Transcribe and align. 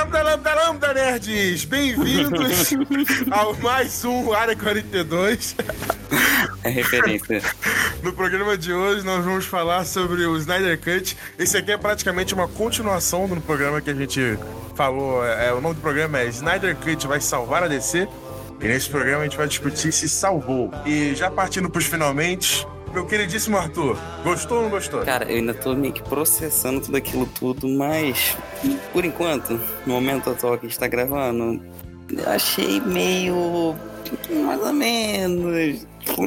Lambda, 0.00 0.22
lambda, 0.22 0.54
lambda, 0.54 0.94
nerds! 0.94 1.66
Bem-vindos 1.66 2.72
ao 3.30 3.54
mais 3.56 4.02
um 4.02 4.32
Área 4.32 4.56
42. 4.56 5.54
É 6.64 6.70
referência. 6.70 7.42
No 8.02 8.10
programa 8.10 8.56
de 8.56 8.72
hoje 8.72 9.04
nós 9.04 9.22
vamos 9.22 9.44
falar 9.44 9.84
sobre 9.84 10.24
o 10.24 10.38
Snyder 10.38 10.78
Cut. 10.80 11.14
Esse 11.38 11.58
aqui 11.58 11.72
é 11.72 11.76
praticamente 11.76 12.32
uma 12.32 12.48
continuação 12.48 13.28
do 13.28 13.38
programa 13.42 13.82
que 13.82 13.90
a 13.90 13.94
gente 13.94 14.38
falou. 14.74 15.22
É, 15.22 15.52
o 15.52 15.60
nome 15.60 15.74
do 15.74 15.82
programa 15.82 16.18
é 16.18 16.28
Snyder 16.28 16.76
Cut 16.76 17.06
vai 17.06 17.20
salvar 17.20 17.62
a 17.62 17.68
DC. 17.68 18.08
E 18.58 18.64
nesse 18.66 18.88
programa 18.88 19.20
a 19.20 19.24
gente 19.24 19.36
vai 19.36 19.48
discutir 19.48 19.92
se 19.92 20.08
salvou. 20.08 20.70
E 20.86 21.14
já 21.14 21.30
partindo 21.30 21.68
pros 21.68 21.84
finalmente, 21.84 22.66
meu 22.92 23.06
queridíssimo 23.06 23.56
Arthur, 23.56 23.96
gostou 24.24 24.58
ou 24.58 24.62
não 24.64 24.70
gostou? 24.70 25.02
Cara, 25.04 25.24
eu 25.30 25.36
ainda 25.36 25.54
tô 25.54 25.74
meio 25.74 25.92
que 25.92 26.02
processando 26.02 26.80
tudo 26.80 26.96
aquilo 26.96 27.26
tudo, 27.26 27.68
mas 27.68 28.36
por 28.92 29.04
enquanto, 29.04 29.60
no 29.86 29.94
momento 29.94 30.30
atual 30.30 30.58
que 30.58 30.66
a 30.66 30.68
gente 30.68 30.78
tá 30.78 30.88
gravando, 30.88 31.62
eu 32.10 32.28
achei 32.28 32.80
meio. 32.80 33.76
mais 34.44 34.60
ou 34.60 34.72
menos. 34.72 35.86
Tipo, 36.00 36.26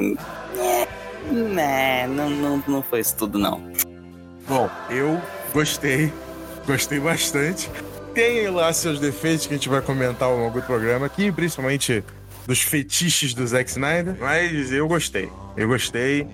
é, 0.57 0.87
né, 1.31 2.07
não, 2.07 2.29
não, 2.29 2.63
não 2.67 2.81
foi 2.81 3.01
isso 3.01 3.15
tudo, 3.17 3.37
não. 3.37 3.61
Bom, 4.47 4.69
eu 4.89 5.21
gostei, 5.53 6.11
gostei 6.65 6.99
bastante. 6.99 7.69
Tem 8.13 8.47
lá 8.49 8.71
seus 8.71 8.99
defeitos 8.99 9.47
que 9.47 9.53
a 9.53 9.57
gente 9.57 9.69
vai 9.69 9.81
comentar 9.81 10.29
ao 10.29 10.37
longo 10.37 10.61
do 10.61 10.65
programa 10.65 11.07
aqui, 11.07 11.31
principalmente 11.31 12.03
dos 12.45 12.61
fetiches 12.61 13.33
do 13.33 13.45
Zack 13.47 13.69
Snyder, 13.69 14.15
mas 14.19 14.71
eu 14.71 14.87
gostei. 14.87 15.29
Eu 15.55 15.67
gostei. 15.67 16.27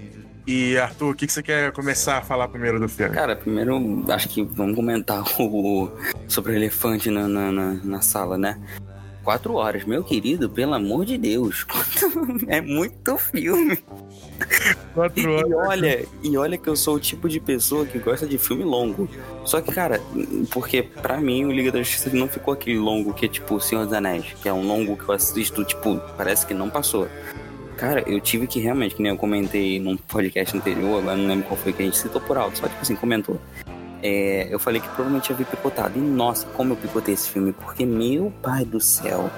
E, 0.50 0.80
Arthur, 0.80 1.12
o 1.12 1.16
que, 1.16 1.28
que 1.28 1.32
você 1.32 1.44
quer 1.44 1.72
começar 1.72 2.18
a 2.18 2.22
falar 2.24 2.48
primeiro 2.48 2.80
do 2.80 2.90
filme? 2.90 3.14
Cara, 3.14 3.36
primeiro 3.36 4.04
acho 4.10 4.28
que 4.28 4.42
vamos 4.42 4.76
comentar 4.76 5.24
o, 5.40 5.92
sobre 6.28 6.54
o 6.54 6.56
elefante 6.56 7.12
na, 7.12 7.28
na, 7.28 7.52
na, 7.52 7.74
na 7.84 8.02
sala, 8.02 8.36
né? 8.36 8.60
Quatro 9.24 9.54
horas, 9.54 9.86
meu 9.86 10.04
querido, 10.04 10.50
pelo 10.50 10.74
amor 10.74 11.06
de 11.06 11.20
Deus. 11.20 11.68
é 12.50 12.62
muito 12.62 13.16
filme. 13.20 13.78
Quatro 14.96 15.34
horas. 15.34 15.52
E 15.52 15.54
olha, 15.54 16.06
e 16.24 16.36
olha 16.36 16.58
que 16.58 16.68
eu 16.68 16.76
sou 16.76 16.96
o 16.96 17.00
tipo 17.00 17.30
de 17.30 17.40
pessoa 17.40 17.86
que 17.86 18.00
gosta 18.00 18.26
de 18.26 18.40
filme 18.40 18.64
longo. 18.64 19.08
Só 19.46 19.62
que, 19.62 19.72
cara, 19.72 20.02
porque 20.50 20.82
pra 20.82 21.22
mim 21.22 21.46
o 21.46 21.52
Liga 21.52 21.72
da 21.72 21.78
Justiça 21.78 22.10
não 22.12 22.28
ficou 22.28 22.56
aquele 22.56 22.80
longo 22.80 23.14
que 23.14 23.28
é 23.28 23.30
tipo 23.30 23.54
O 23.54 23.62
Senhor 23.62 23.86
dos 23.86 23.94
Anéis, 23.94 24.34
que 24.42 24.50
é 24.50 24.54
um 24.54 24.66
longo 24.66 24.98
que 24.98 25.08
eu 25.08 25.14
assisto, 25.14 25.64
tipo, 25.64 26.02
parece 26.18 26.48
que 26.48 26.56
não 26.56 26.72
passou. 26.72 27.08
Cara, 27.80 28.04
eu 28.06 28.20
tive 28.20 28.46
que 28.46 28.60
realmente, 28.60 28.94
que 28.94 29.02
nem 29.02 29.10
eu 29.10 29.18
comentei 29.18 29.80
num 29.80 29.96
podcast 29.96 30.56
anterior, 30.56 31.00
agora 31.00 31.16
não 31.16 31.28
lembro 31.28 31.48
qual 31.48 31.58
foi 31.58 31.72
que 31.72 31.82
a 31.82 31.86
gente 31.86 31.98
citou 31.98 32.20
por 32.20 32.38
alto, 32.38 32.58
só 32.58 32.68
tipo 32.68 32.82
assim, 32.82 32.94
comentou. 32.94 33.40
É, 34.04 34.50
eu 34.52 34.60
falei 34.60 34.82
que 34.82 34.88
provavelmente 34.90 35.32
havia 35.32 35.46
picotado. 35.46 35.98
E 35.98 36.02
nossa, 36.02 36.46
como 36.48 36.74
eu 36.74 36.78
picotei 36.78 37.14
esse 37.14 37.30
filme, 37.30 37.54
porque 37.54 37.86
meu 37.86 38.34
pai 38.42 38.66
do 38.66 38.82
céu. 38.82 39.30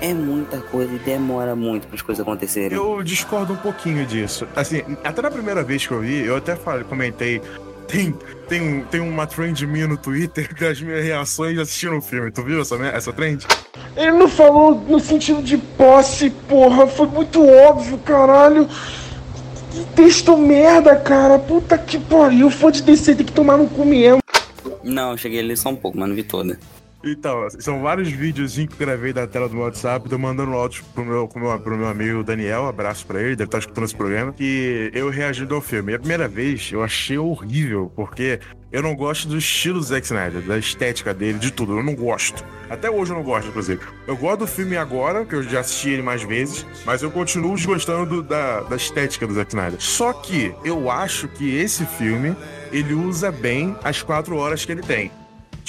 É 0.00 0.14
muita 0.14 0.58
coisa 0.62 0.94
e 0.94 0.98
demora 0.98 1.54
muito 1.54 1.86
para 1.86 1.94
as 1.94 2.00
coisas 2.00 2.22
acontecerem. 2.22 2.76
Eu 2.76 3.02
discordo 3.02 3.52
um 3.52 3.56
pouquinho 3.56 4.06
disso. 4.06 4.48
Assim, 4.56 4.82
até 5.04 5.20
na 5.20 5.30
primeira 5.30 5.62
vez 5.62 5.86
que 5.86 5.92
eu 5.92 6.00
vi, 6.00 6.24
eu 6.24 6.36
até 6.36 6.56
falei, 6.56 6.84
comentei. 6.84 7.42
Tem, 7.90 8.14
tem, 8.48 8.84
tem 8.84 9.00
uma 9.00 9.26
trend 9.26 9.66
minha 9.66 9.88
no 9.88 9.96
Twitter 9.96 10.48
das 10.58 10.80
minhas 10.80 11.04
reações 11.04 11.58
assistindo 11.58 11.96
o 11.96 12.00
filme. 12.00 12.30
Tu 12.30 12.42
viu 12.44 12.60
essa, 12.60 12.76
essa 12.86 13.12
trend? 13.12 13.46
Ele 13.96 14.12
não 14.12 14.28
falou 14.28 14.74
no 14.88 15.00
sentido 15.00 15.42
de 15.42 15.58
posse, 15.58 16.30
porra. 16.30 16.86
Foi 16.86 17.06
muito 17.06 17.44
óbvio, 17.44 17.98
caralho. 17.98 18.68
Que 19.72 19.84
texto 19.96 20.36
merda, 20.36 20.94
cara. 20.96 21.38
Puta 21.38 21.76
que 21.76 21.98
pariu. 21.98 22.48
Fã 22.50 22.70
de 22.70 22.82
DC 22.82 23.16
tem 23.16 23.26
que 23.26 23.32
tomar 23.32 23.56
no 23.56 23.68
cu 23.68 23.84
mesmo. 23.84 24.20
Não, 24.84 25.12
eu 25.12 25.16
cheguei 25.16 25.40
ali 25.40 25.56
só 25.56 25.70
um 25.70 25.76
pouco, 25.76 25.98
mas 25.98 26.08
não 26.08 26.14
vi 26.14 26.22
toda. 26.22 26.58
Então, 27.02 27.48
são 27.58 27.80
vários 27.80 28.10
vídeos 28.10 28.54
que 28.54 28.62
eu 28.62 28.68
gravei 28.78 29.12
da 29.12 29.26
tela 29.26 29.48
do 29.48 29.58
WhatsApp, 29.58 30.06
eu 30.10 30.18
mandando 30.18 30.52
áudio 30.52 30.84
pro 30.94 31.04
meu, 31.04 31.26
pro, 31.26 31.40
meu, 31.40 31.58
pro 31.58 31.76
meu 31.76 31.88
amigo 31.88 32.22
Daniel, 32.22 32.66
abraço 32.66 33.06
pra 33.06 33.20
ele, 33.22 33.36
deve 33.36 33.48
estar 33.48 33.58
escutando 33.58 33.84
esse 33.84 33.96
programa, 33.96 34.32
que 34.32 34.90
eu 34.92 35.08
reagindo 35.08 35.54
ao 35.54 35.62
filme. 35.62 35.92
E 35.92 35.94
a 35.94 35.98
primeira 35.98 36.28
vez 36.28 36.70
eu 36.70 36.82
achei 36.82 37.16
horrível, 37.16 37.90
porque 37.96 38.38
eu 38.70 38.82
não 38.82 38.94
gosto 38.94 39.26
do 39.26 39.38
estilo 39.38 39.78
do 39.78 39.84
Zack 39.84 40.04
Snyder, 40.04 40.42
da 40.42 40.58
estética 40.58 41.14
dele, 41.14 41.38
de 41.38 41.50
tudo. 41.50 41.78
Eu 41.78 41.82
não 41.82 41.94
gosto. 41.94 42.44
Até 42.68 42.90
hoje 42.90 43.12
eu 43.12 43.16
não 43.16 43.24
gosto, 43.24 43.48
inclusive. 43.48 43.80
Eu 44.06 44.16
gosto 44.16 44.40
do 44.40 44.46
filme 44.46 44.76
agora, 44.76 45.24
que 45.24 45.34
eu 45.34 45.42
já 45.42 45.60
assisti 45.60 45.90
ele 45.90 46.02
mais 46.02 46.22
vezes, 46.22 46.66
mas 46.84 47.02
eu 47.02 47.10
continuo 47.10 47.56
desgostando 47.56 48.06
do, 48.06 48.22
da, 48.22 48.60
da 48.60 48.76
estética 48.76 49.26
do 49.26 49.32
Zack 49.32 49.50
Snyder. 49.50 49.80
Só 49.80 50.12
que 50.12 50.54
eu 50.64 50.90
acho 50.90 51.28
que 51.28 51.56
esse 51.56 51.86
filme, 51.86 52.36
ele 52.70 52.92
usa 52.92 53.32
bem 53.32 53.74
as 53.82 54.02
quatro 54.02 54.36
horas 54.36 54.64
que 54.66 54.70
ele 54.70 54.82
tem. 54.82 55.10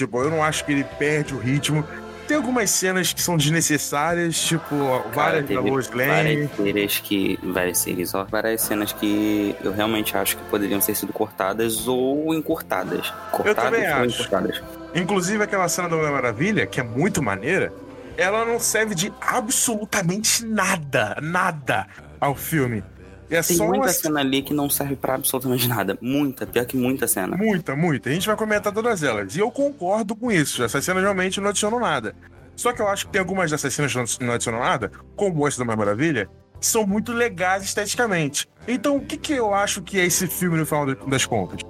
Tipo, 0.06 0.24
eu 0.24 0.32
não 0.32 0.44
acho 0.44 0.66
que 0.66 0.72
ele 0.72 0.84
perde 0.84 1.36
o 1.36 1.38
ritmo. 1.38 1.88
Tem 2.28 2.36
algumas 2.36 2.72
cenas 2.72 3.14
que 3.14 3.22
são 3.22 3.38
desnecessárias, 3.38 4.36
tipo, 4.36 4.76
várias 5.14 5.48
da 5.48 5.60
Lois 5.60 5.92
Lane. 5.92 6.50
Várias 6.58 6.98
que. 7.00 7.38
Várias 7.44 8.16
ó. 8.16 8.24
Várias 8.24 8.62
cenas 8.62 8.94
que 8.94 9.56
eu 9.64 9.72
realmente 9.72 10.18
acho 10.18 10.38
que 10.38 10.44
poderiam 10.46 10.80
ter 10.80 10.96
sido 10.96 11.14
cortadas 11.14 11.88
ou 11.88 12.34
encurtadas. 12.34 13.14
Cortadas 13.32 13.48
eu 13.48 13.56
também 13.56 13.86
acho. 13.86 14.16
encurtadas. 14.16 14.64
Inclusive 14.96 15.44
aquela 15.44 15.70
cena 15.70 15.88
da 15.88 15.96
Mulher 15.96 16.12
Maravilha, 16.12 16.66
que 16.66 16.80
é 16.80 16.84
muito 16.84 17.22
maneira, 17.22 17.72
ela 18.18 18.44
não 18.44 18.60
serve 18.60 18.96
de 18.96 19.14
absolutamente 19.22 20.44
nada, 20.44 21.18
nada 21.22 21.86
ao 22.20 22.34
filme. 22.34 22.84
É 23.32 23.42
Tem 23.42 23.56
só 23.56 23.66
muita 23.66 23.86
uma 23.86 23.94
cena 23.94 24.20
ali 24.20 24.42
que 24.42 24.54
não 24.54 24.70
serve 24.70 24.98
pra 24.98 25.16
absolutamente 25.16 25.66
nada. 25.66 25.98
Muita, 26.02 26.46
pior 26.46 26.66
que 26.66 26.76
muita 26.76 27.08
cena. 27.08 27.38
Muita, 27.38 27.78
muita. 27.78 28.10
A 28.10 28.14
gente 28.14 28.28
vai 28.28 28.36
comentar 28.36 28.74
todas 28.74 29.02
elas. 29.04 29.38
E 29.38 29.40
eu 29.40 29.50
concordo 29.50 30.14
com 30.18 30.30
isso. 30.30 30.62
Essas 30.62 30.84
cenas 30.84 31.02
realmente 31.02 31.40
não 31.40 31.50
adicionam 31.50 31.80
nada. 31.80 32.14
Só 32.58 32.74
que 32.74 32.82
eu 32.82 32.90
acho 32.90 33.06
que 33.06 33.14
tem 33.14 33.22
algumas 33.22 33.50
dessas 33.50 33.74
cenas 33.74 34.18
que 34.18 34.26
não 34.26 34.34
adicionam 34.34 34.60
nada, 34.60 34.92
como 35.16 35.48
essa 35.48 35.60
da 35.60 35.64
Mulher 35.64 35.78
Maravilha, 35.78 36.30
que 36.60 36.66
são 36.68 36.86
muito 36.86 37.14
legais 37.14 37.64
esteticamente. 37.64 38.50
Então, 38.68 38.98
o 38.98 39.02
que, 39.02 39.16
que 39.16 39.32
eu 39.32 39.54
acho 39.54 39.82
que 39.82 39.98
é 39.98 40.06
esse 40.06 40.28
filme 40.28 40.58
no 40.58 40.66
final 40.66 40.94
das 40.94 41.26
contas? 41.26 41.62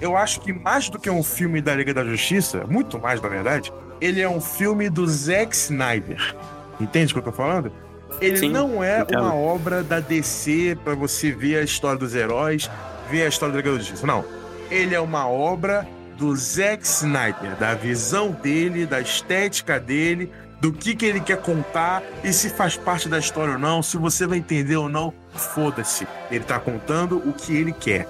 Eu 0.00 0.16
acho 0.16 0.40
que 0.40 0.52
mais 0.52 0.88
do 0.88 1.00
que 1.00 1.10
um 1.10 1.24
filme 1.24 1.60
da 1.60 1.74
Liga 1.74 1.92
da 1.92 2.04
Justiça, 2.04 2.64
muito 2.68 2.96
mais 2.96 3.20
na 3.20 3.28
verdade, 3.28 3.72
ele 4.00 4.20
é 4.20 4.28
um 4.28 4.40
filme 4.40 4.88
do 4.88 5.04
Zack 5.04 5.52
Snyder. 5.54 6.36
Entende 6.80 7.12
o 7.12 7.14
que 7.14 7.18
eu 7.18 7.24
tô 7.24 7.32
falando? 7.32 7.72
Ele 8.20 8.36
Sim, 8.36 8.50
não 8.50 8.82
é 8.82 9.04
uma 9.10 9.34
obra 9.34 9.82
da 9.82 10.00
DC 10.00 10.76
pra 10.82 10.94
você 10.94 11.30
ver 11.30 11.58
a 11.58 11.62
história 11.62 11.98
dos 11.98 12.14
heróis, 12.14 12.70
ver 13.10 13.24
a 13.24 13.28
história 13.28 13.52
da 13.52 13.58
Liga 13.58 13.72
da 13.72 13.78
Justiça. 13.78 14.06
Não. 14.06 14.24
Ele 14.70 14.94
é 14.94 15.00
uma 15.00 15.28
obra 15.28 15.86
do 16.16 16.34
Zack 16.34 16.84
Snyder, 16.84 17.56
da 17.56 17.74
visão 17.74 18.32
dele, 18.32 18.84
da 18.84 19.00
estética 19.00 19.78
dele, 19.78 20.30
do 20.60 20.72
que, 20.72 20.94
que 20.94 21.06
ele 21.06 21.20
quer 21.20 21.40
contar 21.40 22.02
e 22.24 22.32
se 22.32 22.50
faz 22.50 22.76
parte 22.76 23.08
da 23.08 23.18
história 23.18 23.54
ou 23.54 23.58
não, 23.58 23.82
se 23.82 23.96
você 23.96 24.26
vai 24.26 24.38
entender 24.38 24.76
ou 24.76 24.88
não, 24.88 25.14
foda-se. 25.32 26.06
Ele 26.30 26.42
tá 26.42 26.58
contando 26.58 27.18
o 27.18 27.32
que 27.32 27.56
ele 27.56 27.72
quer. 27.72 28.08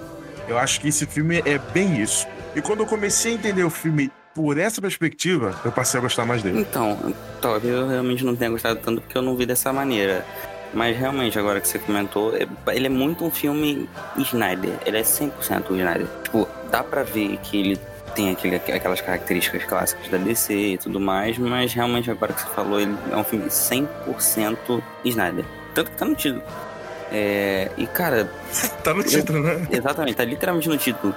Eu 0.48 0.56
acho 0.56 0.80
que 0.80 0.88
esse 0.88 1.04
filme 1.04 1.42
é 1.44 1.58
bem 1.58 2.00
isso. 2.00 2.26
E 2.56 2.62
quando 2.62 2.80
eu 2.80 2.86
comecei 2.86 3.32
a 3.32 3.34
entender 3.34 3.64
o 3.64 3.70
filme 3.70 4.10
por 4.38 4.56
essa 4.56 4.80
perspectiva, 4.80 5.52
eu 5.64 5.72
passei 5.72 5.98
a 5.98 6.00
gostar 6.00 6.24
mais 6.24 6.44
dele. 6.44 6.60
Então, 6.60 6.96
talvez 7.40 7.74
eu 7.74 7.88
realmente 7.88 8.24
não 8.24 8.36
tenha 8.36 8.48
gostado 8.52 8.78
tanto 8.78 9.00
porque 9.00 9.18
eu 9.18 9.22
não 9.22 9.34
vi 9.34 9.44
dessa 9.44 9.72
maneira. 9.72 10.24
Mas 10.72 10.96
realmente, 10.96 11.36
agora 11.36 11.60
que 11.60 11.66
você 11.66 11.76
comentou, 11.80 12.32
é- 12.36 12.46
ele 12.76 12.86
é 12.86 12.88
muito 12.88 13.24
um 13.24 13.32
filme 13.32 13.88
Snyder. 14.16 14.74
Ele 14.86 14.96
é 14.96 15.02
100% 15.02 15.74
Snyder. 15.74 16.06
Tipo, 16.22 16.46
dá 16.70 16.84
pra 16.84 17.02
ver 17.02 17.36
que 17.42 17.58
ele 17.58 17.80
tem 18.14 18.30
aquele, 18.30 18.54
aquelas 18.56 19.00
características 19.00 19.64
clássicas 19.64 20.08
da 20.08 20.18
DC 20.18 20.54
e 20.54 20.78
tudo 20.78 21.00
mais, 21.00 21.36
mas 21.36 21.72
realmente, 21.72 22.08
agora 22.08 22.32
que 22.32 22.40
você 22.42 22.48
falou, 22.54 22.80
ele 22.80 22.94
é 23.10 23.16
um 23.16 23.24
filme 23.24 23.50
100% 23.50 24.80
Snyder. 25.04 25.44
Tanto 25.74 25.90
que 25.90 25.96
tá 25.96 26.04
no 26.04 26.14
título. 26.14 26.42
É, 27.10 27.72
e, 27.76 27.88
cara, 27.88 28.30
Tá 28.84 28.94
no 28.94 29.02
título, 29.02 29.40
né? 29.42 29.66
Exatamente, 29.68 30.14
tá 30.14 30.24
literalmente 30.24 30.68
no 30.68 30.78
título. 30.78 31.12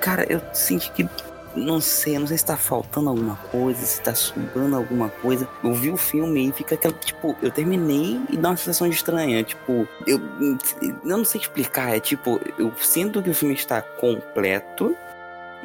Cara, 0.00 0.26
eu 0.28 0.40
senti 0.52 0.90
que. 0.90 1.08
Não 1.56 1.80
sei, 1.80 2.18
não 2.18 2.26
sei 2.26 2.36
se 2.36 2.44
tá 2.44 2.56
faltando 2.56 3.08
alguma 3.08 3.36
coisa, 3.50 3.84
se 3.84 4.00
tá 4.00 4.14
sobrando 4.14 4.76
alguma 4.76 5.08
coisa. 5.08 5.48
Eu 5.64 5.72
vi 5.72 5.90
o 5.90 5.96
filme 5.96 6.48
e 6.48 6.52
fica 6.52 6.74
aquela. 6.74 6.94
Tipo, 6.94 7.34
eu 7.42 7.50
terminei 7.50 8.20
e 8.30 8.36
dá 8.36 8.50
uma 8.50 8.56
sensação 8.56 8.86
estranha. 8.86 9.42
Tipo, 9.42 9.88
eu, 10.06 10.20
eu 10.40 10.96
não 11.02 11.24
sei 11.24 11.40
explicar. 11.40 11.96
É 11.96 12.00
tipo, 12.00 12.40
eu 12.58 12.72
sinto 12.78 13.22
que 13.22 13.30
o 13.30 13.34
filme 13.34 13.54
está 13.54 13.80
completo, 13.80 14.94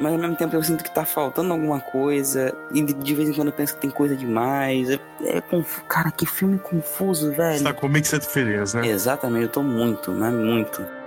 mas 0.00 0.12
ao 0.12 0.18
mesmo 0.18 0.36
tempo 0.36 0.56
eu 0.56 0.62
sinto 0.62 0.82
que 0.82 0.90
tá 0.90 1.04
faltando 1.04 1.52
alguma 1.52 1.80
coisa. 1.80 2.54
E 2.72 2.82
de, 2.82 3.14
vez 3.14 3.28
em 3.28 3.34
quando 3.34 3.48
eu 3.48 3.54
penso 3.54 3.74
que 3.74 3.80
tem 3.80 3.90
coisa 3.90 4.16
demais. 4.16 4.90
É, 4.90 4.98
é 5.24 5.42
Cara, 5.88 6.10
que 6.10 6.24
filme 6.24 6.58
confuso, 6.58 7.32
velho. 7.32 7.58
Você 7.58 7.64
tá 7.64 7.74
com 7.74 7.88
mix 7.88 8.10
de 8.10 8.26
feliz, 8.26 8.74
né? 8.74 8.86
Exatamente, 8.86 9.44
eu 9.44 9.48
tô 9.48 9.62
muito, 9.62 10.10
mas 10.10 10.32
muito. 10.32 11.01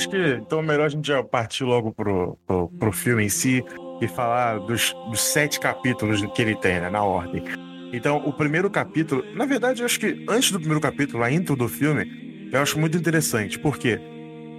Acho 0.00 0.08
que 0.08 0.40
então 0.40 0.60
é 0.60 0.62
melhor 0.62 0.86
a 0.86 0.88
gente 0.88 1.06
já 1.06 1.22
partir 1.22 1.64
logo 1.64 1.92
pro, 1.92 2.38
pro, 2.46 2.68
pro 2.68 2.92
filme 2.92 3.24
em 3.24 3.28
si 3.28 3.62
e 4.00 4.08
falar 4.08 4.58
dos, 4.60 4.94
dos 5.10 5.20
sete 5.20 5.60
capítulos 5.60 6.22
que 6.34 6.40
ele 6.40 6.56
tem, 6.56 6.80
né, 6.80 6.88
na 6.88 7.04
ordem. 7.04 7.44
Então, 7.92 8.16
o 8.16 8.32
primeiro 8.32 8.70
capítulo, 8.70 9.22
na 9.34 9.44
verdade, 9.44 9.82
eu 9.82 9.86
acho 9.86 10.00
que 10.00 10.24
antes 10.26 10.52
do 10.52 10.58
primeiro 10.58 10.80
capítulo, 10.80 11.22
a 11.22 11.30
intro 11.30 11.54
do 11.54 11.68
filme, 11.68 12.48
eu 12.50 12.62
acho 12.62 12.78
muito 12.78 12.96
interessante, 12.96 13.58
porque 13.58 14.00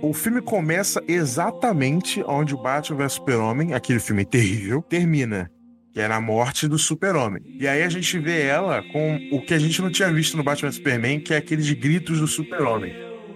o 0.04 0.14
filme 0.14 0.42
começa 0.42 1.02
exatamente 1.08 2.24
onde 2.28 2.54
o 2.54 2.62
Batman 2.62 2.98
vs 2.98 3.14
Super-Homem, 3.14 3.74
aquele 3.74 4.00
filme 4.00 4.26
terrível, 4.26 4.84
termina. 4.84 5.50
Que 5.94 6.02
é 6.02 6.08
na 6.08 6.22
morte 6.22 6.68
do 6.68 6.78
Super-Homem. 6.78 7.42
E 7.60 7.68
aí 7.68 7.84
a 7.84 7.90
gente 7.90 8.20
vê 8.20 8.44
ela 8.44 8.82
com 8.94 9.20
o 9.32 9.42
que 9.42 9.54
a 9.54 9.60
gente 9.60 9.82
não 9.82 9.90
tinha 9.90 10.12
visto 10.12 10.38
no 10.38 10.44
Batman 10.44 10.70
vs 10.70 10.76
Superman, 10.76 11.20
que 11.20 11.34
é 11.34 11.38
aqueles 11.38 11.70
gritos 11.72 12.20
do 12.20 12.28
Super-Homem. 12.28 12.94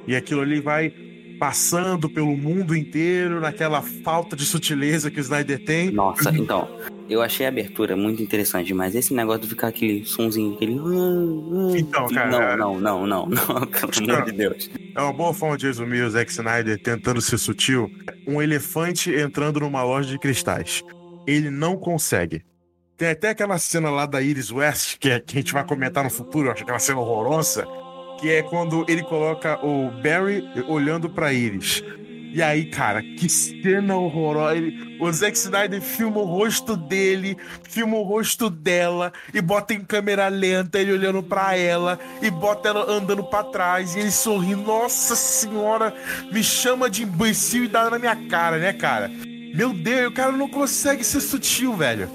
E 0.07 0.15
aquilo 0.15 0.41
ali 0.41 0.61
vai 0.61 0.93
passando 1.37 2.09
pelo 2.09 2.35
mundo 2.35 2.75
inteiro, 2.75 3.39
naquela 3.39 3.81
falta 3.81 4.35
de 4.35 4.45
sutileza 4.45 5.11
que 5.11 5.19
o 5.19 5.21
Snyder 5.21 5.63
tem. 5.63 5.91
Nossa, 5.91 6.29
então, 6.29 6.67
eu 7.09 7.21
achei 7.21 7.45
a 7.45 7.49
abertura 7.49 7.95
muito 7.95 8.21
interessante, 8.21 8.73
mas 8.73 8.95
esse 8.95 9.13
negócio 9.13 9.41
de 9.43 9.49
ficar 9.49 9.67
aquele 9.67 10.05
sonzinho, 10.05 10.55
aquele. 10.55 10.73
Então, 11.77 12.07
cara. 12.07 12.57
Não, 12.57 12.79
não, 12.79 13.05
não, 13.05 13.27
não, 13.27 13.29
não, 13.45 13.67
pelo 13.67 14.11
amor 14.11 14.25
de 14.25 14.31
Deus. 14.31 14.69
É 14.95 15.01
uma 15.01 15.13
boa 15.13 15.33
forma 15.33 15.57
de 15.57 15.67
resumir 15.67 16.01
o 16.01 16.09
Zack 16.09 16.31
Snyder 16.31 16.81
tentando 16.81 17.21
ser 17.21 17.37
sutil. 17.37 17.91
Um 18.27 18.41
elefante 18.41 19.13
entrando 19.13 19.59
numa 19.59 19.83
loja 19.83 20.09
de 20.09 20.17
cristais. 20.17 20.83
Ele 21.27 21.49
não 21.49 21.77
consegue. 21.77 22.43
Tem 22.97 23.09
até 23.09 23.29
aquela 23.29 23.57
cena 23.57 23.89
lá 23.89 24.05
da 24.05 24.21
Iris 24.21 24.51
West, 24.51 24.97
que, 24.99 25.09
é, 25.09 25.19
que 25.19 25.37
a 25.37 25.41
gente 25.41 25.51
vai 25.51 25.65
comentar 25.65 26.03
no 26.03 26.09
futuro, 26.09 26.47
eu 26.47 26.53
acho 26.53 26.63
aquela 26.63 26.79
cena 26.79 26.99
horrorosa, 26.99 27.67
que 28.19 28.29
é 28.29 28.43
quando 28.43 28.85
ele 28.87 29.03
coloca 29.03 29.59
o 29.65 29.91
Barry 30.01 30.43
olhando 30.67 31.09
pra 31.09 31.33
Iris. 31.33 31.83
E 32.35 32.41
aí, 32.41 32.65
cara, 32.65 33.01
que 33.01 33.29
cena 33.29 33.95
horrorosa. 33.95 34.57
Ele, 34.57 34.97
o 34.99 35.09
Zack 35.09 35.37
Snyder 35.37 35.81
filma 35.81 36.19
o 36.19 36.25
rosto 36.25 36.75
dele, 36.75 37.37
filma 37.63 37.95
o 37.95 38.03
rosto 38.03 38.49
dela, 38.49 39.13
e 39.33 39.39
bota 39.39 39.73
em 39.73 39.79
câmera 39.79 40.27
lenta 40.27 40.77
ele 40.77 40.91
olhando 40.91 41.23
para 41.23 41.55
ela, 41.55 41.97
e 42.21 42.29
bota 42.29 42.67
ela 42.67 42.91
andando 42.91 43.23
para 43.23 43.45
trás, 43.45 43.95
e 43.95 43.99
ele 43.99 44.11
sorrindo. 44.11 44.63
Nossa 44.63 45.15
senhora, 45.15 45.95
me 46.29 46.43
chama 46.43 46.89
de 46.89 47.03
imbecil 47.03 47.63
e 47.63 47.67
dá 47.69 47.89
na 47.89 47.97
minha 47.97 48.27
cara, 48.27 48.57
né, 48.57 48.73
cara? 48.73 49.09
Meu 49.53 49.71
Deus, 49.71 50.11
o 50.11 50.13
cara 50.13 50.33
não 50.33 50.49
consegue 50.49 51.05
ser 51.05 51.21
sutil, 51.21 51.73
velho. 51.73 52.09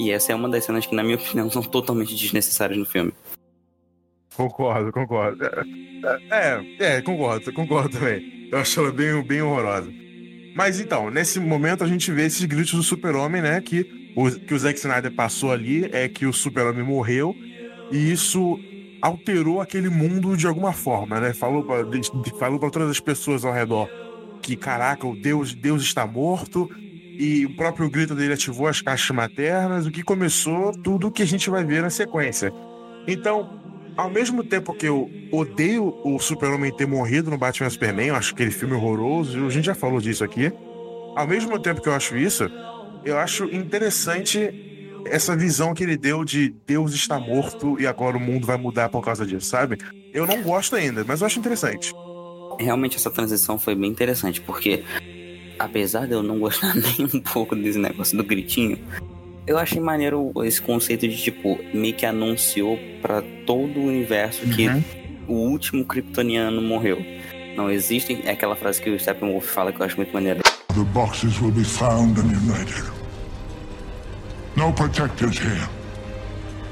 E 0.00 0.10
essa 0.10 0.32
é 0.32 0.34
uma 0.34 0.48
das 0.48 0.64
cenas 0.64 0.84
que, 0.84 0.96
na 0.96 1.04
minha 1.04 1.16
opinião, 1.16 1.48
são 1.48 1.62
totalmente 1.62 2.16
desnecessárias 2.16 2.76
no 2.76 2.84
filme. 2.84 3.12
Concordo, 4.36 4.92
concordo. 4.92 5.44
É, 6.30 6.60
é, 6.78 7.02
concordo, 7.02 7.52
concordo 7.52 7.98
também. 7.98 8.48
Eu 8.50 8.58
acho 8.58 8.80
ela 8.80 8.92
bem, 8.92 9.22
bem 9.22 9.42
horrorosa. 9.42 9.90
Mas 10.54 10.80
então, 10.80 11.10
nesse 11.10 11.40
momento 11.40 11.82
a 11.82 11.86
gente 11.86 12.10
vê 12.12 12.26
esses 12.26 12.44
gritos 12.44 12.74
do 12.74 12.82
super-homem, 12.82 13.42
né? 13.42 13.60
Que 13.60 14.12
o, 14.16 14.30
que 14.30 14.54
o 14.54 14.58
Zack 14.58 14.78
Snyder 14.78 15.12
passou 15.12 15.52
ali 15.52 15.88
é 15.92 16.08
que 16.08 16.26
o 16.26 16.32
super-homem 16.32 16.84
morreu 16.84 17.34
e 17.90 18.12
isso 18.12 18.58
alterou 19.02 19.60
aquele 19.60 19.88
mundo 19.88 20.36
de 20.36 20.46
alguma 20.46 20.72
forma, 20.72 21.20
né? 21.20 21.34
Falou 21.34 21.64
para 21.64 21.84
falou 22.38 22.58
pra 22.58 22.70
todas 22.70 22.90
as 22.90 23.00
pessoas 23.00 23.44
ao 23.44 23.52
redor 23.52 23.88
que, 24.44 24.56
caraca, 24.56 25.06
o 25.06 25.16
Deus, 25.16 25.54
Deus 25.54 25.82
está 25.82 26.06
morto 26.06 26.70
e 27.18 27.46
o 27.46 27.56
próprio 27.56 27.88
grito 27.88 28.14
dele 28.14 28.34
ativou 28.34 28.66
as 28.66 28.82
caixas 28.82 29.14
maternas, 29.16 29.86
o 29.86 29.90
que 29.90 30.02
começou 30.02 30.72
tudo 30.72 31.10
que 31.10 31.22
a 31.22 31.26
gente 31.26 31.48
vai 31.48 31.64
ver 31.64 31.82
na 31.82 31.88
sequência. 31.88 32.52
Então, 33.06 33.63
ao 33.96 34.10
mesmo 34.10 34.42
tempo 34.42 34.74
que 34.74 34.86
eu 34.86 35.10
odeio 35.30 35.94
o 36.04 36.18
Super-Homem 36.18 36.74
ter 36.74 36.86
morrido 36.86 37.30
no 37.30 37.38
Batman 37.38 37.70
Superman, 37.70 38.08
eu 38.08 38.16
acho 38.16 38.34
aquele 38.34 38.50
filme 38.50 38.74
horroroso, 38.74 39.46
a 39.46 39.50
gente 39.50 39.66
já 39.66 39.74
falou 39.74 40.00
disso 40.00 40.24
aqui. 40.24 40.52
Ao 41.16 41.26
mesmo 41.26 41.58
tempo 41.58 41.80
que 41.80 41.88
eu 41.88 41.94
acho 41.94 42.16
isso, 42.16 42.50
eu 43.04 43.18
acho 43.18 43.44
interessante 43.44 44.72
essa 45.06 45.36
visão 45.36 45.74
que 45.74 45.84
ele 45.84 45.96
deu 45.96 46.24
de 46.24 46.54
Deus 46.66 46.94
está 46.94 47.20
morto 47.20 47.78
e 47.78 47.86
agora 47.86 48.16
o 48.16 48.20
mundo 48.20 48.46
vai 48.46 48.56
mudar 48.56 48.88
por 48.88 49.04
causa 49.04 49.24
disso, 49.26 49.46
sabe? 49.46 49.78
Eu 50.12 50.26
não 50.26 50.42
gosto 50.42 50.74
ainda, 50.74 51.04
mas 51.06 51.20
eu 51.20 51.26
acho 51.26 51.38
interessante. 51.38 51.92
Realmente 52.58 52.96
essa 52.96 53.10
transição 53.10 53.58
foi 53.58 53.74
bem 53.74 53.90
interessante, 53.90 54.40
porque 54.40 54.82
apesar 55.58 56.06
de 56.06 56.12
eu 56.12 56.22
não 56.22 56.38
gostar 56.38 56.74
nem 56.74 57.08
um 57.14 57.20
pouco 57.20 57.54
desse 57.54 57.78
negócio 57.78 58.16
do 58.16 58.24
gritinho, 58.24 58.78
eu 59.46 59.58
achei 59.58 59.80
maneiro 59.80 60.32
esse 60.44 60.60
conceito 60.60 61.06
de, 61.06 61.16
tipo, 61.16 61.58
meio 61.72 61.94
que 61.94 62.06
anunciou 62.06 62.78
para 63.02 63.22
todo 63.46 63.78
o 63.80 63.86
universo 63.86 64.40
que 64.48 64.68
Uhum. 64.68 64.82
o 65.28 65.34
último 65.50 65.84
kryptoniano 65.84 66.60
morreu. 66.62 67.04
Não 67.56 67.70
existem. 67.70 68.22
É 68.24 68.30
aquela 68.32 68.56
frase 68.56 68.80
que 68.82 68.90
o 68.90 68.98
Steppenwolf 68.98 69.46
fala 69.46 69.72
que 69.72 69.80
eu 69.80 69.86
acho 69.86 69.96
muito 69.96 70.12
maneiro. 70.12 70.40
The 70.74 70.82
boxes 70.92 71.40
will 71.40 71.52
be 71.52 71.62
found 71.64 72.18
and 72.18 72.24
united. 72.24 72.84
No 74.56 74.72
protectors 74.72 75.38
here. 75.38 75.68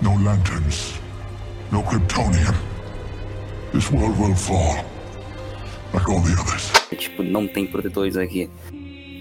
No 0.00 0.16
lanterns. 0.22 0.94
No 1.70 1.82
Kryptonian. 1.82 2.54
This 3.72 3.90
world 3.92 4.20
will 4.20 4.34
fall. 4.34 4.84
Like 5.94 6.10
all 6.10 6.20
the 6.22 6.32
others. 6.40 6.72
Tipo, 6.96 7.22
não 7.22 7.46
tem 7.46 7.66
protetores 7.66 8.16
aqui. 8.16 8.50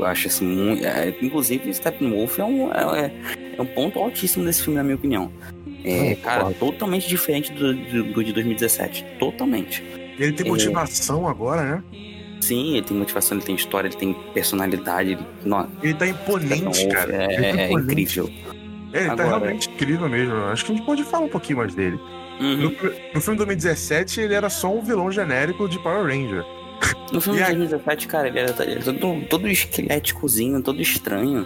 Eu 0.02 0.08
acho 0.08 0.28
isso 0.28 0.44
muito. 0.44 0.86
É, 0.86 1.14
inclusive, 1.22 1.74
Steppenwolf 1.74 2.40
é 2.40 2.44
um, 2.44 2.72
é, 2.72 3.12
é 3.58 3.62
um 3.62 3.66
ponto 3.66 4.00
altíssimo 4.00 4.44
desse 4.44 4.64
filme, 4.64 4.78
na 4.78 4.84
minha 4.84 4.96
opinião. 4.96 5.32
É, 5.84 6.16
cara, 6.16 6.52
totalmente 6.52 7.08
diferente 7.08 7.52
do, 7.52 7.74
do, 7.74 8.04
do 8.14 8.24
de 8.24 8.34
2017. 8.34 9.06
Totalmente. 9.20 9.84
Ele 10.20 10.32
tem 10.34 10.46
É. 10.46 10.50
motivação 10.50 11.28
agora, 11.28 11.64
né? 11.64 11.84
Sim, 12.42 12.74
ele 12.78 12.82
tem 12.86 12.98
motivação, 12.98 13.38
ele 13.38 13.46
tem 13.46 13.56
história, 13.56 13.88
ele 13.88 13.96
tem 13.96 14.14
personalidade. 14.34 15.12
Ele, 15.12 15.22
não, 15.46 15.68
Ele 15.82 15.94
tá 15.94 16.08
imponente, 16.08 16.88
cara. 16.88 17.16
é, 17.16 17.34
Ele 17.34 17.36
tá 17.36 17.62
é 17.62 17.66
imponente. 17.68 17.92
incrível. 17.92 18.30
É, 18.94 18.98
ele 19.00 19.08
tá 19.08 19.14
Agora- 19.14 19.38
realmente 19.40 19.70
incrível 19.70 20.10
mesmo. 20.10 20.36
Acho 20.46 20.66
que 20.66 20.72
a 20.72 20.76
gente 20.76 20.86
pode 20.86 21.04
falar 21.04 21.26
um 21.26 21.30
pouquinho 21.30 21.60
mais 21.60 21.74
dele. 21.74 22.00
Uhum. 22.40 22.58
No, 22.58 22.70
no 23.14 23.22
filme 23.22 23.38
2017, 23.38 24.22
ele 24.22 24.34
era 24.34 24.50
só 24.50 24.74
um 24.76 24.82
vilão 24.82 25.12
genérico 25.12 25.70
de 25.70 25.78
Power 25.80 26.04
Ranger. 26.08 26.44
No 27.12 27.20
filme 27.22 27.40
E 27.40 27.44
de 27.44 27.50
aí- 27.52 27.56
2017, 27.58 28.08
cara, 28.08 28.28
ele 28.28 28.40
era, 28.40 28.64
ele 28.64 28.74
era 28.74 28.94
todo, 28.94 29.26
todo 29.28 29.48
esqueléticozinho, 29.48 30.62
todo 30.62 30.82
estranho. 30.82 31.46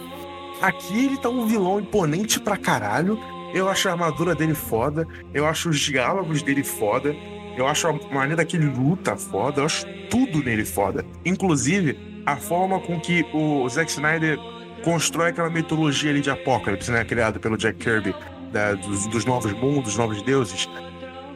Aqui 0.61 1.05
ele 1.05 1.17
tá 1.17 1.29
um 1.29 1.45
vilão 1.47 1.79
imponente 1.79 2.39
pra 2.39 2.55
caralho. 2.57 3.19
Eu 3.53 3.67
acho 3.69 3.87
a 3.87 3.91
armadura 3.91 4.35
dele 4.35 4.53
foda. 4.53 5.07
Eu 5.33 5.45
acho 5.45 5.69
os 5.69 5.79
diálogos 5.79 6.41
dele 6.41 6.63
foda. 6.63 7.15
Eu 7.57 7.67
acho 7.67 7.87
a 7.87 7.93
maneira 8.13 8.43
que 8.45 8.55
ele 8.57 8.67
luta 8.67 9.15
foda. 9.15 9.61
Eu 9.61 9.65
acho 9.65 9.85
tudo 10.09 10.43
nele 10.43 10.65
foda. 10.65 11.05
Inclusive, 11.25 11.97
a 12.25 12.35
forma 12.35 12.79
com 12.79 12.99
que 12.99 13.25
o 13.33 13.67
Zack 13.69 13.89
Snyder 13.91 14.37
constrói 14.83 15.29
aquela 15.29 15.49
mitologia 15.49 16.11
ali 16.11 16.21
de 16.21 16.29
Apocalipse, 16.29 16.91
né? 16.91 17.03
Criada 17.03 17.39
pelo 17.39 17.57
Jack 17.57 17.79
Kirby, 17.79 18.13
da- 18.51 18.73
dos, 18.73 19.07
dos 19.07 19.25
novos 19.25 19.51
mundos, 19.53 19.83
dos 19.85 19.97
novos 19.97 20.21
deuses. 20.21 20.69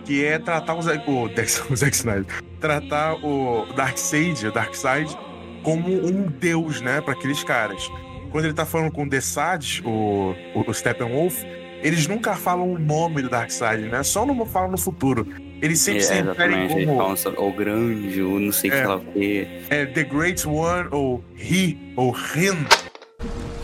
Que 0.10 0.25
é 0.25 0.39
tratar 0.39 0.74
o 0.74 0.82
Zack, 0.82 1.08
o, 1.08 1.25
o 1.72 1.75
Zack 1.75 1.96
Snyder. 1.96 2.25
Tratar 2.60 3.13
o 3.24 3.68
Darkseid, 3.75 4.48
o 4.48 4.51
Darkseid, 4.51 5.16
como 5.62 5.88
um 5.88 6.24
deus, 6.24 6.82
né? 6.82 7.00
Pra 7.00 7.13
aqueles 7.13 7.44
caras 7.44 7.88
quando 8.32 8.46
ele 8.46 8.54
tá 8.54 8.66
falando 8.66 8.92
com 8.92 9.04
o 9.04 9.10
Desad, 9.10 9.82
o, 9.84 10.36
o, 10.56 10.63
o 10.68 10.74
Steppenwolf, 10.74 11.44
eles 11.82 12.08
nunca 12.08 12.36
falam 12.36 12.74
o 12.74 12.78
nome 12.80 13.22
do 13.22 13.30
Darkseid, 13.30 13.88
né? 13.88 14.01
Só 14.04 14.25
não 14.25 14.46
falam 14.46 14.72
no 14.72 14.78
futuro. 14.78 15.28
Eles 15.62 15.80
sempre 15.80 16.01
É, 16.01 16.04
se 16.04 16.13
referem. 16.22 16.60
Eles 16.66 16.86
como 16.86 17.16
falam 17.16 17.50
o 17.50 17.54
grande, 17.54 18.22
o 18.22 18.39
não 18.39 18.51
sei 18.51 18.70
o 18.72 18.74
É. 18.74 18.78
que 18.78 18.84
ela 18.84 18.98
vê. 19.16 19.48
é, 19.70 19.86
The 19.86 20.04
Great 20.04 20.48
One, 20.48 20.88
ou 20.92 21.24
He, 21.38 21.78
ou 21.96 22.16
Him. 22.36 22.66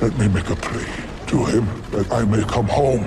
Let 0.02 0.14
me 0.18 0.28
make 0.30 0.52
a 0.52 0.56
plea 0.56 0.86
to 1.28 1.44
him 1.44 1.66
that 1.92 2.08
I 2.12 2.26
may 2.26 2.44
come 2.46 2.70
home 2.70 3.06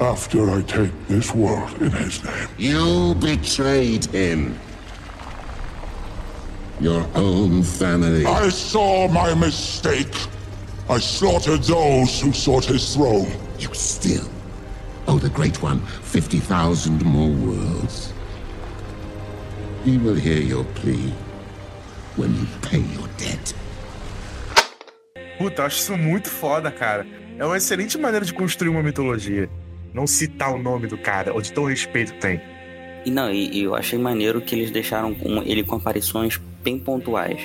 after 0.00 0.50
I 0.50 0.62
take 0.62 0.92
this 1.08 1.34
world 1.34 1.72
in 1.80 1.90
his 1.90 2.22
name. 2.22 2.48
You 2.58 3.14
betrayed 3.14 4.04
him. 4.06 4.58
Your 6.80 7.06
own 7.14 7.62
family. 7.62 8.26
I 8.26 8.50
saw 8.50 9.08
my 9.08 9.34
mistake. 9.34 10.14
I 10.88 10.98
slaughtered 10.98 11.62
those 11.64 12.20
who 12.20 12.32
sought 12.32 12.66
his 12.66 12.94
throne. 12.94 13.32
You 13.58 13.72
still 13.72 14.28
owe 15.08 15.18
the 15.18 15.30
Great 15.30 15.62
One 15.62 15.80
50,000 15.80 17.04
more 17.04 17.30
worlds. 17.30 18.12
He 19.84 19.98
will 19.98 20.14
hear 20.14 20.40
your 20.40 20.64
plea 20.74 21.12
when 22.16 22.34
you 22.34 22.46
pay 22.60 22.80
your 22.80 23.08
debt. 23.16 23.54
Puta, 25.38 25.62
eu 25.62 25.66
acho 25.66 25.78
isso 25.78 25.96
muito 25.96 26.28
foda, 26.28 26.70
cara. 26.70 27.06
É 27.38 27.44
uma 27.44 27.56
excelente 27.56 27.98
maneira 27.98 28.24
de 28.24 28.32
construir 28.32 28.70
uma 28.70 28.82
mitologia. 28.82 29.48
Não 29.96 30.06
citar 30.06 30.54
o 30.54 30.58
nome 30.58 30.86
do 30.86 30.98
cara, 30.98 31.32
ou 31.32 31.40
de 31.40 31.50
tão 31.50 31.64
respeito 31.64 32.12
tem. 32.20 32.38
E 33.06 33.10
não, 33.10 33.32
e, 33.32 33.48
e 33.50 33.62
eu 33.62 33.74
achei 33.74 33.98
maneiro 33.98 34.42
que 34.42 34.54
eles 34.54 34.70
deixaram 34.70 35.14
com 35.14 35.42
ele 35.42 35.64
com 35.64 35.76
aparições 35.76 36.38
bem 36.62 36.78
pontuais. 36.78 37.40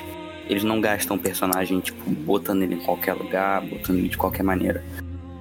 Eles 0.49 0.61
não 0.61 0.81
gastam 0.81 1.17
personagem, 1.17 1.79
tipo, 1.79 2.09
botando 2.09 2.63
ele 2.63 2.75
em 2.75 2.79
qualquer 2.79 3.13
lugar, 3.13 3.61
botando 3.61 3.99
ele 3.99 4.09
de 4.09 4.17
qualquer 4.17 4.43
maneira. 4.43 4.83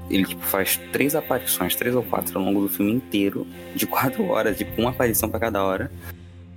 Ele, 0.09 0.25
tipo, 0.25 0.41
faz 0.43 0.77
três 0.93 1.17
aparições, 1.17 1.75
três 1.75 1.97
ou 1.97 2.05
quatro 2.05 2.39
ao 2.39 2.45
longo 2.45 2.61
do 2.61 2.69
filme 2.69 2.93
inteiro, 2.93 3.45
de 3.75 3.89
quatro 3.89 4.29
horas, 4.29 4.57
tipo, 4.57 4.81
uma 4.81 4.91
aparição 4.91 5.29
pra 5.29 5.41
cada 5.41 5.65
hora. 5.65 5.91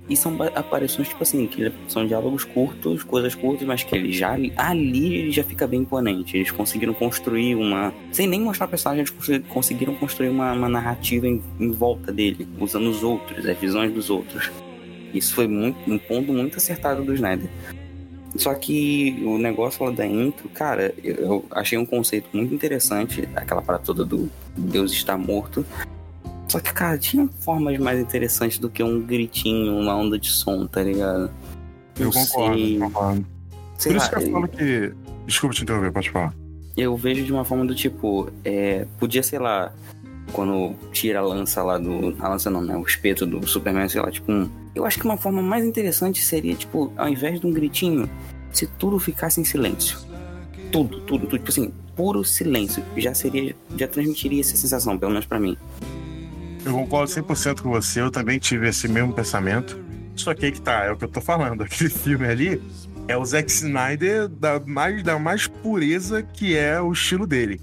E 0.08 0.16
são 0.16 0.36
aparições, 0.54 1.08
tipo 1.08 1.22
assim, 1.22 1.46
que 1.46 1.72
são 1.88 2.06
diálogos 2.06 2.44
curtos, 2.44 3.02
coisas 3.02 3.34
curtas, 3.34 3.66
mas 3.66 3.82
que 3.82 3.94
ele 3.94 4.12
já 4.12 4.36
ali 4.56 5.14
ele 5.14 5.32
já 5.32 5.42
fica 5.42 5.66
bem 5.66 5.80
imponente. 5.80 6.36
Eles 6.36 6.50
conseguiram 6.50 6.92
construir 6.92 7.54
uma. 7.54 7.92
Sem 8.12 8.26
nem 8.26 8.40
mostrar 8.40 8.66
o 8.66 8.68
personagem, 8.68 9.04
eles 9.04 9.42
conseguiram 9.48 9.94
construir 9.94 10.28
uma, 10.28 10.52
uma 10.52 10.68
narrativa 10.68 11.26
em, 11.26 11.42
em, 11.58 11.70
volta 11.70 12.12
dele, 12.12 12.46
usando 12.60 12.88
os 12.88 13.02
outros, 13.02 13.46
as 13.46 13.58
visões 13.58 13.92
dos 13.92 14.10
outros. 14.10 14.50
Isso 15.14 15.34
foi 15.34 15.48
muito, 15.48 15.78
um 15.90 15.96
ponto 15.96 16.32
muito 16.32 16.58
acertado 16.58 17.02
do 17.02 17.14
Snyder. 17.14 17.48
Só 18.36 18.52
que 18.54 19.22
o 19.24 19.38
negócio 19.38 19.84
lá 19.84 19.92
da 19.92 20.04
intro, 20.04 20.48
cara, 20.48 20.92
eu 21.02 21.44
achei 21.52 21.78
um 21.78 21.86
conceito 21.86 22.28
muito 22.32 22.52
interessante, 22.52 23.28
aquela 23.34 23.62
parada 23.62 23.84
toda 23.84 24.04
do 24.04 24.28
Deus 24.56 24.92
está 24.92 25.16
morto. 25.16 25.64
Só 26.48 26.60
que, 26.60 26.72
cara, 26.72 26.98
tinha 26.98 27.28
formas 27.40 27.78
mais 27.78 27.98
interessantes 27.98 28.58
do 28.58 28.68
que 28.68 28.82
um 28.82 29.00
gritinho, 29.00 29.76
uma 29.76 29.96
onda 29.96 30.18
de 30.18 30.28
som, 30.28 30.66
tá 30.66 30.82
ligado? 30.82 31.30
Eu 31.98 32.10
concordo, 32.10 32.58
sei. 32.58 32.78
concordo. 32.78 33.26
Sei 33.78 33.92
Por 33.92 33.98
lá, 33.98 34.04
isso 34.04 34.16
que 34.16 34.24
eu 34.24 34.32
falo 34.32 34.48
que. 34.48 34.92
Desculpa 35.26 35.54
te 35.54 35.62
interromper, 35.62 35.92
pode 35.92 36.10
falar. 36.10 36.34
Eu 36.76 36.96
vejo 36.96 37.24
de 37.24 37.32
uma 37.32 37.44
forma 37.44 37.64
do 37.64 37.74
tipo, 37.74 38.30
é, 38.44 38.86
podia, 38.98 39.22
sei 39.22 39.38
lá, 39.38 39.72
quando 40.32 40.74
tira 40.92 41.20
a 41.20 41.22
lança 41.22 41.62
lá 41.62 41.78
do. 41.78 42.14
A 42.18 42.28
lança 42.28 42.50
não, 42.50 42.60
né? 42.60 42.76
O 42.76 42.82
espeto 42.82 43.24
do 43.24 43.46
Superman, 43.46 43.88
sei 43.88 44.00
lá, 44.00 44.10
tipo 44.10 44.30
um. 44.30 44.48
Eu 44.74 44.84
acho 44.84 44.98
que 44.98 45.04
uma 45.04 45.16
forma 45.16 45.40
mais 45.40 45.64
interessante 45.64 46.22
seria, 46.22 46.54
tipo, 46.54 46.92
ao 46.96 47.08
invés 47.08 47.40
de 47.40 47.46
um 47.46 47.52
gritinho, 47.52 48.10
se 48.52 48.66
tudo 48.66 48.98
ficasse 48.98 49.40
em 49.40 49.44
silêncio. 49.44 49.98
Tudo, 50.70 51.00
tudo, 51.00 51.26
tudo. 51.26 51.38
Tipo 51.38 51.50
assim, 51.50 51.72
puro 51.94 52.24
silêncio. 52.24 52.82
Já 52.96 53.14
seria. 53.14 53.54
Já 53.76 53.86
transmitiria 53.86 54.40
essa 54.40 54.56
sensação, 54.56 54.98
pelo 54.98 55.12
menos 55.12 55.26
para 55.26 55.38
mim. 55.38 55.56
Eu 56.64 56.72
concordo 56.72 57.12
100% 57.12 57.60
com 57.60 57.70
você, 57.70 58.00
eu 58.00 58.10
também 58.10 58.38
tive 58.38 58.68
esse 58.68 58.88
mesmo 58.88 59.12
pensamento. 59.12 59.78
Só 60.16 60.32
que 60.32 60.46
aí 60.46 60.52
que 60.52 60.62
tá, 60.62 60.84
é 60.84 60.90
o 60.90 60.96
que 60.96 61.04
eu 61.04 61.08
tô 61.08 61.20
falando. 61.20 61.62
Aquele 61.64 61.90
filme 61.90 62.26
ali 62.26 62.62
é 63.06 63.16
o 63.16 63.24
Zack 63.24 63.50
Snyder 63.50 64.28
da 64.28 64.58
mais, 64.60 65.02
da 65.02 65.18
mais 65.18 65.46
pureza 65.46 66.22
que 66.22 66.56
é 66.56 66.80
o 66.80 66.92
estilo 66.92 67.26
dele. 67.26 67.60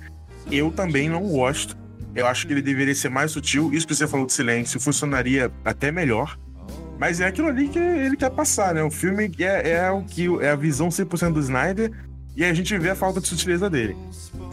Eu 0.52 0.72
também 0.72 1.10
não 1.10 1.24
gosto. 1.24 1.76
Eu 2.14 2.28
acho 2.28 2.46
que 2.46 2.54
ele 2.54 2.62
deveria 2.62 2.94
ser 2.94 3.10
mais 3.10 3.32
sutil. 3.32 3.74
Isso 3.74 3.88
que 3.88 3.96
você 3.96 4.08
falou 4.08 4.26
de 4.26 4.34
silêncio 4.34 4.80
funcionaria 4.80 5.52
até 5.66 5.92
melhor. 5.92 6.38
Mas 7.00 7.20
é 7.20 7.26
aquilo 7.26 7.48
ali 7.48 7.70
que 7.70 7.80
ele 7.80 8.16
quer 8.16 8.30
passar, 8.30 8.76
né? 8.76 8.84
O 8.84 8.92
filme 8.92 9.32
é, 9.40 9.72
é 9.72 9.90
o 9.90 10.04
que 10.04 10.28
é 10.42 10.52
a 10.52 10.56
visão 10.56 10.90
100% 10.90 11.34
do 11.34 11.40
Snyder 11.40 11.92
e 12.36 12.46
a 12.46 12.54
gente 12.54 12.78
vê 12.78 12.90
a 12.90 12.96
falta 12.96 13.20
de 13.20 13.28
sutileza 13.28 13.70
dele. 13.70 13.96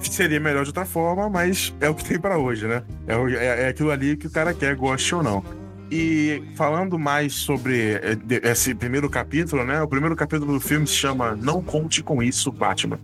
Seria 0.02 0.40
melhor 0.40 0.64
de 0.64 0.70
outra 0.70 0.85
forma, 0.85 1.28
mas 1.28 1.75
é 1.80 1.88
o 1.88 1.94
que 1.94 2.04
tem 2.04 2.18
para 2.18 2.38
hoje, 2.38 2.66
né? 2.66 2.82
É, 3.06 3.14
é, 3.14 3.62
é, 3.64 3.68
aquilo 3.68 3.90
ali 3.90 4.16
que 4.16 4.26
o 4.26 4.30
cara 4.30 4.52
quer, 4.52 4.75
goste 4.75 5.14
ou 5.14 5.23
não. 5.23 5.44
E 5.90 6.42
falando 6.54 6.99
mais 6.99 7.35
sobre 7.35 7.92
é, 7.92 8.16
esse 8.50 8.75
primeiro 8.75 9.08
capítulo, 9.08 9.64
né? 9.64 9.80
O 9.80 9.88
primeiro 9.88 10.16
capítulo 10.16 10.54
do 10.54 10.61
filme 10.61 10.87
se 10.87 10.94
chama 10.94 11.37
Não 11.37 11.62
Conte 11.62 12.02
Com 12.02 12.23
Isso, 12.23 12.50
Batman. 12.50 12.99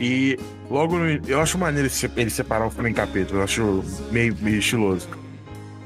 E 0.00 0.38
logo 0.68 0.98
no, 0.98 1.06
eu 1.28 1.40
acho 1.40 1.56
maneiro 1.56 1.88
ele 2.16 2.30
separar 2.30 2.66
o 2.66 2.70
filme 2.70 2.90
em 2.90 2.94
capítulos, 2.94 3.32
eu 3.32 3.42
acho 3.42 3.84
meio, 4.10 4.36
meio 4.40 4.58
estiloso. 4.58 5.08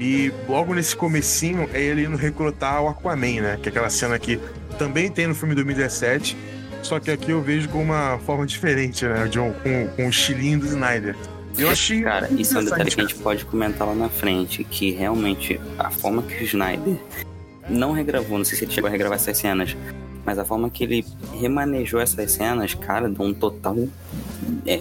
E 0.00 0.32
logo 0.48 0.74
nesse 0.74 0.96
comecinho 0.96 1.68
é 1.72 1.82
ele 1.82 2.04
indo 2.04 2.16
recrutar 2.16 2.82
o 2.82 2.88
Aquaman, 2.88 3.42
né? 3.42 3.58
Que 3.60 3.68
é 3.68 3.70
aquela 3.70 3.90
cena 3.90 4.18
que 4.18 4.40
também 4.78 5.10
tem 5.10 5.26
no 5.26 5.34
filme 5.34 5.54
2017, 5.54 6.36
só 6.82 6.99
que 6.99 7.11
aqui 7.11 7.30
eu 7.30 7.42
vejo 7.42 7.68
com 7.68 7.82
uma 7.82 8.18
forma 8.18 8.47
diferente, 8.47 9.04
né? 9.04 9.26
John, 9.28 9.52
com, 9.62 9.88
com 9.88 10.06
o 10.06 10.11
estilinho 10.11 10.61
do 10.61 10.66
Snyder. 10.66 11.16
Eu 11.56 11.70
achei. 11.70 12.02
Cara, 12.02 12.28
isso 12.30 12.56
é 12.56 12.61
um 12.61 12.64
detalhe 12.64 12.90
que 12.90 13.00
a 13.00 13.04
gente 13.04 13.16
pode 13.16 13.44
comentar 13.44 13.87
lá 13.87 13.94
na 13.94 14.08
frente, 14.08 14.62
que 14.64 14.92
realmente 14.92 15.61
a 15.78 15.90
forma 15.90 16.23
que 16.23 16.42
o 16.42 16.44
Snyder 16.44 16.97
não 17.68 17.92
regravou, 17.92 18.38
não 18.38 18.44
sei 18.44 18.56
se 18.56 18.64
ele 18.64 18.73
chegou 18.73 18.88
a 18.88 18.90
regravar 18.90 19.16
essas 19.16 19.37
cenas, 19.37 19.76
mas 20.25 20.38
a 20.38 20.44
forma 20.44 20.70
que 20.70 20.85
ele 20.85 21.04
remanejou 21.40 22.00
essas 22.00 22.32
cenas, 22.32 22.75
cara, 22.75 23.08
dá 23.08 23.25
um 23.25 23.35
total. 23.35 23.76
É, 24.64 24.78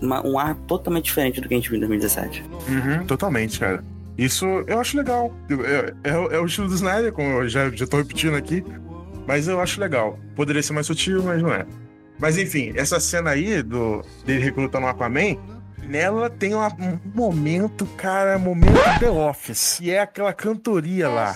uma, 0.00 0.26
um 0.26 0.38
ar 0.38 0.54
totalmente 0.66 1.04
diferente 1.04 1.40
do 1.40 1.48
que 1.48 1.54
a 1.54 1.56
gente 1.56 1.68
viu 1.68 1.76
em 1.76 1.80
2017. 1.80 2.44
Uhum, 2.68 3.06
totalmente, 3.06 3.58
cara. 3.58 3.84
Isso 4.16 4.46
eu 4.66 4.78
acho 4.78 4.96
legal. 4.96 5.34
É, 5.50 6.10
é, 6.10 6.36
é, 6.36 6.40
o 6.40 6.46
estilo 6.46 6.68
do 6.68 6.74
Snyder, 6.74 7.12
como 7.12 7.28
eu 7.28 7.48
já, 7.48 7.70
já 7.70 7.86
tô 7.86 7.96
repetindo 7.96 8.36
aqui. 8.36 8.64
Mas 9.26 9.48
eu 9.48 9.60
acho 9.60 9.80
legal. 9.80 10.18
Poderia 10.34 10.62
ser 10.62 10.72
mais 10.72 10.86
sutil, 10.86 11.22
mas 11.22 11.42
não 11.42 11.52
é. 11.52 11.66
Mas 12.18 12.38
enfim, 12.38 12.72
essa 12.76 13.00
cena 13.00 13.30
aí 13.30 13.62
do, 13.62 14.02
dele 14.24 14.44
recrutando 14.44 14.86
o 14.86 14.88
Aquaman, 14.88 15.36
nela 15.86 16.30
tem 16.30 16.54
uma, 16.54 16.68
um 16.68 16.98
momento, 17.14 17.86
cara, 17.96 18.38
momento 18.38 18.78
The 18.98 19.10
Office. 19.10 19.80
E 19.80 19.90
é 19.90 20.00
aquela 20.00 20.32
cantoria 20.32 21.08
lá. 21.08 21.34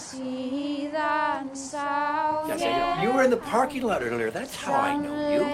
Yes, 2.49 2.63
you 3.03 3.13
were 3.13 3.25
in 3.25 3.31
the 3.31 3.37
parking 3.37 3.83
lot 3.83 4.03
earlier. 4.03 4.31
That's 4.33 4.55
how 4.57 4.75
I 4.75 4.97
know 4.97 5.31
you. 5.31 5.45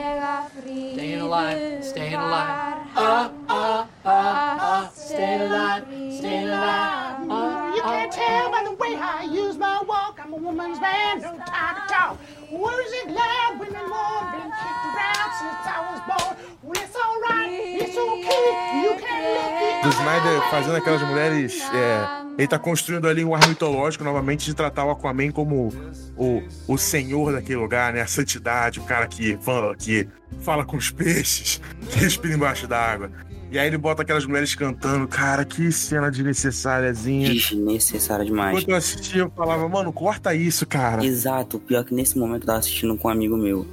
Staying 0.95 1.21
alive, 1.21 1.85
staying 1.85 2.15
alive. 2.15 2.77
Uh, 2.97 3.31
uh, 3.49 3.87
uh, 4.05 4.09
uh, 4.09 4.89
staying 4.95 5.43
alive, 5.43 5.85
staying 6.17 6.49
alive. 6.49 7.29
Uh, 7.29 7.73
you 7.75 7.83
can't 7.83 8.13
tell 8.13 8.51
by 8.51 8.63
the 8.65 8.73
way 8.73 8.97
I 8.97 9.25
use 9.25 9.59
my 9.59 9.83
walk. 9.83 10.21
I'm 10.23 10.33
a 10.33 10.37
woman's 10.37 10.81
man, 10.81 11.21
no 11.21 11.37
time 11.45 11.77
to 11.77 11.93
talk. 11.93 12.19
Loud 12.59 13.59
when 13.59 13.73
the 13.73 13.83
Lord 13.83 14.25
been 14.33 14.51
kicked 14.61 14.85
around 14.91 15.31
since 15.41 15.63
I 15.67 15.81
was 15.91 16.01
born. 16.09 16.37
Well, 16.63 16.83
it's 16.83 16.97
alright, 16.97 17.51
it's 17.83 17.97
okay. 17.97 18.83
You 18.83 18.93
can't 18.99 19.27
look 19.37 19.55
it. 19.63 19.83
Do 19.83 19.91
Snyder 19.91 20.41
fazendo 20.51 20.77
aquelas 20.77 21.03
mulheres. 21.03 21.61
É 21.75 22.25
ele 22.37 22.49
tá 22.49 22.59
construindo 22.59 23.07
ali 23.07 23.25
um 23.25 23.35
ar 23.35 23.49
mitológico 23.49 24.03
novamente 24.03 24.45
de 24.45 24.55
tratar 24.55 24.85
o 24.85 24.91
Aquaman 24.91 25.31
como 25.31 25.73
o, 26.17 26.43
o 26.67 26.77
senhor 26.77 27.33
daquele 27.33 27.61
lugar, 27.61 27.93
né? 27.93 28.01
A 28.01 28.07
santidade, 28.07 28.81
o 28.81 28.85
cara 28.85 29.07
que 29.07 29.39
fala, 29.41 29.75
que 29.77 30.09
fala 30.41 30.65
com 30.65 30.77
os 30.77 30.91
peixes, 30.91 31.61
que 31.91 31.99
respira 32.01 32.35
embaixo 32.35 32.67
d'água. 32.67 33.11
E 33.55 33.59
aí 33.59 33.69
ele 33.69 33.79
bota 33.79 34.03
aquelas 34.03 34.27
mulheres 34.27 34.53
cantando. 34.57 35.07
Cara, 35.07 35.45
que 35.45 35.71
cena 35.71 36.11
desnecessáriazinha. 36.11 37.33
Desnecessária 37.33 38.25
demais. 38.25 38.53
Quando 38.53 38.71
eu 38.71 38.75
assistia, 38.75 39.21
eu 39.21 39.31
falava, 39.31 39.69
mano, 39.69 39.93
corta 39.93 40.35
isso, 40.35 40.67
cara. 40.67 41.07
Exato. 41.07 41.61
Pior 41.61 41.85
que 41.85 41.95
nesse 41.95 42.19
momento 42.19 42.43
eu 42.43 42.47
tava 42.47 42.59
assistindo 42.59 42.97
com 42.97 43.07
um 43.07 43.13
amigo 43.13 43.37
meu. 43.37 43.65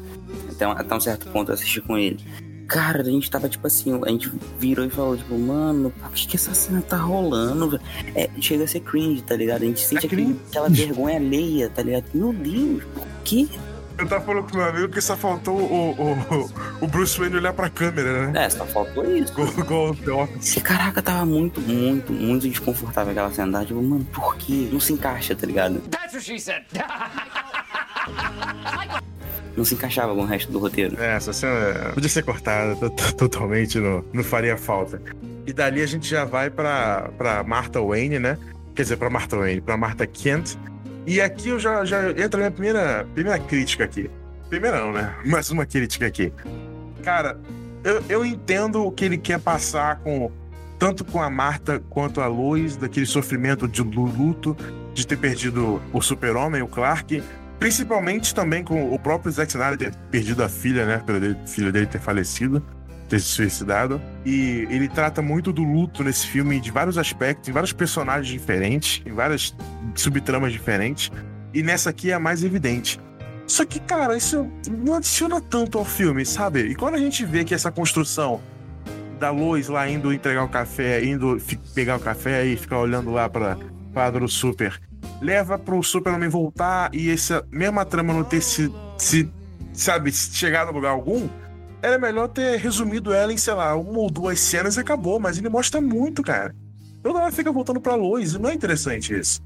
Até 0.52 0.68
um, 0.68 0.72
até 0.72 0.96
um 0.96 1.00
certo 1.00 1.28
ponto 1.30 1.50
eu 1.50 1.56
assisti 1.56 1.82
com 1.82 1.98
ele. 1.98 2.20
Cara, 2.68 3.02
a 3.02 3.04
gente 3.04 3.28
tava 3.32 3.50
tipo 3.50 3.66
assim, 3.66 4.00
a 4.06 4.10
gente 4.10 4.32
virou 4.60 4.86
e 4.86 4.90
falou, 4.92 5.18
tipo, 5.18 5.36
mano, 5.36 5.90
por 5.90 6.12
que, 6.12 6.28
que 6.28 6.36
essa 6.36 6.54
cena 6.54 6.84
tá 6.84 6.98
rolando? 6.98 7.82
É, 8.14 8.30
chega 8.40 8.66
a 8.66 8.68
ser 8.68 8.82
cringe, 8.82 9.24
tá 9.24 9.36
ligado? 9.36 9.64
A 9.64 9.66
gente 9.66 9.82
sente 9.82 10.06
é 10.06 10.06
aquele, 10.06 10.40
aquela 10.48 10.70
vergonha 10.70 11.18
alheia, 11.18 11.72
tá 11.72 11.82
ligado? 11.82 12.06
Meu 12.14 12.32
Deus, 12.32 12.84
por 12.84 13.08
quê? 13.24 13.48
Eu 14.01 14.08
tava 14.08 14.25
falando 14.25 14.50
com 14.50 14.58
meu 14.58 14.65
amigo 14.67 14.89
que 14.89 15.00
só 15.00 15.15
faltou 15.15 15.55
o, 15.55 15.91
o, 15.91 16.51
o 16.81 16.88
Bruce 16.88 17.20
Wayne 17.20 17.36
olhar 17.36 17.53
pra 17.53 17.70
câmera, 17.70 18.31
né? 18.31 18.46
É, 18.46 18.50
só 18.50 18.65
faltou 18.65 19.05
isso. 19.15 19.31
Gol, 19.31 19.93
gol, 19.93 20.27
Caraca, 20.63 21.03
tava 21.03 21.24
muito, 21.24 21.62
muito, 21.62 22.12
muito 22.12 22.50
desconfortável 22.50 23.12
aquela 23.12 23.31
cena. 23.31 23.63
Tipo, 23.63 23.79
mano, 23.81 24.03
por 24.05 24.36
quê? 24.38 24.67
Não 24.72 24.79
se 24.79 24.93
encaixa, 24.93 25.36
tá 25.36 25.46
ligado? 25.46 25.79
That's 25.81 26.13
what 26.15 26.25
she 26.25 26.39
said. 26.39 26.63
não 29.55 29.63
se 29.63 29.75
encaixava 29.75 30.15
com 30.15 30.22
o 30.22 30.25
resto 30.25 30.51
do 30.51 30.58
roteiro. 30.58 31.00
É, 31.00 31.15
essa 31.15 31.31
cena 31.31 31.91
podia 31.93 32.10
ser 32.10 32.24
cortada 32.24 32.89
totalmente, 33.15 33.79
não, 33.79 34.03
não 34.12 34.24
faria 34.24 34.58
falta. 34.58 35.00
E 35.46 35.53
dali 35.53 35.84
a 35.84 35.86
gente 35.86 36.10
já 36.10 36.25
vai 36.25 36.50
pra, 36.50 37.12
pra 37.20 37.43
Martha 37.43 37.79
Wayne, 37.79 38.17
né? 38.17 38.36
Quer 38.75 38.81
dizer, 38.81 38.98
pra 38.98 39.12
Martha 39.12 39.38
Wayne, 39.38 39.62
pra 39.62 39.77
Martha 39.77 40.08
Kent. 40.08 40.55
E 41.05 41.20
aqui 41.20 41.50
eu 41.50 41.60
já, 41.60 41.84
já 41.86 42.12
entra 42.12 42.38
minha 42.38 42.51
primeira, 42.51 43.08
primeira 43.13 43.39
crítica 43.39 43.84
aqui. 43.84 44.10
Primeira 44.50 44.79
não, 44.79 44.91
né? 44.91 45.15
Mais 45.25 45.50
uma 45.50 45.65
crítica 45.65 46.05
aqui. 46.05 46.34
Cara, 47.03 47.39
eu, 47.84 48.03
eu 48.08 48.25
entendo 48.25 48.86
o 48.86 48.91
que 48.91 49.05
ele 49.05 49.17
quer 49.17 49.39
passar 49.39 49.98
com 50.00 50.31
tanto 50.77 51.05
com 51.05 51.22
a 51.22 51.29
Marta 51.29 51.79
quanto 51.89 52.22
a 52.22 52.27
Lois, 52.27 52.75
daquele 52.75 53.05
sofrimento 53.05 53.67
de 53.67 53.84
luto 53.84 54.58
de 54.93 55.05
ter 55.05 55.15
perdido 55.15 55.79
o 55.93 56.01
super-homem, 56.01 56.62
o 56.62 56.67
Clark, 56.67 57.22
Principalmente 57.62 58.34
também 58.34 58.63
com 58.63 58.91
o 58.91 58.98
próprio 58.98 59.31
Zack 59.31 59.51
Snyder 59.51 59.77
ter 59.77 59.96
perdido 60.10 60.43
a 60.43 60.50
filha, 60.50 60.84
né? 60.84 60.98
Pelo 60.98 61.20
filho 61.46 61.72
dele 61.72 61.86
ter 61.86 62.00
falecido, 62.00 62.65
ter 63.12 63.20
se 63.20 63.27
suicidado. 63.27 64.01
E 64.25 64.65
ele 64.70 64.88
trata 64.88 65.22
muito 65.22 65.51
do 65.51 65.63
luto 65.63 66.03
nesse 66.03 66.25
filme 66.25 66.60
de 66.62 66.72
vários 66.72 66.98
aspectos, 66.98 67.50
em 67.50 67.51
vários 67.51 67.74
personagens 67.74 68.27
diferentes, 68.27 69.01
em 69.06 69.12
várias 69.12 69.56
subtramas 69.96 70.53
diferentes. 70.53 71.12
E 71.53 71.62
nessa 71.62 71.89
aqui 71.89 72.12
é 72.12 72.13
a 72.13 72.20
mais 72.20 72.44
evidente. 72.44 73.00
Só 73.46 73.65
que, 73.65 73.82
cara, 73.82 74.15
isso 74.15 74.50
não 74.70 74.96
adiciona 74.96 75.41
tanto 75.41 75.77
ao 75.77 75.84
filme, 75.84 76.25
sabe? 76.25 76.62
E 76.62 76.75
quando 76.75 76.96
a 76.96 77.00
gente 77.00 77.25
vê 77.25 77.44
que 77.44 77.53
essa 77.53 77.70
construção 77.70 78.41
da 79.20 79.30
Lois 79.30 79.68
lá 79.68 79.89
indo 79.89 80.13
entregar 80.13 80.46
o 80.46 80.50
café, 80.50 81.03
indo 81.03 81.38
pegar 81.75 81.98
o 81.98 82.00
café 82.00 82.46
e 82.46 82.56
ficar 82.56 82.80
olhando 82.80 83.12
lá 83.12 83.27
para 83.27 83.58
quadro 83.94 84.27
super 84.30 84.80
leva 85.22 85.58
pro 85.58 85.84
Superman 85.84 86.30
voltar 86.30 86.89
e 86.94 87.12
essa 87.12 87.46
mesma 87.51 87.86
trama 87.86 88.13
não 88.13 88.24
ter 88.24 88.41
se, 88.41 88.72
se 88.98 89.30
sabe, 89.74 90.12
chegado 90.12 90.70
a 90.70 90.72
lugar 90.72 90.91
algum, 90.91 91.30
era 91.82 91.98
melhor 91.98 92.28
ter 92.28 92.58
resumido 92.58 93.14
ela 93.14 93.34
em, 93.34 93.38
sei 93.38 93.54
lá, 93.54 93.76
uma 93.76 94.00
ou 94.00 94.10
duas 94.10 94.40
cenas 94.40 94.78
e 94.78 94.80
acabou, 94.80 95.20
mas 95.20 95.38
ele 95.38 95.50
mostra 95.50 95.82
muito, 95.82 96.22
cara. 96.22 96.56
Toda 97.02 97.20
hora 97.20 97.32
fica 97.32 97.52
voltando 97.52 97.82
pra 97.82 97.96
luz, 97.96 98.34
não 98.34 98.50
é 98.50 98.54
interessante 98.54 99.18
isso. 99.18 99.42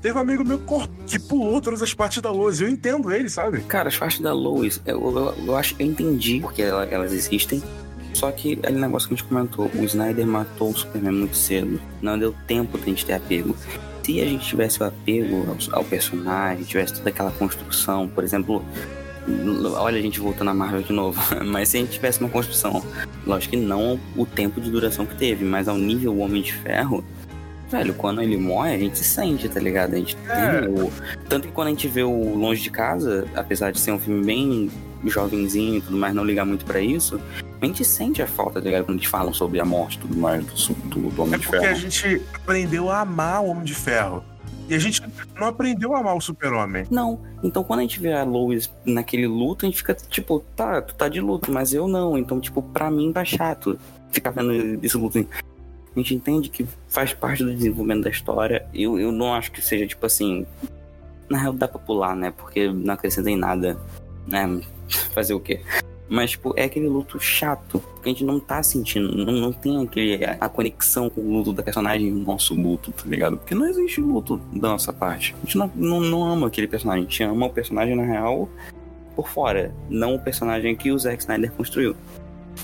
Teve 0.00 0.16
um 0.16 0.20
amigo 0.20 0.44
meu 0.44 0.60
que 1.06 1.18
pulou 1.18 1.60
todas 1.60 1.82
as 1.82 1.92
partes 1.92 2.22
da 2.22 2.30
Lois. 2.30 2.60
Eu 2.60 2.68
entendo 2.68 3.10
ele, 3.10 3.28
sabe? 3.28 3.60
Cara, 3.62 3.88
as 3.88 3.96
partes 3.96 4.20
da 4.20 4.32
Lois, 4.32 4.80
eu, 4.86 5.00
eu, 5.00 5.46
eu 5.46 5.56
acho, 5.56 5.74
eu 5.78 5.86
entendi 5.86 6.38
porque 6.40 6.62
elas 6.62 7.12
existem. 7.12 7.60
Só 8.14 8.30
que 8.30 8.52
aquele 8.54 8.78
negócio 8.78 9.08
que 9.08 9.14
a 9.14 9.16
gente 9.16 9.28
comentou, 9.28 9.70
o 9.74 9.84
Snyder 9.84 10.26
matou 10.26 10.70
o 10.70 10.76
Superman 10.76 11.12
muito 11.12 11.36
cedo. 11.36 11.80
Não 12.00 12.16
deu 12.16 12.32
tempo 12.46 12.78
da 12.78 12.84
gente 12.84 13.04
ter 13.04 13.14
apego. 13.14 13.56
Se 14.04 14.20
a 14.20 14.24
gente 14.24 14.46
tivesse 14.46 14.80
o 14.80 14.86
apego 14.86 15.46
ao, 15.48 15.78
ao 15.78 15.84
personagem, 15.84 16.64
tivesse 16.64 16.94
toda 16.94 17.10
aquela 17.10 17.32
construção, 17.32 18.08
por 18.08 18.22
exemplo, 18.22 18.64
olha 19.76 19.98
a 19.98 20.02
gente 20.02 20.20
voltando 20.20 20.50
a 20.50 20.54
Marvel 20.54 20.82
de 20.82 20.92
novo, 20.92 21.20
mas 21.44 21.68
se 21.68 21.76
a 21.76 21.80
gente 21.80 21.92
tivesse 21.92 22.20
uma 22.20 22.28
construção, 22.28 22.82
lógico 23.26 23.52
que 23.52 23.56
não 23.56 23.98
o 24.16 24.26
tempo 24.26 24.60
de 24.60 24.70
duração 24.70 25.06
que 25.06 25.14
teve, 25.14 25.44
mas 25.44 25.68
ao 25.68 25.76
nível 25.76 26.18
Homem 26.18 26.42
de 26.42 26.52
Ferro, 26.52 27.04
velho, 27.70 27.94
quando 27.94 28.22
ele 28.22 28.36
morre, 28.36 28.74
a 28.74 28.78
gente 28.78 28.98
sente, 28.98 29.48
tá 29.48 29.60
ligado? 29.60 29.94
A 29.94 29.96
gente 29.96 30.16
é. 30.28 30.60
tem 30.60 30.68
o... 30.68 30.92
Tanto 31.28 31.48
que 31.48 31.52
quando 31.52 31.68
a 31.68 31.70
gente 31.70 31.86
vê 31.88 32.02
o 32.02 32.34
Longe 32.34 32.62
de 32.62 32.70
Casa, 32.70 33.26
apesar 33.34 33.70
de 33.70 33.80
ser 33.80 33.92
um 33.92 33.98
filme 33.98 34.24
bem 34.24 34.70
jovenzinho 35.04 35.76
e 35.76 35.80
tudo 35.80 35.96
mais, 35.96 36.14
não 36.14 36.24
ligar 36.24 36.44
muito 36.44 36.64
para 36.64 36.80
isso, 36.80 37.20
a 37.60 37.66
gente 37.66 37.84
sente 37.84 38.22
a 38.22 38.26
falta, 38.26 38.60
tá 38.60 38.66
ligado? 38.66 38.84
Quando 38.84 38.98
eles 38.98 39.08
falam 39.08 39.32
sobre 39.32 39.60
a 39.60 39.64
morte 39.64 39.96
e 39.96 40.00
tudo 40.00 40.16
mais 40.16 40.44
do, 40.44 40.74
do, 40.88 41.10
do 41.10 41.22
Homem 41.22 41.34
é 41.34 41.38
de 41.38 41.46
Ferro. 41.46 41.62
porque 41.62 41.66
a 41.66 41.74
gente 41.74 42.22
aprendeu 42.34 42.90
a 42.90 43.00
amar 43.00 43.42
o 43.42 43.48
Homem 43.48 43.64
de 43.64 43.74
Ferro. 43.74 44.24
E 44.68 44.74
a 44.74 44.78
gente 44.78 45.02
não 45.34 45.48
aprendeu 45.48 45.94
a 45.94 46.00
amar 46.00 46.14
o 46.14 46.20
super-homem. 46.20 46.84
Não. 46.90 47.20
Então 47.42 47.64
quando 47.64 47.80
a 47.80 47.82
gente 47.82 47.98
vê 47.98 48.12
a 48.12 48.22
Lois 48.22 48.70
naquele 48.84 49.26
luto, 49.26 49.64
a 49.64 49.68
gente 49.68 49.78
fica 49.78 49.94
tipo, 49.94 50.44
tá, 50.54 50.82
tu 50.82 50.94
tá 50.94 51.08
de 51.08 51.20
luto, 51.20 51.50
mas 51.50 51.72
eu 51.72 51.88
não. 51.88 52.18
Então, 52.18 52.38
tipo, 52.38 52.60
pra 52.62 52.90
mim 52.90 53.12
tá 53.12 53.24
chato 53.24 53.78
ficar 54.12 54.30
vendo 54.30 54.52
esse 54.84 54.96
luto. 54.96 55.18
A 55.18 55.98
gente 55.98 56.14
entende 56.14 56.48
que 56.50 56.66
faz 56.88 57.12
parte 57.14 57.42
do 57.42 57.54
desenvolvimento 57.54 58.04
da 58.04 58.10
história. 58.10 58.66
Eu, 58.74 58.98
eu 58.98 59.10
não 59.10 59.34
acho 59.34 59.50
que 59.50 59.62
seja, 59.62 59.86
tipo 59.86 60.04
assim. 60.04 60.46
Na 61.28 61.38
real, 61.38 61.52
dá 61.52 61.66
pra 61.66 61.78
pular, 61.78 62.14
né? 62.14 62.30
Porque 62.30 62.70
não 62.70 62.94
acrescenta 62.94 63.30
em 63.30 63.36
nada. 63.36 63.78
Né? 64.26 64.60
Fazer 65.12 65.34
o 65.34 65.40
quê? 65.40 65.60
Mas, 66.08 66.30
tipo, 66.32 66.54
é 66.56 66.64
aquele 66.64 66.88
luto 66.88 67.20
chato. 67.20 67.80
Porque 67.94 68.08
a 68.08 68.12
gente 68.12 68.24
não 68.24 68.40
tá 68.40 68.62
sentindo, 68.62 69.14
não, 69.14 69.32
não 69.32 69.52
tem 69.52 69.82
aquele, 69.82 70.24
a 70.24 70.48
conexão 70.48 71.10
com 71.10 71.20
o 71.20 71.32
luto 71.32 71.52
da 71.52 71.62
personagem, 71.62 72.12
o 72.12 72.16
nosso 72.16 72.54
luto, 72.54 72.90
tá 72.92 73.04
ligado? 73.06 73.36
Porque 73.36 73.54
não 73.54 73.66
existe 73.66 74.00
luto 74.00 74.40
da 74.52 74.68
nossa 74.68 74.92
parte. 74.92 75.34
A 75.42 75.44
gente 75.44 75.58
não, 75.58 75.70
não, 75.74 76.00
não 76.00 76.24
ama 76.24 76.46
aquele 76.46 76.66
personagem, 76.66 77.04
a 77.04 77.08
gente 77.08 77.22
ama 77.22 77.46
o 77.46 77.50
personagem 77.50 77.94
na 77.94 78.04
real 78.04 78.48
por 79.14 79.28
fora, 79.28 79.74
não 79.90 80.14
o 80.14 80.18
personagem 80.18 80.76
que 80.76 80.92
o 80.92 80.98
Zack 80.98 81.20
Snyder 81.20 81.50
construiu. 81.52 81.96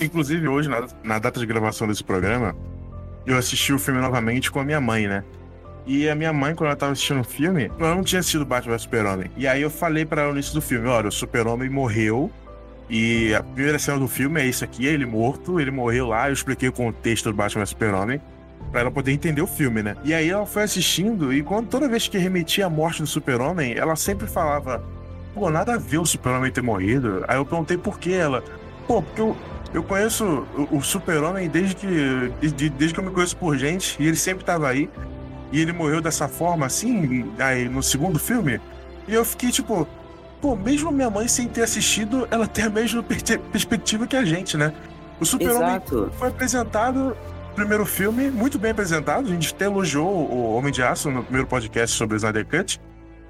Inclusive, 0.00 0.46
hoje, 0.48 0.68
na, 0.68 0.86
na 1.02 1.18
data 1.18 1.38
de 1.38 1.46
gravação 1.46 1.86
desse 1.86 2.02
programa, 2.02 2.56
eu 3.26 3.36
assisti 3.36 3.72
o 3.72 3.78
filme 3.78 4.00
novamente 4.00 4.50
com 4.50 4.60
a 4.60 4.64
minha 4.64 4.80
mãe, 4.80 5.06
né? 5.06 5.24
E 5.86 6.08
a 6.08 6.14
minha 6.14 6.32
mãe, 6.32 6.54
quando 6.54 6.68
ela 6.68 6.76
tava 6.76 6.92
assistindo 6.92 7.20
o 7.20 7.24
filme, 7.24 7.70
ela 7.78 7.94
não 7.94 8.02
tinha 8.02 8.22
sido 8.22 8.44
Batman 8.44 8.72
vs 8.72 8.82
Super-Homem. 8.82 9.30
E 9.36 9.46
aí 9.46 9.60
eu 9.60 9.70
falei 9.70 10.04
para 10.04 10.22
ela 10.22 10.30
no 10.30 10.38
início 10.38 10.54
do 10.54 10.62
filme: 10.62 10.88
olha, 10.88 11.08
o 11.08 11.12
Super-Homem 11.12 11.68
morreu 11.68 12.30
e 12.88 13.34
a 13.34 13.42
primeira 13.42 13.78
cena 13.78 13.98
do 13.98 14.08
filme 14.08 14.40
é 14.40 14.46
isso 14.46 14.64
aqui, 14.64 14.86
ele 14.86 15.06
morto, 15.06 15.58
ele 15.60 15.70
morreu 15.70 16.08
lá, 16.08 16.28
eu 16.28 16.32
expliquei 16.32 16.68
o 16.68 16.72
contexto 16.72 17.30
do 17.30 17.34
Batman 17.34 17.64
Super-Homem 17.64 18.20
pra 18.70 18.80
ela 18.80 18.90
poder 18.90 19.12
entender 19.12 19.40
o 19.40 19.46
filme, 19.46 19.82
né? 19.82 19.96
E 20.04 20.12
aí 20.12 20.28
ela 20.28 20.46
foi 20.46 20.64
assistindo 20.64 21.32
e 21.32 21.42
quando 21.42 21.68
toda 21.68 21.88
vez 21.88 22.08
que 22.08 22.18
remetia 22.18 22.66
a 22.66 22.70
morte 22.70 23.00
do 23.00 23.06
Super-Homem, 23.06 23.74
ela 23.74 23.96
sempre 23.96 24.26
falava: 24.26 24.82
"Pô, 25.34 25.50
nada 25.50 25.74
a 25.74 25.78
ver 25.78 25.98
o 25.98 26.06
Super-Homem 26.06 26.50
ter 26.50 26.62
morrido". 26.62 27.24
Aí 27.28 27.36
eu 27.36 27.46
perguntei 27.46 27.76
por 27.78 27.98
que 27.98 28.12
ela: 28.12 28.42
"Pô, 28.86 29.00
porque 29.00 29.20
eu 29.20 29.36
eu 29.74 29.82
conheço 29.82 30.46
o, 30.70 30.80
Super-Homem 30.80 31.48
desde 31.48 31.74
que 31.74 32.32
desde, 32.40 32.70
desde 32.70 32.94
que 32.94 33.00
eu 33.00 33.04
me 33.04 33.10
conheço 33.10 33.36
por 33.36 33.58
gente 33.58 34.00
e 34.00 34.06
ele 34.06 34.16
sempre 34.16 34.44
tava 34.44 34.68
aí. 34.68 34.88
E 35.50 35.60
ele 35.60 35.72
morreu 35.72 36.00
dessa 36.00 36.28
forma 36.28 36.64
assim, 36.64 37.32
aí 37.40 37.68
no 37.68 37.82
segundo 37.82 38.18
filme. 38.18 38.60
E 39.08 39.14
eu 39.14 39.24
fiquei 39.24 39.50
tipo, 39.50 39.86
pô, 40.44 40.54
mesmo 40.54 40.92
minha 40.92 41.08
mãe 41.08 41.26
sem 41.26 41.48
ter 41.48 41.62
assistido, 41.62 42.28
ela 42.30 42.46
tem 42.46 42.66
a 42.66 42.68
mesma 42.68 43.02
perspectiva 43.02 44.06
que 44.06 44.14
a 44.14 44.26
gente, 44.26 44.58
né? 44.58 44.74
O 45.18 45.24
Super-Homem 45.24 45.80
foi 46.18 46.28
apresentado 46.28 47.16
no 47.48 47.54
primeiro 47.54 47.86
filme, 47.86 48.30
muito 48.30 48.58
bem 48.58 48.72
apresentado. 48.72 49.26
A 49.26 49.30
gente 49.30 49.54
até 49.54 49.64
elogiou 49.64 50.06
o 50.06 50.54
Homem 50.54 50.70
de 50.70 50.82
Aço 50.82 51.10
no 51.10 51.22
primeiro 51.22 51.48
podcast 51.48 51.96
sobre 51.96 52.14
o 52.14 52.18
Snyder 52.18 52.44
Cut. 52.46 52.78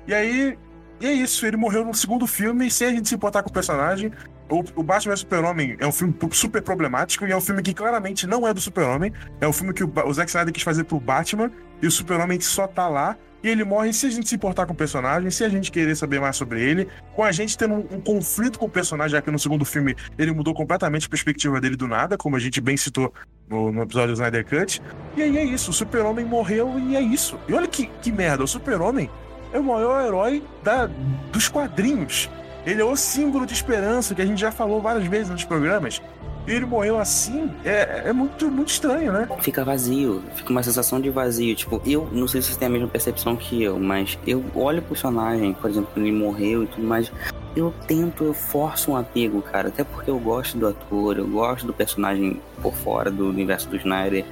E 0.09 0.13
aí, 0.13 0.59
e 1.01 1.07
é 1.07 1.13
isso, 1.13 1.47
ele 1.47 1.57
morreu 1.57 1.85
no 1.85 1.95
segundo 1.95 2.27
filme 2.27 2.69
sem 2.69 2.89
a 2.89 2.91
gente 2.91 3.09
se 3.09 3.15
importar 3.15 3.45
com 3.45 3.49
o 3.49 3.53
personagem. 3.53 4.11
O, 4.51 4.65
o 4.75 4.83
Batman 4.83 5.15
Super-Homem 5.15 5.77
é 5.79 5.87
um 5.87 5.93
filme 5.93 6.13
super 6.33 6.63
problemático 6.63 7.25
e 7.25 7.31
é 7.31 7.37
um 7.37 7.41
filme 7.41 7.63
que 7.63 7.73
claramente 7.73 8.27
não 8.27 8.45
é 8.45 8.53
do 8.53 8.61
Super-Homem. 8.61 9.13
É 9.41 9.47
um 9.47 9.53
filme 9.53 9.73
que 9.73 9.85
o, 9.85 9.93
o 10.05 10.13
Zack 10.13 10.29
Snyder 10.31 10.53
quis 10.53 10.65
fazer 10.65 10.83
pro 10.83 10.99
Batman 10.99 11.49
e 11.81 11.87
o 11.87 11.91
Super-Homem 11.93 12.41
só 12.41 12.67
tá 12.67 12.89
lá 12.89 13.17
e 13.45 13.49
ele 13.49 13.63
morre 13.63 13.93
se 13.93 14.07
a 14.07 14.11
gente 14.11 14.27
se 14.27 14.35
importar 14.35 14.65
com 14.65 14.73
o 14.73 14.77
personagem, 14.77 15.31
se 15.31 15.45
a 15.45 15.49
gente 15.51 15.71
querer 15.71 15.95
saber 15.95 16.19
mais 16.19 16.35
sobre 16.35 16.63
ele, 16.63 16.89
com 17.15 17.23
a 17.23 17.31
gente 17.31 17.59
tendo 17.59 17.75
um, 17.75 17.97
um 17.97 18.01
conflito 18.01 18.59
com 18.59 18.65
o 18.65 18.71
personagem, 18.71 19.13
já 19.13 19.21
que 19.21 19.31
no 19.31 19.39
segundo 19.39 19.67
filme 19.67 19.95
ele 20.19 20.33
mudou 20.33 20.55
completamente 20.55 21.07
a 21.07 21.11
perspectiva 21.11 21.61
dele 21.61 21.77
do 21.77 21.87
nada, 21.87 22.17
como 22.17 22.37
a 22.37 22.39
gente 22.39 22.59
bem 22.59 22.75
citou 22.75 23.13
no, 23.47 23.71
no 23.71 23.83
episódio 23.83 24.09
do 24.09 24.13
Snyder 24.15 24.47
Cut. 24.47 24.81
E 25.15 25.23
aí 25.23 25.37
é 25.37 25.45
isso, 25.45 25.71
o 25.71 25.75
Super-Homem 25.75 26.25
morreu 26.25 26.79
e 26.79 26.97
é 26.97 27.03
isso. 27.03 27.39
E 27.47 27.53
olha 27.53 27.69
que, 27.69 27.87
que 28.01 28.11
merda, 28.11 28.43
o 28.43 28.49
Super-Homem 28.49 29.11
é 29.53 29.59
o 29.59 29.63
maior 29.63 30.03
herói 30.07 30.43
da, 30.63 30.87
dos 31.31 31.47
quadrinhos. 31.47 32.31
Ele 32.65 32.81
é 32.81 32.85
o 32.85 32.97
símbolo 32.97 33.45
de 33.45 33.53
esperança 33.53 34.15
que 34.15 34.23
a 34.23 34.27
gente 34.27 34.41
já 34.41 34.51
falou 34.51 34.81
várias 34.81 35.07
vezes 35.07 35.29
nos 35.29 35.45
programas 35.45 36.01
e 36.47 36.53
ele 36.53 36.67
morreu 36.67 36.99
assim, 36.99 37.51
é, 37.65 38.03
é 38.07 38.13
muito, 38.13 38.51
muito 38.51 38.69
estranho, 38.69 39.13
né? 39.13 39.29
Fica 39.41 39.65
vazio, 39.65 40.23
fica 40.35 40.51
uma 40.51 40.63
sensação 40.63 41.01
de 41.01 41.11
vazio. 41.11 41.55
Tipo, 41.55 41.81
eu 41.87 42.09
não 42.13 42.29
sei 42.29 42.43
se 42.43 42.53
você 42.53 42.59
tem 42.59 42.69
a 42.69 42.71
mesma 42.71 42.89
percepção 42.89 43.37
que 43.37 43.63
eu, 43.63 43.79
mas 43.79 44.19
eu 44.27 44.45
olho 44.55 44.83
pro 44.83 44.91
personagem, 44.91 45.55
por 45.55 45.71
exemplo, 45.71 45.91
ele 45.97 46.13
morreu 46.13 46.65
e 46.65 46.67
tudo 46.67 46.87
mais. 46.87 47.11
Eu 47.57 47.73
tento, 47.87 48.25
eu 48.25 48.35
forço 48.35 48.91
um 48.91 48.97
apego, 48.97 49.41
cara. 49.41 49.69
Até 49.69 49.85
porque 49.85 50.11
eu 50.11 50.19
gosto 50.19 50.59
do 50.59 50.67
ator, 50.67 51.19
eu 51.19 51.27
gosto 51.27 51.67
do 51.67 51.73
personagem 51.73 52.41
por 52.61 52.75
fora 52.75 53.11
do 53.11 53.29
universo 53.29 53.69
do 53.69 53.77
Snyder 53.77 54.25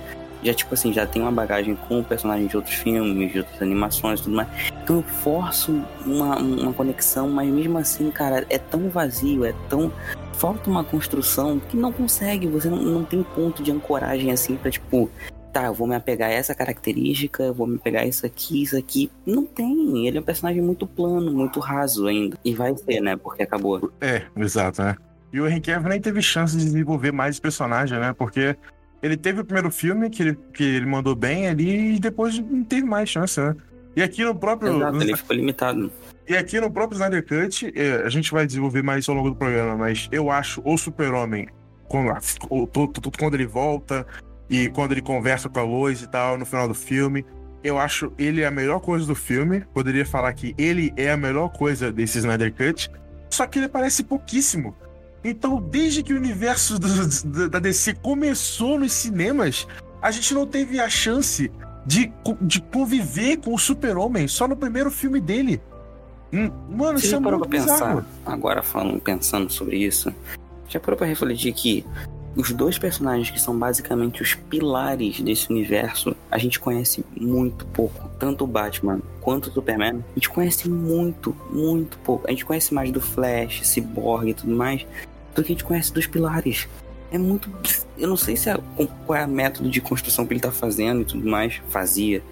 já, 0.42 0.52
tipo 0.52 0.74
assim, 0.74 0.92
já 0.92 1.06
tem 1.06 1.22
uma 1.22 1.30
bagagem 1.30 1.76
com 1.88 2.00
o 2.00 2.04
personagem 2.04 2.46
de 2.46 2.56
outros 2.56 2.74
filmes, 2.74 3.32
de 3.32 3.38
outras 3.38 3.62
animações 3.62 4.20
e 4.20 4.24
tudo 4.24 4.36
mais. 4.36 4.48
Então 4.82 4.96
eu 4.96 5.02
forço 5.02 5.80
uma, 6.04 6.36
uma 6.38 6.72
conexão, 6.72 7.28
mas 7.28 7.48
mesmo 7.48 7.78
assim, 7.78 8.10
cara, 8.10 8.44
é 8.50 8.58
tão 8.58 8.88
vazio, 8.88 9.44
é 9.44 9.54
tão 9.68 9.92
falta 10.32 10.68
uma 10.68 10.84
construção 10.84 11.60
que 11.60 11.76
não 11.76 11.92
consegue, 11.92 12.46
você 12.46 12.68
não, 12.68 12.78
não 12.78 13.04
tem 13.04 13.22
ponto 13.22 13.62
de 13.62 13.70
ancoragem 13.70 14.30
assim 14.30 14.56
pra 14.56 14.70
tipo, 14.70 15.10
tá, 15.52 15.66
eu 15.66 15.74
vou 15.74 15.86
me 15.86 15.94
apegar 15.94 16.30
a 16.30 16.32
essa 16.32 16.54
característica, 16.54 17.42
eu 17.42 17.54
vou 17.54 17.66
me 17.66 17.78
pegar 17.78 18.06
isso 18.06 18.24
aqui, 18.24 18.62
isso 18.62 18.76
aqui. 18.76 19.10
Não 19.26 19.44
tem, 19.44 20.06
ele 20.06 20.18
é 20.18 20.20
um 20.20 20.24
personagem 20.24 20.62
muito 20.62 20.86
plano, 20.86 21.32
muito 21.32 21.60
raso 21.60 22.06
ainda. 22.06 22.36
E 22.44 22.54
vai 22.54 22.74
ser, 22.76 23.00
né, 23.00 23.16
porque 23.16 23.42
acabou. 23.42 23.92
É, 24.00 24.22
exato, 24.36 24.82
né? 24.82 24.96
E 25.32 25.40
o 25.40 25.48
Henry 25.48 25.60
Cavill 25.60 25.88
nem 25.88 26.00
teve 26.00 26.20
chance 26.20 26.56
de 26.56 26.64
desenvolver 26.64 27.10
mais 27.10 27.36
esse 27.36 27.40
personagem, 27.40 27.98
né? 27.98 28.12
Porque 28.12 28.54
ele 29.02 29.16
teve 29.16 29.40
o 29.40 29.44
primeiro 29.44 29.70
filme 29.70 30.10
que 30.10 30.22
ele, 30.22 30.38
que 30.52 30.62
ele 30.62 30.86
mandou 30.86 31.14
bem 31.14 31.48
ali 31.48 31.96
e 31.96 31.98
depois 31.98 32.38
não 32.38 32.62
teve 32.62 32.86
mais 32.86 33.08
chance, 33.08 33.40
né? 33.40 33.56
E 33.96 34.02
aqui 34.02 34.24
no 34.24 34.34
próprio. 34.34 34.76
Exato, 34.76 35.02
ele 35.02 35.16
ficou 35.16 35.36
limitado. 35.36 35.92
E 36.28 36.36
aqui 36.36 36.60
no 36.60 36.70
próprio 36.70 36.96
Snyder 36.96 37.26
Cut, 37.26 37.72
é, 37.74 38.02
a 38.04 38.08
gente 38.08 38.30
vai 38.30 38.46
desenvolver 38.46 38.82
mais 38.82 39.08
ao 39.08 39.14
longo 39.14 39.30
do 39.30 39.36
programa, 39.36 39.76
mas 39.76 40.08
eu 40.12 40.30
acho 40.30 40.62
o 40.64 40.78
Super-Homem, 40.78 41.48
quando, 41.88 42.12
quando 43.18 43.34
ele 43.34 43.46
volta 43.46 44.06
e 44.48 44.68
quando 44.68 44.92
ele 44.92 45.02
conversa 45.02 45.48
com 45.48 45.58
a 45.58 45.62
Lois 45.62 46.00
e 46.02 46.08
tal, 46.08 46.38
no 46.38 46.46
final 46.46 46.68
do 46.68 46.74
filme, 46.74 47.24
eu 47.64 47.78
acho 47.78 48.12
ele 48.18 48.44
a 48.44 48.50
melhor 48.50 48.80
coisa 48.80 49.06
do 49.06 49.14
filme. 49.14 49.64
Poderia 49.74 50.06
falar 50.06 50.32
que 50.32 50.54
ele 50.56 50.92
é 50.96 51.10
a 51.10 51.16
melhor 51.16 51.48
coisa 51.48 51.90
desse 51.90 52.18
Snyder 52.18 52.54
Cut, 52.54 52.90
só 53.30 53.46
que 53.46 53.58
ele 53.58 53.66
aparece 53.66 54.04
pouquíssimo. 54.04 54.76
Então, 55.24 55.60
desde 55.60 56.02
que 56.02 56.12
o 56.12 56.16
universo 56.16 56.78
do, 56.78 57.48
da 57.48 57.58
DC 57.58 57.94
começou 57.94 58.78
nos 58.78 58.92
cinemas, 58.92 59.66
a 60.00 60.10
gente 60.10 60.34
não 60.34 60.46
teve 60.46 60.80
a 60.80 60.88
chance 60.88 61.50
de, 61.86 62.12
de 62.40 62.60
conviver 62.60 63.38
com 63.38 63.54
o 63.54 63.58
Super-Homem 63.58 64.26
só 64.26 64.48
no 64.48 64.56
primeiro 64.56 64.90
filme 64.90 65.20
dele. 65.20 65.60
Hum, 66.32 66.50
mano, 66.70 66.98
Você 66.98 67.06
isso 67.06 67.16
é 67.16 67.20
muito 67.20 67.38
pra 67.38 67.48
pensar, 67.48 68.06
agora 68.24 68.62
falando, 68.62 69.00
pensando 69.00 69.50
sobre 69.52 69.76
isso, 69.76 70.12
já 70.68 70.80
parou 70.80 70.96
pra 70.96 71.06
refletir 71.06 71.52
que 71.52 71.84
os 72.34 72.50
dois 72.52 72.78
personagens 72.78 73.30
que 73.30 73.38
são 73.40 73.58
basicamente 73.58 74.22
os 74.22 74.34
pilares 74.34 75.20
desse 75.20 75.50
universo, 75.50 76.16
a 76.30 76.38
gente 76.38 76.58
conhece 76.58 77.04
muito 77.14 77.66
pouco. 77.66 78.08
Tanto 78.18 78.44
o 78.44 78.46
Batman 78.46 79.00
quanto 79.20 79.50
o 79.50 79.52
Superman, 79.52 79.96
a 79.96 80.14
gente 80.14 80.30
conhece 80.30 80.68
muito, 80.68 81.36
muito 81.50 81.98
pouco. 81.98 82.26
A 82.26 82.30
gente 82.30 82.44
conhece 82.44 82.72
mais 82.72 82.90
do 82.90 83.00
Flash, 83.00 83.60
Cyborg 83.66 84.30
e 84.30 84.34
tudo 84.34 84.54
mais, 84.54 84.86
do 85.34 85.42
que 85.42 85.52
a 85.52 85.54
gente 85.54 85.64
conhece 85.64 85.92
dos 85.92 86.06
pilares. 86.06 86.66
É 87.10 87.18
muito. 87.18 87.50
Eu 87.98 88.08
não 88.08 88.16
sei 88.16 88.36
se 88.36 88.48
é, 88.48 88.58
qual 89.06 89.18
é 89.18 89.26
o 89.26 89.28
método 89.28 89.68
de 89.68 89.82
construção 89.82 90.26
que 90.26 90.32
ele 90.32 90.40
tá 90.40 90.50
fazendo 90.50 91.02
e 91.02 91.04
tudo 91.04 91.28
mais. 91.28 91.60
Fazia. 91.68 92.22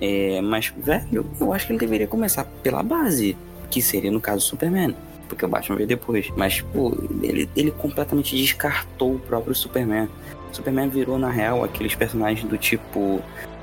É, 0.00 0.40
mas, 0.40 0.72
velho, 0.76 1.26
eu 1.40 1.52
acho 1.52 1.66
que 1.66 1.72
ele 1.72 1.80
deveria 1.80 2.06
começar 2.06 2.44
pela 2.62 2.82
base, 2.82 3.36
que 3.70 3.82
seria 3.82 4.10
no 4.10 4.20
caso 4.20 4.44
Superman. 4.44 4.94
Porque 5.28 5.44
o 5.44 5.48
Batman 5.48 5.76
veio 5.76 5.88
depois. 5.88 6.30
Mas, 6.36 6.60
pô, 6.60 6.96
ele, 7.22 7.48
ele 7.54 7.70
completamente 7.70 8.36
descartou 8.36 9.16
o 9.16 9.18
próprio 9.18 9.54
Superman. 9.54 10.08
Superman 10.52 10.88
virou, 10.88 11.18
na 11.18 11.30
real, 11.30 11.62
aqueles 11.62 11.94
personagens 11.94 12.48
do 12.48 12.56
tipo. 12.56 13.20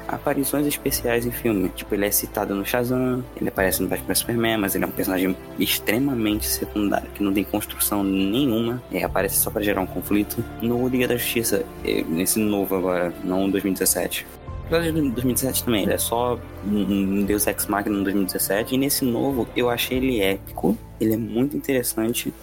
aparições 0.07 0.67
especiais 0.67 1.25
em 1.25 1.31
filme. 1.31 1.69
Tipo, 1.69 1.95
ele 1.95 2.05
é 2.05 2.11
citado 2.11 2.53
no 2.53 2.63
Shazam, 2.63 3.23
ele 3.35 3.49
aparece 3.49 3.81
no 3.81 3.87
Batman 3.87 4.13
Superman, 4.13 4.57
mas 4.59 4.75
ele 4.75 4.83
é 4.83 4.87
um 4.87 4.91
personagem 4.91 5.35
extremamente 5.57 6.45
secundário, 6.45 7.09
que 7.15 7.23
não 7.23 7.33
tem 7.33 7.43
construção 7.43 8.03
nenhuma, 8.03 8.81
e 8.91 9.03
aparece 9.03 9.37
só 9.37 9.49
para 9.49 9.63
gerar 9.63 9.81
um 9.81 9.87
conflito. 9.87 10.45
No 10.61 10.87
Liga 10.87 11.07
da 11.07 11.17
Justiça, 11.17 11.65
é, 11.83 12.03
nesse 12.03 12.39
novo 12.39 12.75
agora, 12.75 13.11
não 13.23 13.49
2017. 13.49 14.27
Apesar 14.65 14.81
de 14.81 14.91
2017 14.91 15.63
também, 15.63 15.83
ele 15.83 15.93
é 15.93 15.97
só 15.97 16.39
um 16.65 17.23
Deus 17.23 17.45
Ex 17.45 17.67
Machina 17.67 17.97
no 17.97 18.03
2017. 18.03 18.73
E 18.73 18.77
nesse 18.79 19.05
novo, 19.05 19.47
eu 19.55 19.69
achei 19.69 19.97
ele 19.97 20.21
épico, 20.21 20.75
ele 20.99 21.13
é 21.13 21.17
muito 21.17 21.55
interessante. 21.55 22.33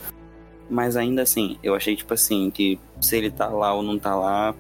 Mas 0.71 0.97
ainda 0.97 1.23
assim, 1.23 1.59
eu 1.63 1.75
achei, 1.75 1.97
tipo 1.97 2.15
assim, 2.15 2.49
que 2.51 2.79
se 3.01 3.17
ele 3.17 3.31
tá 3.31 3.49
lá 3.49 3.75
ou 3.75 3.83
não 3.83 3.99
tá 3.99 4.15
lá, 4.15 4.55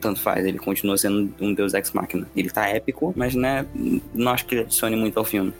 tanto 0.00 0.20
faz. 0.20 0.44
Ele 0.46 0.58
continua 0.58 0.96
sendo 0.96 1.32
um 1.38 1.52
Deus 1.52 1.74
Ex 1.74 1.92
Machina. 1.92 2.26
Ele 2.34 2.48
tá 2.48 2.66
épico, 2.68 3.12
mas 3.14 3.34
né, 3.34 3.66
não 4.14 4.32
acho 4.32 4.46
que 4.46 4.54
ele 4.54 4.62
adicione 4.62 4.96
muito 4.96 5.18
ao 5.18 5.24
filme. 5.24 5.52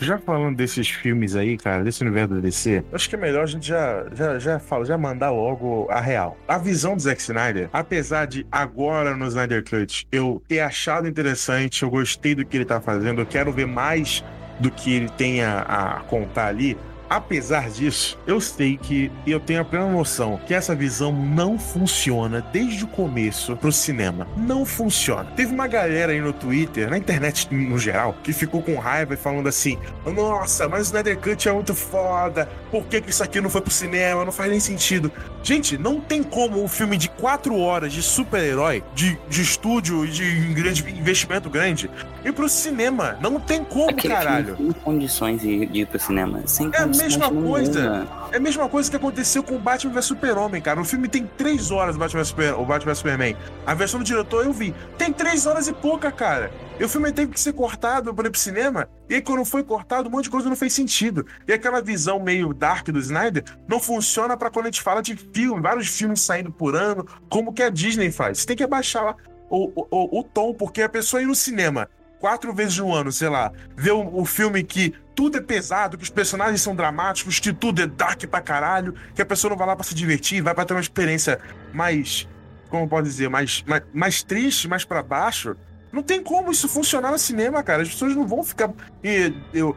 Já 0.00 0.16
falando 0.16 0.56
desses 0.56 0.88
filmes 0.88 1.36
aí, 1.36 1.58
cara, 1.58 1.84
desse 1.84 2.02
universo 2.02 2.34
da 2.34 2.40
DC, 2.40 2.82
acho 2.90 3.08
que 3.08 3.14
é 3.14 3.18
melhor 3.18 3.42
a 3.42 3.46
gente 3.46 3.68
já, 3.68 4.06
já, 4.14 4.38
já, 4.38 4.58
fala, 4.58 4.84
já 4.86 4.96
mandar 4.96 5.30
logo 5.30 5.86
a 5.90 6.00
real. 6.00 6.38
A 6.48 6.56
visão 6.56 6.96
do 6.96 7.02
Zack 7.02 7.20
Snyder, 7.20 7.68
apesar 7.70 8.26
de 8.26 8.46
agora 8.50 9.14
no 9.14 9.26
Snyder 9.26 9.62
Cut 9.62 10.06
eu 10.10 10.42
ter 10.48 10.60
achado 10.60 11.06
interessante, 11.06 11.82
eu 11.82 11.90
gostei 11.90 12.34
do 12.34 12.46
que 12.46 12.56
ele 12.56 12.64
tá 12.64 12.80
fazendo, 12.80 13.20
eu 13.20 13.26
quero 13.26 13.52
ver 13.52 13.66
mais 13.66 14.24
do 14.58 14.70
que 14.70 14.94
ele 14.94 15.08
tenha 15.10 15.60
a 15.60 16.00
contar 16.00 16.46
ali, 16.46 16.78
Apesar 17.10 17.68
disso, 17.68 18.16
eu 18.24 18.40
sei 18.40 18.76
que 18.76 19.10
e 19.26 19.32
eu 19.32 19.40
tenho 19.40 19.62
a 19.62 19.64
plena 19.64 19.90
noção 19.90 20.40
que 20.46 20.54
essa 20.54 20.76
visão 20.76 21.10
não 21.10 21.58
funciona 21.58 22.40
desde 22.52 22.84
o 22.84 22.86
começo 22.86 23.56
pro 23.56 23.72
cinema. 23.72 24.28
Não 24.36 24.64
funciona. 24.64 25.24
Teve 25.34 25.52
uma 25.52 25.66
galera 25.66 26.12
aí 26.12 26.20
no 26.20 26.32
Twitter, 26.32 26.88
na 26.88 26.96
internet 26.96 27.52
no 27.52 27.76
geral, 27.76 28.14
que 28.22 28.32
ficou 28.32 28.62
com 28.62 28.78
raiva 28.78 29.14
e 29.14 29.16
falando 29.16 29.48
assim: 29.48 29.76
Nossa, 30.06 30.68
mas 30.68 30.82
o 30.82 30.84
Snyder 30.84 31.18
Cut 31.18 31.48
é 31.48 31.52
muito 31.52 31.74
foda. 31.74 32.48
Por 32.70 32.84
que, 32.84 33.00
que 33.00 33.10
isso 33.10 33.24
aqui 33.24 33.40
não 33.40 33.50
foi 33.50 33.60
pro 33.60 33.72
cinema? 33.72 34.24
Não 34.24 34.30
faz 34.30 34.48
nem 34.48 34.60
sentido. 34.60 35.10
Gente, 35.42 35.76
não 35.76 36.00
tem 36.00 36.22
como 36.22 36.62
um 36.62 36.68
filme 36.68 36.96
de 36.96 37.08
quatro 37.08 37.58
horas 37.58 37.92
de 37.92 38.02
super-herói, 38.02 38.84
de, 38.94 39.18
de 39.28 39.42
estúdio 39.42 40.04
e 40.04 40.08
de 40.10 40.54
grande 40.54 40.88
investimento 40.88 41.50
grande, 41.50 41.90
ir 42.24 42.32
pro 42.32 42.48
cinema. 42.48 43.18
Não 43.20 43.40
tem 43.40 43.64
como, 43.64 43.90
Aquele 43.90 44.14
caralho. 44.14 44.54
Tem 44.54 44.72
condições 44.72 45.40
de, 45.40 45.68
ir 45.72 45.86
pro 45.86 45.98
cinema. 45.98 46.42
Sem 46.46 46.68
É 46.68 46.82
condições 46.82 46.99
mesma 47.02 47.30
coisa. 47.30 48.08
É 48.32 48.36
a 48.36 48.40
mesma 48.40 48.68
coisa 48.68 48.90
que 48.90 48.96
aconteceu 48.96 49.42
com 49.42 49.56
o 49.56 49.58
Batman 49.58 49.92
vs 49.92 50.04
Super-Homem, 50.04 50.62
cara. 50.62 50.80
O 50.80 50.84
filme 50.84 51.08
tem 51.08 51.26
três 51.26 51.70
horas, 51.70 51.96
o 51.96 51.98
Batman 51.98 52.20
vs 52.20 52.28
Super- 52.28 52.54
o 52.54 52.64
Batman 52.64 52.92
vs 52.92 52.98
Superman. 52.98 53.36
A 53.66 53.74
versão 53.74 54.00
do 54.00 54.04
diretor 54.04 54.44
eu 54.44 54.52
vi. 54.52 54.74
Tem 54.96 55.12
três 55.12 55.46
horas 55.46 55.68
e 55.68 55.72
pouca, 55.72 56.10
cara. 56.12 56.50
E 56.78 56.84
o 56.84 56.88
filme 56.88 57.12
teve 57.12 57.32
que 57.32 57.40
ser 57.40 57.52
cortado 57.52 58.14
para 58.14 58.28
ir 58.28 58.30
pro 58.30 58.40
cinema. 58.40 58.88
E 59.08 59.14
aí, 59.14 59.20
quando 59.22 59.44
foi 59.44 59.62
cortado, 59.62 60.08
um 60.08 60.12
monte 60.12 60.24
de 60.24 60.30
coisa 60.30 60.48
não 60.48 60.56
fez 60.56 60.72
sentido. 60.72 61.26
E 61.46 61.52
aquela 61.52 61.82
visão 61.82 62.18
meio 62.20 62.54
dark 62.54 62.88
do 62.88 62.98
Snyder 62.98 63.44
não 63.68 63.78
funciona 63.80 64.36
pra 64.36 64.50
quando 64.50 64.66
a 64.66 64.70
gente 64.70 64.80
fala 64.80 65.02
de 65.02 65.14
filme, 65.16 65.60
vários 65.60 65.88
filmes 65.88 66.20
saindo 66.20 66.50
por 66.50 66.74
ano, 66.74 67.06
como 67.28 67.52
que 67.52 67.62
a 67.62 67.68
Disney 67.68 68.10
faz. 68.10 68.38
Você 68.38 68.46
tem 68.46 68.56
que 68.56 68.64
abaixar 68.64 69.04
lá 69.04 69.16
o, 69.50 69.70
o, 69.74 69.86
o, 69.90 70.20
o 70.20 70.24
tom, 70.24 70.54
porque 70.54 70.80
a 70.80 70.88
pessoa 70.88 71.20
ir 71.20 71.26
no 71.26 71.34
cinema 71.34 71.88
quatro 72.20 72.52
vezes 72.52 72.78
no 72.78 72.94
ano, 72.94 73.10
sei 73.10 73.28
lá, 73.28 73.50
ver 73.74 73.92
o, 73.92 74.20
o 74.20 74.24
filme 74.24 74.62
que 74.62 74.94
tudo 75.14 75.38
é 75.38 75.40
pesado, 75.40 75.96
que 75.96 76.04
os 76.04 76.10
personagens 76.10 76.60
são 76.60 76.76
dramáticos, 76.76 77.40
que 77.40 77.52
tudo 77.52 77.82
é 77.82 77.86
dark 77.86 78.24
pra 78.26 78.40
caralho, 78.40 78.94
que 79.14 79.22
a 79.22 79.26
pessoa 79.26 79.50
não 79.50 79.56
vai 79.56 79.66
lá 79.66 79.74
pra 79.74 79.84
se 79.84 79.94
divertir, 79.94 80.42
vai 80.42 80.54
pra 80.54 80.64
ter 80.64 80.74
uma 80.74 80.80
experiência 80.80 81.40
mais, 81.72 82.28
como 82.68 82.88
pode 82.88 83.08
dizer, 83.08 83.28
mais, 83.28 83.64
mais, 83.66 83.82
mais 83.92 84.22
triste, 84.22 84.68
mais 84.68 84.84
pra 84.84 85.02
baixo. 85.02 85.56
Não 85.90 86.02
tem 86.02 86.22
como 86.22 86.52
isso 86.52 86.68
funcionar 86.68 87.10
no 87.10 87.18
cinema, 87.18 87.62
cara. 87.62 87.82
As 87.82 87.88
pessoas 87.88 88.14
não 88.14 88.26
vão 88.26 88.44
ficar. 88.44 88.70
E, 89.02 89.32
eu, 89.52 89.76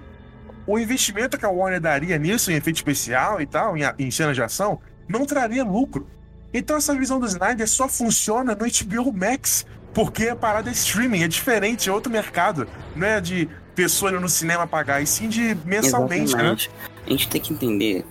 o 0.67 0.77
investimento 0.77 1.38
que 1.38 1.45
a 1.45 1.49
Warner 1.49 1.82
daria 1.82 2.17
nisso, 2.17 2.51
em 2.51 2.56
efeito 2.56 2.75
especial 2.75 3.41
e 3.41 3.45
tal, 3.45 3.75
em, 3.75 3.82
em 3.97 4.12
cenas 4.12 4.36
de 4.36 4.43
ação, 4.43 4.79
não 5.08 5.25
traria 5.25 5.63
lucro. 5.63 6.08
Então 6.53 6.77
essa 6.77 6.93
visão 6.93 7.19
do 7.19 7.25
Snyder 7.25 7.67
só 7.67 7.88
funciona 7.88 8.56
no 8.56 8.65
HBO 8.65 9.12
Max, 9.12 9.65
porque 9.93 10.29
a 10.29 10.36
parada 10.36 10.69
é 10.69 10.73
streaming, 10.73 11.23
é 11.23 11.27
diferente, 11.27 11.89
é 11.89 11.91
outro 11.91 12.12
mercado. 12.12 12.67
Não 12.95 13.06
é 13.06 13.21
de 13.21 13.47
pessoa 13.75 14.12
no 14.12 14.29
cinema 14.29 14.67
pagar, 14.67 15.01
e 15.01 15.08
sim 15.08 15.27
de 15.27 15.56
mensalmente, 15.65 16.36
né? 16.36 16.41
Exatamente. 16.41 16.71
A 17.06 17.10
gente 17.10 17.27
tem 17.27 17.41
que 17.41 17.53
entender, 17.53 18.06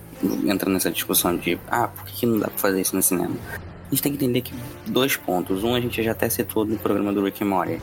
entrando 0.45 0.73
nessa 0.73 0.91
discussão 0.91 1.35
de 1.35 1.59
ah, 1.67 1.87
por 1.87 2.05
que 2.05 2.19
que 2.19 2.25
não 2.25 2.39
dá 2.39 2.47
pra 2.47 2.57
fazer 2.57 2.81
isso 2.81 2.95
no 2.95 3.01
cinema? 3.01 3.35
A 3.87 3.89
gente 3.89 4.01
tem 4.01 4.11
que 4.11 4.23
entender 4.23 4.41
que 4.41 4.53
dois 4.87 5.15
pontos. 5.15 5.63
Um 5.63 5.75
a 5.75 5.79
gente 5.79 6.01
já 6.01 6.11
até 6.11 6.29
citou 6.29 6.65
no 6.65 6.77
programa 6.77 7.13
do 7.13 7.23
Rick 7.23 7.43
and 7.43 7.47
Morty. 7.47 7.81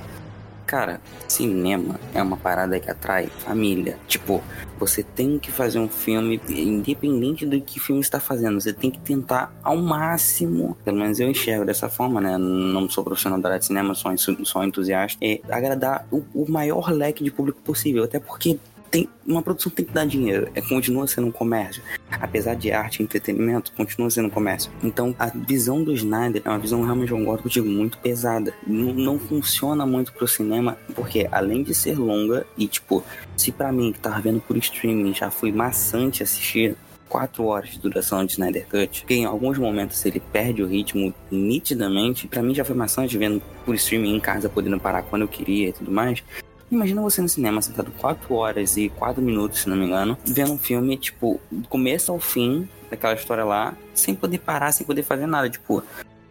Cara, 0.70 1.00
cinema 1.26 1.98
é 2.14 2.22
uma 2.22 2.37
parada 2.37 2.78
que 2.78 2.88
atrai 2.88 3.26
família. 3.26 3.98
Tipo, 4.06 4.40
você 4.78 5.02
tem 5.02 5.37
que 5.37 5.50
fazer 5.50 5.80
um 5.80 5.88
filme, 5.88 6.40
independente 6.48 7.44
do 7.44 7.61
que 7.61 7.80
filme 7.80 8.00
está 8.00 8.20
fazendo, 8.20 8.61
você 8.61 8.72
tem 8.72 8.88
que 8.88 9.00
tentar 9.00 9.52
ao 9.64 9.76
máximo, 9.78 10.76
pelo 10.85 10.98
menos 10.98 11.18
eu 11.18 11.28
enxergo 11.28 11.64
dessa 11.64 11.88
forma, 11.88 12.20
né? 12.20 12.38
Não 12.38 12.88
sou 12.88 13.02
profissional 13.02 13.40
da 13.40 13.48
área 13.48 13.59
de 13.59 13.66
cinema, 13.66 13.96
sou, 13.96 14.16
sou 14.44 14.62
entusiasta, 14.62 15.18
é 15.20 15.40
agradar 15.50 16.06
o, 16.09 16.22
o 16.33 16.48
maior 16.48 16.92
leque 16.92 17.24
de 17.24 17.33
público 17.33 17.61
possível. 17.62 18.04
Até 18.04 18.20
porque 18.20 18.56
tem, 18.90 19.09
uma 19.26 19.42
produção 19.42 19.70
tem 19.70 19.85
que 19.85 19.92
dar 19.92 20.05
dinheiro, 20.05 20.50
é, 20.55 20.61
continua 20.61 21.07
sendo 21.07 21.29
um 21.29 21.33
comércio. 21.33 21.83
Apesar 22.11 22.55
de 22.55 22.72
arte 22.72 23.00
e 23.00 23.03
entretenimento, 23.03 23.72
continua 23.72 24.11
sendo 24.11 24.26
um 24.26 24.31
comércio. 24.31 24.70
Então, 24.83 25.14
a 25.18 25.26
visão 25.26 25.83
do 25.83 25.92
Snyder 25.92 26.42
é 26.44 26.48
uma 26.48 26.59
visão 26.59 26.83
realmente, 26.83 27.12
eu 27.12 27.18
concordo 27.18 27.44
contigo, 27.44 27.68
muito 27.68 27.98
pesada. 27.98 28.53
Não, 28.66 28.92
não 28.92 29.18
funciona 29.18 29.87
muito 29.87 30.12
pro 30.12 30.26
cinema, 30.26 30.76
porque 30.94 31.29
além 31.31 31.62
de 31.62 31.74
ser 31.74 31.98
longa, 31.98 32.46
e 32.59 32.66
tipo, 32.66 33.05
se 33.37 33.53
pra 33.53 33.70
mim 33.70 33.92
que 33.92 34.00
tava 34.00 34.20
vendo 34.20 34.40
por 34.40 34.57
streaming 34.57 35.14
já 35.14 35.31
foi 35.31 35.53
maçante 35.53 36.22
assistir, 36.22 36.76
quatro 37.09 37.44
horas 37.44 37.70
de 37.70 37.81
duração 37.81 38.24
de 38.24 38.33
Snyder 38.33 38.66
Cut, 38.68 39.05
que 39.05 39.14
em 39.14 39.24
alguns 39.24 39.59
momentos 39.59 40.05
ele 40.07 40.20
perde 40.20 40.62
o 40.62 40.66
ritmo 40.66 41.12
nitidamente. 41.31 42.29
Pra 42.29 42.42
mim 42.42 42.55
já 42.55 42.64
foi 42.64 42.76
maçante 42.76 43.18
vendo 43.18 43.42
por 43.66 43.74
streaming 43.74 44.14
em 44.14 44.20
casa, 44.20 44.48
podendo 44.48 44.79
parar 44.79 45.03
quando 45.03 45.22
eu 45.22 45.29
queria 45.29 45.68
e 45.68 45.72
tudo 45.72 45.90
mais. 45.90 46.22
Imagina 46.70 47.02
você 47.02 47.20
no 47.20 47.28
cinema 47.28 47.61
sentado 47.61 47.90
4 47.98 48.33
horas 48.35 48.76
e 48.76 48.88
4 48.90 49.20
minutos, 49.20 49.62
se 49.62 49.68
não 49.68 49.76
me 49.76 49.87
engano, 49.87 50.16
vendo 50.24 50.52
um 50.52 50.59
filme, 50.59 50.96
tipo, 50.96 51.40
do 51.50 51.68
começo 51.68 52.12
ao 52.12 52.20
fim 52.20 52.68
daquela 52.88 53.14
história 53.14 53.44
lá, 53.44 53.74
sem 53.92 54.14
poder 54.14 54.38
parar, 54.38 54.70
sem 54.72 54.87
poder 54.87 55.02
fazer 55.02 55.26
nada. 55.26 55.50
Tipo, 55.50 55.83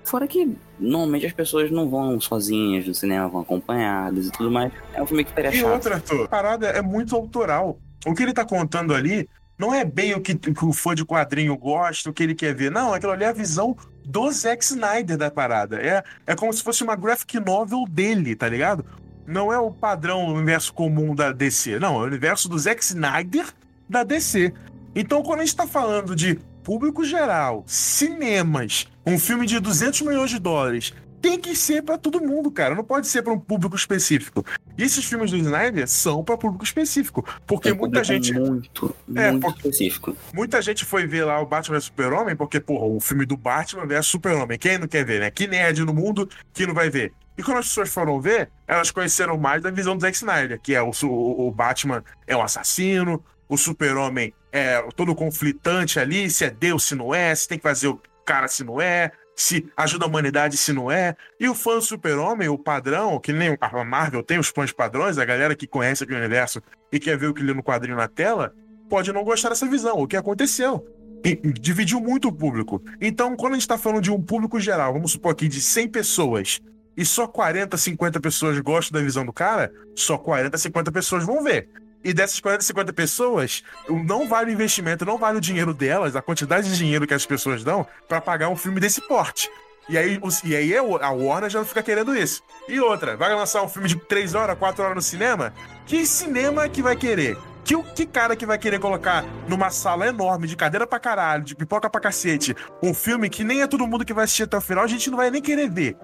fora 0.03 0.27
que 0.27 0.55
normalmente 0.79 1.25
as 1.25 1.33
pessoas 1.33 1.69
não 1.69 1.89
vão 1.89 2.19
sozinhas 2.21 2.87
no 2.87 2.93
cinema, 2.93 3.27
vão 3.27 3.41
acompanhadas 3.41 4.27
e 4.27 4.31
tudo 4.31 4.49
mais. 4.49 4.71
É 4.93 5.03
um 5.03 5.05
filme 5.05 5.25
que 5.25 5.33
parece 5.33 5.57
E 5.57 5.61
chato. 5.61 5.73
outra, 5.73 5.95
Arthur, 5.95 6.25
a 6.25 6.27
parada 6.27 6.67
é 6.67 6.81
muito 6.81 7.15
autoral. 7.15 7.77
O 8.05 8.13
que 8.13 8.23
ele 8.23 8.33
tá 8.33 8.45
contando 8.45 8.93
ali 8.93 9.27
não 9.57 9.73
é 9.73 9.83
bem 9.83 10.13
o 10.13 10.21
que, 10.21 10.35
que 10.35 10.65
o 10.65 10.71
fã 10.71 10.95
de 10.95 11.05
quadrinho 11.05 11.57
gosta, 11.57 12.09
o 12.09 12.13
que 12.13 12.23
ele 12.23 12.33
quer 12.33 12.55
ver. 12.55 12.71
Não, 12.71 12.93
aquilo 12.93 13.11
ali 13.11 13.25
é 13.25 13.27
a 13.27 13.33
visão 13.33 13.75
do 14.05 14.31
Zack 14.31 14.63
Snyder 14.63 15.17
da 15.17 15.29
parada. 15.29 15.81
É, 15.81 16.01
é 16.25 16.33
como 16.33 16.53
se 16.53 16.63
fosse 16.63 16.81
uma 16.81 16.95
graphic 16.95 17.37
novel 17.41 17.83
dele, 17.89 18.35
tá 18.37 18.47
ligado? 18.47 18.85
Não 19.29 19.53
é 19.53 19.59
o 19.59 19.69
padrão 19.69 20.25
o 20.25 20.33
universo 20.33 20.73
comum 20.73 21.13
da 21.13 21.31
DC. 21.31 21.77
Não, 21.77 21.93
é 21.95 21.99
o 21.99 22.07
universo 22.07 22.49
do 22.49 22.57
Zack 22.57 22.83
Snyder 22.83 23.45
da 23.87 24.03
DC. 24.03 24.51
Então, 24.95 25.21
quando 25.21 25.41
a 25.41 25.45
gente 25.45 25.55
tá 25.55 25.67
falando 25.67 26.15
de 26.15 26.39
público 26.63 27.05
geral, 27.05 27.63
cinemas, 27.67 28.87
um 29.05 29.19
filme 29.19 29.45
de 29.45 29.59
200 29.59 30.01
milhões 30.01 30.31
de 30.31 30.39
dólares, 30.39 30.93
tem 31.21 31.39
que 31.39 31.55
ser 31.55 31.83
pra 31.83 31.95
todo 31.95 32.19
mundo, 32.19 32.49
cara. 32.49 32.73
Não 32.73 32.83
pode 32.83 33.07
ser 33.07 33.21
pra 33.21 33.31
um 33.31 33.39
público 33.39 33.75
específico. 33.75 34.43
E 34.75 34.83
esses 34.83 35.05
filmes 35.05 35.29
do 35.29 35.37
Snyder 35.37 35.87
são 35.87 36.23
pra 36.23 36.35
público 36.35 36.63
específico. 36.63 37.23
Porque 37.45 37.69
Tem 37.69 37.77
muita 37.77 38.03
gente. 38.03 38.33
Muito, 38.33 38.95
É, 39.15 39.31
muito 39.31 39.47
específico. 39.57 40.17
Muita 40.33 40.59
gente 40.59 40.85
foi 40.85 41.05
ver 41.05 41.25
lá 41.25 41.39
o 41.39 41.45
Batman 41.45 41.77
vs 41.77 41.85
Super-Homem, 41.85 42.35
porque, 42.35 42.59
porra, 42.59 42.85
o 42.85 42.99
filme 42.99 43.27
do 43.27 43.37
Batman 43.37 43.85
vs 43.85 44.07
Super-Homem. 44.07 44.57
Quem 44.57 44.79
não 44.79 44.87
quer 44.87 45.05
ver, 45.05 45.19
né? 45.19 45.29
Que 45.29 45.45
nerd 45.45 45.85
no 45.85 45.93
mundo 45.93 46.27
que 46.51 46.65
não 46.65 46.73
vai 46.73 46.89
ver. 46.89 47.13
E 47.39 47.41
quando 47.41 47.59
as 47.59 47.69
pessoas 47.69 47.87
foram 47.87 48.19
ver, 48.19 48.51
elas 48.67 48.91
conheceram 48.91 49.37
mais 49.37 49.61
da 49.61 49.71
visão 49.71 49.95
do 49.95 50.01
Zack 50.01 50.13
Snyder, 50.13 50.59
que 50.59 50.75
é 50.75 50.81
o, 50.81 50.91
o, 51.03 51.47
o 51.47 51.51
Batman 51.51 52.03
é 52.27 52.35
um 52.35 52.41
assassino, 52.41 53.23
o 53.47 53.55
Super-Homem 53.55 54.33
é 54.51 54.81
todo 54.93 55.15
conflitante 55.15 56.01
ali, 56.01 56.29
se 56.29 56.43
é 56.43 56.49
Deus, 56.49 56.83
se 56.83 56.95
não 56.95 57.15
é, 57.15 57.33
se 57.33 57.47
tem 57.47 57.57
que 57.57 57.63
fazer 57.63 57.87
o 57.87 58.01
cara 58.25 58.49
se 58.49 58.61
não 58.61 58.81
é, 58.81 59.13
se 59.37 59.65
ajuda 59.77 60.03
a 60.03 60.09
humanidade 60.09 60.57
se 60.57 60.73
não 60.73 60.91
é. 60.91 61.15
E 61.39 61.47
o 61.47 61.55
fã 61.55 61.75
do 61.75 61.81
Super-Homem, 61.81 62.49
o 62.49 62.57
padrão, 62.57 63.17
que 63.21 63.31
nem 63.31 63.57
a 63.61 63.83
Marvel 63.85 64.21
tem 64.21 64.37
os 64.37 64.49
fãs 64.49 64.73
padrões, 64.73 65.17
a 65.17 65.23
galera 65.23 65.55
que 65.55 65.65
conhece 65.65 66.03
aquele 66.03 66.19
universo 66.19 66.61
e 66.91 66.99
quer 66.99 67.17
ver 67.17 67.27
o 67.27 67.33
que 67.33 67.41
lê 67.41 67.53
no 67.53 67.63
quadrinho 67.63 67.95
na 67.95 68.09
tela, 68.09 68.53
pode 68.89 69.13
não 69.13 69.23
gostar 69.23 69.47
dessa 69.47 69.65
visão, 69.65 69.97
o 69.97 70.05
que 70.05 70.17
aconteceu. 70.17 70.85
E- 71.23 71.37
dividiu 71.53 72.01
muito 72.01 72.27
o 72.27 72.33
público. 72.33 72.83
Então, 72.99 73.37
quando 73.37 73.53
a 73.53 73.55
gente 73.55 73.67
tá 73.67 73.77
falando 73.77 74.01
de 74.01 74.11
um 74.11 74.21
público 74.21 74.59
geral, 74.59 74.91
vamos 74.91 75.13
supor 75.13 75.31
aqui 75.31 75.47
de 75.47 75.61
100 75.61 75.87
pessoas, 75.87 76.59
e 76.99 77.05
só 77.05 77.25
40, 77.27 77.77
50 77.77 78.19
pessoas 78.19 78.59
gostam 78.59 78.99
da 78.99 79.03
visão 79.05 79.25
do 79.25 79.31
cara, 79.31 79.71
só 79.95 80.17
40, 80.17 80.57
50 80.57 80.91
pessoas 80.91 81.23
vão 81.25 81.41
ver. 81.41 81.69
E 82.03 82.13
dessas 82.13 82.39
40, 82.39 82.63
50 82.63 82.93
pessoas, 82.93 83.63
não 83.89 84.27
vale 84.27 84.51
o 84.51 84.53
investimento, 84.53 85.05
não 85.05 85.17
vale 85.17 85.37
o 85.37 85.41
dinheiro 85.41 85.73
delas, 85.73 86.15
a 86.15 86.21
quantidade 86.21 86.69
de 86.69 86.77
dinheiro 86.77 87.07
que 87.07 87.13
as 87.13 87.25
pessoas 87.25 87.63
dão 87.63 87.87
pra 88.07 88.19
pagar 88.19 88.49
um 88.49 88.55
filme 88.55 88.79
desse 88.79 88.99
porte. 89.07 89.49
E 89.87 89.97
aí, 89.97 90.19
e 90.43 90.55
aí 90.55 90.71
eu- 90.71 91.01
a 91.01 91.09
Warner 91.09 91.49
já 91.49 91.63
fica 91.65 91.81
querendo 91.81 92.15
isso. 92.15 92.43
E 92.67 92.79
outra, 92.79 93.17
vai 93.17 93.33
lançar 93.33 93.63
um 93.63 93.67
filme 93.69 93.87
de 93.87 93.95
3 93.95 94.35
horas, 94.35 94.57
4 94.57 94.83
horas 94.83 94.95
no 94.95 95.01
cinema? 95.01 95.53
Que 95.85 96.05
cinema 96.05 96.69
que 96.69 96.81
vai 96.81 96.95
querer? 96.95 97.37
Que, 97.65 97.75
que 97.93 98.05
cara 98.05 98.35
que 98.35 98.45
vai 98.45 98.57
querer 98.57 98.79
colocar 98.79 99.23
numa 99.47 99.69
sala 99.69 100.07
enorme, 100.07 100.47
de 100.47 100.55
cadeira 100.55 100.85
pra 100.87 100.99
caralho, 100.99 101.43
de 101.43 101.55
pipoca 101.55 101.89
pra 101.89 101.99
cacete, 102.01 102.55
um 102.81 102.93
filme 102.93 103.29
que 103.29 103.43
nem 103.43 103.61
é 103.61 103.67
todo 103.67 103.85
mundo 103.87 104.05
que 104.05 104.13
vai 104.13 104.23
assistir 104.25 104.43
até 104.43 104.57
o 104.57 104.61
final, 104.61 104.83
a 104.83 104.87
gente 104.87 105.09
não 105.09 105.17
vai 105.17 105.29
nem 105.31 105.41
querer 105.41 105.69
ver. 105.69 105.97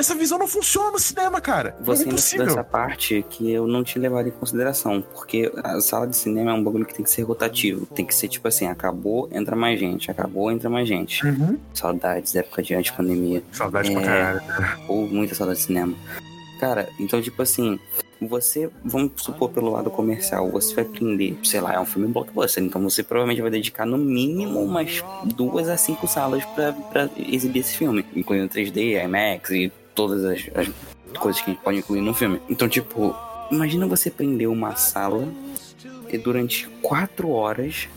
Essa 0.00 0.14
visão 0.14 0.38
não 0.38 0.48
funciona 0.48 0.92
no 0.92 0.98
cinema, 0.98 1.42
cara. 1.42 1.76
Você 1.82 2.06
não 2.06 2.16
é 2.16 2.20
ainda 2.32 2.50
essa 2.50 2.64
parte 2.64 3.22
que 3.28 3.52
eu 3.52 3.66
não 3.66 3.84
te 3.84 3.98
levaria 3.98 4.32
em 4.32 4.34
consideração, 4.34 5.02
porque 5.02 5.52
a 5.62 5.78
sala 5.82 6.06
de 6.06 6.16
cinema 6.16 6.52
é 6.52 6.54
um 6.54 6.64
bagulho 6.64 6.86
que 6.86 6.94
tem 6.94 7.04
que 7.04 7.10
ser 7.10 7.20
rotativo. 7.20 7.84
Tem 7.84 8.06
que 8.06 8.14
ser 8.14 8.26
tipo 8.28 8.48
assim, 8.48 8.66
acabou, 8.66 9.28
entra 9.30 9.54
mais 9.54 9.78
gente, 9.78 10.10
acabou, 10.10 10.50
entra 10.50 10.70
mais 10.70 10.88
gente. 10.88 11.22
Uhum. 11.26 11.58
Saudades, 11.74 12.34
época 12.34 12.62
de 12.62 12.74
antes-pandemia. 12.74 13.42
Saudade 13.52 13.90
pra 13.92 14.00
É. 14.00 14.04
caralho. 14.06 14.40
Ou 14.88 15.06
muita 15.06 15.34
saudade 15.34 15.58
de 15.58 15.66
cinema. 15.66 15.94
Cara, 16.58 16.88
então 16.98 17.20
tipo 17.20 17.42
assim, 17.42 17.78
você, 18.22 18.70
vamos 18.82 19.12
supor 19.16 19.50
pelo 19.50 19.70
lado 19.70 19.90
comercial, 19.90 20.48
você 20.50 20.74
vai 20.74 20.84
prender, 20.84 21.36
sei 21.44 21.60
lá, 21.60 21.74
é 21.74 21.80
um 21.80 21.86
filme 21.86 22.08
blockbuster, 22.08 22.62
então 22.62 22.82
você 22.82 23.02
provavelmente 23.02 23.42
vai 23.42 23.50
dedicar 23.50 23.84
no 23.86 23.98
mínimo 23.98 24.62
umas 24.62 25.02
duas 25.34 25.68
a 25.68 25.76
cinco 25.76 26.06
salas 26.06 26.42
pra, 26.54 26.72
pra 26.72 27.10
exibir 27.18 27.60
esse 27.60 27.76
filme, 27.76 28.04
incluindo 28.16 28.48
3D, 28.48 29.02
IMAX 29.04 29.50
e 29.50 29.72
todas 29.94 30.24
as, 30.24 30.40
as 30.54 30.68
coisas 31.18 31.40
que 31.42 31.50
a 31.50 31.54
gente 31.54 31.62
pode 31.62 31.78
incluir 31.78 32.00
no 32.00 32.14
filme. 32.14 32.40
Então, 32.48 32.68
tipo, 32.68 33.14
imagina 33.50 33.86
você 33.86 34.10
prender 34.10 34.48
uma 34.48 34.74
sala 34.76 35.28
e 36.12 36.18
durante 36.18 36.68
quatro 36.82 37.30
horas 37.30 37.88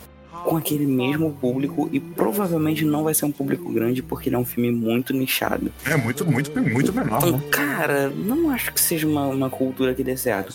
com 0.44 0.56
aquele 0.58 0.86
mesmo 0.86 1.32
público 1.32 1.88
e 1.90 1.98
provavelmente 1.98 2.84
não 2.84 3.02
vai 3.02 3.14
ser 3.14 3.24
um 3.24 3.32
público 3.32 3.72
grande 3.72 4.02
porque 4.02 4.28
ele 4.28 4.36
é 4.36 4.38
um 4.38 4.44
filme 4.44 4.70
muito 4.70 5.14
nichado. 5.14 5.72
É 5.86 5.96
muito, 5.96 6.24
muito, 6.30 6.52
muito 6.60 6.92
menor, 6.92 7.18
Então, 7.18 7.38
né? 7.38 7.44
cara, 7.50 8.10
não 8.10 8.50
acho 8.50 8.72
que 8.72 8.80
seja 8.80 9.08
uma, 9.08 9.26
uma 9.26 9.48
cultura 9.48 9.94
que 9.94 10.04
dê 10.04 10.16
certo. 10.16 10.54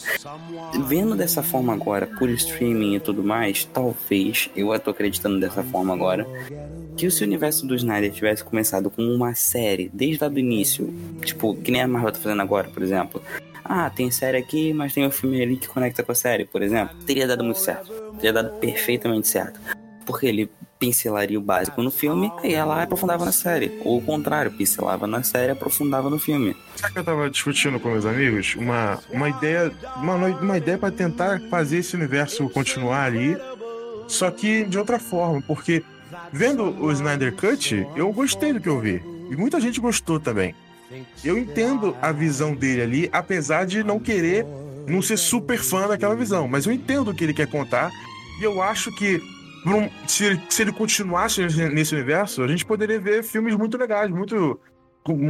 Vendo 0.86 1.16
dessa 1.16 1.42
forma 1.42 1.74
agora, 1.74 2.06
por 2.06 2.30
streaming 2.30 2.96
e 2.96 3.00
tudo 3.00 3.24
mais, 3.24 3.66
talvez, 3.66 4.50
eu 4.56 4.78
tô 4.80 4.92
acreditando 4.92 5.40
dessa 5.40 5.64
forma 5.64 5.92
agora, 5.94 6.28
que 7.00 7.10
se 7.10 7.24
o 7.24 7.26
universo 7.28 7.66
do 7.66 7.76
Snyder 7.76 8.12
tivesse 8.12 8.44
começado 8.44 8.90
com 8.90 9.02
uma 9.02 9.34
série 9.34 9.90
desde 9.94 10.22
lá 10.22 10.30
do 10.30 10.38
início, 10.38 10.94
tipo, 11.24 11.56
que 11.56 11.72
nem 11.72 11.82
a 11.82 11.88
Marvel 11.88 12.12
tá 12.12 12.20
fazendo 12.20 12.42
agora, 12.42 12.68
por 12.68 12.84
exemplo. 12.84 13.24
Ah, 13.64 13.90
tem 13.90 14.12
série 14.12 14.36
aqui, 14.36 14.74
mas 14.74 14.94
tem 14.94 15.08
um 15.08 15.12
filme 15.12 15.42
ali 15.42 15.56
que 15.56 15.70
conecta 15.70 16.04
com 16.04 16.12
a 16.12 16.16
série, 16.16 16.44
por 16.44 16.62
exemplo. 16.62 16.98
Teria 17.06 17.26
dado 17.26 17.42
muito 17.42 17.60
certo. 17.60 17.90
Teria 18.16 18.34
dado 18.34 18.52
perfeitamente 18.60 19.30
certo. 19.30 19.62
Porque 20.06 20.26
ele 20.26 20.52
pincelaria 20.78 21.40
o 21.40 21.42
básico 21.42 21.82
no 21.82 21.90
filme 21.90 22.32
e 22.44 22.54
ela 22.54 22.84
aprofundava 22.84 23.24
na 23.24 23.32
série. 23.32 23.80
Ou 23.86 24.00
o 24.00 24.02
contrário, 24.02 24.52
pincelava 24.52 25.08
na 25.08 25.24
série 25.24 25.50
e 25.50 25.52
aprofundava 25.52 26.10
no 26.10 26.20
filme. 26.20 26.54
Sabe 26.76 26.94
que 26.94 27.00
eu 27.00 27.04
tava 27.06 27.30
discutindo 27.30 27.80
com 27.80 27.92
meus 27.92 28.06
amigos? 28.06 28.56
Uma, 28.56 29.00
uma 29.10 29.30
ideia. 29.30 29.72
Uma, 29.96 30.16
uma 30.16 30.58
ideia 30.58 30.78
para 30.78 30.92
tentar 30.92 31.40
fazer 31.50 31.78
esse 31.78 31.96
universo 31.96 32.50
continuar 32.50 33.06
ali. 33.06 33.38
Só 34.08 34.30
que 34.32 34.66
de 34.66 34.78
outra 34.78 35.00
forma, 35.00 35.42
porque 35.42 35.84
vendo 36.32 36.64
o 36.84 36.92
Snyder 36.92 37.34
Cut, 37.36 37.88
eu 37.96 38.12
gostei 38.12 38.54
do 38.54 38.60
que 38.60 38.70
eu 38.70 38.80
vi. 38.80 39.02
E 39.30 39.36
muita 39.36 39.60
gente 39.60 39.80
gostou 39.80 40.20
também. 40.20 40.56
Eu 41.24 41.38
entendo 41.38 41.96
a 42.02 42.12
visão 42.12 42.56
dele 42.56 42.82
ali, 42.82 43.10
apesar 43.12 43.66
de 43.66 43.84
não 43.84 44.00
querer 44.00 44.46
não 44.88 45.02
ser 45.02 45.18
super 45.18 45.60
fã 45.60 45.88
daquela 45.88 46.16
visão. 46.16 46.48
Mas 46.48 46.66
eu 46.66 46.74
entendo 46.74 47.12
o 47.12 47.14
que 47.14 47.24
ele 47.24 47.34
quer 47.34 47.48
contar. 47.48 47.92
E 48.40 48.44
eu 48.44 48.62
acho 48.62 48.92
que 48.96 49.22
por 49.64 49.76
um- 49.76 49.90
se, 50.08 50.40
se 50.50 50.62
ele 50.62 50.72
continuasse 50.72 51.42
nesse, 51.42 51.94
universo, 51.94 52.42
a 52.42 52.48
gente 52.48 52.66
poderia 52.66 53.00
ver 53.00 53.24
filmes 53.24 53.56
muito 53.56 53.78
legais, 53.78 54.10
muito, 54.10 54.60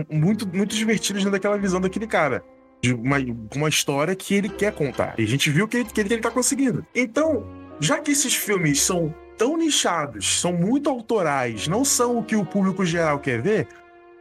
muito, 0.09 0.47
muito 0.47 0.75
divertidos 0.75 1.25
daquela 1.25 1.57
visão 1.57 1.81
daquele 1.81 2.07
cara. 2.07 2.43
De 2.81 2.93
uma, 2.93 3.17
uma 3.53 3.67
história 3.67 4.15
que 4.15 4.33
ele 4.33 4.47
quer 4.47 4.71
contar. 4.71 5.15
E 5.17 5.23
a 5.23 5.27
gente 5.27 5.49
viu 5.49 5.67
ele, 5.73 5.83
que 5.83 5.99
ele, 5.99 6.07
que 6.07 6.13
ele 6.13 6.21
tá 6.21 6.31
conseguindo. 6.31 6.85
Então, 6.95 7.45
já 7.81 7.99
que 7.99 8.11
esses 8.11 8.33
filmes 8.33 8.81
são 8.81 9.13
tão 9.39 9.57
nichados, 9.57 10.41
são 10.41 10.51
muito 10.51 10.89
autorais, 10.89 11.65
não 11.65 11.85
são 11.85 12.19
o 12.19 12.23
que 12.23 12.35
o 12.35 12.45
público 12.45 12.85
geral 12.85 13.19
quer 13.19 13.41
ver, 13.41 13.67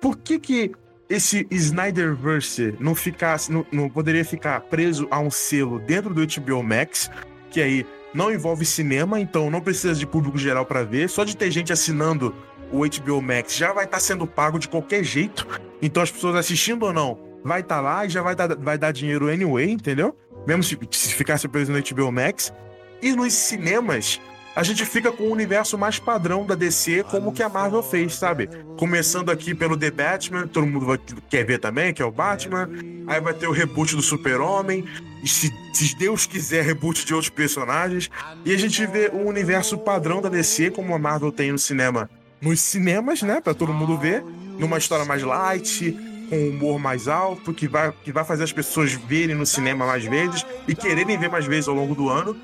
por 0.00 0.16
que 0.16 0.38
que 0.38 0.72
esse 1.10 1.44
Snyderverse 1.50 2.76
não 2.78 2.94
ficasse, 2.94 3.50
não, 3.50 3.66
não 3.72 3.90
poderia 3.90 4.24
ficar 4.24 4.60
preso 4.60 5.08
a 5.10 5.18
um 5.18 5.30
selo 5.30 5.80
dentro 5.80 6.14
do 6.14 6.24
HBO 6.24 6.62
Max, 6.62 7.10
que 7.50 7.60
aí 7.60 7.84
não 8.14 8.32
envolve 8.32 8.64
cinema, 8.64 9.18
então 9.18 9.50
não 9.50 9.60
precisa 9.60 9.94
de 9.94 10.06
público 10.06 10.38
geral 10.38 10.64
para 10.64 10.84
ver, 10.84 11.08
só 11.10 11.24
de 11.24 11.36
ter 11.36 11.50
gente 11.50 11.72
assinando 11.72 12.32
o 12.70 12.82
HBO 12.86 13.20
Max 13.20 13.56
já 13.56 13.72
vai 13.72 13.86
estar 13.86 13.98
sendo 13.98 14.24
pago 14.24 14.58
de 14.58 14.68
qualquer 14.68 15.02
jeito. 15.02 15.46
Então 15.82 16.02
as 16.02 16.12
pessoas 16.12 16.36
assistindo 16.36 16.84
ou 16.84 16.92
não, 16.92 17.18
vai 17.42 17.60
estar 17.60 17.80
lá 17.80 18.06
e 18.06 18.08
já 18.08 18.22
vai 18.22 18.36
dar, 18.36 18.54
vai 18.56 18.78
dar 18.78 18.92
dinheiro 18.92 19.28
anyway, 19.28 19.68
entendeu? 19.68 20.16
Mesmo 20.46 20.62
se, 20.62 20.78
se 20.92 21.14
ficasse 21.14 21.48
preso 21.48 21.72
no 21.72 21.82
HBO 21.82 22.12
Max. 22.12 22.52
E 23.00 23.12
nos 23.12 23.32
cinemas, 23.32 24.20
a 24.58 24.62
gente 24.64 24.84
fica 24.84 25.12
com 25.12 25.22
o 25.22 25.30
universo 25.30 25.78
mais 25.78 26.00
padrão 26.00 26.44
da 26.44 26.56
DC, 26.56 27.04
como 27.04 27.32
que 27.32 27.44
a 27.44 27.48
Marvel 27.48 27.80
fez, 27.80 28.16
sabe? 28.16 28.48
Começando 28.76 29.30
aqui 29.30 29.54
pelo 29.54 29.76
The 29.76 29.88
Batman, 29.92 30.48
todo 30.48 30.66
mundo 30.66 30.84
vai- 30.84 30.98
quer 31.30 31.44
ver 31.44 31.60
também, 31.60 31.94
que 31.94 32.02
é 32.02 32.04
o 32.04 32.10
Batman. 32.10 32.68
Aí 33.06 33.20
vai 33.20 33.32
ter 33.34 33.46
o 33.46 33.52
reboot 33.52 33.94
do 33.94 34.02
Super-Homem. 34.02 34.84
Se, 35.24 35.52
se 35.72 35.96
Deus 35.96 36.26
quiser, 36.26 36.64
reboot 36.64 37.04
de 37.06 37.14
outros 37.14 37.30
personagens. 37.30 38.10
E 38.44 38.52
a 38.52 38.58
gente 38.58 38.84
vê 38.84 39.08
o 39.12 39.28
universo 39.28 39.78
padrão 39.78 40.20
da 40.20 40.28
DC, 40.28 40.72
como 40.72 40.92
a 40.92 40.98
Marvel 40.98 41.30
tem 41.30 41.52
no 41.52 41.58
cinema. 41.58 42.10
Nos 42.40 42.60
cinemas, 42.60 43.22
né? 43.22 43.40
Pra 43.40 43.54
todo 43.54 43.72
mundo 43.72 43.96
ver. 43.96 44.24
Numa 44.58 44.76
história 44.78 45.04
mais 45.04 45.22
light, 45.22 45.96
com 46.28 46.36
um 46.36 46.48
humor 46.50 46.80
mais 46.80 47.06
alto, 47.06 47.54
que 47.54 47.68
vai, 47.68 47.92
que 48.04 48.10
vai 48.10 48.24
fazer 48.24 48.42
as 48.42 48.52
pessoas 48.52 48.92
verem 48.92 49.36
no 49.36 49.46
cinema 49.46 49.86
mais 49.86 50.04
vezes 50.04 50.44
e 50.66 50.74
quererem 50.74 51.16
ver 51.16 51.30
mais 51.30 51.46
vezes 51.46 51.68
ao 51.68 51.74
longo 51.76 51.94
do 51.94 52.08
ano. 52.08 52.36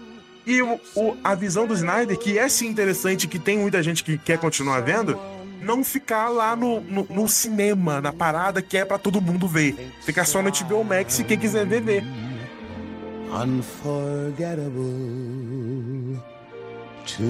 E 0.46 0.61
o, 0.62 0.78
o- 0.94 1.16
a 1.24 1.35
visão 1.35 1.66
do 1.66 1.74
Snyder, 1.74 2.16
que 2.18 2.38
é 2.38 2.48
sim 2.48 2.66
interessante, 2.68 3.26
que 3.26 3.38
tem 3.38 3.59
muita 3.59 3.83
gente 3.83 4.04
que 4.04 4.18
quer 4.18 4.38
continuar 4.38 4.80
vendo, 4.83 5.18
não 5.62 5.83
ficar 5.83 6.28
lá 6.28 6.54
no, 6.54 6.80
no, 6.83 7.07
no 7.09 7.26
cinema, 7.28 7.98
na 8.00 8.12
parada 8.12 8.61
que 8.61 8.76
é 8.76 8.85
pra 8.85 8.98
todo 8.98 9.20
mundo 9.22 9.48
ver. 9.48 9.74
Ficar 10.04 10.26
só 10.26 10.42
no 10.42 10.50
HBO 10.50 10.85
Max 10.85 11.18
e 11.18 11.24
quem 11.24 11.38
quiser 11.38 11.64
ver, 11.66 11.80
ver. 11.80 12.04
unforgettable 13.33 16.20
too. 17.07 17.24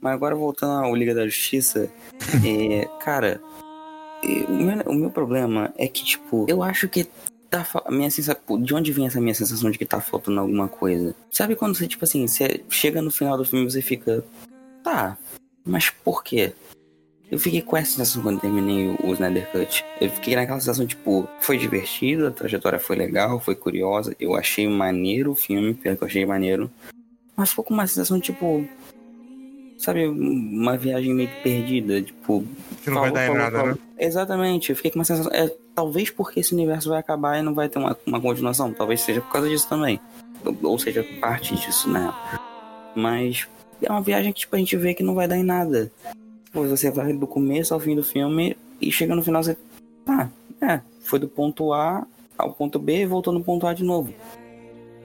Mas 0.00 0.12
agora 0.12 0.34
voltando 0.34 0.84
ao 0.84 0.94
Liga 0.94 1.14
da 1.14 1.26
Justiça, 1.26 1.90
é, 2.44 2.86
cara, 3.00 3.40
o, 4.48 4.52
meu, 4.52 4.78
o 4.86 4.94
meu 4.94 5.10
problema 5.10 5.72
é 5.78 5.88
que, 5.88 6.04
tipo, 6.04 6.46
eu 6.48 6.62
acho 6.62 6.88
que 6.88 7.08
tá. 7.50 7.66
minha 7.90 8.10
sensação. 8.10 8.60
De 8.60 8.74
onde 8.74 8.92
vem 8.92 9.06
essa 9.06 9.20
minha 9.20 9.34
sensação 9.34 9.70
de 9.70 9.78
que 9.78 9.86
tá 9.86 10.00
faltando 10.00 10.40
alguma 10.40 10.68
coisa? 10.68 11.14
Sabe 11.30 11.56
quando 11.56 11.76
você, 11.76 11.86
tipo 11.86 12.04
assim, 12.04 12.26
você 12.26 12.62
chega 12.68 13.00
no 13.00 13.10
final 13.10 13.36
do 13.36 13.44
filme 13.44 13.66
e 13.66 13.70
você 13.70 13.82
fica. 13.82 14.24
Tá, 14.82 15.16
mas 15.64 15.90
por 15.90 16.22
quê? 16.22 16.52
Eu 17.30 17.38
fiquei 17.38 17.62
com 17.62 17.76
essa 17.76 17.92
sensação 17.92 18.22
quando 18.22 18.40
terminei 18.40 18.94
o, 19.02 19.12
Snyder 19.12 19.50
Cut. 19.50 19.84
Eu 20.00 20.10
fiquei 20.10 20.36
naquela 20.36 20.60
sensação, 20.60 20.86
tipo, 20.86 21.28
foi 21.40 21.56
divertido, 21.56 22.26
a 22.26 22.30
trajetória 22.30 22.78
foi 22.78 22.96
legal, 22.96 23.40
foi 23.40 23.54
curiosa. 23.54 24.14
Eu 24.20 24.36
achei 24.36 24.68
maneiro 24.68 25.32
o 25.32 25.34
filme, 25.34 25.74
pior 25.74 25.96
que 25.96 26.04
eu 26.04 26.06
achei 26.06 26.26
maneiro. 26.26 26.70
Mas 27.36 27.50
ficou 27.50 27.64
com 27.64 27.74
uma 27.74 27.86
sensação, 27.86 28.20
tipo, 28.20 28.66
sabe, 29.76 30.06
uma 30.06 30.76
viagem 30.76 31.12
meio 31.12 31.28
que 31.28 31.42
perdida, 31.42 32.02
tipo. 32.02 32.44
Que 32.82 32.90
não 32.90 33.00
vai 33.00 33.12
dar 33.12 33.26
em 33.26 33.34
nada, 33.34 33.62
né? 33.62 33.74
Exatamente, 33.98 34.70
eu 34.70 34.76
fiquei 34.76 34.90
com 34.90 34.98
uma 34.98 35.04
sensação. 35.04 35.32
É, 35.32 35.52
talvez 35.74 36.10
porque 36.10 36.40
esse 36.40 36.54
universo 36.54 36.88
vai 36.88 36.98
acabar 36.98 37.38
e 37.38 37.42
não 37.42 37.54
vai 37.54 37.68
ter 37.68 37.78
uma, 37.78 37.96
uma 38.06 38.20
continuação. 38.20 38.72
Talvez 38.72 39.00
seja 39.00 39.20
por 39.20 39.32
causa 39.32 39.48
disso 39.48 39.68
também. 39.68 40.00
Ou, 40.62 40.78
seja, 40.78 41.04
parte 41.20 41.54
disso, 41.56 41.88
né? 41.90 42.12
Mas 42.94 43.48
é 43.82 43.90
uma 43.90 44.02
viagem 44.02 44.32
que 44.32 44.40
tipo, 44.40 44.54
a 44.54 44.58
gente 44.58 44.76
vê 44.76 44.94
que 44.94 45.02
não 45.02 45.14
vai 45.14 45.26
dar 45.26 45.38
em 45.38 45.42
nada. 45.44 45.90
Tipo, 46.44 46.64
você 46.66 46.90
vai 46.90 47.12
do 47.12 47.26
começo 47.26 47.74
ao 47.74 47.80
fim 47.80 47.96
do 47.96 48.02
filme 48.02 48.56
e 48.80 48.92
chega 48.92 49.14
no 49.14 49.22
final 49.22 49.42
você. 49.42 49.56
Ah, 50.06 50.28
é, 50.60 50.80
foi 51.02 51.18
do 51.18 51.28
ponto 51.28 51.72
A 51.72 52.06
ao 52.36 52.52
ponto 52.52 52.78
B 52.78 53.02
e 53.02 53.06
voltou 53.06 53.32
no 53.32 53.42
ponto 53.42 53.66
A 53.66 53.72
de 53.72 53.82
novo. 53.82 54.12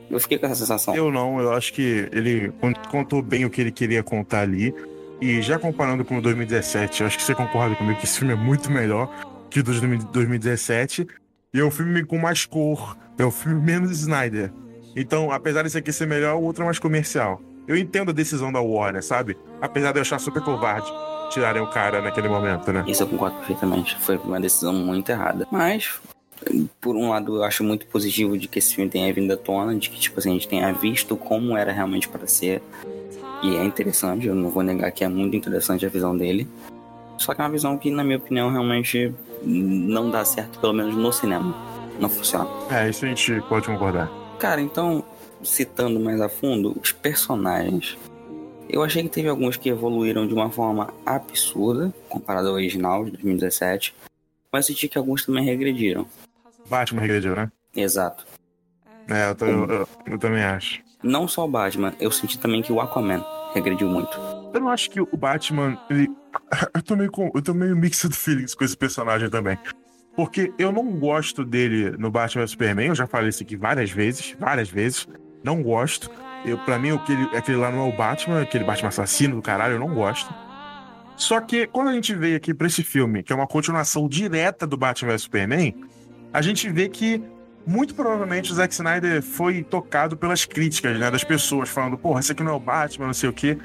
Eu 0.10 0.20
fiquei 0.20 0.38
com 0.38 0.46
essa 0.46 0.56
sensação. 0.56 0.96
Eu 0.96 1.12
não, 1.12 1.40
eu 1.40 1.54
acho 1.54 1.72
que 1.74 2.10
ele 2.12 2.52
con- 2.60 2.74
contou 2.90 3.22
bem 3.22 3.46
o 3.46 3.50
que 3.50 3.62
ele 3.62 3.72
queria 3.72 4.02
contar 4.04 4.42
ali. 4.42 4.74
E 5.22 5.42
já 5.42 5.60
comparando 5.60 6.06
com 6.06 6.18
o 6.18 6.22
2017, 6.22 7.02
eu 7.02 7.08
acho 7.08 7.18
que 7.18 7.24
você 7.24 7.36
concorda 7.36 7.76
comigo 7.76 8.00
que 8.00 8.06
esse 8.06 8.18
filme 8.20 8.34
é 8.34 8.38
muito 8.38 8.72
melhor 8.72 9.10
que 9.50 9.60
o 9.60 9.64
de 9.64 9.72
2017. 10.14 11.08
E 11.54 11.60
é 11.60 11.64
um 11.66 11.72
filme 11.72 12.04
com 12.06 12.18
mais 12.18 12.46
cor, 12.46 12.96
é 13.18 13.26
um 13.26 13.32
filme 13.32 13.60
menos 13.60 13.92
Snyder. 13.92 14.52
Então, 14.96 15.32
apesar 15.32 15.64
desse 15.64 15.78
aqui 15.78 15.92
ser 15.92 16.08
melhor, 16.08 16.36
o 16.36 16.42
outro 16.44 16.64
é 16.64 16.66
mais 16.66 16.80
comercial. 16.80 17.42
Eu 17.68 17.76
entendo 17.76 18.10
a 18.10 18.14
decisão 18.14 18.52
da 18.52 18.60
Warner, 18.62 19.04
sabe? 19.04 19.38
Apesar 19.62 19.92
de 19.92 19.98
eu 20.00 20.02
achar 20.02 20.20
super 20.20 20.42
covarde 20.44 20.92
tirarem 21.32 21.62
o 21.62 21.68
cara 21.70 22.02
naquele 22.02 22.28
momento, 22.28 22.72
né? 22.72 22.84
Isso 22.88 23.04
eu 23.04 23.08
concordo 23.08 23.36
perfeitamente. 23.38 23.96
Foi 24.00 24.18
uma 24.18 24.40
decisão 24.40 24.74
muito 24.74 25.10
errada. 25.12 25.46
Mas, 25.52 26.00
por 26.80 26.96
um 26.96 27.10
lado, 27.10 27.38
eu 27.38 27.44
acho 27.44 27.64
muito 27.64 27.86
positivo 27.88 28.38
de 28.38 28.48
que 28.48 28.60
esse 28.60 28.76
filme 28.76 28.90
tenha 28.90 29.12
vindo 29.14 29.32
à 29.32 29.38
tona, 29.38 29.76
de 29.76 29.90
que, 29.90 30.00
tipo 30.00 30.20
assim, 30.20 30.30
a 30.30 30.34
gente 30.34 30.48
tenha 30.48 30.72
visto 30.72 31.16
como 31.16 31.58
era 31.58 31.72
realmente 31.72 32.08
para 32.08 32.26
ser. 32.28 32.62
E 33.44 33.56
é 33.56 33.64
interessante, 33.64 34.28
eu 34.28 34.36
não 34.36 34.50
vou 34.50 34.64
negar 34.64 34.92
que 34.92 35.04
é 35.04 35.08
muito 35.08 35.36
interessante 35.36 35.86
a 35.86 35.90
visão 35.90 36.16
dele. 36.16 36.48
Só 37.18 37.34
que 37.34 37.42
é 37.42 37.44
uma 37.44 37.52
visão 37.52 37.78
que, 37.78 37.90
na 37.90 38.04
minha 38.04 38.18
opinião, 38.18 38.52
realmente 38.52 39.14
não 39.44 40.10
dá 40.10 40.24
certo, 40.24 40.60
pelo 40.60 40.74
menos 40.74 40.96
no 40.96 41.12
cinema. 41.12 41.54
Não 42.00 42.10
funciona. 42.10 42.50
É, 42.72 42.90
isso 42.90 43.06
a 43.06 43.10
gente 43.10 43.42
pode 43.48 43.68
concordar. 43.68 44.10
Cara, 44.40 44.62
então, 44.62 45.04
citando 45.44 46.00
mais 46.00 46.22
a 46.22 46.30
fundo, 46.30 46.78
os 46.82 46.92
personagens. 46.92 47.98
Eu 48.70 48.84
achei 48.84 49.04
que 49.04 49.10
teve 49.10 49.28
alguns 49.28 49.58
que 49.58 49.70
evoluíram 49.70 50.28
de 50.28 50.34
uma 50.34 50.50
forma 50.50 50.94
absurda, 51.06 51.94
comparado 52.08 52.50
ao 52.50 52.54
original 52.54 53.04
de 53.04 53.12
2017, 53.12 53.96
mas 54.52 54.66
senti 54.66 54.88
que 54.88 54.98
alguns 54.98 55.26
também 55.26 55.44
regrediram. 55.44 56.06
Batman 56.70 57.02
regrediu, 57.02 57.36
né? 57.36 57.52
Exato. 57.76 58.26
É, 59.08 59.32
eu, 59.32 59.48
eu, 59.48 59.70
eu, 59.70 59.90
eu 60.06 60.20
também 60.20 60.44
acho. 60.44 60.82
Não 61.02 61.28
só 61.28 61.46
o 61.46 61.48
Batman, 61.48 61.94
eu 62.00 62.12
senti 62.12 62.38
também 62.38 62.62
que 62.62 62.72
o 62.72 62.80
Aquaman 62.80 63.24
regrediu 63.54 63.88
muito. 63.88 64.20
Eu 64.54 64.60
não 64.60 64.70
acho 64.70 64.90
que 64.90 65.00
o 65.00 65.18
Batman, 65.18 65.78
ele. 65.90 66.10
Eu 66.76 66.84
tô 66.84 66.96
meio, 66.96 67.12
com... 67.12 67.32
eu 67.34 67.42
tô 67.42 67.54
meio 67.56 67.76
mixed 67.76 68.16
feelings 68.16 68.54
com 68.54 68.64
esse 68.64 68.78
personagem 68.78 69.30
também. 69.30 69.58
Porque 70.16 70.54
eu 70.60 70.72
não 70.72 70.92
gosto 71.00 71.44
dele 71.44 71.92
no 71.98 72.12
Batman 72.12 72.46
Superman, 72.46 72.88
eu 72.88 72.96
já 72.96 73.08
falei 73.08 73.30
isso 73.30 73.42
aqui 73.42 73.56
várias 73.56 73.90
vezes, 73.90 74.36
várias 74.40 74.70
vezes. 74.70 75.08
Não 75.44 75.64
gosto. 75.64 76.10
Eu, 76.46 76.58
pra 76.60 76.78
mim, 76.78 76.92
aquele, 76.92 77.24
aquele 77.36 77.58
lá 77.58 77.72
não 77.72 77.88
é 77.88 77.94
o 77.94 77.98
Batman, 77.98 78.42
aquele 78.42 78.64
Batman 78.64 78.90
assassino 78.90 79.38
do 79.38 79.42
caralho, 79.42 79.74
eu 79.74 79.80
não 79.80 79.94
gosto. 79.94 80.32
Só 81.16 81.42
que 81.42 81.68
quando 81.68 81.90
a 81.90 81.94
gente 81.94 82.14
veio 82.14 82.38
aqui 82.38 82.54
pra 82.54 82.68
esse 82.68 82.84
filme, 82.84 83.24
que 83.24 83.34
é 83.34 83.36
uma 83.36 83.48
continuação 83.48 84.08
direta 84.08 84.68
do 84.68 84.78
Batman 84.78 85.12
vs 85.12 85.24
Superman, 85.24 85.76
a 86.34 86.42
gente 86.42 86.70
vê 86.70 86.88
que 86.88 87.22
muito 87.66 87.94
provavelmente 87.94 88.52
o 88.52 88.56
Zack 88.56 88.74
Snyder 88.74 89.22
foi 89.22 89.64
tocado 89.64 90.18
pelas 90.18 90.46
críticas, 90.46 91.00
né? 91.00 91.12
Das 91.12 91.24
pessoas 91.24 91.70
falando, 91.70 91.98
porra, 91.98 92.20
esse 92.20 92.32
aqui 92.32 92.44
não 92.44 92.54
é 92.54 92.56
o 92.56 92.60
Batman, 92.60 93.08
não 93.08 93.14
sei 93.14 93.30
o 93.30 93.34
quê. 93.34 93.58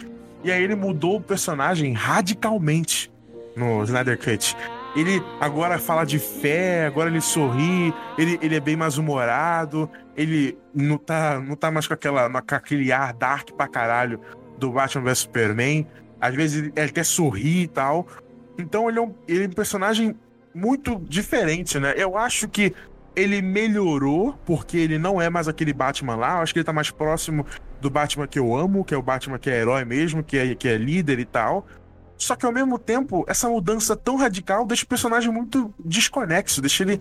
E 0.42 0.52
aí 0.52 0.62
ele 0.62 0.74
mudou 0.74 1.16
o 1.16 1.20
personagem 1.20 1.92
radicalmente 1.94 3.10
no 3.56 3.82
Snyder 3.84 4.18
Cut. 4.18 4.56
Ele 4.94 5.22
agora 5.40 5.78
fala 5.78 6.04
de 6.04 6.18
fé, 6.18 6.86
agora 6.86 7.08
ele 7.08 7.20
sorri, 7.20 7.92
ele, 8.16 8.38
ele 8.42 8.54
é 8.54 8.60
bem 8.60 8.76
mais 8.76 8.98
humorado, 8.98 9.90
ele 10.16 10.56
não 10.72 10.98
tá, 10.98 11.40
não 11.40 11.56
tá 11.56 11.70
mais 11.70 11.86
com, 11.88 11.94
aquela, 11.94 12.30
com 12.30 12.54
aquele 12.54 12.92
ar 12.92 13.12
dark 13.12 13.50
pra 13.52 13.66
caralho 13.66 14.20
do 14.58 14.70
Batman 14.70 15.04
vs 15.04 15.18
Superman. 15.18 15.86
Às 16.20 16.34
vezes 16.34 16.70
ele, 16.76 16.80
até 16.80 17.02
sorri 17.02 17.62
e 17.62 17.68
tal. 17.68 18.06
Então 18.58 18.88
ele 18.88 18.98
é, 18.98 19.02
um, 19.02 19.14
ele 19.26 19.44
é 19.44 19.46
um 19.48 19.52
personagem 19.52 20.14
muito 20.54 21.00
diferente, 21.08 21.78
né? 21.78 21.94
Eu 21.96 22.16
acho 22.16 22.48
que 22.48 22.72
ele 23.16 23.40
melhorou, 23.42 24.38
porque 24.44 24.76
ele 24.76 24.98
não 24.98 25.20
é 25.20 25.30
mais 25.30 25.48
aquele 25.48 25.72
Batman 25.72 26.16
lá. 26.16 26.36
Eu 26.36 26.42
acho 26.42 26.52
que 26.52 26.58
ele 26.58 26.64
tá 26.64 26.72
mais 26.72 26.90
próximo 26.90 27.46
do 27.80 27.90
Batman 27.90 28.26
que 28.26 28.38
eu 28.38 28.56
amo, 28.56 28.84
que 28.84 28.94
é 28.94 28.96
o 28.96 29.02
Batman 29.02 29.38
que 29.38 29.50
é 29.50 29.60
herói 29.60 29.84
mesmo, 29.84 30.22
que 30.22 30.36
é, 30.36 30.54
que 30.54 30.68
é 30.68 30.76
líder 30.76 31.18
e 31.18 31.24
tal. 31.24 31.66
Só 32.16 32.36
que 32.36 32.46
ao 32.46 32.52
mesmo 32.52 32.78
tempo, 32.78 33.24
essa 33.28 33.48
mudança 33.48 33.96
tão 33.96 34.16
radical 34.16 34.66
deixa 34.66 34.84
o 34.84 34.88
personagem 34.88 35.30
muito 35.30 35.72
desconexo, 35.78 36.60
deixa 36.60 36.82
ele 36.82 37.00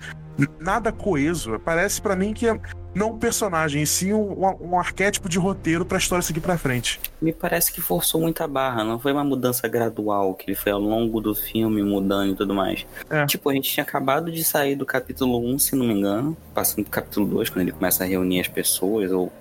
nada 0.59 0.91
coeso. 0.91 1.59
Parece 1.59 2.01
para 2.01 2.15
mim 2.15 2.33
que 2.33 2.47
é 2.47 2.59
não 2.95 3.11
um 3.11 3.17
personagem, 3.17 3.81
e 3.81 3.87
sim 3.87 4.13
um, 4.13 4.45
um 4.61 4.77
arquétipo 4.77 5.27
de 5.27 5.39
roteiro 5.39 5.85
pra 5.85 5.97
história 5.97 6.21
seguir 6.21 6.41
pra 6.41 6.57
frente. 6.57 6.99
Me 7.21 7.33
parece 7.33 7.71
que 7.71 7.81
forçou 7.81 8.21
muita 8.21 8.47
barra, 8.47 8.83
não 8.83 8.99
foi 8.99 9.11
uma 9.11 9.23
mudança 9.23 9.67
gradual, 9.67 10.35
que 10.35 10.49
ele 10.49 10.55
foi 10.55 10.71
ao 10.71 10.79
longo 10.79 11.19
do 11.19 11.33
filme 11.33 11.81
mudando 11.81 12.33
e 12.33 12.35
tudo 12.35 12.53
mais. 12.53 12.85
É. 13.09 13.25
Tipo, 13.25 13.49
a 13.49 13.53
gente 13.53 13.71
tinha 13.71 13.83
acabado 13.83 14.31
de 14.31 14.43
sair 14.43 14.75
do 14.75 14.85
capítulo 14.85 15.39
1, 15.39 15.59
se 15.59 15.75
não 15.75 15.87
me 15.87 15.93
engano, 15.93 16.37
passando 16.53 16.83
pro 16.83 16.91
capítulo 16.91 17.25
2, 17.27 17.49
quando 17.49 17.61
ele 17.61 17.71
começa 17.71 18.03
a 18.03 18.07
reunir 18.07 18.41
as 18.41 18.47
pessoas, 18.47 19.11
ou 19.11 19.31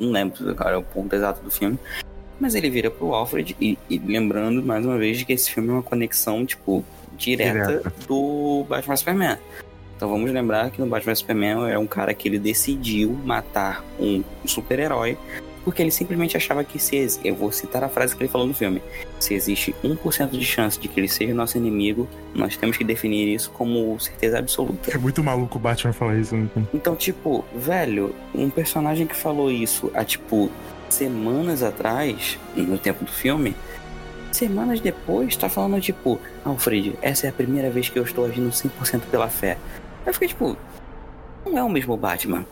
não 0.00 0.10
lembro 0.10 0.50
agora 0.50 0.74
é 0.74 0.78
o 0.78 0.82
ponto 0.82 1.14
exato 1.14 1.42
do 1.42 1.50
filme. 1.50 1.78
Mas 2.38 2.54
ele 2.54 2.68
vira 2.68 2.90
pro 2.90 3.14
Alfred 3.14 3.56
e, 3.60 3.78
e, 3.88 3.98
lembrando 3.98 4.62
mais 4.62 4.84
uma 4.84 4.98
vez 4.98 5.18
de 5.18 5.24
que 5.24 5.32
esse 5.32 5.50
filme 5.50 5.70
é 5.70 5.72
uma 5.72 5.82
conexão, 5.82 6.44
tipo, 6.44 6.84
direta, 7.16 7.66
direta. 7.66 7.92
do 8.06 8.64
Batman 8.68 8.96
Superman. 8.96 9.38
Então 9.96 10.08
vamos 10.10 10.30
lembrar 10.30 10.70
que 10.70 10.80
no 10.80 10.86
Batman 10.86 11.14
Superman 11.14 11.70
é 11.70 11.78
um 11.78 11.86
cara 11.86 12.12
que 12.12 12.28
ele 12.28 12.38
decidiu 12.38 13.18
matar 13.24 13.82
um 13.98 14.22
super-herói 14.44 15.16
porque 15.66 15.82
ele 15.82 15.90
simplesmente 15.90 16.36
achava 16.36 16.62
que 16.62 16.78
se 16.78 17.18
eu 17.24 17.34
vou 17.34 17.50
citar 17.50 17.82
a 17.82 17.88
frase 17.88 18.14
que 18.14 18.22
ele 18.22 18.30
falou 18.30 18.46
no 18.46 18.54
filme, 18.54 18.80
se 19.18 19.34
existe 19.34 19.74
1% 19.82 20.30
de 20.30 20.44
chance 20.44 20.78
de 20.78 20.86
que 20.86 21.00
ele 21.00 21.08
seja 21.08 21.34
nosso 21.34 21.58
inimigo, 21.58 22.08
nós 22.32 22.56
temos 22.56 22.76
que 22.76 22.84
definir 22.84 23.34
isso 23.34 23.50
como 23.50 23.98
certeza 23.98 24.38
absoluta. 24.38 24.92
É 24.94 24.96
muito 24.96 25.24
maluco 25.24 25.58
o 25.58 25.60
Batman 25.60 25.92
falar 25.92 26.18
isso. 26.18 26.36
Né? 26.36 26.48
Então, 26.72 26.94
tipo, 26.94 27.44
velho, 27.52 28.14
um 28.32 28.48
personagem 28.48 29.08
que 29.08 29.16
falou 29.16 29.50
isso 29.50 29.90
há 29.92 30.04
tipo 30.04 30.52
semanas 30.88 31.62
atrás, 31.62 32.38
no 32.54 32.78
tempo 32.78 33.04
do 33.04 33.10
filme, 33.10 33.54
semanas 34.32 34.80
depois 34.80 35.36
tá 35.36 35.48
falando 35.48 35.80
tipo, 35.80 36.20
Alfred, 36.44 36.96
essa 37.00 37.26
é 37.26 37.30
a 37.30 37.32
primeira 37.32 37.70
vez 37.70 37.88
que 37.88 37.98
eu 37.98 38.02
estou 38.02 38.26
agindo 38.26 38.50
100% 38.50 39.02
pela 39.10 39.28
fé. 39.28 39.56
Eu 40.04 40.12
fiquei 40.12 40.28
tipo, 40.28 40.56
não 41.44 41.58
é 41.58 41.62
o 41.62 41.68
mesmo 41.68 41.96
Batman. 41.96 42.44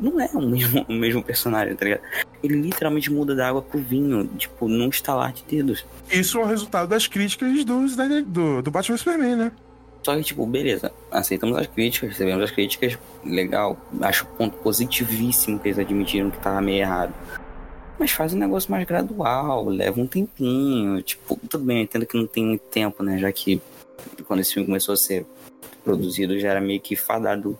Não 0.00 0.20
é 0.20 0.28
o 0.34 0.40
mesmo, 0.40 0.84
o 0.88 0.92
mesmo 0.92 1.22
personagem, 1.22 1.74
tá 1.74 1.84
ligado? 1.84 2.02
Ele 2.42 2.60
literalmente 2.60 3.10
muda 3.10 3.34
da 3.34 3.48
água 3.48 3.62
pro 3.62 3.80
vinho, 3.80 4.26
tipo, 4.36 4.68
num 4.68 4.88
estalar 4.88 5.32
de 5.32 5.44
dedos. 5.44 5.86
Isso 6.10 6.38
é 6.38 6.42
o 6.42 6.46
resultado 6.46 6.88
das 6.88 7.06
críticas 7.06 7.64
do, 7.64 7.86
do, 8.26 8.62
do 8.62 8.70
Batman 8.70 8.96
Superman, 8.96 9.36
né? 9.36 9.52
Só 10.04 10.14
que, 10.14 10.22
tipo, 10.22 10.46
beleza, 10.46 10.92
aceitamos 11.10 11.56
as 11.56 11.66
críticas, 11.66 12.10
recebemos 12.10 12.44
as 12.44 12.50
críticas, 12.50 12.98
legal. 13.24 13.78
Acho 14.02 14.26
ponto 14.26 14.58
positivíssimo 14.58 15.58
que 15.58 15.68
eles 15.68 15.78
admitiram 15.78 16.30
que 16.30 16.38
tava 16.38 16.60
meio 16.60 16.82
errado. 16.82 17.14
Mas 17.98 18.10
faz 18.10 18.34
um 18.34 18.38
negócio 18.38 18.70
mais 18.70 18.84
gradual, 18.86 19.68
leva 19.68 20.00
um 20.00 20.06
tempinho. 20.06 21.02
Tipo, 21.02 21.38
tudo 21.48 21.64
bem, 21.64 21.78
eu 21.78 21.82
entendo 21.84 22.06
que 22.06 22.16
não 22.16 22.26
tem 22.26 22.44
muito 22.44 22.62
tempo, 22.62 23.02
né? 23.02 23.18
Já 23.18 23.30
que 23.32 23.60
quando 24.26 24.40
esse 24.40 24.54
filme 24.54 24.66
começou 24.66 24.94
a 24.94 24.96
ser 24.96 25.24
produzido 25.84 26.38
já 26.38 26.50
era 26.50 26.60
meio 26.60 26.80
que 26.80 26.96
fadado 26.96 27.58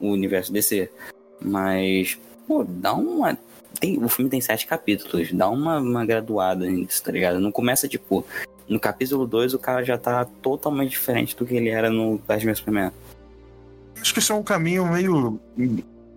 o 0.00 0.08
universo 0.08 0.52
DC. 0.52 0.90
Mas, 1.40 2.18
pô, 2.46 2.64
dá 2.64 2.94
uma. 2.94 3.38
Tem, 3.78 4.02
o 4.02 4.08
filme 4.08 4.30
tem 4.30 4.40
sete 4.40 4.66
capítulos, 4.66 5.32
dá 5.32 5.48
uma, 5.50 5.78
uma 5.78 6.06
graduada 6.06 6.64
nisso, 6.66 7.02
tá 7.02 7.12
ligado? 7.12 7.40
Não 7.40 7.50
começa, 7.50 7.88
tipo, 7.88 8.24
no 8.68 8.80
capítulo 8.80 9.26
2 9.26 9.54
o 9.54 9.58
cara 9.58 9.84
já 9.84 9.98
tá 9.98 10.24
totalmente 10.24 10.90
diferente 10.90 11.36
do 11.36 11.44
que 11.44 11.54
ele 11.54 11.68
era 11.68 11.90
no 11.90 12.18
Batman 12.18 12.54
Superman. 12.54 12.90
Acho 14.00 14.12
que 14.12 14.20
isso 14.20 14.32
é 14.32 14.36
um 14.36 14.42
caminho 14.42 14.86
meio. 14.86 15.40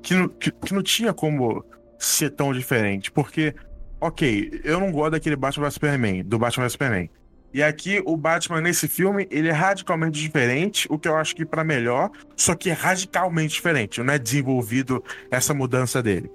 que 0.01 0.27
que, 0.39 0.51
que 0.51 0.73
não 0.73 0.84
tinha 0.84 1.13
como 1.13 1.65
ser 1.97 2.31
tão 2.31 2.53
diferente. 2.53 3.12
Porque, 3.12 3.53
ok, 3.99 4.62
eu 4.63 4.79
não 4.79 4.91
gosto 4.91 5.12
daquele 5.12 5.36
Batman 5.36 5.65
vs 5.65 5.73
Superman, 5.73 6.23
do 6.23 6.39
Batman 6.39 6.63
vs 6.65 6.71
Superman. 6.73 7.10
E 7.53 7.63
aqui 7.63 8.01
o 8.05 8.15
Batman 8.17 8.62
nesse 8.62 8.88
filme, 8.88 9.27
ele 9.31 9.47
é 9.47 9.51
radicalmente 9.51 10.19
diferente, 10.19 10.86
o 10.89 10.99
que 10.99 11.07
eu 11.07 11.15
acho 11.15 11.36
que 11.36 11.45
para 11.45 11.63
melhor, 11.63 12.12
só 12.36 12.53
que 12.53 12.69
é 12.69 12.73
radicalmente 12.73 13.55
diferente, 13.55 14.03
não 14.03 14.13
é 14.13 14.19
desenvolvido 14.19 15.03
essa 15.31 15.53
mudança 15.53 16.03
dele. 16.03 16.29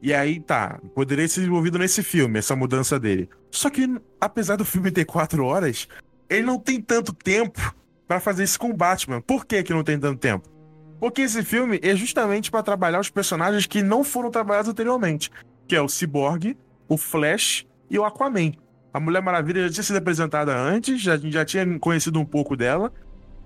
E 0.00 0.14
aí 0.14 0.40
tá, 0.40 0.80
poderia 0.94 1.28
ser 1.28 1.40
desenvolvido 1.40 1.78
nesse 1.78 2.02
filme, 2.02 2.38
essa 2.38 2.56
mudança 2.56 2.98
dele. 2.98 3.28
Só 3.50 3.70
que, 3.70 3.88
apesar 4.20 4.56
do 4.56 4.64
filme 4.64 4.90
ter 4.90 5.04
quatro 5.04 5.44
horas, 5.44 5.86
ele 6.28 6.42
não 6.42 6.58
tem 6.58 6.80
tanto 6.80 7.12
tempo 7.12 7.74
para 8.08 8.18
fazer 8.18 8.44
isso 8.44 8.58
com 8.58 8.70
o 8.70 8.76
Batman. 8.76 9.20
Por 9.20 9.44
que, 9.44 9.62
que 9.62 9.72
não 9.72 9.84
tem 9.84 9.98
tanto 9.98 10.18
tempo? 10.18 10.48
Porque 11.02 11.22
esse 11.22 11.42
filme 11.42 11.80
é 11.82 11.96
justamente 11.96 12.48
para 12.48 12.62
trabalhar 12.62 13.00
os 13.00 13.10
personagens 13.10 13.66
que 13.66 13.82
não 13.82 14.04
foram 14.04 14.30
trabalhados 14.30 14.70
anteriormente, 14.70 15.32
que 15.66 15.74
é 15.74 15.82
o 15.82 15.88
Cyborg, 15.88 16.56
o 16.88 16.96
Flash 16.96 17.66
e 17.90 17.98
o 17.98 18.04
Aquaman. 18.04 18.52
A 18.94 19.00
Mulher 19.00 19.20
Maravilha 19.20 19.64
já 19.64 19.70
tinha 19.70 19.82
sido 19.82 19.96
apresentada 19.96 20.56
antes, 20.56 21.00
já, 21.00 21.16
já 21.16 21.44
tinha 21.44 21.66
conhecido 21.80 22.20
um 22.20 22.24
pouco 22.24 22.56
dela. 22.56 22.92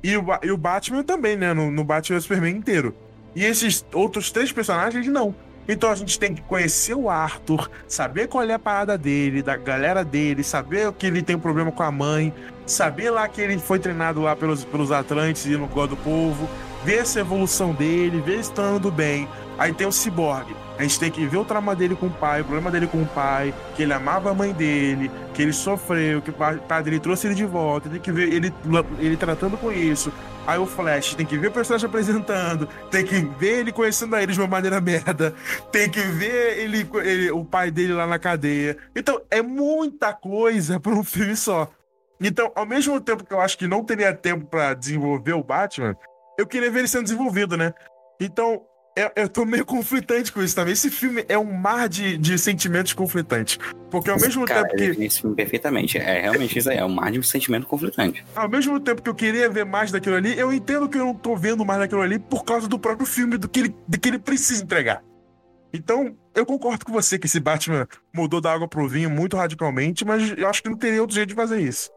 E 0.02 0.14
o, 0.18 0.26
e 0.42 0.50
o 0.50 0.57
Batman 0.59 1.02
também, 1.02 1.34
né? 1.34 1.54
No, 1.54 1.70
no 1.70 1.82
Batman 1.82 2.20
Superman 2.20 2.59
inteiro. 2.59 2.94
E 3.34 3.42
esses 3.42 3.86
outros 3.90 4.30
três 4.30 4.52
personagens, 4.52 5.07
não. 5.07 5.34
Então 5.66 5.90
a 5.90 5.94
gente 5.94 6.18
tem 6.18 6.34
que 6.34 6.42
conhecer 6.42 6.94
o 6.94 7.09
Arthur, 7.09 7.70
saber 7.88 8.28
qual 8.28 8.44
é 8.44 8.52
a 8.52 8.59
parada 8.59 8.98
dele, 8.98 9.42
da 9.42 9.57
galera 9.57 10.04
dele, 10.04 10.44
saber 10.44 10.92
que 10.92 11.07
ele 11.07 11.22
tem 11.22 11.36
um 11.36 11.40
problema 11.40 11.72
com 11.72 11.82
a 11.82 11.90
mãe, 11.90 12.34
saber 12.66 13.09
lá 13.09 13.26
que 13.26 13.40
ele 13.40 13.59
foi 13.59 13.78
treinado 13.78 14.20
lá 14.20 14.36
pelos, 14.36 14.62
pelos 14.62 14.92
Atlantes 14.92 15.46
e 15.46 15.57
no 15.57 15.66
God 15.66 15.88
do 15.88 15.96
Povo, 15.96 16.46
ver 16.87 16.99
essa 16.99 17.18
evolução 17.18 17.74
dele, 17.74 18.20
ver 18.20 18.45
se 18.45 18.53
tá 18.53 18.62
andando 18.62 18.93
bem. 18.93 19.28
Aí 19.59 19.74
tem 19.74 19.89
o 19.89 19.93
Cyborg. 19.93 20.55
A 20.78 20.82
gente 20.82 21.01
tem 21.01 21.11
que 21.11 21.26
ver 21.26 21.39
o 21.39 21.45
trauma 21.45 21.74
dele 21.74 21.97
com 21.97 22.07
o 22.07 22.11
pai, 22.11 22.43
o 22.43 22.45
problema 22.45 22.70
dele 22.70 22.87
com 22.87 23.03
o 23.03 23.07
pai, 23.07 23.53
que 23.74 23.82
ele 23.82 23.93
amava 23.93 24.30
a 24.30 24.34
mãe 24.34 24.53
dele, 24.53 25.11
que 25.34 25.43
ele 25.43 25.53
sofreu, 25.53 26.22
que 26.22 26.30
o 26.30 26.32
pai 26.32 26.82
dele 26.84 27.01
trouxe 27.01 27.26
ele 27.26 27.34
de 27.34 27.45
volta, 27.45 27.89
tem 27.89 27.99
que 27.99 28.12
ver 28.12 28.32
ele, 28.32 28.55
ele 29.01 29.16
tratando 29.16 29.57
com 29.57 29.72
isso. 29.72 30.12
Aí 30.47 30.59
o 30.61 30.66
Flash 30.66 31.14
tem 31.16 31.26
que 31.26 31.37
ver 31.37 31.49
o 31.49 31.51
personagem 31.51 31.89
apresentando, 31.89 32.68
tem 32.89 33.05
que 33.05 33.16
ver 33.16 33.61
ele 33.61 33.72
conhecendo 33.72 34.14
a 34.14 34.22
eles 34.22 34.37
de 34.37 34.41
uma 34.41 34.47
maneira 34.47 34.80
merda, 34.80 35.34
tem 35.72 35.91
que 35.91 36.01
ver 36.01 36.59
ele, 36.59 36.89
ele 37.03 37.30
o 37.32 37.45
pai 37.45 37.72
dele 37.72 37.95
lá 37.95 38.07
na 38.07 38.18
cadeia. 38.18 38.76
Então 38.95 39.20
é 39.28 39.43
muita 39.43 40.12
coisa 40.12 40.78
para 40.78 40.93
um 40.93 41.03
filme 41.03 41.34
só. 41.34 41.68
Então, 42.20 42.53
ao 42.55 42.64
mesmo 42.64 43.01
tempo 43.01 43.24
que 43.24 43.34
eu 43.34 43.41
acho 43.41 43.59
que 43.59 43.66
não 43.66 43.82
teria 43.82 44.12
tempo 44.12 44.47
para 44.47 44.72
desenvolver 44.72 45.32
o 45.32 45.43
Batman, 45.43 45.97
eu 46.39 46.47
queria 46.47 46.70
ver 46.70 46.80
ele 46.80 46.89
sendo 46.89 47.05
desenvolvido, 47.05 47.57
né? 47.57 47.72
Então, 48.20 48.62
eu, 48.97 49.11
eu 49.14 49.28
tô 49.28 49.45
meio 49.45 49.64
conflitante 49.66 50.32
com 50.32 50.43
isso 50.43 50.55
também. 50.55 50.72
Esse 50.72 50.91
filme 50.91 51.22
é 51.28 51.37
um 51.37 51.53
mar 51.53 51.87
de, 51.87 52.16
de 52.16 52.39
sentimentos 52.39 52.95
conflitantes. 52.95 53.59
Porque 53.91 54.11
ao 54.11 54.18
mesmo 54.18 54.47
Cara, 54.47 54.66
tempo 54.68 54.95
que. 54.95 55.05
Esse 55.05 55.20
filme 55.20 55.37
perfeitamente. 55.37 55.99
É 55.99 56.22
realmente 56.22 56.59
isso 56.59 56.70
aí, 56.70 56.78
é 56.78 56.84
um 56.84 56.89
mar 56.89 57.12
de 57.12 57.22
sentimento 57.22 57.66
conflitante. 57.66 58.24
Ao 58.34 58.49
mesmo 58.49 58.80
tempo 58.80 59.03
que 59.03 59.11
eu 59.11 59.14
queria 59.14 59.51
ver 59.51 59.66
mais 59.66 59.93
daquilo 59.93 60.16
ali, 60.16 60.39
eu 60.39 60.51
entendo 60.51 60.89
que 60.89 60.97
eu 60.97 61.05
não 61.05 61.14
tô 61.14 61.37
vendo 61.37 61.64
mais 61.64 61.80
daquilo 61.80 62.01
ali 62.01 62.18
por 62.18 62.43
causa 62.43 62.66
do 62.66 62.78
próprio 62.78 63.07
filme, 63.07 63.37
do 63.37 63.49
que 63.49 63.61
ele, 63.61 63.76
do 63.87 64.01
que 64.01 64.09
ele 64.09 64.18
precisa 64.18 64.62
entregar. 64.62 65.03
Então, 65.74 66.16
eu 66.34 66.47
concordo 66.47 66.87
com 66.87 66.93
você 66.93 67.18
que 67.18 67.26
esse 67.26 67.39
Batman 67.39 67.87
mudou 68.14 68.41
da 68.41 68.51
água 68.51 68.66
pro 68.66 68.89
vinho 68.89 69.11
muito 69.11 69.37
radicalmente, 69.37 70.07
mas 70.07 70.32
eu 70.39 70.49
acho 70.49 70.62
que 70.62 70.70
não 70.70 70.76
teria 70.76 71.03
outro 71.03 71.14
jeito 71.14 71.28
de 71.28 71.34
fazer 71.34 71.61
isso. 71.61 71.91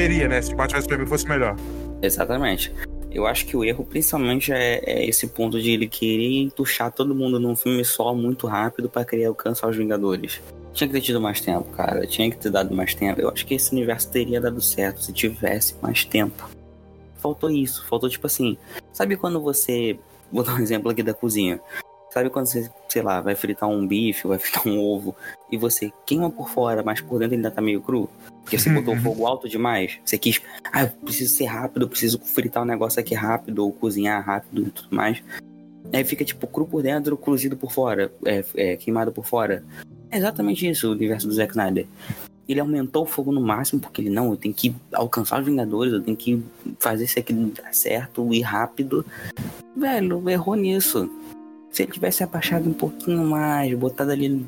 Teria, 0.00 0.26
né? 0.26 0.40
Se 0.40 0.54
o 0.54 0.56
Batman 0.56 0.80
vs 0.80 1.08
fosse 1.10 1.28
melhor. 1.28 1.54
Exatamente. 2.00 2.72
Eu 3.10 3.26
acho 3.26 3.44
que 3.44 3.54
o 3.54 3.62
erro 3.62 3.84
principalmente 3.84 4.50
é, 4.50 4.80
é, 4.82 5.06
esse 5.06 5.26
ponto 5.26 5.60
de 5.60 5.72
ele 5.72 5.86
querer 5.86 6.40
entuchar 6.40 6.90
todo 6.90 7.14
mundo 7.14 7.38
num 7.38 7.54
filme 7.54 7.84
só 7.84 8.14
muito 8.14 8.46
rápido 8.46 8.88
para 8.88 9.04
querer 9.04 9.26
alcançar 9.26 9.68
os 9.68 9.76
Vingadores. 9.76 10.40
Tinha 10.72 10.88
que 10.88 10.94
ter 10.94 11.02
tido 11.02 11.20
mais 11.20 11.42
tempo, 11.42 11.64
cara. 11.72 12.06
Tinha 12.06 12.30
que 12.30 12.38
ter 12.38 12.48
dado 12.48 12.74
mais 12.74 12.94
tempo. 12.94 13.20
Eu 13.20 13.28
acho 13.28 13.44
que 13.44 13.52
esse 13.52 13.72
universo 13.72 14.10
teria 14.10 14.40
dado 14.40 14.62
certo 14.62 15.02
se 15.02 15.12
tivesse 15.12 15.74
mais 15.82 16.02
tempo. 16.02 16.48
Faltou 17.16 17.50
isso. 17.50 17.84
Faltou 17.86 18.08
tipo 18.08 18.26
assim. 18.26 18.56
Sabe 18.94 19.18
quando 19.18 19.38
você. 19.38 19.98
Vou 20.32 20.42
dar 20.42 20.54
um 20.54 20.60
exemplo 20.64 20.90
aqui 20.90 21.02
da 21.02 21.12
cozinha. 21.12 21.60
Sabe 22.12 22.28
quando 22.28 22.46
você, 22.46 22.68
sei 22.88 23.02
lá, 23.02 23.20
vai 23.20 23.36
fritar 23.36 23.68
um 23.68 23.86
bife, 23.86 24.26
vai 24.26 24.38
fritar 24.38 24.66
um 24.66 24.80
ovo 24.80 25.14
e 25.50 25.56
você 25.56 25.92
queima 26.04 26.28
por 26.28 26.48
fora, 26.48 26.82
mas 26.82 27.00
por 27.00 27.20
dentro 27.20 27.36
ainda 27.36 27.50
tá 27.50 27.62
meio 27.62 27.80
cru? 27.80 28.10
Porque 28.42 28.58
você 28.58 28.68
botou 28.68 28.94
o 28.94 29.00
fogo 29.00 29.26
alto 29.26 29.48
demais. 29.48 29.98
Você 30.04 30.18
quis, 30.18 30.42
ah, 30.72 30.82
eu 30.82 30.88
preciso 30.88 31.32
ser 31.32 31.44
rápido, 31.44 31.82
eu 31.84 31.88
preciso 31.88 32.18
fritar 32.18 32.64
um 32.64 32.66
negócio 32.66 32.98
aqui 32.98 33.14
rápido, 33.14 33.60
ou 33.60 33.72
cozinhar 33.72 34.24
rápido 34.24 34.66
e 34.66 34.70
tudo 34.70 34.88
mais. 34.94 35.22
Aí 35.92 36.04
fica 36.04 36.24
tipo 36.24 36.48
cru 36.48 36.66
por 36.66 36.82
dentro, 36.82 37.16
cozido 37.16 37.56
por 37.56 37.70
fora, 37.70 38.12
é, 38.24 38.44
é, 38.56 38.76
queimado 38.76 39.12
por 39.12 39.24
fora. 39.24 39.62
É 40.10 40.18
exatamente 40.18 40.68
isso 40.68 40.88
o 40.88 40.92
universo 40.92 41.28
do 41.28 41.32
Zack 41.32 41.52
Snyder. 41.52 41.86
Ele 42.48 42.58
aumentou 42.58 43.04
o 43.04 43.06
fogo 43.06 43.30
no 43.30 43.40
máximo, 43.40 43.80
porque 43.80 44.02
ele, 44.02 44.10
não, 44.10 44.32
eu 44.32 44.36
tenho 44.36 44.52
que 44.52 44.74
alcançar 44.92 45.38
os 45.38 45.46
Vingadores, 45.46 45.92
eu 45.92 46.02
tenho 46.02 46.16
que 46.16 46.42
fazer 46.80 47.04
isso 47.04 47.18
aqui 47.20 47.32
dar 47.32 47.72
certo 47.72 48.34
e 48.34 48.40
rápido. 48.40 49.06
Velho, 49.76 50.28
errou 50.28 50.56
nisso. 50.56 51.08
Se 51.70 51.82
ele 51.82 51.92
tivesse 51.92 52.22
abaixado 52.22 52.68
um 52.68 52.72
pouquinho 52.72 53.24
mais, 53.24 53.72
botado 53.74 54.10
ali 54.10 54.44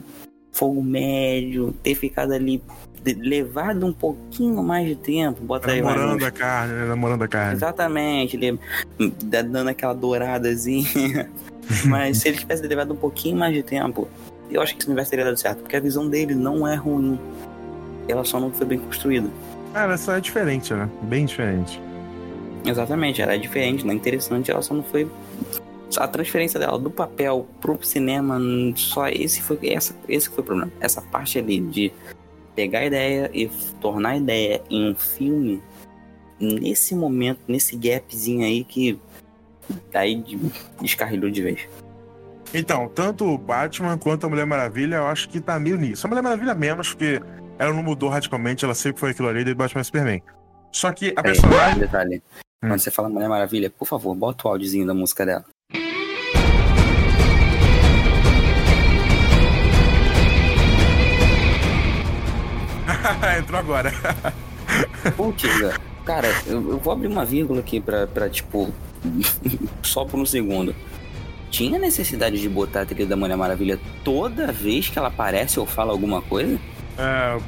fogo 0.53 0.83
médio, 0.83 1.73
ter 1.83 1.95
ficado 1.95 2.33
ali 2.33 2.62
levado 3.05 3.87
um 3.87 3.93
pouquinho 3.93 4.62
mais 4.62 4.87
de 4.87 4.95
tempo, 4.95 5.43
bota 5.43 5.75
namorando 5.75 6.11
mais 6.11 6.23
a 6.23 6.31
carne, 6.31 6.75
né? 6.75 6.85
Namorando 6.87 7.23
a 7.23 7.29
carne. 7.29 7.55
Exatamente, 7.55 8.37
ele 8.37 8.59
dando 9.25 9.68
aquela 9.68 9.93
douradazinha. 9.93 11.29
Mas 11.87 12.18
se 12.18 12.29
ele 12.29 12.39
tivesse 12.39 12.62
levado 12.66 12.93
um 12.93 12.97
pouquinho 12.97 13.37
mais 13.37 13.55
de 13.55 13.62
tempo, 13.62 14.09
eu 14.51 14.61
acho 14.61 14.75
que 14.75 14.81
esse 14.81 14.89
universo 14.89 15.11
teria 15.11 15.25
dado 15.25 15.39
certo, 15.39 15.61
porque 15.61 15.77
a 15.77 15.81
visão 15.81 16.09
dele 16.09 16.35
não 16.35 16.66
é 16.66 16.75
ruim. 16.75 17.18
Ela 18.09 18.25
só 18.25 18.39
não 18.39 18.51
foi 18.51 18.66
bem 18.66 18.79
construída. 18.79 19.29
Cara, 19.73 19.97
só 19.97 20.16
é 20.16 20.20
diferente, 20.20 20.75
né? 20.75 20.89
Bem 21.03 21.25
diferente. 21.25 21.81
Exatamente, 22.64 23.23
ela 23.23 23.35
é 23.35 23.39
diferente, 23.39 23.85
não 23.85 23.93
é 23.93 23.97
interessante, 23.97 24.51
ela 24.51 24.62
só 24.62 24.75
não 24.75 24.83
foi 24.83 25.09
a 25.99 26.09
transferência 26.09 26.59
dela 26.59 26.78
do 26.78 26.90
papel 26.90 27.47
pro 27.61 27.82
cinema, 27.84 28.38
só 28.76 29.09
esse 29.09 29.43
foi 29.43 29.59
essa, 29.64 29.95
esse 30.09 30.28
foi 30.28 30.40
o 30.40 30.47
problema. 30.47 30.72
Essa 30.80 31.01
parte 31.03 31.38
ali 31.38 31.61
de 31.61 31.93
pegar 32.55 32.80
a 32.80 32.86
ideia 32.86 33.30
e 33.32 33.49
tornar 33.80 34.11
a 34.11 34.16
ideia 34.16 34.62
em 34.70 34.90
um 34.90 34.95
filme, 34.95 35.62
nesse 36.40 36.95
momento, 36.95 37.40
nesse 37.49 37.76
gapzinho 37.76 38.45
aí 38.45 38.64
que 38.64 38.99
aí 39.95 40.22
descarrilhou 40.80 41.30
de 41.30 41.43
vez. 41.43 41.68
Então, 42.55 42.88
tanto 42.88 43.24
o 43.24 43.38
Batman 43.38 43.97
quanto 43.97 44.26
a 44.26 44.28
Mulher 44.28 44.45
Maravilha, 44.45 44.97
eu 44.97 45.07
acho 45.07 45.28
que 45.28 45.40
tá 45.40 45.59
meio 45.59 45.78
nisso. 45.78 46.07
A 46.07 46.09
Mulher 46.11 46.22
Maravilha 46.22 46.55
menos, 46.55 46.90
porque 46.90 47.20
ela 47.59 47.72
não 47.72 47.82
mudou 47.82 48.11
radicalmente, 48.11 48.64
ela 48.64 48.74
sempre 48.74 49.01
foi 49.01 49.11
aquilo 49.12 49.28
ali 49.28 49.43
do 49.45 49.55
Batman 49.55 49.80
e 49.80 49.84
Superman. 49.84 50.22
Só 50.70 50.93
que 50.93 51.14
a 51.16 51.20
É, 51.20 51.22
personagem. 51.22 51.78
detalhe. 51.78 52.22
Quando 52.61 52.78
você 52.78 52.90
fala 52.90 53.09
Mulher 53.09 53.28
Maravilha, 53.28 53.70
por 53.70 53.88
favor, 53.88 54.14
bota 54.14 54.47
o 54.47 54.51
áudiozinho 54.51 54.86
da 54.86 54.95
música 54.95 55.24
dela. 55.24 55.45
Entrou 63.38 63.59
agora. 63.59 63.92
Putz, 65.16 65.42
cara, 66.05 66.28
eu, 66.46 66.70
eu 66.72 66.78
vou 66.78 66.92
abrir 66.92 67.09
uma 67.09 67.24
vírgula 67.24 67.61
aqui 67.61 67.80
pra, 67.80 68.07
pra 68.07 68.28
tipo, 68.28 68.72
só 69.82 70.05
por 70.05 70.18
um 70.18 70.26
segundo. 70.26 70.74
Tinha 71.50 71.78
necessidade 71.78 72.40
de 72.40 72.48
botar 72.48 72.82
a 72.82 72.86
trilha 72.86 73.07
da 73.07 73.16
Mulher 73.16 73.36
Maravilha 73.36 73.78
toda 74.03 74.50
vez 74.50 74.88
que 74.88 74.98
ela 74.98 75.09
aparece 75.09 75.61
ou 75.61 75.66
fala 75.66 75.92
alguma 75.92 76.22
coisa? 76.22 76.59
É, 76.96 77.38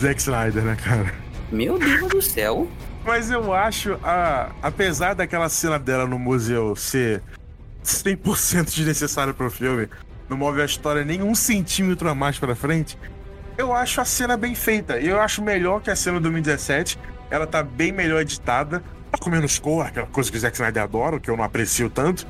Zack 0.00 0.20
Snyder, 0.20 0.62
né, 0.62 0.76
cara? 0.82 1.12
Meu 1.52 1.78
Deus 1.78 2.08
do 2.08 2.22
céu. 2.22 2.66
Mas 3.04 3.30
eu 3.30 3.52
acho, 3.52 3.98
a, 4.02 4.50
apesar 4.62 5.14
daquela 5.14 5.48
cena 5.48 5.78
dela 5.78 6.06
no 6.06 6.18
museu 6.18 6.74
ser 6.76 7.22
100% 7.84 8.64
desnecessária 8.74 9.34
pro 9.34 9.50
filme, 9.50 9.88
não 10.28 10.36
move 10.36 10.62
a 10.62 10.64
história 10.64 11.04
nem 11.04 11.22
um 11.22 11.34
centímetro 11.34 12.08
a 12.08 12.14
mais 12.14 12.38
pra 12.38 12.54
frente, 12.54 12.96
eu 13.60 13.74
acho 13.74 14.00
a 14.00 14.04
cena 14.04 14.36
bem 14.36 14.54
feita. 14.54 14.98
Eu 14.98 15.20
acho 15.20 15.42
melhor 15.42 15.80
que 15.80 15.90
a 15.90 15.96
cena 15.96 16.18
do 16.18 16.22
2017. 16.22 16.98
Ela 17.30 17.46
tá 17.46 17.62
bem 17.62 17.92
melhor 17.92 18.20
editada. 18.20 18.82
Tá 19.10 19.18
com 19.18 19.30
menos 19.30 19.58
cor, 19.58 19.86
aquela 19.86 20.06
coisa 20.06 20.30
que 20.30 20.36
o 20.36 20.40
Zack 20.40 20.56
Snyder 20.56 20.82
adora, 20.82 21.20
que 21.20 21.30
eu 21.30 21.36
não 21.36 21.44
aprecio 21.44 21.90
tanto. 21.90 22.26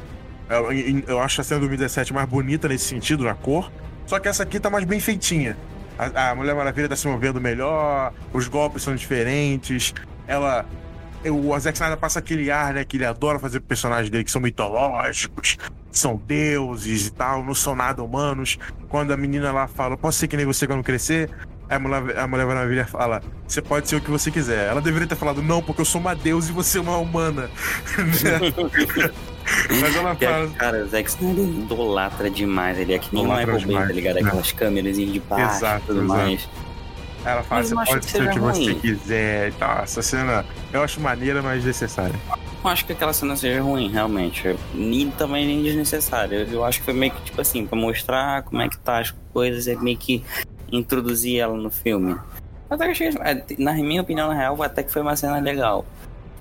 Eu, 0.49 0.73
eu 1.07 1.21
acho 1.21 1.41
a 1.41 1.45
cena 1.45 1.61
do 1.61 1.69
2017 1.69 2.13
mais 2.13 2.29
bonita 2.29 2.67
nesse 2.69 2.87
sentido, 2.87 3.25
na 3.25 3.35
cor. 3.35 3.71
Só 4.07 4.19
que 4.19 4.29
essa 4.29 4.43
aqui 4.43 4.59
tá 4.59 4.69
mais 4.69 4.85
bem 4.85 4.99
feitinha. 4.99 5.57
A, 5.97 6.31
a 6.31 6.35
Mulher 6.35 6.55
Maravilha 6.55 6.89
tá 6.89 6.97
se 6.97 7.07
movendo 7.07 7.41
melhor, 7.41 8.13
os 8.33 8.49
golpes 8.49 8.83
são 8.83 8.95
diferentes. 8.95 9.95
Ela. 10.27 10.67
O 11.29 11.59
Zack 11.59 11.77
Snyder 11.77 11.99
passa 11.99 12.19
aquele 12.19 12.51
ar, 12.51 12.73
né? 12.73 12.85
Que 12.85 12.97
ele 12.97 13.05
adora 13.05 13.39
fazer 13.39 13.61
personagens 13.61 14.09
dele 14.09 14.25
que 14.25 14.31
são 14.31 14.41
mitológicos, 14.41 15.59
são 15.91 16.17
deuses 16.17 17.09
e 17.09 17.13
tal, 17.13 17.45
não 17.45 17.55
são 17.55 17.75
nada 17.75 18.03
humanos. 18.03 18.59
Quando 18.89 19.13
a 19.13 19.17
menina 19.17 19.53
lá 19.53 19.67
fala, 19.67 19.97
posso 19.97 20.19
ser 20.19 20.29
que 20.29 20.37
nem 20.37 20.47
você 20.47 20.67
quando 20.67 20.83
crescer? 20.83 21.31
A 21.69 21.79
Mulher, 21.79 22.19
a 22.19 22.27
Mulher 22.27 22.47
Maravilha 22.47 22.85
fala, 22.85 23.23
você 23.47 23.63
pode 23.63 23.89
ser 23.89 23.97
o 23.97 24.01
que 24.01 24.11
você 24.11 24.31
quiser. 24.31 24.69
Ela 24.69 24.81
deveria 24.81 25.07
ter 25.07 25.15
falado, 25.15 25.41
não, 25.41 25.63
porque 25.63 25.83
eu 25.83 25.85
sou 25.85 26.01
uma 26.01 26.15
deusa 26.15 26.51
e 26.51 26.55
você 26.55 26.79
é 26.79 26.81
uma 26.81 26.97
humana. 26.97 27.49
Mas 29.81 29.97
ela 29.97 30.15
fala. 30.15 30.49
Cara, 30.51 30.85
o 30.85 30.89
Zack 30.89 31.11
Snyder 31.11 31.45
idolatra 31.45 32.31
demais. 32.31 32.79
Ele 32.79 32.95
é 32.95 32.99
que 32.99 33.15
nem 33.15 33.25
o 33.25 33.29
Michael 33.29 33.61
Bay, 33.67 33.87
tá 33.87 33.93
ligado? 33.93 34.17
Aquelas 34.19 34.53
câmeras 34.53 34.97
de 34.97 35.21
baixo 35.21 35.57
Exato, 35.57 35.85
e 35.85 35.87
tudo 35.87 36.05
exato. 36.05 36.21
mais. 36.21 36.49
Ela 37.25 37.43
fala, 37.43 37.61
Mas 37.61 37.69
você 37.71 37.75
pode 37.75 38.07
que 38.07 38.13
ser 38.13 38.23
o 38.23 38.31
que 38.31 38.39
você 38.39 38.65
ruim. 38.65 38.79
quiser 38.81 39.49
e 39.49 39.53
tal. 39.53 39.83
Essa 39.83 40.03
cena 40.03 40.45
eu 40.73 40.83
acho 40.83 41.01
maneira, 41.01 41.43
mas 41.43 41.57
desnecessária. 41.57 42.15
Não 42.63 42.71
acho 42.71 42.85
que 42.85 42.93
aquela 42.93 43.13
cena 43.13 43.37
seja 43.37 43.63
ruim, 43.63 43.91
realmente. 43.91 44.57
Nem 44.75 45.11
também 45.11 45.47
nem 45.47 45.63
desnecessária. 45.63 46.47
Eu, 46.51 46.65
acho 46.65 46.79
que 46.81 46.85
foi 46.85 46.95
meio 46.95 47.13
que, 47.13 47.23
tipo 47.23 47.41
assim, 47.41 47.67
pra 47.67 47.79
mostrar 47.79 48.43
como 48.43 48.61
é 48.63 48.69
que 48.69 48.79
tá 48.79 48.99
as 49.01 49.15
coisas, 49.33 49.67
é 49.67 49.77
meio 49.77 49.97
que 49.97 50.23
introduzir 50.71 51.41
ela 51.41 51.57
no 51.57 51.71
filme. 51.71 52.17
Até 52.69 52.91
achei, 52.91 53.09
é, 53.09 53.45
na 53.59 53.73
minha 53.75 54.03
opinião, 54.03 54.29
na 54.29 54.35
real, 54.35 54.63
até 54.63 54.83
que 54.83 54.93
foi 54.93 55.03
uma 55.03 55.17
cena 55.17 55.39
legal. 55.41 55.85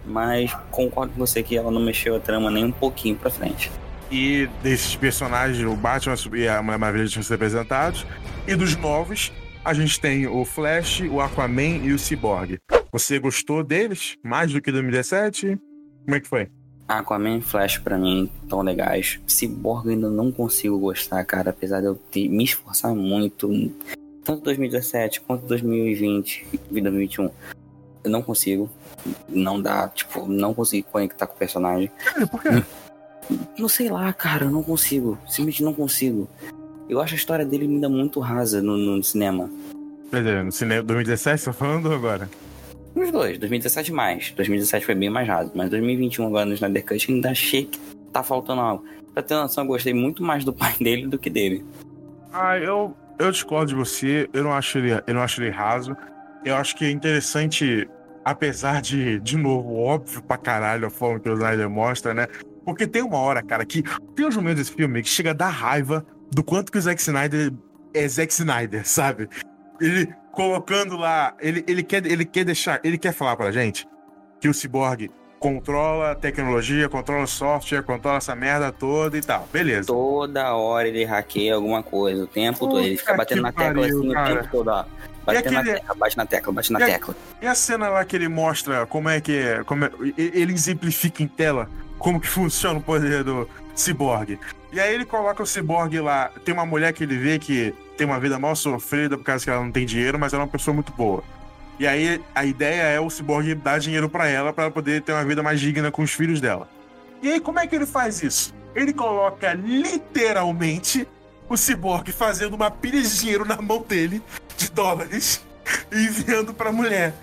Mas 0.05 0.55
concordo 0.71 1.13
com 1.13 1.19
você 1.19 1.43
que 1.43 1.57
ela 1.57 1.71
não 1.71 1.81
mexeu 1.81 2.15
a 2.15 2.19
trama 2.19 2.49
nem 2.49 2.65
um 2.65 2.71
pouquinho 2.71 3.15
pra 3.15 3.29
frente. 3.29 3.71
E 4.11 4.49
desses 4.63 4.95
personagens, 4.95 5.63
o 5.65 5.75
Batman 5.75 6.15
e 6.35 6.47
a 6.47 6.61
Mulher 6.61 6.77
Maravilha 6.79 7.07
tinham 7.07 7.23
sido 7.23 7.33
apresentados. 7.35 8.05
E 8.47 8.55
dos 8.55 8.75
novos, 8.75 9.31
a 9.63 9.73
gente 9.73 9.99
tem 9.99 10.27
o 10.27 10.45
Flash, 10.45 11.01
o 11.01 11.19
Aquaman 11.19 11.77
e 11.83 11.93
o 11.93 11.99
Cyborg. 11.99 12.57
Você 12.91 13.19
gostou 13.19 13.63
deles? 13.63 14.17
Mais 14.23 14.51
do 14.51 14.61
que 14.61 14.71
2017? 14.71 15.59
Como 16.05 16.15
é 16.15 16.19
que 16.19 16.27
foi? 16.27 16.49
Aquaman 16.87 17.37
e 17.37 17.41
Flash 17.41 17.77
pra 17.77 17.97
mim 17.97 18.29
tão 18.47 18.61
legais. 18.61 19.19
Cyborg 19.27 19.89
ainda 19.89 20.09
não 20.09 20.31
consigo 20.31 20.79
gostar, 20.79 21.23
cara, 21.25 21.51
apesar 21.51 21.81
de 21.81 21.87
eu 21.87 21.95
ter, 21.95 22.27
me 22.29 22.43
esforçar 22.43 22.95
muito, 22.95 23.47
tanto 24.23 24.43
2017 24.43 25.21
quanto 25.21 25.45
2020 25.45 26.47
e 26.53 26.57
2021. 26.57 27.29
Eu 28.03 28.11
não 28.11 28.21
consigo. 28.21 28.69
Não 29.27 29.61
dá, 29.61 29.87
tipo, 29.89 30.25
não 30.27 30.53
consigo 30.53 30.87
conectar 30.89 31.27
com 31.27 31.35
o 31.35 31.37
personagem. 31.37 31.91
Cara, 32.03 32.27
por 32.27 32.41
quê? 32.41 32.49
Não 33.57 33.69
sei 33.69 33.89
lá, 33.89 34.11
cara, 34.11 34.45
eu 34.45 34.51
não 34.51 34.63
consigo. 34.63 35.17
Simplesmente 35.27 35.63
não 35.63 35.73
consigo. 35.73 36.27
Eu 36.89 36.99
acho 36.99 37.13
a 37.13 37.17
história 37.17 37.45
dele 37.45 37.65
ainda 37.65 37.87
muito 37.87 38.19
rasa 38.19 38.61
no, 38.63 38.75
no 38.75 39.03
cinema. 39.03 39.47
Quer 40.09 40.17
dizer, 40.17 40.43
no 40.43 40.51
cinema 40.51 40.81
2017, 40.81 41.37
você 41.39 41.45
tá 41.45 41.53
falando 41.53 41.93
agora? 41.93 42.27
Os 42.95 43.11
dois, 43.11 43.37
2017 43.37 43.93
mais. 43.93 44.31
2017 44.31 44.85
foi 44.87 44.95
bem 44.95 45.09
mais 45.09 45.27
raso, 45.27 45.51
mas 45.53 45.69
2021 45.69 46.25
agora 46.25 46.45
no 46.47 46.53
Snyder 46.53 46.83
Cut 46.83 47.11
ainda 47.11 47.29
achei 47.29 47.65
que 47.65 47.79
tá 48.11 48.23
faltando 48.23 48.61
algo. 48.61 48.83
Pra 49.13 49.21
ter 49.21 49.35
noção, 49.35 49.65
eu 49.65 49.67
gostei 49.67 49.93
muito 49.93 50.23
mais 50.23 50.43
do 50.43 50.51
pai 50.51 50.73
dele 50.81 51.05
do 51.05 51.19
que 51.19 51.29
dele. 51.29 51.63
Ah, 52.33 52.57
eu, 52.57 52.95
eu 53.19 53.31
discordo 53.31 53.67
de 53.67 53.75
você. 53.75 54.27
Eu 54.33 54.43
não 54.43 54.53
acho 54.53 54.79
ele, 54.79 54.91
eu 55.05 55.13
não 55.13 55.21
acho 55.21 55.39
ele 55.43 55.51
raso. 55.51 55.95
Eu 56.43 56.55
acho 56.55 56.75
que 56.75 56.85
é 56.85 56.89
interessante, 56.89 57.87
apesar 58.25 58.81
de, 58.81 59.19
de 59.19 59.37
novo, 59.37 59.75
óbvio 59.75 60.23
pra 60.23 60.37
caralho 60.37 60.87
a 60.87 60.89
forma 60.89 61.19
que 61.19 61.29
o 61.29 61.33
Snyder 61.33 61.69
mostra, 61.69 62.15
né? 62.15 62.27
Porque 62.65 62.87
tem 62.87 63.03
uma 63.03 63.17
hora, 63.19 63.43
cara, 63.43 63.63
que 63.63 63.83
tem 64.15 64.25
uns 64.25 64.35
momentos 64.35 64.57
desse 64.57 64.71
filme 64.75 65.03
que 65.03 65.09
chega 65.09 65.31
a 65.31 65.33
dar 65.33 65.49
raiva 65.49 66.03
do 66.31 66.43
quanto 66.43 66.71
que 66.71 66.77
o 66.77 66.81
Zack 66.81 66.99
Snyder 67.01 67.51
é 67.93 68.07
Zack 68.07 68.31
Snyder, 68.33 68.87
sabe? 68.87 69.27
Ele 69.81 70.13
colocando 70.31 70.95
lá, 70.97 71.33
ele, 71.39 71.63
ele, 71.67 71.83
quer, 71.83 72.05
ele 72.05 72.23
quer 72.25 72.43
deixar, 72.45 72.79
ele 72.83 72.97
quer 72.97 73.13
falar 73.13 73.35
pra 73.35 73.51
gente 73.51 73.87
que 74.39 74.47
o 74.47 74.53
Cyborg 74.53 75.09
controla 75.39 76.11
a 76.11 76.15
tecnologia, 76.15 76.87
controla 76.89 77.23
o 77.23 77.27
software, 77.27 77.81
controla 77.81 78.17
essa 78.17 78.35
merda 78.35 78.71
toda 78.71 79.17
e 79.17 79.21
tal. 79.21 79.47
Beleza. 79.51 79.87
Toda 79.87 80.53
hora 80.53 80.87
ele 80.87 81.03
hackeia 81.05 81.55
alguma 81.55 81.81
coisa, 81.81 82.23
o 82.23 82.27
tempo 82.27 82.59
todo. 82.67 82.79
Ele 82.81 82.97
fica 82.97 83.13
Puta 83.13 83.17
batendo 83.23 83.41
na 83.43 83.51
tecla 83.51 83.73
pariu, 83.81 83.83
assim 83.99 84.11
cara. 84.11 84.33
o 84.33 84.35
tempo 84.37 84.47
todo, 84.51 84.67
ó. 84.69 84.85
Na 85.25 85.39
aquele- 85.39 85.63
tecla, 85.73 85.95
bate 85.95 86.17
na 86.17 86.25
tecla, 86.25 86.53
bate 86.53 86.73
na 86.73 86.79
E 86.79 86.83
a- 86.83 86.85
tecla. 86.87 87.15
E 87.41 87.47
a 87.47 87.55
cena 87.55 87.87
lá 87.89 88.03
que 88.03 88.15
ele 88.15 88.27
mostra 88.27 88.85
como 88.85 89.07
é 89.09 89.21
que 89.21 89.37
é, 89.37 89.63
como 89.63 89.85
é- 89.85 89.91
ele 90.17 90.51
exemplifica 90.53 91.23
em 91.23 91.27
tela 91.27 91.69
como 91.97 92.19
que 92.19 92.27
funciona 92.27 92.79
o 92.79 92.81
poder 92.81 93.23
do 93.23 93.47
Cyborg. 93.75 94.39
E 94.71 94.79
aí 94.79 94.93
ele 94.93 95.05
coloca 95.05 95.41
o 95.41 95.45
Cyborg 95.45 95.99
lá, 95.99 96.31
tem 96.45 96.53
uma 96.53 96.65
mulher 96.65 96.93
que 96.93 97.03
ele 97.03 97.17
vê 97.17 97.39
que 97.39 97.73
tem 97.97 98.05
uma 98.05 98.19
vida 98.19 98.37
mal 98.37 98.55
sofrida 98.55 99.17
por 99.17 99.23
causa 99.23 99.43
que 99.43 99.49
ela 99.49 99.63
não 99.63 99.71
tem 99.71 99.85
dinheiro, 99.85 100.19
mas 100.19 100.31
ela 100.31 100.43
é 100.43 100.45
uma 100.45 100.51
pessoa 100.51 100.73
muito 100.73 100.91
boa. 100.93 101.23
E 101.79 101.87
aí 101.87 102.21
a 102.35 102.45
ideia 102.45 102.83
é 102.83 102.99
o 102.99 103.09
Cyborg 103.09 103.55
dar 103.55 103.79
dinheiro 103.79 104.09
pra 104.09 104.27
ela 104.27 104.53
pra 104.53 104.65
ela 104.65 104.71
poder 104.71 105.01
ter 105.01 105.13
uma 105.13 105.25
vida 105.25 105.41
mais 105.41 105.59
digna 105.59 105.91
com 105.91 106.03
os 106.03 106.11
filhos 106.11 106.39
dela. 106.39 106.69
E 107.21 107.31
aí 107.31 107.39
como 107.39 107.59
é 107.59 107.65
que 107.65 107.75
ele 107.75 107.85
faz 107.85 108.21
isso? 108.21 108.53
Ele 108.75 108.93
coloca 108.93 109.53
literalmente 109.53 111.07
o 111.49 111.57
Cyborg 111.57 112.11
fazendo 112.11 112.53
uma 112.53 112.69
pilha 112.69 113.01
de 113.01 113.19
dinheiro 113.19 113.43
na 113.43 113.59
mão 113.61 113.81
dele, 113.81 114.21
de 114.55 114.69
dólares, 114.69 115.43
e 115.91 115.97
enviando 116.05 116.53
pra 116.53 116.71
mulher. 116.71 117.13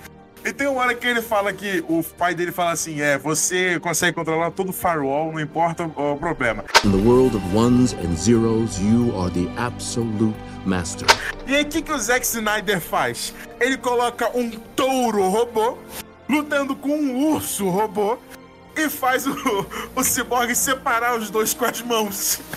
E 0.47 0.53
tem 0.53 0.69
uma 0.69 0.81
hora 0.81 0.95
que 0.95 1.05
ele 1.05 1.21
fala 1.21 1.53
que 1.53 1.85
o 1.89 2.05
pai 2.05 2.33
dele 2.33 2.53
fala 2.53 2.71
assim: 2.71 3.01
é, 3.01 3.19
você 3.19 3.81
consegue 3.81 4.15
controlar 4.15 4.53
todo 4.53 4.69
o 4.69 4.73
firewall, 4.73 5.33
não 5.33 5.41
importa 5.41 5.91
o, 5.97 6.13
o 6.13 6.17
problema. 6.17 6.65
In 6.85 6.93
the 6.93 6.99
world 6.99 7.37
of 7.37 7.45
ones 7.53 7.95
and 7.95 8.15
zeros, 8.15 8.79
you 8.79 9.13
are 9.21 9.29
the 9.33 9.51
absolute 9.61 10.37
master. 10.65 11.09
E 11.49 11.57
aí 11.57 11.65
o 11.65 11.67
que, 11.67 11.83
que 11.83 11.91
o 11.91 11.99
Zack 11.99 12.25
Snyder 12.25 12.81
faz? 12.81 13.35
Ele 13.59 13.77
coloca 13.77 14.31
um 14.39 14.49
touro 14.77 15.29
robô 15.29 15.79
lutando 16.29 16.77
com 16.77 16.91
um 16.91 17.33
urso 17.33 17.69
robô 17.69 18.17
e 18.77 18.89
faz 18.89 19.27
o, 19.27 19.35
o 19.97 20.05
Cyborg 20.05 20.55
separar 20.55 21.19
os 21.19 21.29
dois 21.29 21.55
com 21.55 21.65
as 21.65 21.83
mãos. 21.83 22.41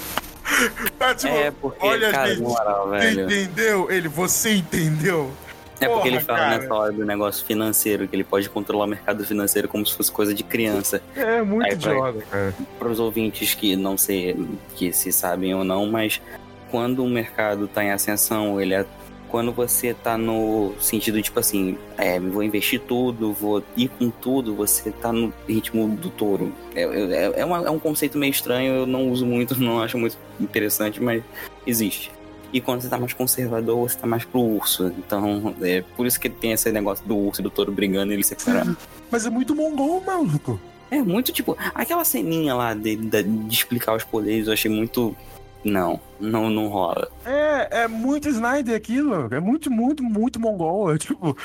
Tá, 0.97 1.13
tipo, 1.13 1.33
É, 1.33 1.51
porque, 1.51 1.85
olha, 1.85 2.11
cara, 2.11 2.29
gente, 2.29 2.41
moral, 2.41 2.89
você 2.89 2.97
velho. 2.99 3.25
entendeu? 3.25 3.91
Ele, 3.91 4.07
você 4.09 4.55
entendeu? 4.55 5.31
É 5.79 5.87
porque 5.87 6.07
ele 6.07 6.17
Porra, 6.19 6.25
fala 6.27 6.39
cara. 6.39 6.57
nessa 6.59 6.73
hora 6.73 6.91
do 6.91 7.05
negócio 7.05 7.45
financeiro, 7.45 8.07
que 8.07 8.15
ele 8.15 8.23
pode 8.23 8.49
controlar 8.49 8.85
o 8.85 8.87
mercado 8.87 9.23
financeiro 9.25 9.67
como 9.67 9.85
se 9.85 9.95
fosse 9.95 10.11
coisa 10.11 10.33
de 10.33 10.43
criança. 10.43 11.01
É 11.15 11.41
muito 11.41 11.65
Aí 11.65 11.73
idiota, 11.73 12.21
cara. 12.29 12.53
Para 12.77 12.89
os 12.89 12.99
ouvintes 12.99 13.53
que 13.53 13.75
não 13.75 13.97
sei 13.97 14.35
que 14.75 14.91
se 14.91 15.11
sabem 15.11 15.53
ou 15.55 15.63
não, 15.63 15.85
mas 15.87 16.21
quando 16.69 17.03
o 17.03 17.09
mercado 17.09 17.67
tá 17.67 17.83
em 17.83 17.91
ascensão, 17.91 18.59
ele 18.59 18.73
é 18.73 18.85
quando 19.29 19.51
você 19.51 19.93
tá 19.93 20.17
no 20.17 20.73
sentido 20.79 21.21
tipo 21.21 21.39
assim, 21.39 21.77
é, 21.99 22.19
vou 22.19 22.41
investir 22.41 22.79
tudo, 22.81 23.31
vou 23.31 23.63
ir 23.77 23.87
com 23.87 24.09
tudo, 24.09 24.55
você 24.55 24.89
tá 24.89 25.13
no 25.13 25.31
ritmo 25.47 25.87
do 25.95 26.09
touro. 26.09 26.51
É, 26.75 26.81
é, 26.81 27.33
é, 27.41 27.45
uma- 27.45 27.63
é 27.67 27.69
um 27.69 27.77
conceito 27.77 28.17
meio 28.17 28.31
estranho, 28.31 28.73
eu 28.73 28.85
não 28.87 29.07
uso 29.07 29.27
muito, 29.27 29.55
não 29.61 29.81
acho 29.83 29.99
muito 29.99 30.17
interessante, 30.39 31.01
mas 31.01 31.21
existe. 31.65 32.11
E 32.51 32.59
quando 32.59 32.81
você 32.81 32.89
tá 32.89 32.97
mais 32.97 33.13
conservador, 33.13 33.89
você 33.89 33.97
tá 33.97 34.07
mais 34.07 34.25
pro 34.25 34.39
urso. 34.39 34.87
Então, 34.97 35.53
é 35.61 35.83
por 35.95 36.05
isso 36.05 36.19
que 36.19 36.29
tem 36.29 36.51
esse 36.51 36.71
negócio 36.71 37.05
do 37.05 37.15
urso 37.15 37.41
e 37.41 37.43
do 37.43 37.49
touro 37.49 37.71
brigando 37.71 38.11
e 38.11 38.15
eles 38.15 38.27
separando. 38.27 38.75
Mas 39.11 39.25
é 39.25 39.29
muito 39.29 39.55
mongol, 39.55 40.01
maluco. 40.05 40.59
É 40.91 41.01
muito 41.01 41.31
tipo. 41.31 41.55
Aquela 41.75 42.03
ceninha 42.03 42.55
lá 42.55 42.73
de, 42.73 42.95
de, 42.95 43.23
de 43.23 43.53
explicar 43.53 43.95
os 43.95 44.03
poderes 44.03 44.47
eu 44.47 44.53
achei 44.53 44.71
muito. 44.71 45.15
Não, 45.63 45.99
não, 46.19 46.49
não 46.49 46.67
rola. 46.69 47.11
É, 47.25 47.81
é 47.83 47.87
muito 47.87 48.29
Snyder 48.29 48.75
aquilo. 48.75 49.27
É 49.33 49.39
muito, 49.39 49.69
muito, 49.69 50.01
muito 50.01 50.39
mongol. 50.39 50.93
É 50.95 50.97
tipo, 50.97 51.35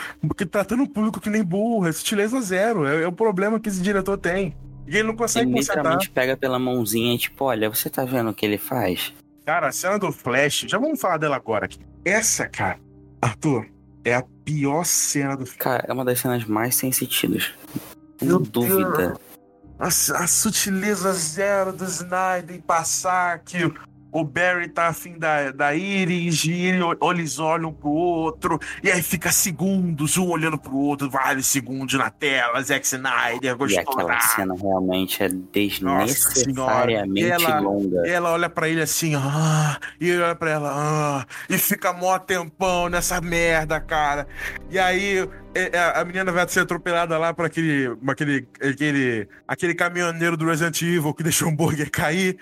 tratando 0.51 0.85
o 0.85 0.89
público 0.89 1.21
que 1.21 1.29
nem 1.29 1.43
burro, 1.43 1.87
é 1.87 1.93
sutileza 1.93 2.41
zero. 2.41 2.87
É, 2.87 3.03
é 3.03 3.07
o 3.09 3.13
problema 3.13 3.59
que 3.59 3.69
esse 3.69 3.83
diretor 3.83 4.17
tem. 4.17 4.55
E 4.87 4.95
ele 4.95 5.03
não 5.05 5.11
Ele 5.11 5.19
consegue 5.19 5.51
consertar. 5.51 5.79
literalmente 5.79 6.11
pega 6.11 6.37
pela 6.37 6.59
mãozinha 6.59 7.15
e 7.15 7.19
tipo, 7.19 7.45
olha, 7.45 7.69
você 7.69 7.91
tá 7.91 8.05
vendo 8.05 8.31
o 8.31 8.35
que 8.35 8.47
ele 8.47 8.59
faz? 8.59 9.13
Cara, 9.45 9.69
a 9.69 9.73
cena 9.73 9.99
do 9.99 10.11
Flash, 10.11 10.65
já 10.67 10.79
vamos 10.79 10.99
falar 10.99 11.19
dela 11.19 11.37
agora 11.37 11.67
aqui. 11.67 11.79
Essa, 12.03 12.49
cara, 12.49 12.79
Arthur, 13.21 13.67
é 14.03 14.15
a 14.15 14.25
pior 14.43 14.85
cena 14.85 15.37
do 15.37 15.45
filme. 15.45 15.59
Cara, 15.59 15.85
é 15.87 15.93
uma 15.93 16.05
das 16.05 16.19
cenas 16.19 16.45
mais 16.45 16.75
sem 16.75 16.91
sentidos. 16.91 17.55
Meu 18.23 18.39
dúvida. 18.39 19.15
A, 19.79 19.89
a 19.89 20.27
sutileza 20.27 21.13
zero 21.13 21.73
do 21.75 21.85
Snyder 21.85 22.57
em 22.57 22.61
passar 22.61 23.41
que 23.41 23.71
o- 24.21 24.25
Barry 24.25 24.69
tá 24.69 24.89
afim 24.89 25.19
da, 25.19 25.51
da 25.53 25.75
Iris 25.75 26.45
e 26.45 26.53
ele, 26.53 26.83
eles 27.11 27.39
olham 27.39 27.73
pro 27.73 27.91
outro, 27.91 28.59
e 28.83 28.91
aí 28.91 29.03
fica 29.03 29.31
segundos, 29.31 30.17
um 30.17 30.29
olhando 30.29 30.59
pro 30.59 30.75
outro, 30.77 31.09
vários 31.11 31.47
segundos 31.47 31.95
na 31.99 32.11
tela, 32.11 32.61
Zack 32.63 32.85
Snyder, 32.87 33.53
E 33.53 33.55
gostou 33.55 33.81
aquela 33.83 34.15
da- 34.15 34.21
cena 34.21 34.55
realmente 34.55 35.23
é 35.23 35.29
desnecessariamente 35.29 37.37
senhora. 37.41 37.61
longa. 37.61 38.07
E 38.07 38.11
ela 38.11 38.33
olha 38.33 38.49
pra 38.49 38.69
ele 38.69 38.83
assim, 38.83 39.15
ah, 39.15 39.79
e 40.01 40.09
ele 40.11 40.23
olha 40.23 40.35
pra 40.35 40.51
ela, 40.51 40.71
ah, 40.73 41.27
e 41.49 41.59
fica 41.59 41.93
mó 41.93 42.19
tempão 42.19 42.89
nessa 42.89 43.21
merda, 43.21 43.81
cara. 43.81 44.27
E 44.71 44.79
aí 44.79 45.29
a 45.95 46.05
menina 46.05 46.33
vai 46.33 46.49
ser 46.49 46.61
atropelada 46.61 47.17
lá 47.19 47.33
por 47.33 47.45
aquele, 47.47 47.97
aquele, 48.09 48.49
aquele, 48.61 49.29
aquele 49.47 49.75
caminhoneiro 49.75 50.37
do 50.37 50.47
Resident 50.47 50.81
Evil 50.83 51.15
que 51.15 51.23
deixou 51.23 51.49
o 51.49 51.51
hambúrguer 51.53 51.91
cair. 51.91 52.37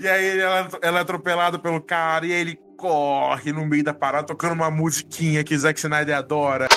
E 0.00 0.08
aí 0.08 0.40
ela, 0.40 0.68
ela 0.80 0.98
é 1.00 1.02
atropelada 1.02 1.58
pelo 1.58 1.78
cara, 1.78 2.24
e 2.24 2.32
aí 2.32 2.40
ele 2.40 2.58
corre 2.74 3.52
no 3.52 3.66
meio 3.66 3.84
da 3.84 3.92
parada, 3.92 4.26
tocando 4.26 4.54
uma 4.54 4.70
musiquinha 4.70 5.44
que 5.44 5.56
Zack 5.58 5.78
Snyder 5.78 6.16
adora. 6.16 6.68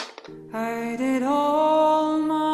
I 0.54 0.98
did 0.98 1.24
all 1.24 2.20
my 2.20 2.53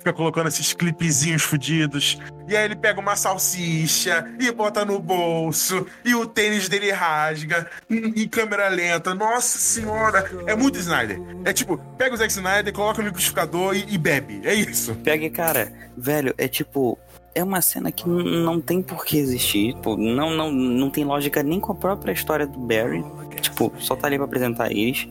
fica 0.00 0.12
colocando 0.12 0.48
esses 0.48 0.72
clipezinhos 0.72 1.42
fudidos. 1.42 2.18
E 2.48 2.56
aí 2.56 2.64
ele 2.64 2.74
pega 2.74 2.98
uma 2.98 3.14
salsicha 3.14 4.28
e 4.40 4.50
bota 4.50 4.84
no 4.84 4.98
bolso. 4.98 5.86
E 6.04 6.14
o 6.14 6.26
tênis 6.26 6.68
dele 6.68 6.90
rasga 6.90 7.70
em, 7.88 8.26
câmera 8.26 8.68
lenta. 8.68 9.14
Nossa 9.14 9.58
senhora! 9.58 10.28
É 10.46 10.56
muito 10.56 10.78
Snyder. 10.78 11.20
É 11.44 11.52
tipo, 11.52 11.78
pega 11.96 12.14
o 12.14 12.18
Zack 12.18 12.32
Snyder, 12.32 12.72
coloca 12.72 13.00
no 13.00 13.08
liquidificador 13.08 13.76
e, 13.76 13.94
e 13.94 13.98
bebe. 13.98 14.40
É 14.42 14.54
isso. 14.54 14.94
Pega, 14.96 15.28
cara, 15.30 15.72
velho, 15.96 16.34
é 16.36 16.48
tipo. 16.48 16.98
É 17.32 17.44
uma 17.44 17.62
cena 17.62 17.92
que 17.92 18.08
não 18.08 18.60
tem 18.60 18.82
por 18.82 19.04
que 19.04 19.16
existir. 19.16 19.74
Tipo, 19.74 19.96
não, 19.96 20.30
não, 20.30 20.50
não 20.50 20.90
tem 20.90 21.04
lógica 21.04 21.44
nem 21.44 21.60
com 21.60 21.70
a 21.70 21.76
própria 21.76 22.10
história 22.10 22.44
do 22.44 22.58
Barry. 22.58 23.04
Tipo, 23.40 23.72
só 23.78 23.94
tá 23.94 24.08
ali 24.08 24.16
pra 24.16 24.24
apresentar 24.24 24.72
eles. 24.72 25.08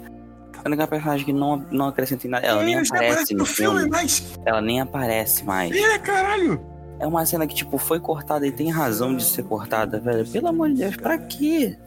A 0.63 0.67
única 0.67 0.87
personagem 0.87 1.25
que 1.25 1.33
não, 1.33 1.65
não 1.71 1.87
acrescenta 1.87 2.27
nada. 2.27 2.45
Ela 2.45 2.63
nem 2.63 2.75
aparece 2.77 3.33
no 3.33 3.45
filme. 3.45 3.87
mas. 3.89 4.37
Ela 4.45 4.61
nem 4.61 4.81
aparece 4.81 5.43
mais. 5.43 5.75
É, 5.75 5.97
caralho! 5.99 6.59
É 6.99 7.07
uma 7.07 7.25
cena 7.25 7.47
que, 7.47 7.55
tipo, 7.55 7.77
foi 7.77 7.99
cortada 7.99 8.45
e 8.45 8.51
tem 8.51 8.69
razão 8.69 9.15
de 9.15 9.23
ser 9.23 9.43
cortada, 9.43 9.99
velho. 9.99 10.27
Pelo 10.27 10.47
amor 10.49 10.67
de 10.69 10.75
Deus, 10.75 10.95
pra 10.97 11.17
quê? 11.17 11.77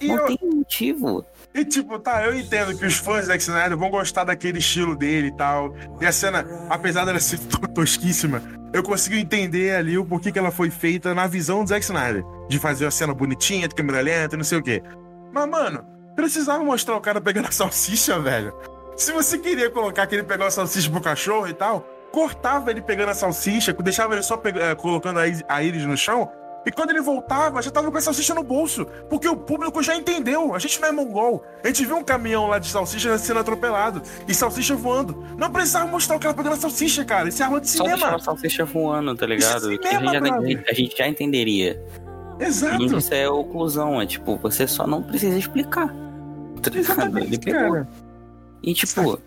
E 0.00 0.08
Não 0.08 0.16
eu- 0.16 0.26
tem 0.26 0.38
motivo. 0.54 1.24
E 1.54 1.64
tipo, 1.64 1.98
tá, 1.98 2.24
eu 2.24 2.38
entendo 2.38 2.78
que 2.78 2.86
os 2.86 2.94
fãs 2.96 3.22
do 3.22 3.26
Zack 3.26 3.42
Snyder 3.42 3.76
vão 3.76 3.90
gostar 3.90 4.22
daquele 4.24 4.58
estilo 4.60 4.96
dele 4.96 5.26
e 5.28 5.32
tal. 5.36 5.74
E 6.00 6.06
a 6.06 6.12
cena, 6.12 6.46
apesar 6.70 7.04
dela 7.04 7.18
ser 7.20 7.38
to- 7.40 7.66
tosquíssima, 7.68 8.40
eu 8.72 8.82
consigo 8.84 9.16
entender 9.16 9.74
ali 9.74 9.98
o 9.98 10.04
porquê 10.06 10.30
que 10.32 10.38
ela 10.38 10.50
foi 10.52 10.70
feita 10.70 11.12
na 11.14 11.26
visão 11.26 11.62
do 11.64 11.68
Zack 11.68 11.84
Snyder. 11.84 12.24
De 12.48 12.58
fazer 12.58 12.86
a 12.86 12.90
cena 12.90 13.12
bonitinha, 13.12 13.66
de 13.68 13.74
câmera 13.74 14.00
lenta 14.00 14.36
e 14.36 14.38
não 14.38 14.44
sei 14.44 14.58
o 14.58 14.62
quê. 14.62 14.80
Mas, 15.32 15.48
mano, 15.50 15.84
precisava 16.20 16.62
mostrar 16.62 16.96
o 16.96 17.00
cara 17.00 17.20
pegando 17.20 17.48
a 17.48 17.52
salsicha, 17.52 18.18
velho. 18.18 18.52
Se 18.96 19.12
você 19.12 19.38
queria 19.38 19.70
colocar 19.70 20.06
que 20.06 20.14
ele 20.14 20.22
pegou 20.24 20.46
a 20.46 20.50
salsicha 20.50 20.90
pro 20.90 21.00
cachorro 21.00 21.48
e 21.48 21.54
tal, 21.54 21.86
cortava 22.12 22.70
ele 22.70 22.82
pegando 22.82 23.10
a 23.10 23.14
salsicha, 23.14 23.72
deixava 23.72 24.14
ele 24.14 24.22
só 24.22 24.36
pega- 24.36 24.60
eh, 24.60 24.74
colocando 24.74 25.18
a 25.18 25.22
a 25.48 25.62
íris 25.62 25.84
no 25.86 25.96
chão. 25.96 26.30
E 26.66 26.70
quando 26.70 26.90
ele 26.90 27.00
voltava, 27.00 27.62
já 27.62 27.70
tava 27.70 27.90
com 27.90 27.96
a 27.96 28.00
salsicha 28.02 28.34
no 28.34 28.42
bolso. 28.42 28.84
Porque 29.08 29.26
o 29.26 29.34
público 29.34 29.82
já 29.82 29.96
entendeu. 29.96 30.54
A 30.54 30.58
gente 30.58 30.78
não 30.78 30.88
é 30.88 30.92
mongol. 30.92 31.42
A 31.64 31.66
gente 31.68 31.86
viu 31.86 31.96
um 31.96 32.04
caminhão 32.04 32.48
lá 32.48 32.58
de 32.58 32.68
salsicha 32.68 33.16
sendo 33.16 33.40
atropelado. 33.40 34.02
E 34.28 34.34
salsicha 34.34 34.76
voando. 34.76 35.24
Não 35.38 35.50
precisava 35.50 35.86
mostrar 35.86 36.16
o 36.16 36.20
cara 36.20 36.34
pegando 36.34 36.52
a 36.52 36.58
salsicha, 36.58 37.02
cara. 37.02 37.30
Isso 37.30 37.42
é 37.42 37.46
arma 37.46 37.62
de 37.62 37.70
Só 37.70 37.84
cinema. 37.84 38.14
a 38.14 38.18
salsicha 38.18 38.66
voando, 38.66 39.14
tá 39.16 39.24
ligado? 39.24 39.72
É 39.72 39.78
Que 39.78 39.88
a, 39.88 39.92
gente 39.92 40.04
já, 40.04 40.10
cinema, 40.12 40.62
a 40.68 40.74
gente 40.74 40.98
já 40.98 41.08
entenderia. 41.08 41.82
Exato. 42.38 42.82
E 42.82 42.94
isso 42.94 43.14
é 43.14 43.26
oclusão, 43.26 43.98
é 44.00 44.04
tipo, 44.06 44.36
você 44.36 44.66
só 44.66 44.86
não 44.86 45.02
precisa 45.02 45.38
explicar. 45.38 45.88
Tá? 46.60 47.20
Ele 47.20 47.38
pegou. 47.38 47.86
E 48.62 48.74
tipo, 48.74 49.18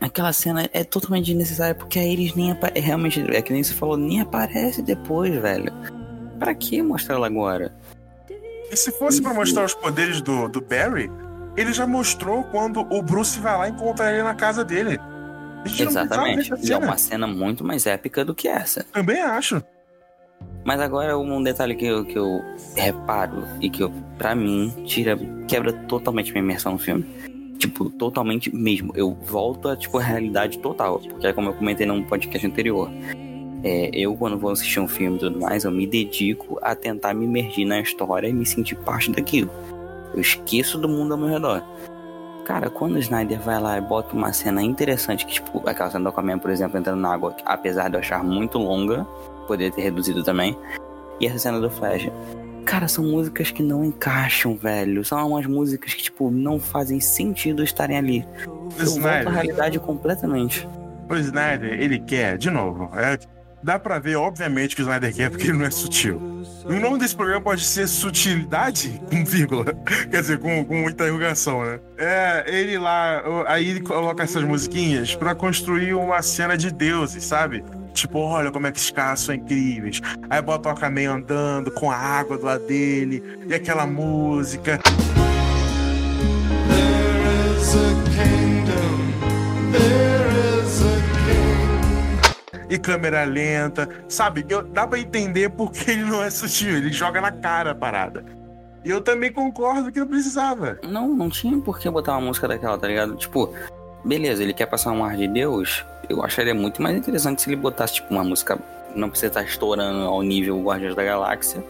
aquela 0.00 0.32
cena 0.32 0.68
é 0.72 0.84
totalmente 0.84 1.26
desnecessária 1.26 1.74
porque 1.74 1.98
a 1.98 2.04
Iris 2.04 2.34
nem 2.34 2.52
aparece. 2.52 2.80
Realmente, 2.86 3.20
é 3.34 3.42
que 3.42 3.52
nem 3.52 3.62
você 3.62 3.74
falou, 3.74 3.96
nem 3.96 4.20
aparece 4.20 4.82
depois, 4.82 5.34
velho. 5.34 5.72
Pra 6.38 6.54
que 6.54 6.82
mostrar 6.82 7.16
ela 7.16 7.26
agora? 7.26 7.74
E 8.70 8.76
se 8.76 8.90
fosse 8.92 9.20
pra 9.20 9.34
mostrar 9.34 9.64
os 9.64 9.74
poderes 9.74 10.20
do, 10.20 10.48
do 10.48 10.60
Barry, 10.60 11.10
ele 11.56 11.72
já 11.72 11.86
mostrou 11.86 12.44
quando 12.44 12.80
o 12.80 13.02
Bruce 13.02 13.38
vai 13.38 13.56
lá 13.56 13.68
encontrar 13.68 14.12
ele 14.12 14.22
na 14.22 14.34
casa 14.34 14.64
dele. 14.64 14.98
Exatamente. 15.78 16.52
E 16.62 16.72
é 16.72 16.76
uma 16.76 16.98
cena 16.98 17.26
muito 17.26 17.64
mais 17.64 17.86
épica 17.86 18.24
do 18.24 18.34
que 18.34 18.48
essa. 18.48 18.84
Também 18.92 19.20
acho. 19.20 19.62
Mas 20.64 20.80
agora 20.80 21.16
um 21.18 21.42
detalhe 21.42 21.74
que 21.74 21.84
eu, 21.84 22.04
que 22.04 22.16
eu 22.16 22.42
reparo 22.74 23.44
e 23.60 23.68
que 23.68 23.82
eu, 23.82 23.92
pra 24.16 24.34
mim 24.34 24.72
tira, 24.86 25.18
quebra 25.46 25.72
totalmente 25.72 26.32
minha 26.32 26.42
imersão 26.42 26.72
no 26.72 26.78
filme. 26.78 27.04
Tipo, 27.58 27.90
totalmente 27.90 28.54
mesmo. 28.54 28.92
Eu 28.96 29.12
volto 29.12 29.68
a, 29.68 29.76
tipo, 29.76 29.98
realidade 29.98 30.58
total. 30.58 30.98
Porque 30.98 31.26
é 31.26 31.32
como 31.32 31.50
eu 31.50 31.54
comentei 31.54 31.86
num 31.86 32.02
podcast 32.02 32.46
anterior. 32.46 32.90
É, 33.62 33.90
eu, 33.92 34.14
quando 34.16 34.38
vou 34.38 34.50
assistir 34.50 34.80
um 34.80 34.88
filme 34.88 35.16
e 35.16 35.20
tudo 35.20 35.40
mais, 35.40 35.64
eu 35.64 35.70
me 35.70 35.86
dedico 35.86 36.58
a 36.62 36.74
tentar 36.74 37.14
me 37.14 37.24
imergir 37.24 37.66
na 37.66 37.80
história 37.80 38.28
e 38.28 38.32
me 38.32 38.44
sentir 38.44 38.74
parte 38.76 39.10
daquilo. 39.10 39.50
Eu 40.14 40.20
esqueço 40.20 40.78
do 40.78 40.88
mundo 40.88 41.12
ao 41.12 41.18
meu 41.18 41.28
redor. 41.28 41.62
Cara, 42.44 42.68
quando 42.68 42.96
o 42.96 42.98
Snyder 42.98 43.40
vai 43.40 43.58
lá 43.58 43.78
e 43.78 43.80
bota 43.80 44.14
uma 44.14 44.32
cena 44.32 44.62
interessante, 44.62 45.24
que 45.24 45.32
tipo, 45.32 45.66
aquela 45.66 45.90
cena 45.90 46.04
do 46.04 46.08
Aquaman, 46.10 46.38
por 46.38 46.50
exemplo, 46.50 46.78
entrando 46.78 47.00
na 47.00 47.12
água, 47.12 47.34
apesar 47.44 47.88
de 47.88 47.96
eu 47.96 48.00
achar 48.00 48.22
muito 48.22 48.58
longa, 48.58 49.06
poderia 49.44 49.72
ter 49.72 49.82
reduzido 49.82 50.22
também. 50.22 50.58
E 51.20 51.26
essa 51.26 51.38
cena 51.38 51.60
do 51.60 51.70
Flash. 51.70 52.10
Cara, 52.64 52.88
são 52.88 53.04
músicas 53.04 53.50
que 53.50 53.62
não 53.62 53.84
encaixam, 53.84 54.56
velho. 54.56 55.04
São 55.04 55.28
umas 55.28 55.46
músicas 55.46 55.94
que, 55.94 56.02
tipo, 56.02 56.30
não 56.30 56.58
fazem 56.58 56.98
sentido 56.98 57.62
estarem 57.62 57.96
ali. 57.96 58.26
Eu 58.46 58.86
volto 58.86 59.06
à 59.06 59.18
Snyder. 59.18 59.32
realidade 59.32 59.78
completamente. 59.78 60.68
O 61.08 61.14
Snyder, 61.16 61.80
ele 61.80 61.98
quer, 61.98 62.38
de 62.38 62.50
novo, 62.50 62.90
é, 62.96 63.18
dá 63.64 63.78
pra 63.78 63.98
ver, 63.98 64.16
obviamente, 64.16 64.76
que 64.76 64.82
o 64.82 64.84
Snyder 64.84 65.14
quer, 65.14 65.30
porque 65.30 65.46
ele 65.46 65.58
não 65.58 65.64
é 65.64 65.70
sutil. 65.70 66.20
O 66.66 66.74
nome 66.74 66.98
desse 66.98 67.16
programa 67.16 67.40
pode 67.40 67.64
ser 67.64 67.88
Sutilidade, 67.88 69.00
com 69.10 69.24
vírgula. 69.24 69.64
Quer 70.10 70.20
dizer, 70.20 70.38
com, 70.38 70.64
com 70.64 70.88
interrogação, 70.88 71.64
né? 71.64 71.80
É, 71.96 72.44
ele 72.46 72.78
lá, 72.78 73.22
aí 73.46 73.68
ele 73.70 73.80
coloca 73.80 74.22
essas 74.22 74.42
musiquinhas 74.42 75.14
pra 75.14 75.34
construir 75.34 75.94
uma 75.94 76.22
cena 76.22 76.56
de 76.56 76.70
deuses, 76.70 77.24
sabe? 77.24 77.64
Tipo, 77.92 78.18
olha 78.18 78.50
como 78.50 78.66
é 78.66 78.72
que 78.72 78.78
esses 78.78 78.90
caras 78.90 79.20
são 79.20 79.34
incríveis. 79.34 80.00
Aí 80.28 80.42
bota 80.42 80.68
o 80.68 80.72
Aquaman 80.72 81.16
andando 81.16 81.70
com 81.70 81.90
a 81.90 81.96
água 81.96 82.36
do 82.36 82.44
lado 82.44 82.66
dele, 82.66 83.22
e 83.46 83.54
aquela 83.54 83.86
música. 83.86 84.80
E 92.68 92.78
câmera 92.78 93.24
lenta, 93.24 93.88
sabe? 94.08 94.44
Eu, 94.48 94.62
dá 94.62 94.86
pra 94.86 94.98
entender 94.98 95.50
porque 95.50 95.90
ele 95.90 96.04
não 96.04 96.22
é 96.22 96.30
sutil, 96.30 96.76
ele 96.76 96.92
joga 96.92 97.20
na 97.20 97.30
cara 97.30 97.72
a 97.72 97.74
parada. 97.74 98.24
E 98.84 98.90
eu 98.90 99.00
também 99.00 99.32
concordo 99.32 99.90
que 99.90 99.98
não 99.98 100.06
precisava. 100.06 100.78
Não, 100.86 101.08
não 101.08 101.30
tinha 101.30 101.58
por 101.58 101.78
que 101.78 101.88
botar 101.88 102.12
uma 102.12 102.20
música 102.20 102.46
daquela, 102.46 102.76
tá 102.76 102.86
ligado? 102.86 103.16
Tipo, 103.16 103.50
beleza, 104.04 104.42
ele 104.42 104.52
quer 104.52 104.66
passar 104.66 104.92
um 104.92 105.02
ar 105.02 105.16
de 105.16 105.26
Deus. 105.26 105.84
Eu 106.08 106.22
acharia 106.22 106.54
muito 106.54 106.82
mais 106.82 106.94
interessante 106.94 107.40
se 107.40 107.48
ele 107.48 107.56
botasse, 107.56 107.94
tipo, 107.94 108.12
uma 108.12 108.22
música. 108.22 108.58
Não 108.94 109.08
precisa 109.08 109.28
estar 109.28 109.42
estourando 109.42 110.02
ao 110.02 110.22
nível 110.22 110.62
Guardiões 110.62 110.94
da 110.94 111.02
Galáxia. 111.02 111.64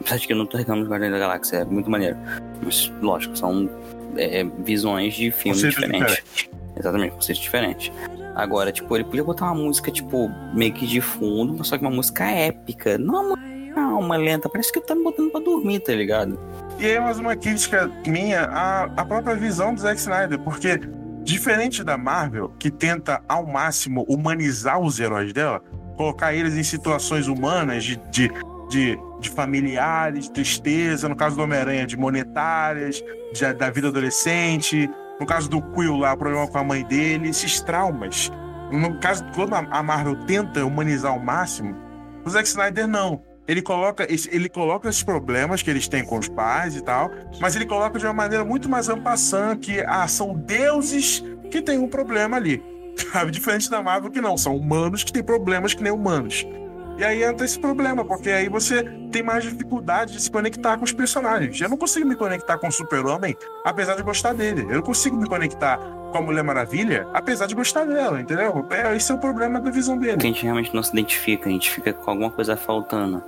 Apesar 0.00 0.16
de 0.18 0.26
que 0.26 0.32
eu 0.32 0.36
não 0.36 0.44
tô 0.44 0.58
reclamando 0.58 0.86
de 0.86 0.90
Guardiões 0.90 1.12
da 1.12 1.18
Galáxia, 1.20 1.56
é 1.58 1.64
muito 1.64 1.88
maneiro. 1.88 2.16
Mas, 2.60 2.92
lógico, 3.00 3.36
são 3.36 3.70
é, 4.16 4.44
visões 4.58 5.14
de 5.14 5.30
filmes 5.30 5.60
diferentes. 5.60 6.48
Exatamente, 6.76 7.12
conceitos 7.12 7.42
diferentes. 7.42 7.92
Agora, 8.36 8.70
tipo, 8.70 8.94
ele 8.94 9.04
podia 9.04 9.24
botar 9.24 9.46
uma 9.46 9.54
música, 9.54 9.90
tipo, 9.90 10.30
meio 10.54 10.72
que 10.72 10.86
de 10.86 11.00
fundo, 11.00 11.64
só 11.64 11.76
que 11.78 11.84
uma 11.84 11.90
música 11.90 12.24
épica. 12.24 12.98
Não 12.98 13.28
uma 13.32 13.38
calma, 13.74 14.16
lenta. 14.16 14.46
Parece 14.48 14.70
que 14.70 14.78
tá 14.80 14.94
me 14.94 15.02
botando 15.02 15.30
pra 15.32 15.40
dormir, 15.40 15.80
tá 15.80 15.92
ligado? 15.94 16.38
E 16.78 16.84
aí, 16.84 17.00
mais 17.00 17.18
uma 17.18 17.34
crítica 17.34 17.90
minha 18.06 18.42
à, 18.42 18.84
à 18.84 19.04
própria 19.06 19.34
visão 19.34 19.74
do 19.74 19.80
Zack 19.80 19.98
Snyder, 19.98 20.38
porque, 20.38 20.78
diferente 21.24 21.82
da 21.82 21.96
Marvel, 21.96 22.52
que 22.58 22.70
tenta 22.70 23.22
ao 23.26 23.46
máximo 23.46 24.04
humanizar 24.06 24.78
os 24.78 25.00
heróis 25.00 25.32
dela, 25.32 25.62
colocar 25.96 26.34
eles 26.34 26.54
em 26.54 26.62
situações 26.62 27.28
humanas 27.28 27.82
de, 27.84 27.96
de, 28.10 28.30
de, 28.68 28.98
de 29.18 29.30
familiares, 29.30 30.28
tristeza, 30.28 31.08
no 31.08 31.16
caso 31.16 31.36
do 31.36 31.42
Homem-Aranha, 31.42 31.86
de 31.86 31.96
monetárias, 31.96 33.02
de- 33.32 33.52
da 33.54 33.70
vida 33.70 33.88
adolescente, 33.88 34.90
no 35.18 35.26
caso 35.26 35.48
do 35.48 35.62
Quill 35.62 35.96
lá, 35.96 36.12
o 36.12 36.16
problema 36.16 36.46
com 36.46 36.58
a 36.58 36.64
mãe 36.64 36.84
dele, 36.84 37.28
esses 37.28 37.60
traumas. 37.60 38.30
No 38.70 38.98
caso, 38.98 39.24
quando 39.34 39.54
a 39.54 39.82
Marvel 39.82 40.16
tenta 40.26 40.64
humanizar 40.64 41.12
ao 41.12 41.20
máximo, 41.20 41.74
o 42.24 42.30
Zack 42.30 42.48
Snyder 42.48 42.86
não. 42.86 43.22
Ele 43.48 43.62
coloca, 43.62 44.06
ele 44.10 44.48
coloca 44.48 44.88
esses 44.88 45.04
problemas 45.04 45.62
que 45.62 45.70
eles 45.70 45.86
têm 45.86 46.04
com 46.04 46.18
os 46.18 46.28
pais 46.28 46.74
e 46.74 46.82
tal, 46.82 47.10
mas 47.40 47.54
ele 47.54 47.64
coloca 47.64 47.96
de 47.96 48.04
uma 48.04 48.12
maneira 48.12 48.44
muito 48.44 48.68
mais 48.68 48.88
ampassã 48.88 49.56
que 49.56 49.80
ah, 49.86 50.06
são 50.08 50.34
deuses 50.34 51.22
que 51.50 51.62
têm 51.62 51.78
um 51.78 51.88
problema 51.88 52.36
ali. 52.36 52.62
Sabe? 53.12 53.30
Diferente 53.30 53.70
da 53.70 53.80
Marvel, 53.80 54.10
que 54.10 54.20
não, 54.20 54.36
são 54.36 54.56
humanos 54.56 55.04
que 55.04 55.12
têm 55.12 55.22
problemas 55.22 55.74
que 55.74 55.82
nem 55.82 55.92
humanos. 55.92 56.44
E 56.98 57.04
aí 57.04 57.22
entra 57.22 57.44
esse 57.44 57.58
problema, 57.58 58.04
porque 58.04 58.30
aí 58.30 58.48
você 58.48 58.82
tem 59.12 59.22
mais 59.22 59.44
dificuldade 59.44 60.12
de 60.12 60.20
se 60.20 60.30
conectar 60.30 60.78
com 60.78 60.84
os 60.84 60.92
personagens. 60.92 61.60
Eu 61.60 61.68
não 61.68 61.76
consigo 61.76 62.06
me 62.06 62.16
conectar 62.16 62.56
com 62.56 62.68
o 62.68 62.72
Super-Homem, 62.72 63.36
apesar 63.64 63.96
de 63.96 64.02
gostar 64.02 64.32
dele. 64.32 64.62
Eu 64.62 64.76
não 64.76 64.82
consigo 64.82 65.14
me 65.14 65.28
conectar 65.28 65.78
com 66.10 66.18
a 66.18 66.22
Mulher 66.22 66.42
Maravilha, 66.42 67.06
apesar 67.12 67.46
de 67.46 67.54
gostar 67.54 67.84
dela, 67.84 68.18
entendeu? 68.18 68.64
É, 68.70 68.96
esse 68.96 69.12
é 69.12 69.14
o 69.14 69.18
problema 69.18 69.60
da 69.60 69.70
visão 69.70 69.98
dele. 69.98 70.12
Porque 70.12 70.26
a 70.26 70.30
gente 70.30 70.42
realmente 70.42 70.74
não 70.74 70.82
se 70.82 70.92
identifica, 70.92 71.48
a 71.48 71.52
gente 71.52 71.70
fica 71.70 71.92
com 71.92 72.10
alguma 72.10 72.30
coisa 72.30 72.56
faltando. 72.56 73.22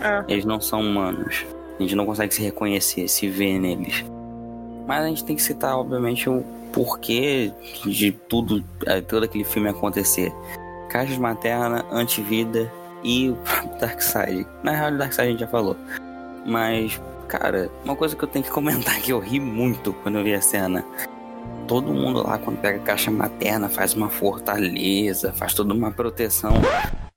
É. 0.00 0.24
Eles 0.28 0.44
não 0.44 0.60
são 0.60 0.80
humanos. 0.80 1.46
A 1.78 1.82
gente 1.82 1.94
não 1.94 2.04
consegue 2.04 2.34
se 2.34 2.42
reconhecer, 2.42 3.08
se 3.08 3.26
ver 3.26 3.58
neles. 3.58 4.04
Mas 4.86 5.02
a 5.02 5.08
gente 5.08 5.24
tem 5.24 5.34
que 5.34 5.42
citar, 5.42 5.78
obviamente, 5.78 6.28
o 6.28 6.44
porquê 6.74 7.50
de 7.86 8.12
tudo, 8.12 8.62
eh, 8.84 9.00
todo 9.00 9.24
aquele 9.24 9.44
filme 9.44 9.70
acontecer. 9.70 10.30
Caixas 10.90 11.16
materna, 11.16 11.86
antivida 11.90 12.70
e 13.04 13.30
o 13.30 13.38
Darkseid. 13.78 14.46
Na 14.62 14.72
real, 14.72 14.92
o 14.92 14.98
Darkseid 14.98 15.28
a 15.28 15.30
gente 15.30 15.40
já 15.40 15.46
falou. 15.46 15.76
Mas, 16.46 17.00
cara, 17.28 17.70
uma 17.84 17.94
coisa 17.94 18.16
que 18.16 18.24
eu 18.24 18.28
tenho 18.28 18.44
que 18.44 18.50
comentar 18.52 19.00
que 19.00 19.12
eu 19.12 19.20
ri 19.20 19.38
muito 19.38 19.92
quando 20.02 20.18
eu 20.18 20.24
vi 20.24 20.34
a 20.34 20.40
cena. 20.40 20.84
Todo 21.68 21.94
mundo 21.94 22.22
lá, 22.26 22.38
quando 22.38 22.60
pega 22.60 22.78
a 22.78 22.82
caixa 22.82 23.10
materna, 23.10 23.68
faz 23.68 23.94
uma 23.94 24.08
fortaleza, 24.08 25.32
faz 25.32 25.54
toda 25.54 25.72
uma 25.72 25.90
proteção. 25.90 26.52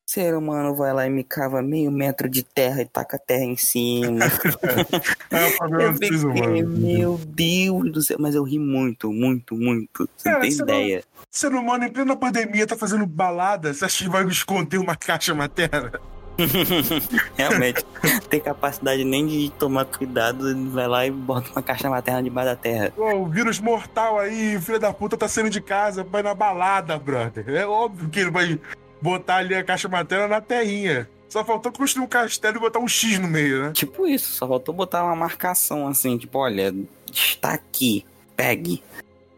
Ser 0.09 0.33
humano 0.33 0.73
vai 0.73 0.93
lá 0.93 1.05
e 1.05 1.09
me 1.09 1.21
cava 1.21 1.61
meio 1.61 1.91
metro 1.91 2.29
de 2.29 2.41
terra 2.41 2.81
e 2.81 2.85
taca 2.85 3.17
a 3.17 3.19
terra 3.19 3.43
em 3.43 3.57
cima. 3.57 4.19
É 5.29 5.45
o 5.47 5.57
problema 5.57 5.83
eu 5.83 5.93
fiquei, 5.95 6.63
humanos. 6.63 6.79
meu 6.79 7.17
Deus 7.27 7.91
do 7.91 8.01
céu, 8.01 8.15
mas 8.17 8.33
eu 8.33 8.43
ri 8.43 8.57
muito, 8.57 9.11
muito, 9.11 9.53
muito. 9.57 10.09
Você 10.15 10.31
não 10.31 10.39
tem 10.39 10.55
não- 10.55 10.63
ideia. 10.63 11.03
Ser 11.29 11.53
humano 11.53 11.83
em 11.83 11.91
plena 11.91 12.15
pandemia 12.15 12.65
tá 12.65 12.77
fazendo 12.77 13.05
balada, 13.05 13.73
você 13.73 13.83
acha 13.83 14.05
que 14.05 14.09
vai 14.09 14.25
esconder 14.27 14.77
uma 14.77 14.95
caixa 14.95 15.35
materna? 15.35 15.91
Realmente, 17.35 17.83
tem 18.29 18.39
capacidade 18.39 19.03
nem 19.03 19.27
de 19.27 19.49
tomar 19.59 19.83
cuidado, 19.85 20.69
vai 20.71 20.87
lá 20.87 21.05
e 21.05 21.11
bota 21.11 21.51
uma 21.51 21.61
caixa 21.61 21.89
materna 21.89 22.23
debaixo 22.23 22.49
da 22.51 22.55
terra. 22.55 22.93
Pô, 22.95 23.13
o 23.13 23.25
vírus 23.27 23.59
mortal 23.59 24.19
aí, 24.19 24.55
o 24.55 24.61
filho 24.61 24.79
da 24.79 24.93
puta 24.93 25.17
tá 25.17 25.27
saindo 25.27 25.49
de 25.49 25.59
casa, 25.59 26.03
vai 26.05 26.23
na 26.23 26.33
balada, 26.33 26.97
brother. 26.97 27.43
É 27.49 27.65
óbvio 27.65 28.07
que 28.09 28.21
ele 28.21 28.31
vai 28.31 28.57
botar 29.01 29.37
ali 29.37 29.55
a 29.55 29.63
caixa 29.63 29.87
materna 29.87 30.27
na 30.27 30.41
terrinha. 30.41 31.09
Só 31.29 31.43
faltou 31.43 31.71
construir 31.71 32.05
um 32.05 32.07
castelo 32.07 32.57
e 32.57 32.59
botar 32.59 32.79
um 32.79 32.87
X 32.87 33.19
no 33.19 33.27
meio, 33.27 33.63
né? 33.63 33.71
Tipo 33.73 34.07
isso, 34.07 34.31
só 34.31 34.47
faltou 34.47 34.73
botar 34.73 35.03
uma 35.03 35.15
marcação 35.15 35.87
assim, 35.87 36.17
tipo, 36.17 36.37
olha, 36.39 36.73
está 37.11 37.53
aqui, 37.53 38.05
pegue. 38.35 38.81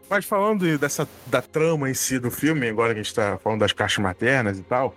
Mas 0.08 0.24
falando 0.24 0.78
dessa 0.78 1.08
da 1.26 1.42
trama 1.42 1.90
em 1.90 1.94
si 1.94 2.18
do 2.18 2.30
filme, 2.30 2.68
agora 2.68 2.94
que 2.94 3.00
a 3.00 3.02
gente 3.02 3.14
tá 3.14 3.38
falando 3.42 3.60
das 3.60 3.72
caixas 3.72 4.02
maternas 4.02 4.58
e 4.58 4.62
tal, 4.62 4.94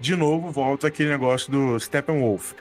de 0.00 0.14
novo 0.14 0.50
volta 0.50 0.86
aquele 0.86 1.10
negócio 1.10 1.50
do 1.50 1.78
Steppenwolf. 1.80 2.52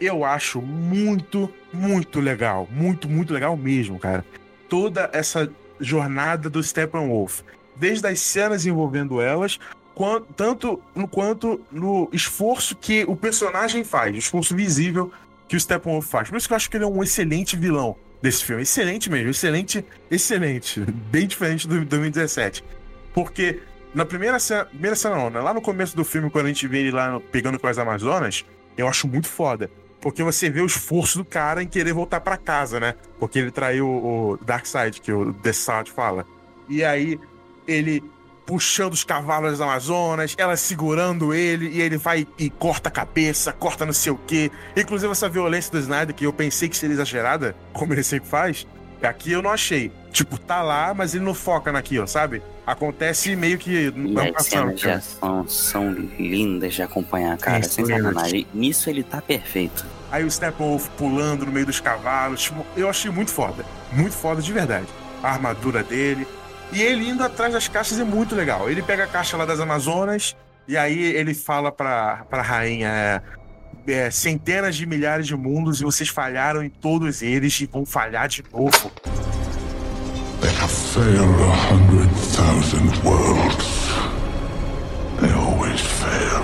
Eu 0.00 0.24
acho 0.24 0.60
muito, 0.60 1.52
muito 1.72 2.20
legal. 2.20 2.68
Muito, 2.70 3.08
muito 3.08 3.32
legal 3.32 3.56
mesmo, 3.56 3.98
cara. 3.98 4.24
Toda 4.68 5.08
essa 5.12 5.50
jornada 5.80 6.50
do 6.50 6.62
Steppenwolf. 6.62 7.42
desde 7.76 8.06
as 8.06 8.20
cenas 8.20 8.66
envolvendo 8.66 9.20
elas, 9.20 9.58
quan- 10.02 10.22
tanto 10.36 10.82
no 10.96 11.06
quanto 11.06 11.60
no 11.70 12.08
esforço 12.12 12.74
que 12.74 13.04
o 13.06 13.14
personagem 13.14 13.84
faz, 13.84 14.12
o 14.14 14.18
esforço 14.18 14.56
visível 14.56 15.12
que 15.46 15.54
o 15.56 15.60
Steppenwolf 15.60 16.04
faz. 16.08 16.28
Por 16.28 16.36
isso 16.36 16.48
que 16.48 16.52
eu 16.52 16.56
acho 16.56 16.68
que 16.68 16.76
ele 16.76 16.84
é 16.84 16.88
um 16.88 17.02
excelente 17.04 17.56
vilão 17.56 17.94
desse 18.20 18.44
filme. 18.44 18.62
Excelente 18.62 19.08
mesmo, 19.08 19.30
excelente, 19.30 19.84
excelente. 20.10 20.80
Bem 21.10 21.26
diferente 21.28 21.68
do 21.68 21.84
2017. 21.84 22.64
Porque 23.14 23.60
na 23.94 24.04
primeira 24.04 24.40
cena, 24.40 24.64
primeira 24.64 24.96
cena 24.96 25.14
não, 25.14 25.30
né? 25.30 25.38
lá 25.40 25.54
no 25.54 25.60
começo 25.62 25.94
do 25.96 26.04
filme, 26.04 26.30
quando 26.30 26.46
a 26.46 26.48
gente 26.48 26.66
vê 26.66 26.78
ele 26.78 26.90
lá 26.90 27.20
pegando 27.30 27.58
com 27.58 27.68
as 27.68 27.78
Amazonas, 27.78 28.44
eu 28.76 28.88
acho 28.88 29.06
muito 29.06 29.28
foda. 29.28 29.70
Porque 30.00 30.22
você 30.24 30.50
vê 30.50 30.60
o 30.60 30.66
esforço 30.66 31.18
do 31.18 31.24
cara 31.24 31.62
em 31.62 31.68
querer 31.68 31.92
voltar 31.92 32.20
pra 32.20 32.36
casa, 32.36 32.80
né? 32.80 32.94
Porque 33.20 33.38
ele 33.38 33.52
traiu 33.52 33.86
o 33.88 34.36
Darkseid, 34.44 35.00
que 35.00 35.12
o 35.12 35.32
The 35.32 35.52
Sound 35.52 35.92
fala. 35.92 36.26
E 36.68 36.82
aí, 36.82 37.20
ele 37.68 38.02
puxando 38.46 38.92
os 38.92 39.04
cavalos 39.04 39.52
das 39.52 39.60
Amazonas, 39.60 40.34
ela 40.36 40.56
segurando 40.56 41.32
ele, 41.34 41.68
e 41.68 41.80
ele 41.80 41.96
vai 41.96 42.26
e 42.38 42.50
corta 42.50 42.88
a 42.88 42.92
cabeça, 42.92 43.52
corta 43.52 43.86
não 43.86 43.92
sei 43.92 44.12
o 44.12 44.16
quê. 44.26 44.50
Inclusive, 44.76 45.10
essa 45.12 45.28
violência 45.28 45.70
do 45.70 45.78
Snyder, 45.78 46.14
que 46.14 46.26
eu 46.26 46.32
pensei 46.32 46.68
que 46.68 46.76
seria 46.76 46.94
exagerada, 46.94 47.54
como 47.72 47.92
ele 47.92 48.02
sempre 48.02 48.28
faz, 48.28 48.66
aqui 49.02 49.32
eu 49.32 49.42
não 49.42 49.50
achei. 49.50 49.90
Tipo, 50.12 50.38
tá 50.38 50.62
lá, 50.62 50.92
mas 50.92 51.14
ele 51.14 51.24
não 51.24 51.34
foca 51.34 51.72
naquilo, 51.72 52.06
sabe? 52.06 52.42
Acontece 52.66 53.34
meio 53.34 53.58
que 53.58 53.86
E 53.86 53.90
não 53.90 54.22
as 54.36 54.46
cenas 54.46 54.78
de 54.78 54.88
ação 54.88 55.48
são 55.48 55.90
lindas 55.92 56.74
de 56.74 56.82
acompanhar, 56.82 57.36
cara. 57.38 57.58
É, 57.58 57.62
sem 57.62 57.84
lindas. 57.84 58.04
sacanagem. 58.04 58.46
Nisso 58.52 58.90
ele 58.90 59.02
tá 59.02 59.20
perfeito. 59.20 59.84
Aí 60.10 60.24
o 60.24 60.30
Steppenwolf 60.30 60.88
pulando 60.90 61.46
no 61.46 61.50
meio 61.50 61.66
dos 61.66 61.80
cavalos. 61.80 62.42
Tipo, 62.42 62.64
eu 62.76 62.88
achei 62.88 63.10
muito 63.10 63.30
foda. 63.30 63.64
Muito 63.90 64.14
foda 64.14 64.42
de 64.42 64.52
verdade. 64.52 64.86
A 65.22 65.32
armadura 65.32 65.82
dele. 65.82 66.26
E 66.72 66.80
ele 66.80 67.08
indo 67.08 67.22
atrás 67.22 67.52
das 67.52 67.68
caixas 67.68 68.00
é 68.00 68.04
muito 68.04 68.34
legal. 68.34 68.70
Ele 68.70 68.82
pega 68.82 69.04
a 69.04 69.06
caixa 69.06 69.36
lá 69.36 69.44
das 69.44 69.60
Amazonas 69.60 70.34
e 70.66 70.76
aí 70.76 71.02
ele 71.02 71.34
fala 71.34 71.70
pra, 71.70 72.24
pra 72.30 72.40
rainha: 72.40 72.88
é, 72.88 73.22
é, 73.86 74.10
centenas 74.10 74.74
de 74.76 74.86
milhares 74.86 75.26
de 75.26 75.36
mundos 75.36 75.80
e 75.80 75.84
vocês 75.84 76.08
falharam 76.08 76.62
em 76.62 76.70
todos 76.70 77.20
eles 77.22 77.60
e 77.60 77.66
vão 77.66 77.84
falhar 77.84 78.28
de 78.28 78.42
novo. 78.50 78.90
They 80.40 80.50
have 80.50 80.72
failed 80.72 81.40
a 81.40 81.54
hundred 81.72 82.10
thousand 82.34 82.90
worlds. 83.04 83.92
They 85.20 85.30
always 85.32 85.80
fail. 85.80 86.42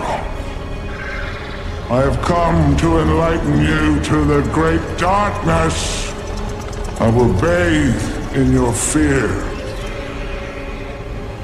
I 1.90 2.02
have 2.02 2.20
come 2.22 2.76
to 2.76 3.00
enlighten 3.00 3.60
you 3.62 4.00
to 4.02 4.24
the 4.26 4.42
great 4.52 4.82
darkness. 4.98 6.12
I 7.00 7.08
will 7.10 7.32
bathe 7.40 8.36
in 8.36 8.52
your 8.52 8.72
fear. 8.74 9.57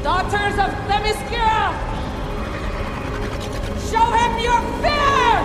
Daughters 0.04 0.58
of 0.58 0.70
Themyscira! 0.86 1.72
Show 3.90 4.06
him 4.12 4.44
your 4.44 4.60
fear! 4.82 5.42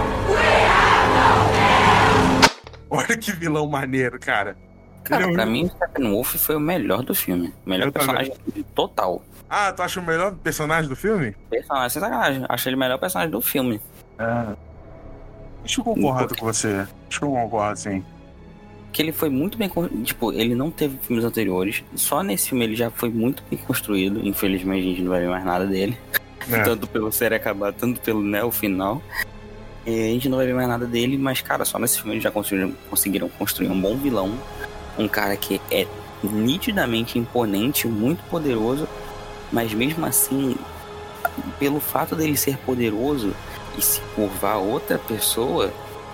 Olha 2.89 3.17
que 3.17 3.31
vilão 3.31 3.67
maneiro, 3.67 4.19
cara. 4.19 4.57
Cara, 5.03 5.23
Ele 5.23 5.31
é 5.31 5.35
pra 5.35 5.45
um- 5.45 5.49
mim, 5.51 5.65
o 5.65 5.69
Steppenwolf 5.69 6.35
foi 6.35 6.55
o 6.55 6.59
melhor 6.59 7.03
do 7.03 7.15
filme. 7.15 7.53
O 7.65 7.69
melhor 7.69 7.87
Eu 7.87 7.91
também. 7.93 8.15
personagem 8.15 8.65
total. 8.75 9.21
Ah, 9.49 9.71
tu 9.71 9.81
acha 9.81 9.99
o 9.99 10.03
melhor 10.03 10.33
personagem 10.35 10.89
do 10.89 10.95
filme? 10.95 11.35
Personagem, 11.49 11.89
sem 11.89 12.01
sacanagem. 12.01 12.45
Achei 12.49 12.69
ele 12.69 12.75
o 12.75 12.79
melhor 12.79 12.97
personagem 12.99 13.31
do 13.31 13.41
filme. 13.41 13.79
É. 14.19 14.55
Acho 15.63 15.81
que 15.83 15.89
eu 15.89 15.93
concordo 15.95 16.35
com 16.35 16.45
você. 16.45 16.85
Acho 17.09 17.19
que 17.19 17.25
eu 17.25 17.31
concordo, 17.31 17.79
sim. 17.79 18.03
Que 18.91 19.01
ele 19.01 19.11
foi 19.11 19.29
muito 19.29 19.57
bem. 19.57 19.69
Tipo, 20.03 20.31
ele 20.31 20.55
não 20.55 20.71
teve 20.71 20.97
filmes 21.01 21.23
anteriores. 21.23 21.83
Só 21.95 22.23
nesse 22.23 22.49
filme 22.49 22.63
ele 22.63 22.75
já 22.75 22.89
foi 22.89 23.09
muito 23.09 23.43
bem 23.49 23.57
construído. 23.59 24.25
Infelizmente 24.25 24.79
a 24.79 24.89
gente 24.89 25.01
não 25.01 25.09
vai 25.09 25.21
ver 25.21 25.29
mais 25.29 25.45
nada 25.45 25.65
dele. 25.65 25.97
É. 26.51 26.61
Tanto 26.63 26.87
pelo 26.87 27.11
série 27.11 27.35
acabar, 27.35 27.73
tanto 27.73 28.01
pelo 28.01 28.21
né, 28.21 28.43
o 28.43 28.51
final. 28.51 29.01
E 29.85 30.09
a 30.09 30.13
gente 30.13 30.29
não 30.29 30.37
vai 30.37 30.45
ver 30.45 30.53
mais 30.53 30.67
nada 30.67 30.85
dele, 30.85 31.17
mas, 31.17 31.41
cara, 31.41 31.65
só 31.65 31.79
nesse 31.79 31.97
filme 31.97 32.13
eles 32.13 32.23
já 32.23 32.31
conseguiram, 32.31 32.73
conseguiram 32.89 33.29
construir 33.29 33.69
um 33.69 33.79
bom 33.79 33.95
vilão. 33.95 34.37
Um 34.97 35.07
cara 35.07 35.35
que 35.35 35.61
é 35.71 35.87
nitidamente 36.23 37.17
imponente, 37.17 37.87
muito 37.87 38.21
poderoso, 38.29 38.87
mas 39.51 39.73
mesmo 39.73 40.05
assim, 40.05 40.55
pelo 41.57 41.79
fato 41.79 42.15
dele 42.15 42.35
ser 42.35 42.57
poderoso 42.57 43.33
e 43.77 43.81
se 43.81 44.01
curvar 44.15 44.55
a 44.55 44.59
outra 44.59 44.97
pessoa, 44.97 45.71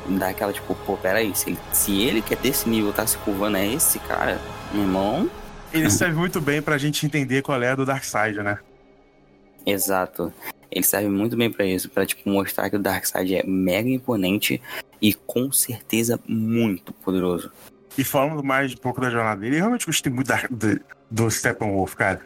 dá 0.07 0.29
aquela 0.29 0.53
tipo, 0.53 0.73
pô, 0.75 0.95
peraí, 0.97 1.35
se 1.35 1.49
ele, 1.49 1.59
se 1.71 2.01
ele 2.01 2.21
que 2.21 2.33
é 2.33 2.37
desse 2.37 2.67
nível 2.69 2.91
tá 2.93 3.05
se 3.07 3.17
curvando 3.19 3.57
a 3.57 3.65
esse 3.65 3.99
cara, 3.99 4.39
meu 4.73 4.83
irmão. 4.83 5.29
Ele 5.73 5.89
serve 5.89 6.15
muito 6.17 6.39
bem 6.39 6.61
pra 6.61 6.77
gente 6.77 7.05
entender 7.05 7.41
qual 7.41 7.61
é 7.61 7.69
a 7.71 7.75
do 7.75 7.85
Darkseid, 7.85 8.37
né? 8.41 8.59
Exato. 9.65 10.31
Ele 10.71 10.83
serve 10.85 11.09
muito 11.09 11.35
bem 11.37 11.51
pra 11.51 11.65
isso, 11.65 11.89
pra 11.89 12.05
tipo 12.05 12.29
mostrar 12.29 12.69
que 12.69 12.75
o 12.75 12.79
Darkseid 12.79 13.35
é 13.35 13.43
mega 13.45 13.89
imponente 13.89 14.61
e 15.01 15.13
com 15.13 15.51
certeza 15.51 16.19
muito 16.27 16.91
poderoso. 16.93 17.51
E 17.97 18.03
falando 18.03 18.43
mais 18.43 18.73
um 18.73 18.77
pouco 18.77 18.99
da 18.99 19.09
jornada 19.09 19.39
dele, 19.41 19.55
eu 19.55 19.59
realmente 19.59 19.85
gostei 19.85 20.11
muito 20.11 20.27
da- 20.27 20.47
do, 20.49 20.79
do 21.09 21.31
Steppenwolf, 21.31 21.93
cara. 21.95 22.21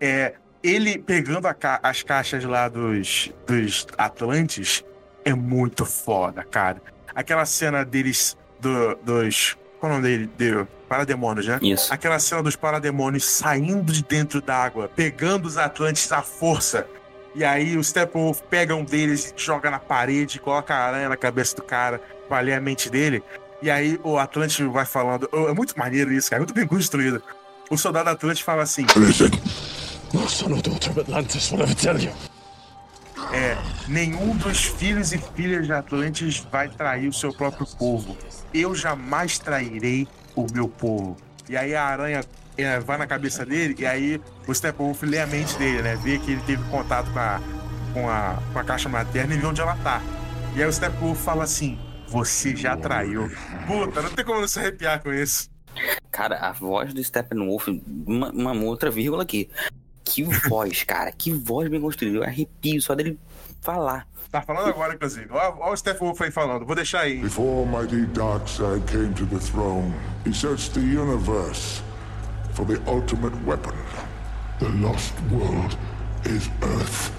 É, 0.00 0.34
ele 0.62 0.98
pegando 0.98 1.52
ca- 1.54 1.80
as 1.82 2.02
caixas 2.02 2.44
lá 2.44 2.68
dos, 2.68 3.32
dos 3.46 3.86
Atlantes 3.96 4.84
é 5.24 5.32
muito 5.34 5.84
foda, 5.86 6.44
cara. 6.44 6.80
Aquela 7.14 7.44
cena 7.46 7.84
deles, 7.84 8.36
do- 8.60 8.94
dos. 9.04 9.56
Qual 9.80 9.92
é 9.92 9.94
o 9.94 9.98
nome 9.98 10.08
dele? 10.08 10.30
De, 10.36 10.66
parademônios, 10.88 11.46
né? 11.46 11.58
Isso. 11.62 11.92
Aquela 11.92 12.18
cena 12.18 12.42
dos 12.42 12.56
parademônios 12.56 13.24
saindo 13.24 13.92
de 13.92 14.02
dentro 14.02 14.40
d'água, 14.40 14.90
pegando 14.94 15.46
os 15.46 15.56
Atlantes 15.56 16.10
à 16.12 16.22
força. 16.22 16.86
E 17.34 17.44
aí 17.44 17.76
o 17.76 17.84
Steppenwolf 17.84 18.40
pega 18.50 18.74
um 18.74 18.84
deles, 18.84 19.32
joga 19.36 19.70
na 19.70 19.78
parede, 19.78 20.40
coloca 20.40 20.74
a 20.74 20.86
aranha 20.86 21.08
na 21.08 21.16
cabeça 21.16 21.54
do 21.54 21.62
cara, 21.62 22.00
pra 22.28 22.40
ler 22.40 22.54
a 22.54 22.60
mente 22.60 22.90
dele. 22.90 23.22
E 23.62 23.70
aí 23.70 24.00
o 24.02 24.18
Atlante 24.18 24.62
vai 24.64 24.84
falando. 24.84 25.28
É 25.32 25.52
muito 25.52 25.78
maneiro 25.78 26.12
isso, 26.12 26.30
cara. 26.30 26.40
Muito 26.40 26.54
bem 26.54 26.66
construído. 26.66 27.22
O 27.70 27.76
soldado 27.76 28.08
Atlante 28.10 28.42
fala 28.42 28.62
assim: 28.62 28.86
Listen, 28.96 29.30
No 30.12 30.26
son 30.28 30.52
or 30.54 30.62
daughter 30.62 30.90
of 30.90 31.00
Atlantis 31.00 31.50
will 31.52 31.62
ever 31.62 31.74
tell 31.74 31.98
you. 32.00 32.10
É, 33.32 33.56
nenhum 33.86 34.36
dos 34.36 34.64
filhos 34.64 35.12
e 35.12 35.18
filhas 35.18 35.66
de 35.66 35.72
Atlantes 35.72 36.38
vai 36.50 36.68
trair 36.68 37.08
o 37.08 37.12
seu 37.12 37.32
próprio 37.32 37.66
povo. 37.78 38.16
Eu 38.52 38.74
jamais 38.74 39.38
trairei 39.38 40.08
o 40.34 40.46
meu 40.52 40.68
povo. 40.68 41.16
E 41.48 41.56
aí 41.56 41.74
a 41.74 41.84
aranha 41.84 42.20
é, 42.56 42.80
vai 42.80 42.98
na 42.98 43.06
cabeça 43.06 43.44
dele, 43.44 43.74
e 43.78 43.86
aí 43.86 44.20
o 44.46 44.54
Steppenwolf 44.54 45.02
lê 45.02 45.20
a 45.20 45.26
mente 45.26 45.56
dele, 45.56 45.82
né? 45.82 45.96
Vê 45.96 46.18
que 46.18 46.32
ele 46.32 46.42
teve 46.42 46.62
contato 46.70 47.10
com 47.12 47.18
a, 47.18 47.40
com 47.92 48.08
a, 48.08 48.42
com 48.52 48.58
a 48.58 48.64
caixa 48.64 48.88
materna 48.88 49.34
e 49.34 49.38
vê 49.38 49.46
onde 49.46 49.60
ela 49.60 49.76
tá. 49.76 50.02
E 50.56 50.62
aí 50.62 50.68
o 50.68 50.72
Steppenwolf 50.72 51.18
fala 51.20 51.44
assim: 51.44 51.78
Você 52.08 52.56
já 52.56 52.76
traiu. 52.76 53.30
Puta, 53.66 54.02
não 54.02 54.10
tem 54.10 54.24
como 54.24 54.40
não 54.40 54.48
se 54.48 54.58
arrepiar 54.58 55.02
com 55.02 55.12
isso. 55.12 55.48
Cara, 56.10 56.36
a 56.36 56.52
voz 56.52 56.92
do 56.92 57.02
Steppenwolf, 57.02 57.68
uma, 58.06 58.30
uma 58.30 58.64
outra 58.64 58.90
vírgula 58.90 59.22
aqui. 59.22 59.48
Que 60.08 60.22
voz, 60.48 60.82
cara, 60.84 61.12
que 61.12 61.32
voz 61.32 61.68
bem 61.68 61.80
construída. 61.80 62.18
Eu 62.18 62.24
arrepio 62.24 62.80
só 62.80 62.94
dele 62.94 63.18
falar. 63.60 64.06
Tá 64.30 64.42
falando 64.42 64.68
agora, 64.68 64.94
inclusive. 64.94 65.26
Olha, 65.30 65.72
o 65.72 65.76
Steppenwolf 65.76 66.20
aí 66.20 66.30
falando. 66.30 66.66
Vou 66.66 66.74
deixar 66.74 67.00
aí. 67.00 67.18
before 67.20 67.66
mighty 67.66 68.06
Darkseid 68.12 68.82
came 68.86 69.14
to 69.14 69.24
the 69.26 69.38
throne, 69.38 69.92
he 70.26 70.32
searched 70.34 70.74
the 70.74 70.80
universe 70.80 71.82
for 72.52 72.66
the 72.66 72.78
ultimate 72.86 73.34
weapon. 73.46 73.74
The 74.58 74.68
lost 74.80 75.14
world 75.30 75.78
is 76.26 76.50
Earth. 76.62 77.10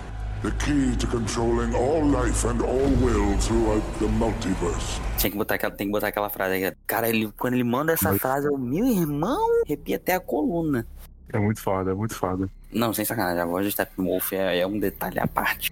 The 0.44 0.52
key 0.52 0.96
to 0.98 1.08
controlling 1.08 1.74
all 1.76 2.06
life 2.06 2.46
and 2.46 2.62
all 2.62 2.90
will 3.04 3.38
throughout 3.40 3.84
the 4.00 4.08
multiverse. 4.08 5.02
Tinha 5.18 5.32
que 5.32 5.38
botar 5.38 5.56
aquela, 5.56 5.74
tem 5.74 5.88
que 5.88 5.92
botar 5.92 6.08
aquela 6.08 6.30
frase 6.30 6.54
aí. 6.54 6.74
Cara, 6.88 7.10
ele, 7.10 7.32
quando 7.38 7.56
ele 7.56 7.64
manda 7.64 7.92
essa 7.92 8.14
frase, 8.18 8.48
eu, 8.48 8.58
meu 8.58 8.86
irmão, 8.86 9.64
arrepia 9.66 9.98
até 9.98 10.14
a 10.14 10.20
coluna. 10.20 10.86
É 11.34 11.40
muito 11.40 11.60
foda, 11.62 11.92
é 11.92 11.94
muito 11.94 12.16
foda. 12.16 12.50
Não, 12.72 12.93
sem 12.93 13.03
sacanagem, 13.03 13.41
a 13.41 13.45
voz 13.45 13.65
do 13.65 13.72
Steppenwolf 13.72 14.34
é, 14.34 14.59
é 14.59 14.67
um 14.67 14.80
detalhe 14.80 15.20
à 15.20 15.28
parte. 15.28 15.72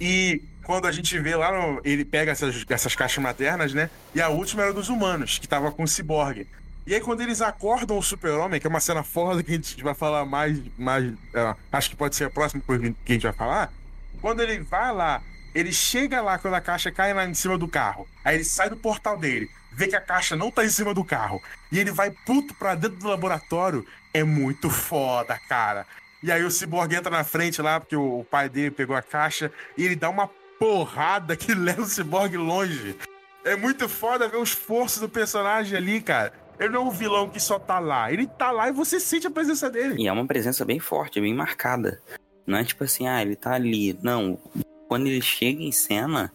E 0.00 0.42
quando 0.64 0.86
a 0.86 0.92
gente 0.92 1.18
vê 1.18 1.36
lá, 1.36 1.50
ele 1.84 2.04
pega 2.04 2.32
essas, 2.32 2.64
essas 2.68 2.96
caixas 2.96 3.22
maternas, 3.22 3.74
né? 3.74 3.90
E 4.14 4.20
a 4.20 4.28
última 4.28 4.62
era 4.62 4.72
dos 4.72 4.88
humanos, 4.88 5.38
que 5.38 5.46
tava 5.46 5.70
com 5.70 5.82
o 5.82 5.88
ciborgue. 5.88 6.46
E 6.86 6.94
aí, 6.94 7.00
quando 7.00 7.22
eles 7.22 7.40
acordam 7.40 7.96
o 7.96 8.02
super-homem, 8.02 8.60
que 8.60 8.66
é 8.66 8.70
uma 8.70 8.80
cena 8.80 9.02
foda 9.02 9.42
que 9.42 9.52
a 9.52 9.54
gente 9.54 9.82
vai 9.82 9.94
falar 9.94 10.24
mais. 10.26 10.60
mais 10.76 11.12
é, 11.32 11.54
acho 11.72 11.90
que 11.90 11.96
pode 11.96 12.14
ser 12.14 12.24
a 12.24 12.30
próxima 12.30 12.62
coisa 12.62 12.82
que 13.04 13.12
a 13.12 13.14
gente 13.14 13.22
vai 13.22 13.32
falar. 13.32 13.72
Quando 14.20 14.40
ele 14.42 14.58
vai 14.60 14.92
lá, 14.92 15.22
ele 15.54 15.72
chega 15.72 16.20
lá 16.20 16.38
quando 16.38 16.54
a 16.54 16.60
caixa 16.60 16.90
cai 16.90 17.14
lá 17.14 17.24
em 17.24 17.32
cima 17.32 17.56
do 17.56 17.68
carro. 17.68 18.06
Aí 18.22 18.36
ele 18.36 18.44
sai 18.44 18.68
do 18.68 18.76
portal 18.76 19.16
dele, 19.16 19.48
vê 19.72 19.86
que 19.86 19.96
a 19.96 20.00
caixa 20.00 20.36
não 20.36 20.50
tá 20.50 20.64
em 20.64 20.68
cima 20.68 20.92
do 20.92 21.04
carro. 21.04 21.42
E 21.72 21.78
ele 21.78 21.90
vai 21.90 22.10
puto 22.10 22.52
pra 22.54 22.74
dentro 22.74 22.98
do 22.98 23.08
laboratório. 23.08 23.86
É 24.12 24.22
muito 24.22 24.68
foda, 24.68 25.38
cara. 25.48 25.86
E 26.24 26.32
aí 26.32 26.42
o 26.42 26.50
Cyborg 26.50 26.94
entra 26.94 27.10
na 27.10 27.22
frente 27.22 27.60
lá, 27.60 27.78
porque 27.78 27.94
o 27.94 28.24
pai 28.24 28.48
dele 28.48 28.70
pegou 28.70 28.96
a 28.96 29.02
caixa, 29.02 29.52
e 29.76 29.84
ele 29.84 29.94
dá 29.94 30.08
uma 30.08 30.26
porrada 30.58 31.36
que 31.36 31.52
leva 31.52 31.82
o 31.82 31.86
Cyborg 31.86 32.34
longe. 32.38 32.96
É 33.44 33.54
muito 33.54 33.86
foda 33.90 34.26
ver 34.26 34.38
o 34.38 34.42
esforço 34.42 35.00
do 35.00 35.06
personagem 35.06 35.76
ali, 35.76 36.00
cara. 36.00 36.32
Ele 36.58 36.70
não 36.70 36.80
é 36.80 36.84
um 36.86 36.90
vilão 36.90 37.28
que 37.28 37.38
só 37.38 37.58
tá 37.58 37.78
lá. 37.78 38.10
Ele 38.10 38.26
tá 38.26 38.50
lá 38.50 38.70
e 38.70 38.72
você 38.72 38.98
sente 38.98 39.26
a 39.26 39.30
presença 39.30 39.68
dele. 39.68 40.02
E 40.02 40.08
é 40.08 40.12
uma 40.12 40.26
presença 40.26 40.64
bem 40.64 40.80
forte, 40.80 41.20
bem 41.20 41.34
marcada. 41.34 42.00
Não 42.46 42.56
é 42.56 42.64
tipo 42.64 42.84
assim, 42.84 43.06
ah, 43.06 43.20
ele 43.20 43.36
tá 43.36 43.52
ali. 43.52 43.94
Não. 44.02 44.38
Quando 44.88 45.06
ele 45.08 45.20
chega 45.20 45.62
em 45.62 45.72
cena, 45.72 46.32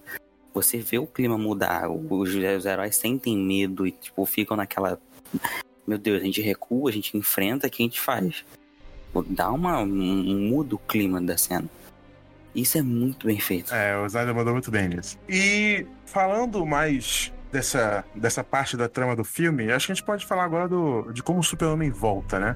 você 0.54 0.78
vê 0.78 1.00
o 1.00 1.08
clima 1.08 1.36
mudar. 1.36 1.90
Os, 1.90 2.36
os 2.36 2.66
heróis 2.66 2.96
sentem 2.96 3.36
medo 3.36 3.88
e, 3.88 3.92
tipo, 3.92 4.24
ficam 4.28 4.56
naquela. 4.56 5.02
Meu 5.88 5.98
Deus, 5.98 6.22
a 6.22 6.26
gente 6.26 6.42
recua, 6.42 6.92
a 6.92 6.94
gente 6.94 7.18
enfrenta, 7.18 7.66
o 7.66 7.70
que 7.72 7.82
a 7.82 7.86
gente 7.88 8.00
faz? 8.00 8.46
Dá 9.28 9.52
uma. 9.52 9.82
Um, 9.82 10.50
muda 10.50 10.76
o 10.76 10.78
clima 10.80 11.22
da 11.22 11.38
cena. 11.38 11.66
Isso 12.54 12.78
é 12.78 12.82
muito 12.82 13.28
bem 13.28 13.40
feito. 13.40 13.74
É, 13.74 13.98
o 13.98 14.06
Snyder 14.06 14.34
mandou 14.34 14.54
muito 14.54 14.72
bem 14.72 14.90
nisso. 14.90 15.18
E 15.28 15.86
falando 16.06 16.66
mais 16.66 17.32
dessa, 17.52 18.04
dessa 18.16 18.44
parte 18.44 18.76
da 18.76 18.90
trama 18.90 19.16
do 19.16 19.24
filme, 19.24 19.72
acho 19.72 19.88
que 19.88 19.92
a 19.92 19.96
gente 19.96 20.04
pode 20.04 20.26
falar 20.26 20.44
agora 20.44 20.68
do, 20.68 21.12
de 21.12 21.22
como 21.22 21.40
o 21.40 21.44
Super-Homem 21.44 21.90
volta, 21.92 22.40
né? 22.40 22.56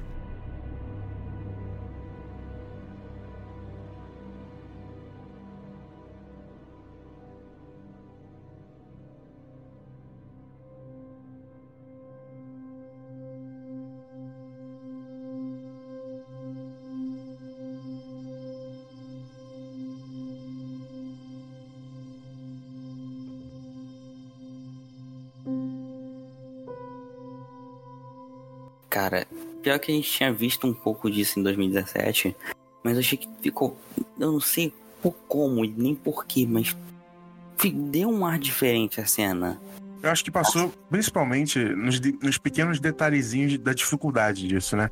Pior 29.64 29.78
que 29.78 29.90
a 29.90 29.94
gente 29.94 30.10
tinha 30.10 30.32
visto 30.32 30.66
um 30.66 30.74
pouco 30.74 31.10
disso 31.10 31.40
em 31.40 31.42
2017, 31.42 32.36
mas 32.82 32.98
achei 32.98 33.16
que 33.16 33.28
ficou. 33.40 33.76
Eu 34.20 34.32
não 34.32 34.40
sei 34.40 34.72
por 35.02 35.14
como 35.26 35.64
nem 35.64 35.94
porquê, 35.94 36.46
mas 36.46 36.76
deu 37.72 38.10
um 38.10 38.26
ar 38.26 38.38
diferente 38.38 39.00
a 39.00 39.06
cena. 39.06 39.60
Eu 40.02 40.10
acho 40.10 40.22
que 40.22 40.30
passou 40.30 40.70
principalmente 40.90 41.58
nos, 41.58 41.98
nos 42.22 42.36
pequenos 42.36 42.78
detalhezinhos 42.78 43.56
da 43.56 43.72
dificuldade 43.72 44.46
disso, 44.46 44.76
né? 44.76 44.90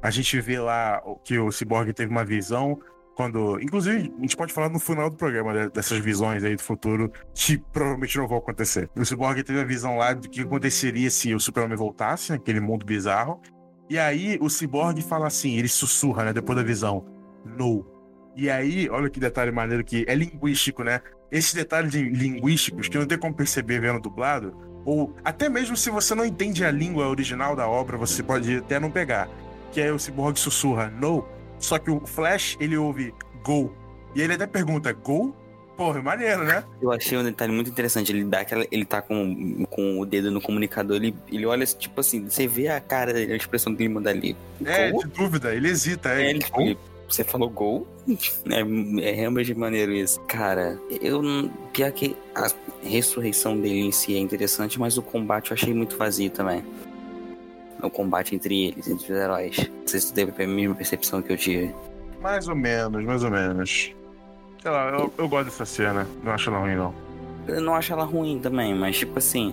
A 0.00 0.10
gente 0.10 0.40
vê 0.40 0.60
lá 0.60 1.02
que 1.24 1.36
o 1.38 1.50
Cyborg 1.50 1.92
teve 1.92 2.10
uma 2.10 2.24
visão 2.24 2.78
quando. 3.16 3.60
Inclusive, 3.60 4.12
a 4.16 4.20
gente 4.20 4.36
pode 4.36 4.52
falar 4.52 4.68
no 4.68 4.78
final 4.78 5.10
do 5.10 5.16
programa 5.16 5.52
né, 5.52 5.68
dessas 5.68 5.98
visões 5.98 6.44
aí 6.44 6.54
do 6.54 6.62
futuro 6.62 7.10
que 7.34 7.58
provavelmente 7.58 8.16
não 8.18 8.28
vão 8.28 8.38
acontecer. 8.38 8.88
O 8.96 9.04
Cyborg 9.04 9.42
teve 9.42 9.60
a 9.60 9.64
visão 9.64 9.96
lá 9.96 10.12
do 10.12 10.28
que 10.28 10.42
aconteceria 10.42 11.10
se 11.10 11.34
o 11.34 11.40
Super-Homem 11.40 11.76
voltasse 11.76 12.30
naquele 12.30 12.60
mundo 12.60 12.86
bizarro. 12.86 13.40
E 13.88 13.98
aí 13.98 14.38
o 14.40 14.48
Cyborg 14.48 15.00
fala 15.02 15.26
assim, 15.26 15.56
ele 15.56 15.68
sussurra, 15.68 16.24
né, 16.24 16.32
depois 16.32 16.56
da 16.56 16.64
visão. 16.64 17.04
No. 17.44 17.86
E 18.34 18.48
aí, 18.48 18.88
olha 18.88 19.10
que 19.10 19.20
detalhe 19.20 19.50
maneiro 19.50 19.84
que 19.84 20.04
é 20.08 20.14
linguístico, 20.14 20.82
né? 20.82 21.00
Esses 21.30 21.52
detalhes 21.52 21.92
linguísticos 21.92 22.88
que 22.88 22.96
não 22.96 23.06
tem 23.06 23.18
como 23.18 23.34
perceber 23.34 23.80
vendo 23.80 24.00
dublado, 24.00 24.56
ou 24.84 25.14
até 25.24 25.48
mesmo 25.48 25.76
se 25.76 25.90
você 25.90 26.14
não 26.14 26.24
entende 26.24 26.64
a 26.64 26.70
língua 26.70 27.08
original 27.08 27.54
da 27.54 27.68
obra, 27.68 27.96
você 27.96 28.22
pode 28.22 28.56
até 28.56 28.80
não 28.80 28.90
pegar. 28.90 29.28
Que 29.70 29.80
é 29.80 29.92
o 29.92 29.98
Cyborg 29.98 30.38
sussurra, 30.38 30.88
no, 30.90 31.26
só 31.58 31.78
que 31.78 31.90
o 31.90 32.06
Flash, 32.06 32.56
ele 32.60 32.76
ouve 32.76 33.14
Go. 33.44 33.74
E 34.14 34.20
ele 34.20 34.34
até 34.34 34.46
pergunta, 34.46 34.92
Go? 34.92 35.34
Porra, 35.76 35.98
é 35.98 36.02
maneiro, 36.02 36.44
né? 36.44 36.64
Eu 36.80 36.92
achei 36.92 37.16
um 37.16 37.24
detalhe 37.24 37.52
muito 37.52 37.70
interessante. 37.70 38.12
Ele 38.12 38.24
dá 38.24 38.40
aquela. 38.40 38.64
Ele 38.70 38.84
tá 38.84 39.00
com, 39.00 39.64
com 39.70 40.00
o 40.00 40.06
dedo 40.06 40.30
no 40.30 40.40
comunicador, 40.40 40.96
ele, 40.96 41.14
ele 41.30 41.46
olha, 41.46 41.64
tipo 41.66 42.00
assim, 42.00 42.28
você 42.28 42.46
vê 42.46 42.68
a 42.68 42.80
cara 42.80 43.12
dele, 43.12 43.32
a 43.32 43.36
expressão 43.36 43.72
dele 43.72 43.88
muda 43.88 44.10
ali. 44.10 44.36
É, 44.64 44.90
de 44.90 45.06
dúvida, 45.06 45.54
ele 45.54 45.68
hesita. 45.68 46.10
É, 46.10 46.22
é 46.22 46.30
ele, 46.30 46.38
tipo, 46.40 46.60
ele, 46.60 46.78
você 47.08 47.24
falou 47.24 47.48
gol? 47.48 47.86
É, 48.50 49.08
é 49.08 49.12
realmente 49.12 49.54
maneiro 49.54 49.92
isso. 49.92 50.20
Cara, 50.22 50.78
eu. 51.00 51.22
Pior 51.72 51.90
que 51.92 52.16
a 52.34 52.48
ressurreição 52.82 53.58
dele 53.58 53.80
em 53.80 53.92
si 53.92 54.16
é 54.16 54.18
interessante, 54.18 54.78
mas 54.78 54.98
o 54.98 55.02
combate 55.02 55.52
eu 55.52 55.54
achei 55.54 55.72
muito 55.72 55.96
vazio 55.96 56.30
também 56.30 56.64
o 57.82 57.90
combate 57.90 58.34
entre 58.34 58.68
eles, 58.68 58.88
entre 58.88 59.12
os 59.12 59.18
heróis. 59.18 59.56
Não 59.58 59.88
sei 59.88 60.00
se 60.00 60.12
tu 60.12 60.14
teve 60.14 60.44
a 60.44 60.46
mesma 60.46 60.74
percepção 60.74 61.20
que 61.20 61.32
eu 61.32 61.36
tive. 61.36 61.74
Mais 62.20 62.46
ou 62.46 62.54
menos, 62.54 63.04
mais 63.04 63.24
ou 63.24 63.30
menos. 63.30 63.92
Sei 64.62 64.70
lá, 64.70 64.90
eu, 64.90 65.12
eu 65.18 65.28
gosto 65.28 65.46
dessa 65.46 65.66
cena. 65.66 66.06
Não 66.22 66.30
acho 66.30 66.48
ela 66.48 66.60
ruim, 66.60 66.76
não. 66.76 66.94
Eu 67.48 67.60
não 67.60 67.74
acho 67.74 67.92
ela 67.92 68.04
ruim 68.04 68.38
também, 68.38 68.72
mas 68.72 68.96
tipo 68.96 69.18
assim. 69.18 69.52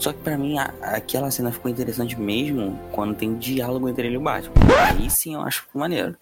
Só 0.00 0.12
que 0.12 0.18
pra 0.18 0.36
mim, 0.36 0.58
a, 0.58 0.64
aquela 0.82 1.30
cena 1.30 1.52
ficou 1.52 1.70
interessante 1.70 2.18
mesmo 2.18 2.76
quando 2.90 3.14
tem 3.14 3.38
diálogo 3.38 3.88
entre 3.88 4.08
ele 4.08 4.16
e 4.16 4.18
o 4.18 4.20
Batman. 4.20 4.54
Aí 4.88 5.08
sim 5.08 5.34
eu 5.34 5.42
acho 5.42 5.64
maneiro. 5.72 6.16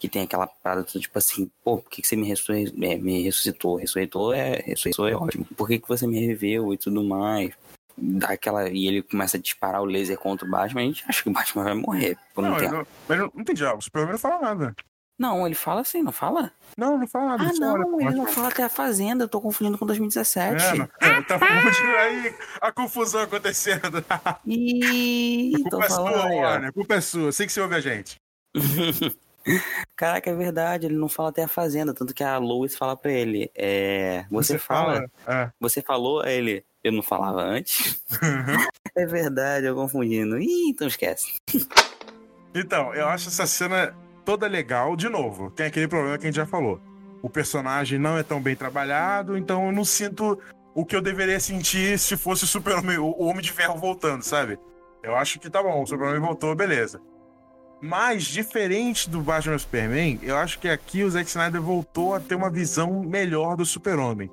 Que 0.00 0.08
tem 0.08 0.22
aquela 0.22 0.48
parada 0.48 0.82
tipo 0.82 1.16
assim, 1.16 1.48
pô, 1.62 1.78
por 1.78 1.88
que, 1.88 2.02
que 2.02 2.08
você 2.08 2.16
me, 2.16 2.32
é, 2.32 2.96
me 2.96 3.22
ressuscitou? 3.22 3.76
Ressuscitou 3.76 4.34
é, 4.34 4.60
ressuscitou 4.66 5.08
é 5.08 5.14
ótimo. 5.14 5.46
Por 5.56 5.68
que, 5.68 5.78
que 5.78 5.88
você 5.88 6.08
me 6.08 6.18
reviveu 6.18 6.74
e 6.74 6.76
tudo 6.76 7.04
mais? 7.04 7.54
dá 7.96 8.30
aquela. 8.30 8.68
E 8.68 8.88
ele 8.88 9.02
começa 9.02 9.36
a 9.36 9.40
disparar 9.40 9.80
o 9.80 9.84
laser 9.84 10.18
contra 10.18 10.44
o 10.44 10.50
Batman, 10.50 10.80
a 10.80 10.84
gente 10.84 11.04
acha 11.08 11.22
que 11.22 11.28
o 11.28 11.32
Batman 11.32 11.62
vai 11.62 11.74
morrer 11.74 12.18
por 12.34 12.42
um 12.42 12.50
não, 12.50 12.56
tempo. 12.56 12.72
Não, 12.74 12.86
mas 13.08 13.18
não, 13.18 13.30
não 13.32 13.42
entendi, 13.42 13.64
o 13.64 13.80
Superman 13.80 14.12
não 14.12 14.18
fala 14.18 14.40
nada. 14.40 14.74
Não, 15.18 15.46
ele 15.46 15.54
fala 15.54 15.80
assim, 15.80 16.02
não 16.02 16.10
fala? 16.10 16.52
Não, 16.76 16.98
não 16.98 17.06
fala. 17.06 17.34
Ah, 17.34 17.52
não, 17.58 18.00
ele 18.00 18.16
não 18.16 18.26
fala 18.26 18.48
até 18.48 18.64
a 18.64 18.68
Fazenda, 18.68 19.24
eu 19.24 19.28
tô 19.28 19.40
confundindo 19.40 19.78
com 19.78 19.86
2017. 19.86 20.64
É, 20.64 20.74
não, 20.76 20.88
é, 21.00 21.22
tá 21.22 21.38
confundindo 21.38 21.96
aí 21.96 22.34
a 22.60 22.72
confusão 22.72 23.20
acontecendo. 23.22 24.04
Ih, 24.44 25.54
a 25.54 25.70
culpa 25.70 25.84
é 25.84 25.88
sua, 25.88 26.10
Warner, 26.10 26.68
a 26.68 26.72
culpa 26.72 26.94
é 26.94 27.00
sua, 27.00 27.32
sei 27.32 27.46
que 27.46 27.52
você 27.52 27.60
ouve 27.60 27.76
a 27.76 27.80
gente. 27.80 28.20
Caraca, 29.94 30.30
é 30.30 30.34
verdade, 30.34 30.86
ele 30.86 30.96
não 30.96 31.08
fala 31.08 31.28
até 31.28 31.44
a 31.44 31.48
Fazenda, 31.48 31.94
tanto 31.94 32.14
que 32.14 32.24
a 32.24 32.38
Lois 32.38 32.76
fala 32.76 32.96
pra 32.96 33.12
ele, 33.12 33.50
é... 33.54 34.24
Você, 34.30 34.54
você 34.54 34.58
fala? 34.58 35.06
fala? 35.24 35.42
É. 35.44 35.52
Você 35.60 35.82
falou 35.82 36.22
a 36.22 36.30
ele, 36.30 36.64
eu 36.82 36.90
não 36.90 37.02
falava 37.02 37.42
antes. 37.42 38.02
Uhum. 38.10 38.66
é 38.96 39.06
verdade, 39.06 39.66
eu 39.66 39.74
confundindo. 39.74 40.38
Ih, 40.38 40.70
então 40.70 40.88
esquece. 40.88 41.34
Então, 42.54 42.94
eu 42.94 43.06
acho 43.06 43.28
essa 43.28 43.46
cena 43.46 43.94
toda 44.24 44.46
legal. 44.46 44.96
De 44.96 45.08
novo, 45.08 45.50
tem 45.50 45.66
aquele 45.66 45.88
problema 45.88 46.18
que 46.18 46.24
a 46.24 46.28
gente 46.28 46.36
já 46.36 46.46
falou. 46.46 46.80
O 47.22 47.28
personagem 47.30 47.98
não 47.98 48.18
é 48.18 48.22
tão 48.22 48.40
bem 48.40 48.54
trabalhado, 48.54 49.36
então 49.36 49.66
eu 49.66 49.72
não 49.72 49.84
sinto 49.84 50.38
o 50.74 50.84
que 50.84 50.94
eu 50.94 51.00
deveria 51.00 51.38
sentir 51.40 51.98
se 51.98 52.16
fosse 52.16 52.44
o 52.44 52.46
Super-Homem, 52.46 52.98
o 52.98 53.24
Homem 53.24 53.42
de 53.42 53.52
Ferro 53.52 53.78
voltando, 53.78 54.22
sabe? 54.22 54.58
Eu 55.02 55.16
acho 55.16 55.38
que 55.38 55.48
tá 55.48 55.62
bom, 55.62 55.82
o 55.82 55.86
Super-Homem 55.86 56.20
voltou, 56.20 56.54
beleza. 56.54 57.00
Mas, 57.80 58.24
diferente 58.24 59.10
do 59.10 59.20
Batman 59.20 59.58
Superman, 59.58 60.18
eu 60.22 60.36
acho 60.36 60.58
que 60.58 60.68
aqui 60.68 61.02
o 61.04 61.10
Zack 61.10 61.28
Snyder 61.28 61.60
voltou 61.60 62.14
a 62.14 62.20
ter 62.20 62.34
uma 62.34 62.50
visão 62.50 63.02
melhor 63.02 63.56
do 63.56 63.66
Super-Homem. 63.66 64.30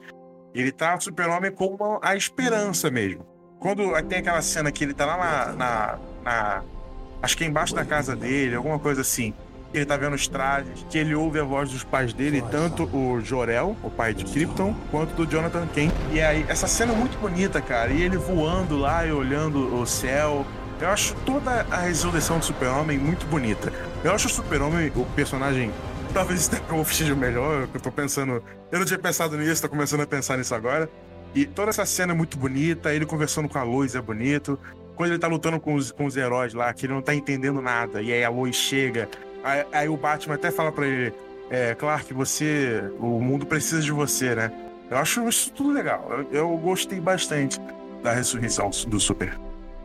Ele 0.54 0.72
trata 0.72 1.00
o 1.00 1.04
super-homem 1.04 1.52
como 1.52 2.00
a 2.02 2.16
esperança 2.16 2.90
mesmo. 2.90 3.26
Quando 3.60 3.92
tem 4.04 4.20
aquela 4.20 4.42
cena 4.42 4.72
que 4.72 4.84
ele 4.84 4.94
tá 4.94 5.06
lá 5.06 5.18
na, 5.18 5.54
na, 5.54 6.00
na, 6.24 6.64
Acho 7.22 7.38
que 7.38 7.44
é 7.44 7.48
embaixo 7.48 7.76
da 7.76 7.86
casa 7.86 8.16
dele, 8.16 8.56
alguma 8.56 8.80
coisa 8.80 9.02
assim. 9.02 9.34
Ele 9.74 9.86
tá 9.86 9.96
vendo 9.96 10.16
os 10.16 10.28
trajes, 10.28 10.86
que 10.90 10.98
ele 10.98 11.16
ouve 11.16 11.40
a 11.40 11.44
voz 11.44 11.70
dos 11.70 11.84
pais 11.84 12.14
dele, 12.14 12.44
tanto 12.52 12.84
o 12.96 13.22
Jorel, 13.22 13.76
o 13.82 13.90
pai 13.90 14.14
de 14.14 14.26
Krypton, 14.26 14.76
quanto 14.90 15.14
do 15.16 15.26
Jonathan 15.26 15.66
Kent. 15.68 15.94
E 16.12 16.22
aí, 16.22 16.46
essa 16.50 16.68
cena 16.68 16.94
é 16.94 16.96
muito 16.96 17.18
bonita, 17.20 17.62
cara. 17.62 17.92
E 17.92 18.02
ele 18.02 18.18
voando 18.18 18.78
lá 18.78 19.06
e 19.06 19.12
olhando 19.12 19.74
o 19.76 19.86
céu. 19.86 20.46
Eu 20.80 20.90
acho 20.90 21.16
toda 21.26 21.66
a 21.70 21.78
resolução 21.82 22.40
do 22.40 22.46
Super-Homem 22.46 22.98
muito 22.98 23.26
bonita. 23.28 23.72
Eu 24.04 24.12
acho 24.14 24.28
o 24.28 24.32
Super-Homem, 24.32 24.92
o 24.96 25.06
personagem 25.16 25.72
Talvez 26.14 26.42
Steppenwolf 26.42 26.92
seja 26.92 27.14
o 27.14 27.18
melhor, 27.18 27.70
eu 27.74 27.80
tô 27.80 27.90
pensando. 27.90 28.44
Eu 28.70 28.80
não 28.80 28.86
tinha 28.86 29.00
pensado 29.00 29.38
nisso, 29.38 29.62
tô 29.62 29.70
começando 29.70 30.02
a 30.02 30.08
pensar 30.08 30.38
nisso 30.38 30.54
agora. 30.54 30.90
E 31.34 31.46
toda 31.46 31.70
essa 31.70 31.86
cena 31.86 32.12
é 32.12 32.16
muito 32.16 32.38
bonita, 32.38 32.94
ele 32.94 33.06
conversando 33.06 33.48
com 33.48 33.58
a 33.58 33.64
Lois 33.64 33.96
é 33.96 34.02
bonito. 34.02 34.60
Quando 34.96 35.12
ele 35.12 35.20
tá 35.20 35.28
lutando 35.28 35.58
com 35.58 35.74
os, 35.74 35.90
com 35.90 36.06
os 36.06 36.18
heróis 36.18 36.54
lá, 36.54 36.74
que 36.74 36.86
ele 36.86 36.94
não 36.94 37.02
tá 37.02 37.16
entendendo 37.16 37.62
nada, 37.62 38.02
e 38.02 38.12
aí 38.12 38.26
a 38.26 38.30
Lois 38.30 38.58
chega, 38.58 39.08
aí, 39.44 39.66
aí 39.72 39.90
o 39.90 39.98
Batman 39.98 40.36
até 40.36 40.52
fala 40.52 40.72
pra 40.72 40.88
ele: 40.88 41.14
é, 41.50 41.76
Clark, 41.76 42.14
você. 42.14 42.84
O 43.00 43.20
mundo 43.20 43.46
precisa 43.46 43.82
de 43.82 43.92
você, 43.92 44.36
né? 44.36 44.52
Eu 44.90 44.98
acho 44.98 45.28
isso 45.28 45.52
tudo 45.52 45.72
legal. 45.72 46.08
Eu, 46.10 46.28
eu 46.32 46.58
gostei 46.58 47.00
bastante 47.00 47.60
da 48.04 48.12
ressurreição 48.12 48.70
do 48.88 49.00
Super. 49.00 49.38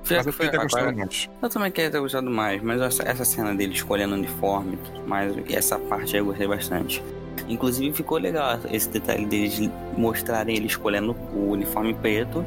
Eu 0.08 0.32
queria 0.32 0.50
ter 0.50 0.58
gostado 0.58 0.96
mais. 0.96 1.28
Eu 1.42 1.48
também 1.48 1.70
queria 1.70 1.90
ter 1.90 2.00
gostado 2.00 2.30
mais, 2.30 2.62
mas 2.62 2.80
essa, 2.80 3.02
essa 3.02 3.24
cena 3.24 3.54
dele 3.54 3.74
escolhendo 3.74 4.14
o 4.14 4.18
uniforme 4.18 4.78
e 4.94 5.08
mais, 5.08 5.32
essa 5.50 5.78
parte 5.78 6.14
aí 6.14 6.20
eu 6.20 6.26
gostei 6.26 6.46
bastante. 6.46 7.02
Inclusive 7.48 7.94
ficou 7.94 8.18
legal 8.18 8.58
esse 8.70 8.88
detalhe 8.88 9.26
deles 9.26 9.70
mostrarem 9.96 10.56
ele 10.56 10.66
escolhendo 10.66 11.12
o 11.34 11.50
uniforme 11.50 11.94
preto 11.94 12.44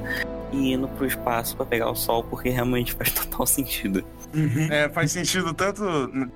e 0.51 0.73
indo 0.73 0.87
pro 0.87 1.05
espaço 1.05 1.55
para 1.55 1.65
pegar 1.65 1.89
o 1.89 1.95
sol, 1.95 2.23
porque 2.23 2.49
realmente 2.49 2.93
faz 2.93 3.11
total 3.11 3.45
sentido. 3.47 4.03
Uhum. 4.33 4.67
É, 4.69 4.87
faz 4.89 5.11
sentido 5.11 5.53
tanto 5.53 5.83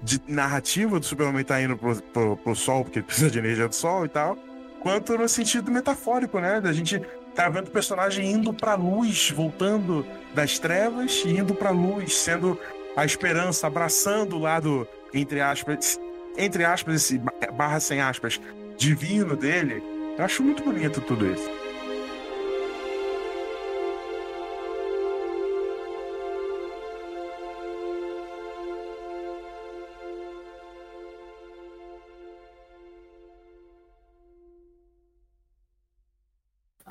de 0.02 0.20
narrativa 0.28 1.00
do 1.00 1.06
Superman 1.06 1.44
tá 1.44 1.62
indo 1.62 1.78
pro, 1.78 2.02
pro, 2.02 2.38
pro 2.38 2.56
sol, 2.56 2.84
porque 2.84 3.00
ele 3.00 3.06
precisa 3.06 3.30
de 3.30 3.40
energia 3.40 3.68
do 3.68 3.76
sol 3.76 4.06
e 4.06 4.10
tal, 4.10 4.38
quanto 4.82 5.18
no 5.18 5.30
sentido 5.30 5.72
metafórico, 5.72 6.40
né? 6.40 6.60
Da 6.60 6.74
gente 6.74 7.00
tá 7.36 7.50
vendo 7.50 7.68
o 7.68 7.72
personagem 7.72 8.32
indo 8.32 8.54
pra 8.54 8.76
luz, 8.76 9.32
voltando 9.32 10.06
das 10.34 10.60
trevas 10.60 11.24
e 11.26 11.30
indo 11.30 11.54
pra 11.54 11.70
luz, 11.70 12.18
sendo 12.18 12.60
a 12.96 13.06
esperança, 13.06 13.68
abraçando 13.68 14.36
o 14.36 14.40
lado, 14.40 14.88
entre 15.14 15.42
aspas, 15.42 16.00
entre 16.38 16.66
aspas, 16.66 16.96
esse 16.96 17.22
barra 17.54 17.80
sem 17.80 18.02
aspas, 18.02 18.40
divino 18.78 19.36
dele. 19.36 19.84
Eu 20.18 20.26
acho 20.26 20.44
muito 20.44 20.64
bonito 20.64 21.02
tudo 21.02 21.26
isso. 21.32 21.63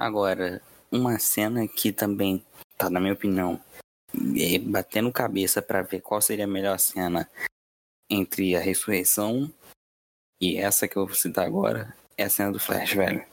Agora, 0.02 0.60
uma 0.90 1.16
cena 1.20 1.68
que 1.68 1.92
também 1.92 2.44
tá, 2.76 2.90
na 2.90 2.98
minha 2.98 3.12
opinião, 3.12 3.60
é 4.36 4.58
batendo 4.58 5.12
cabeça 5.12 5.62
para 5.62 5.80
ver 5.82 6.00
qual 6.00 6.20
seria 6.20 6.44
a 6.44 6.48
melhor 6.48 6.76
cena 6.80 7.30
entre 8.10 8.56
a 8.56 8.60
ressurreição 8.60 9.48
e 10.40 10.56
essa 10.56 10.88
que 10.88 10.96
eu 10.96 11.06
vou 11.06 11.14
citar 11.14 11.46
agora, 11.46 11.94
é 12.16 12.24
a 12.24 12.28
cena 12.28 12.50
do 12.50 12.58
Flash, 12.58 12.94
velho. 12.94 13.24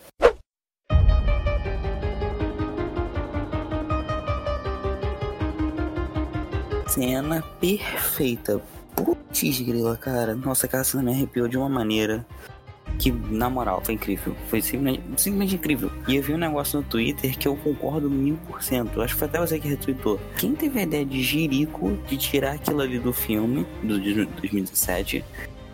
Cena 6.88 7.42
perfeita. 7.60 8.62
Putz, 8.96 9.60
grila, 9.62 9.98
cara. 9.98 10.36
Nossa, 10.36 10.68
aquela 10.68 10.84
cena 10.84 11.02
me 11.02 11.14
arrepiou 11.14 11.48
de 11.48 11.58
uma 11.58 11.68
maneira 11.68 12.24
que, 12.98 13.12
na 13.12 13.50
moral, 13.50 13.82
foi 13.84 13.94
incrível. 13.96 14.36
Foi 14.48 14.62
simplesmente, 14.62 15.04
simplesmente 15.18 15.56
incrível. 15.56 15.92
E 16.08 16.16
eu 16.16 16.24
vi 16.24 16.34
um 16.34 16.38
negócio 16.38 16.80
no 16.80 16.86
Twitter 16.86 17.38
que 17.38 17.48
eu 17.48 17.56
concordo 17.56 18.10
mil 18.10 18.38
por 18.48 18.64
cento. 18.64 19.02
Acho 19.02 19.14
que 19.14 19.20
foi 19.20 19.28
até 19.28 19.40
você 19.40 19.60
que 19.60 19.68
retweetou. 19.68 20.20
Quem 20.38 20.56
teve 20.56 20.80
a 20.80 20.84
ideia 20.84 21.06
de 21.06 21.22
Jerico 21.22 21.98
de 22.08 22.18
tirar 22.18 22.54
aquilo 22.54 22.82
ali 22.82 23.00
do 23.00 23.14
filme, 23.14 23.66
do 23.84 24.00
de 24.00 24.26
2017, 24.26 25.24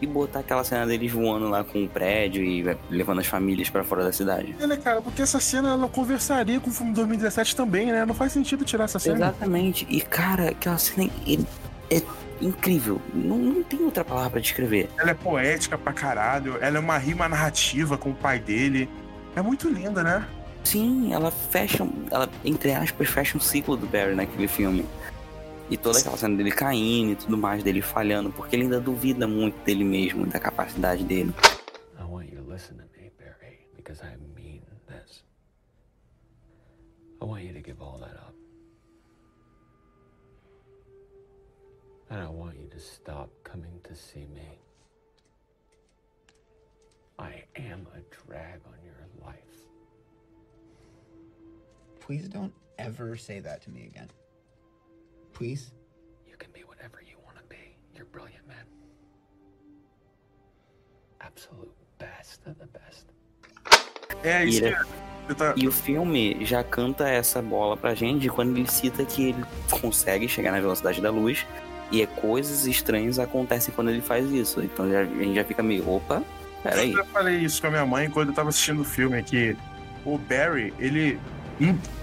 e 0.01 0.05
botar 0.05 0.39
aquela 0.39 0.63
cena 0.63 0.85
deles 0.85 1.11
voando 1.11 1.47
lá 1.47 1.63
com 1.63 1.83
o 1.83 1.87
prédio 1.87 2.43
e 2.43 2.63
levando 2.89 3.19
as 3.19 3.27
famílias 3.27 3.69
para 3.69 3.83
fora 3.83 4.03
da 4.03 4.11
cidade? 4.11 4.55
É, 4.59 4.67
né, 4.67 4.77
cara? 4.77 5.01
Porque 5.01 5.21
essa 5.21 5.39
cena 5.39 5.69
ela 5.69 5.87
conversaria 5.87 6.59
com 6.59 6.69
o 6.69 6.73
filme 6.73 6.93
2017 6.93 7.55
também, 7.55 7.87
né? 7.87 8.05
Não 8.05 8.13
faz 8.13 8.31
sentido 8.33 8.65
tirar 8.65 8.85
essa 8.85 8.99
cena. 8.99 9.15
Exatamente. 9.15 9.87
E, 9.89 10.01
cara, 10.01 10.49
aquela 10.49 10.77
cena 10.77 11.09
é, 11.89 12.01
incrível. 12.41 13.01
Não, 13.13 13.37
não 13.37 13.63
tem 13.63 13.81
outra 13.81 14.03
palavra 14.03 14.31
pra 14.31 14.39
descrever. 14.39 14.89
Ela 14.97 15.11
é 15.11 15.13
poética 15.13 15.77
pra 15.77 15.93
caralho. 15.93 16.57
Ela 16.61 16.77
é 16.77 16.79
uma 16.79 16.97
rima 16.97 17.27
narrativa 17.27 17.97
com 17.97 18.11
o 18.11 18.15
pai 18.15 18.39
dele. 18.39 18.89
É 19.35 19.41
muito 19.41 19.69
linda, 19.69 20.03
né? 20.03 20.27
Sim, 20.63 21.13
ela 21.13 21.29
fecha, 21.29 21.87
ela, 22.09 22.27
entre 22.43 22.73
aspas, 22.73 23.07
fecha 23.07 23.37
um 23.37 23.41
ciclo 23.41 23.77
do 23.77 23.85
Barry 23.85 24.15
naquele 24.15 24.47
filme. 24.47 24.85
E 25.69 25.77
toda 25.77 25.99
aquela 25.99 26.17
cena 26.17 26.35
dele 26.35 26.51
caindo 26.51 27.11
e 27.11 27.15
tudo 27.15 27.37
mais, 27.37 27.63
dele 27.63 27.81
falhando, 27.81 28.31
porque 28.31 28.55
ele 28.55 28.63
ainda 28.63 28.79
duvida 28.79 29.27
muito 29.27 29.55
dele 29.63 29.83
mesmo, 29.83 30.25
da 30.25 30.39
capacidade 30.39 31.03
dele. 31.03 31.33
I 31.99 32.03
want 32.03 32.29
you 32.31 32.41
to 32.41 32.51
listen 32.51 32.77
to 32.77 32.83
me, 32.83 33.11
Barry, 33.17 33.67
because 33.75 34.01
I 34.03 34.15
mean 34.35 34.61
this. 34.87 35.23
I 37.21 37.25
want 37.25 37.43
you 37.43 37.53
And 42.09 42.21
I 42.21 42.27
want 42.29 42.55
you 42.59 42.67
to 42.69 42.79
stop 42.79 43.29
coming 43.43 43.79
to 43.83 43.95
see 43.95 44.27
me. 44.33 44.59
I 47.17 47.43
am 47.55 47.87
a 47.95 48.01
drag 48.27 48.59
on 48.67 48.77
your 48.83 49.07
life. 49.25 49.35
Please 51.99 52.27
don't 52.27 52.53
ever 52.77 53.15
say 53.15 53.39
that 53.39 53.61
to 53.63 53.71
me 53.71 53.85
again. 53.85 54.09
Please? 55.33 55.71
You 56.29 56.35
can 56.37 56.51
be 56.53 56.61
whatever 56.61 57.01
you 57.01 57.15
want 57.25 57.37
to 57.37 57.43
be. 57.49 57.75
You're 57.95 58.05
brilliant, 58.05 58.47
man. 58.47 58.65
Absolute 61.21 61.71
best 61.97 62.41
of 62.45 62.55
the 62.59 62.67
best. 62.67 63.05
É, 64.23 64.45
isso 64.45 64.63
E, 64.63 64.67
ele- 64.67 65.35
tá- 65.35 65.53
e 65.57 65.67
o 65.67 65.71
filme 65.71 66.45
já 66.45 66.63
canta 66.63 67.07
essa 67.09 67.41
bola 67.41 67.75
pra 67.75 67.93
gente 67.95 68.29
quando 68.29 68.55
ele 68.57 68.69
cita 68.69 69.03
que 69.05 69.29
ele 69.29 69.43
consegue 69.81 70.27
chegar 70.27 70.51
na 70.51 70.59
velocidade 70.59 71.01
da 71.01 71.09
luz 71.09 71.45
e 71.91 72.01
é 72.01 72.05
coisas 72.05 72.65
estranhas 72.65 73.19
acontecem 73.19 73.73
quando 73.75 73.89
ele 73.89 74.01
faz 74.01 74.29
isso. 74.31 74.61
Então 74.61 74.89
já- 74.89 75.01
a 75.01 75.05
gente 75.05 75.35
já 75.35 75.43
fica 75.43 75.61
meio, 75.63 75.87
opa, 75.89 76.21
peraí. 76.63 76.91
Eu 76.91 76.97
já 76.97 77.05
falei 77.05 77.37
isso 77.37 77.61
com 77.61 77.67
a 77.67 77.71
minha 77.71 77.85
mãe 77.85 78.09
quando 78.09 78.29
eu 78.29 78.35
tava 78.35 78.49
assistindo 78.49 78.81
o 78.81 78.85
filme, 78.85 79.21
que 79.23 79.55
o 80.05 80.17
Barry, 80.17 80.73
ele, 80.79 81.19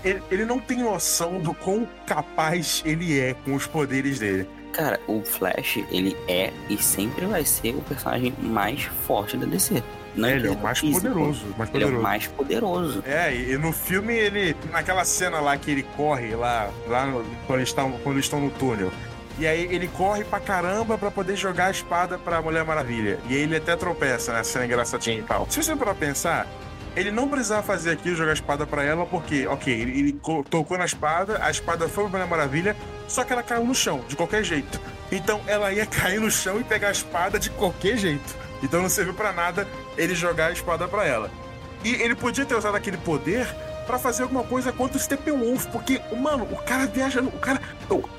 ele, 0.04 0.22
ele 0.30 0.44
não 0.44 0.58
tem 0.58 0.78
noção 0.78 1.38
do 1.40 1.52
quão 1.54 1.86
capaz 2.06 2.82
ele 2.84 3.18
é 3.18 3.34
com 3.44 3.54
os 3.54 3.66
poderes 3.66 4.18
dele. 4.18 4.48
Cara, 4.72 4.98
o 5.06 5.20
Flash, 5.22 5.80
ele 5.90 6.16
é 6.26 6.50
e 6.70 6.78
sempre 6.82 7.26
vai 7.26 7.44
ser 7.44 7.74
o 7.74 7.82
personagem 7.82 8.32
mais 8.40 8.84
forte 9.06 9.36
da 9.36 9.44
DC. 9.44 9.82
Não 10.14 10.28
Ele 10.28 10.46
é 10.46 10.50
o 10.50 10.58
mais 10.58 10.78
físico. 10.78 11.00
poderoso, 11.00 11.46
mais 11.56 11.70
Ele 11.74 11.84
é 11.84 11.86
o 11.86 11.88
poderoso. 11.90 12.02
mais 12.02 12.26
poderoso. 12.26 13.02
É, 13.06 13.34
e, 13.34 13.52
e 13.52 13.58
no 13.58 13.72
filme 13.72 14.14
ele. 14.14 14.54
Naquela 14.70 15.04
cena 15.06 15.40
lá 15.40 15.56
que 15.56 15.70
ele 15.70 15.82
corre 15.96 16.34
lá, 16.34 16.70
lá 16.86 17.06
no- 17.06 17.24
quando, 17.46 17.58
eles 17.60 17.68
estão, 17.70 17.92
quando 18.02 18.16
eles 18.16 18.26
estão 18.26 18.40
no 18.40 18.50
túnel. 18.50 18.90
E 19.38 19.46
aí 19.46 19.66
ele 19.74 19.88
corre 19.88 20.24
pra 20.24 20.38
caramba 20.38 20.98
pra 20.98 21.10
poder 21.10 21.36
jogar 21.36 21.66
a 21.66 21.70
espada 21.70 22.18
pra 22.18 22.42
Mulher 22.42 22.64
Maravilha. 22.64 23.18
E 23.28 23.34
ele 23.34 23.56
até 23.56 23.74
tropeça, 23.76 24.32
né? 24.32 24.42
Cena 24.44 24.66
engraçadinha 24.66 25.18
e 25.18 25.22
tal. 25.22 25.46
Se 25.50 25.62
você 25.62 25.74
parar 25.74 25.94
pra 25.94 26.06
pensar, 26.06 26.46
ele 26.94 27.10
não 27.10 27.28
precisava 27.28 27.62
fazer 27.62 27.92
aquilo, 27.92 28.14
jogar 28.14 28.32
a 28.32 28.34
espada 28.34 28.66
pra 28.66 28.84
ela, 28.84 29.06
porque, 29.06 29.46
ok, 29.46 29.72
ele, 29.72 29.98
ele 29.98 30.12
co- 30.12 30.44
tocou 30.48 30.76
na 30.76 30.84
espada, 30.84 31.38
a 31.42 31.50
espada 31.50 31.88
foi 31.88 32.06
Mulher 32.08 32.26
Maravilha, 32.26 32.76
só 33.08 33.24
que 33.24 33.32
ela 33.32 33.42
caiu 33.42 33.64
no 33.64 33.74
chão, 33.74 34.04
de 34.06 34.14
qualquer 34.14 34.44
jeito. 34.44 34.78
Então 35.10 35.40
ela 35.46 35.72
ia 35.72 35.86
cair 35.86 36.20
no 36.20 36.30
chão 36.30 36.60
e 36.60 36.64
pegar 36.64 36.88
a 36.88 36.92
espada 36.92 37.38
de 37.38 37.48
qualquer 37.50 37.96
jeito. 37.96 38.36
Então 38.62 38.82
não 38.82 38.88
serviu 38.90 39.14
pra 39.14 39.32
nada 39.32 39.66
ele 39.96 40.14
jogar 40.14 40.48
a 40.48 40.52
espada 40.52 40.86
pra 40.86 41.06
ela. 41.06 41.30
E 41.82 41.94
ele 41.94 42.14
podia 42.14 42.44
ter 42.44 42.54
usado 42.54 42.76
aquele 42.76 42.98
poder 42.98 43.46
pra 43.86 43.98
fazer 43.98 44.22
alguma 44.22 44.42
coisa 44.44 44.72
contra 44.72 44.96
o 44.96 45.00
Steppenwolf, 45.00 45.66
porque, 45.66 46.00
mano, 46.16 46.44
o 46.50 46.56
cara 46.56 46.86
viaja, 46.86 47.20
o 47.20 47.30
cara, 47.32 47.60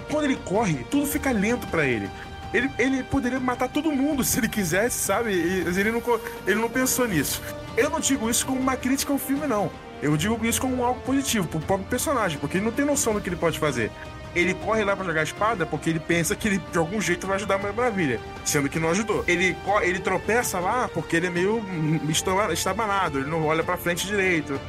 quando 0.10 0.26
ele 0.26 0.36
corre, 0.38 0.86
tudo 0.90 1.06
fica 1.06 1.32
lento 1.32 1.68
pra 1.68 1.86
ele. 1.86 2.10
Ele, 2.54 2.70
ele 2.78 3.04
poderia 3.04 3.40
matar 3.40 3.68
todo 3.68 3.92
mundo 3.92 4.22
se 4.26 4.40
ele 4.40 4.48
quisesse, 4.48 4.98
sabe? 5.00 5.32
Ele 5.34 5.92
não, 5.92 6.02
ele 6.46 6.60
não 6.60 6.70
pensou 6.70 7.08
nisso. 7.08 7.42
Eu 7.76 7.90
não 7.90 8.00
digo 8.00 8.30
isso 8.30 8.46
como 8.46 8.60
uma 8.60 8.76
crítica 8.76 9.12
ao 9.12 9.18
filme, 9.18 9.48
não. 9.48 9.72
Eu 10.02 10.16
digo 10.18 10.46
isso 10.46 10.60
como 10.62 10.84
algo 10.84 11.00
positivo 11.02 11.48
pro 11.48 11.60
próprio 11.60 11.88
personagem, 11.88 12.38
porque 12.38 12.58
ele 12.58 12.66
não 12.66 12.72
tem 12.72 12.86
noção 12.86 13.14
do 13.14 13.22
que 13.22 13.30
ele 13.30 13.36
pode 13.38 13.58
fazer. 13.58 13.90
Ele 14.36 14.54
corre 14.56 14.84
lá 14.84 14.96
pra 14.96 15.06
jogar 15.06 15.22
a 15.22 15.24
espada 15.24 15.66
porque 15.66 15.90
ele 15.92 16.00
pensa 16.00 16.36
que 16.36 16.48
ele 16.48 16.58
de 16.72 16.78
algum 16.78 17.00
jeito 17.00 17.26
vai 17.28 17.36
ajudar 17.36 17.56
a 17.56 17.58
Mulher 17.60 17.74
Maravilha, 17.74 18.20
sendo 18.44 18.68
que 18.68 18.80
não 18.80 18.90
ajudou. 18.90 19.24
Ele, 19.28 19.56
ele 19.84 20.00
tropeça 20.00 20.60
lá 20.60 20.88
porque 20.92 21.16
ele 21.16 21.28
é 21.28 21.30
meio 21.30 21.58
hum, 21.58 22.00
esta- 22.10 22.52
estabanado, 22.52 23.20
ele 23.20 23.30
não 23.30 23.46
olha 23.46 23.64
pra 23.64 23.78
frente 23.78 24.06
direito. 24.08 24.60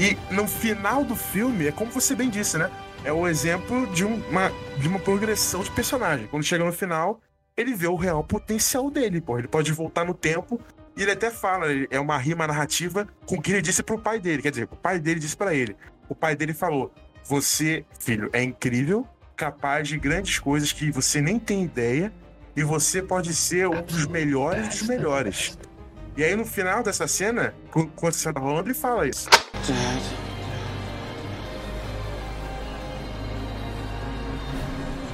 E 0.00 0.16
no 0.32 0.48
final 0.48 1.04
do 1.04 1.14
filme, 1.14 1.66
é 1.66 1.72
como 1.72 1.90
você 1.90 2.14
bem 2.14 2.30
disse, 2.30 2.56
né? 2.56 2.70
É 3.04 3.12
o 3.12 3.28
exemplo 3.28 3.86
de 3.88 4.02
uma, 4.02 4.50
de 4.78 4.88
uma 4.88 4.98
progressão 4.98 5.62
de 5.62 5.70
personagem. 5.70 6.26
Quando 6.26 6.42
chega 6.42 6.64
no 6.64 6.72
final, 6.72 7.20
ele 7.54 7.74
vê 7.74 7.86
o 7.86 7.96
real 7.96 8.24
potencial 8.24 8.90
dele, 8.90 9.20
pô. 9.20 9.38
Ele 9.38 9.46
pode 9.46 9.70
voltar 9.72 10.06
no 10.06 10.14
tempo 10.14 10.58
e 10.96 11.02
ele 11.02 11.10
até 11.10 11.30
fala, 11.30 11.66
é 11.90 12.00
uma 12.00 12.16
rima 12.16 12.46
narrativa 12.46 13.06
com 13.26 13.34
o 13.34 13.42
que 13.42 13.52
ele 13.52 13.60
disse 13.60 13.82
pro 13.82 13.98
pai 13.98 14.18
dele. 14.18 14.40
Quer 14.40 14.52
dizer, 14.52 14.68
o 14.72 14.76
pai 14.76 14.98
dele 14.98 15.20
disse 15.20 15.36
pra 15.36 15.52
ele. 15.52 15.76
O 16.08 16.14
pai 16.14 16.34
dele 16.34 16.54
falou: 16.54 16.90
Você, 17.24 17.84
filho, 17.98 18.30
é 18.32 18.42
incrível, 18.42 19.06
capaz 19.36 19.86
de 19.86 19.98
grandes 19.98 20.38
coisas 20.38 20.72
que 20.72 20.90
você 20.90 21.20
nem 21.20 21.38
tem 21.38 21.62
ideia, 21.62 22.10
e 22.56 22.64
você 22.64 23.02
pode 23.02 23.34
ser 23.34 23.68
um 23.68 23.82
dos 23.82 24.06
melhores 24.06 24.66
dos 24.68 24.82
melhores. 24.88 25.58
E 26.16 26.24
aí 26.24 26.36
no 26.36 26.44
final 26.44 26.82
dessa 26.82 27.06
cena, 27.06 27.54
qu- 27.70 27.88
quando 27.96 28.12
você 28.14 28.32
tá 28.32 28.40
rolando, 28.40 28.68
ele 28.68 28.74
fala 28.74 29.06
isso. 29.08 29.28
Dad. 29.66 30.02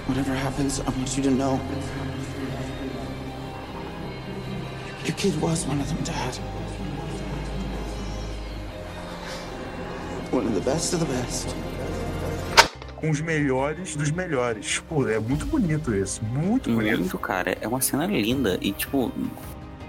Whatever 0.09 0.37
happens, 0.37 0.79
I 0.81 0.85
want 0.99 1.17
you 1.17 1.23
to 1.25 1.31
know. 1.31 1.61
Your 5.05 5.15
kid 5.17 5.37
was 5.41 5.67
one 5.67 5.81
of 5.81 5.89
them, 5.89 6.03
Dad. 6.05 6.39
One 10.33 10.47
of 10.47 10.55
the 10.55 10.61
best 10.61 10.95
of 10.95 11.01
the 11.05 11.13
best. 11.13 11.55
Com 12.97 13.11
os 13.11 13.21
melhores 13.21 13.95
dos 13.95 14.11
melhores. 14.11 14.79
Pô, 14.89 15.07
é 15.09 15.19
muito 15.19 15.45
bonito 15.47 15.95
isso. 15.95 16.25
Muito 16.25 16.71
bonito. 16.73 16.99
Muito, 17.01 17.19
cara. 17.19 17.57
É 17.61 17.69
uma 17.69 17.81
cena 17.81 18.07
linda. 18.07 18.59
E, 18.61 18.73
tipo, 18.73 19.13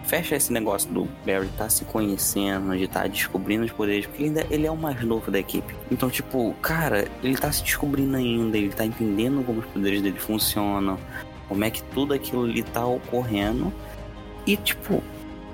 fecha 0.08 0.36
esse 0.36 0.52
negócio 0.54 0.90
do 0.90 1.08
Barry 1.26 1.50
tá 1.58 1.70
se 1.70 1.84
conhecendo, 1.86 2.76
de 2.78 2.88
tá 2.88 3.06
descobrindo 3.06 3.66
os 3.66 3.72
poderes, 3.72 4.06
porque 4.06 4.24
ele, 4.24 4.40
ainda, 4.40 4.54
ele 4.54 4.66
é 4.66 4.72
o 4.72 4.78
mais 4.78 5.04
novo 5.04 5.30
da 5.30 5.38
equipe. 5.38 5.76
Então, 5.92 6.10
tipo, 6.10 6.56
cara, 6.62 7.08
ele 7.22 7.36
tá 7.36 7.52
se 7.52 7.62
descobrindo 7.62 8.16
ainda, 8.16 8.58
ele 8.58 8.70
tá 8.70 8.86
entendendo 8.86 9.46
como 9.46 9.60
os 9.60 9.66
poderes 9.66 10.02
dele 10.02 10.18
funcionam, 10.18 10.98
como 11.50 11.64
é 11.64 11.70
que 11.70 11.84
tudo 11.84 12.14
aquilo 12.14 12.46
ali 12.46 12.64
tá 12.64 12.86
ocorrendo. 12.86 13.72
E, 14.46 14.56
tipo, 14.56 15.04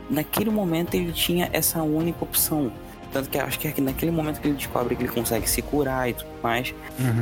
naquele 0.09 0.51
momento 0.51 0.93
ele 0.93 1.11
tinha 1.11 1.49
essa 1.51 1.81
única 1.81 2.23
opção. 2.23 2.71
Tanto 3.11 3.29
que 3.29 3.37
acho 3.37 3.59
que 3.59 3.67
é 3.67 3.73
naquele 3.81 4.11
momento 4.11 4.39
que 4.39 4.47
ele 4.47 4.57
descobre 4.57 4.95
que 4.95 5.03
ele 5.03 5.11
consegue 5.11 5.49
se 5.49 5.61
curar 5.61 6.09
e 6.09 6.13
tudo 6.13 6.29
mais. 6.41 6.73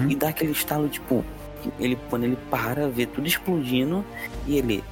E 0.10 0.16
dá 0.16 0.30
aquele 0.30 0.52
estalo, 0.52 0.90
tipo, 0.90 1.24
ele, 1.80 1.98
quando 2.10 2.26
ele 2.26 2.38
para, 2.50 2.90
vê 2.90 3.06
tudo 3.06 3.26
explodindo 3.26 4.04
e 4.46 4.58
ele. 4.58 4.84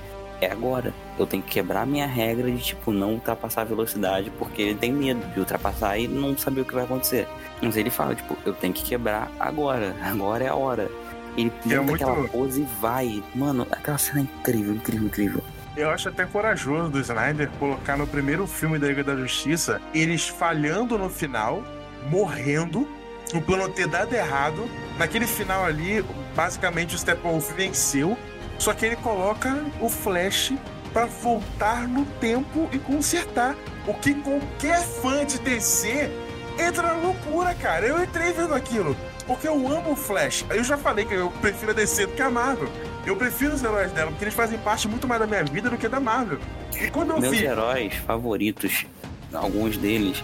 É 0.42 0.50
agora. 0.50 0.94
Eu 1.20 1.28
tenho 1.28 1.43
que 1.43 1.49
quebrar 1.49 1.86
minha 1.86 2.07
regra 2.07 2.49
de, 2.49 2.57
tipo, 2.63 2.91
não 2.91 3.13
ultrapassar 3.15 3.61
a 3.61 3.65
velocidade, 3.65 4.32
porque 4.39 4.61
ele 4.61 4.76
tem 4.76 4.91
medo 4.91 5.20
de 5.34 5.39
ultrapassar 5.39 5.97
e 5.99 6.07
não 6.07 6.36
saber 6.38 6.61
o 6.61 6.65
que 6.65 6.74
vai 6.74 6.86
acontecer. 6.86 7.28
Mas 7.61 7.76
ele 7.76 7.89
fala, 7.89 8.15
tipo, 8.15 8.38
eu 8.45 8.53
tenho 8.53 8.74
que 8.74 8.84
quebrar 8.84 9.30
agora. 9.39 9.93
Agora 10.01 10.43
é 10.45 10.47
a 10.47 10.55
hora. 10.55 10.89
Ele 11.38 11.51
E 11.65 11.74
é 11.74 11.80
muito- 11.80 12.03
aquela 12.03 12.28
pose 12.30 12.61
e 12.61 12.67
vai. 12.82 13.22
Mano, 13.36 13.67
aquela 13.70 13.97
cena 13.97 14.20
é 14.22 14.24
incrível, 14.24 14.74
incrível, 14.74 15.07
incrível. 15.07 15.43
Eu 15.78 15.89
acho 15.91 16.09
até 16.09 16.26
corajoso 16.26 16.89
do 16.89 16.99
Snyder 16.99 17.49
colocar 17.59 17.95
no 17.97 18.07
primeiro 18.07 18.47
filme 18.47 18.80
da 18.80 18.88
Liga 18.88 19.03
da 19.03 19.15
Justiça 19.15 19.80
eles 19.93 20.28
falhando 20.28 20.97
no 20.97 21.09
final, 21.09 21.63
morrendo, 22.09 22.88
o 23.34 23.41
plano 23.41 23.70
ter 23.70 23.88
dado 23.88 24.13
errado. 24.13 24.67
Naquele 24.97 25.28
final 25.28 25.63
ali, 25.63 26.03
basicamente 26.36 26.95
o 26.95 26.97
Steppenwolf 26.97 27.51
venceu, 27.55 28.17
só 28.57 28.74
que 28.74 28.86
ele 28.86 28.95
coloca 28.97 29.63
o 29.80 29.88
Flash 29.89 30.53
pra 30.92 31.06
voltar 31.06 31.88
no 31.88 32.06
tempo 32.06 32.70
e 32.72 32.80
consertar. 32.80 33.56
O 33.88 33.94
que 33.94 34.14
qualquer 34.14 34.82
fã 34.82 35.26
de 35.26 35.40
DC 35.40 36.10
entra 36.60 36.84
na 36.84 36.94
loucura, 36.94 37.54
cara. 37.56 37.86
Eu 37.86 38.04
entrei 38.04 38.34
vendo 38.34 38.54
aquilo. 38.54 38.96
Porque 39.26 39.48
eu 39.48 39.54
amo 39.68 39.92
o 39.92 39.96
Flash. 39.96 40.46
Eu 40.50 40.64
já 40.64 40.78
falei 40.78 41.06
que 41.06 41.14
eu 41.14 41.30
prefiro 41.40 41.72
a 41.72 41.74
DC 41.74 42.08
do 42.08 42.14
que 42.14 42.22
a 42.22 42.30
Marvel. 42.30 42.70
Eu 43.06 43.16
prefiro 43.16 43.54
os 43.54 43.64
heróis 43.64 43.92
dela, 43.92 44.10
porque 44.10 44.24
eles 44.24 44.34
fazem 44.34 44.58
parte 44.60 44.88
muito 44.88 45.08
mais 45.08 45.22
da 45.22 45.28
minha 45.28 45.44
vida 45.44 45.70
do 45.70 45.78
que 45.78 45.88
da 45.88 46.00
Marvel. 46.00 46.40
E 46.80 46.90
quando 46.90 47.12
eu 47.12 47.20
Meus 47.20 47.38
vi. 47.38 47.46
heróis 47.46 47.94
favoritos, 47.96 48.86
alguns 49.34 49.78
deles, 49.78 50.24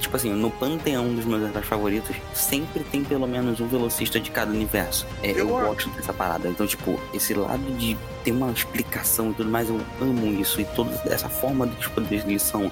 tipo 0.00 0.16
assim, 0.16 0.32
no 0.32 0.50
panteão 0.50 1.14
dos 1.14 1.24
meus 1.24 1.42
heróis 1.48 1.66
favoritos, 1.66 2.16
sempre 2.34 2.82
tem 2.84 3.04
pelo 3.04 3.26
menos 3.26 3.60
um 3.60 3.68
velocista 3.68 4.18
de 4.18 4.30
cada 4.30 4.50
universo. 4.50 5.06
É, 5.22 5.30
eu, 5.30 5.48
gosto 5.48 5.88
dessa 5.90 6.12
parada. 6.12 6.48
Então, 6.48 6.66
tipo, 6.66 6.98
esse 7.14 7.34
lado 7.34 7.62
de 7.78 7.96
ter 8.24 8.32
uma 8.32 8.50
explicação 8.50 9.30
e 9.30 9.34
tudo 9.34 9.50
mais, 9.50 9.68
eu 9.68 9.80
amo 10.00 10.26
isso. 10.40 10.60
E 10.60 10.64
toda 10.64 10.90
essa 11.12 11.28
forma 11.28 11.66
de 11.66 11.76
os 11.78 11.86
poderes 11.88 12.24
deles 12.24 12.42
são. 12.42 12.70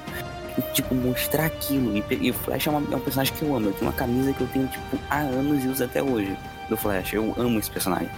Tipo, 0.75 0.95
mostrar 0.95 1.47
aquilo. 1.47 1.97
E, 1.97 2.05
e 2.21 2.31
o 2.31 2.35
Flash 2.35 2.67
é, 2.67 2.71
uma- 2.71 2.93
é 2.93 2.97
um 2.97 3.01
personagem 3.01 3.33
que 3.35 3.43
eu 3.43 3.55
amo. 3.57 3.69
Eu 3.69 3.73
tenho 3.73 3.91
uma 3.91 3.97
camisa 3.97 4.33
que 4.33 4.41
eu 4.41 4.47
tenho, 4.49 4.67
tipo, 4.69 4.99
há 5.09 5.19
anos 5.19 5.65
e 5.65 5.69
uso 5.69 5.85
até 5.85 6.03
hoje 6.03 6.37
do 6.69 6.77
Flash. 6.77 7.13
Eu 7.15 7.35
amo 7.39 7.59
esse 7.59 7.71
personagem. 7.71 8.09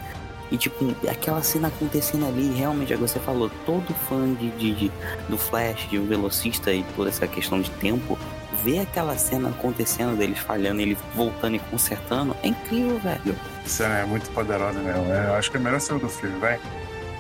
E, 0.51 0.57
tipo, 0.59 0.95
aquela 1.11 1.41
cena 1.43 1.69
acontecendo 1.69 2.27
ali, 2.27 2.53
realmente, 2.55 2.93
é 2.93 2.97
o 2.97 2.99
que 2.99 3.09
você 3.09 3.19
falou, 3.21 3.51
todo 3.65 3.95
fã 4.09 4.35
de, 4.35 4.51
de- 4.51 4.75
de- 4.75 4.93
do 5.29 5.39
Flash, 5.39 5.89
de 5.89 5.99
um 5.99 6.05
velocista 6.07 6.71
e 6.73 6.83
toda 6.97 7.09
essa 7.09 7.27
questão 7.27 7.59
de 7.61 7.71
tempo, 7.71 8.19
ver 8.63 8.81
aquela 8.81 9.17
cena 9.17 9.49
acontecendo 9.49 10.15
deles 10.17 10.39
falhando, 10.39 10.83
ele 10.83 10.97
voltando 11.15 11.57
e 11.57 11.59
consertando, 11.59 12.37
é 12.43 12.49
incrível, 12.49 12.99
velho. 12.99 13.35
Cena 13.65 13.99
é 14.01 14.05
muito 14.05 14.29
poderosa 14.33 14.79
mesmo. 14.81 15.11
É, 15.11 15.29
Eu 15.29 15.35
acho 15.37 15.51
que 15.51 15.57
é 15.57 15.61
a 15.61 15.63
melhor 15.63 15.81
cena 15.81 15.99
do 16.01 16.09
filme, 16.11 16.39
vai. 16.39 16.61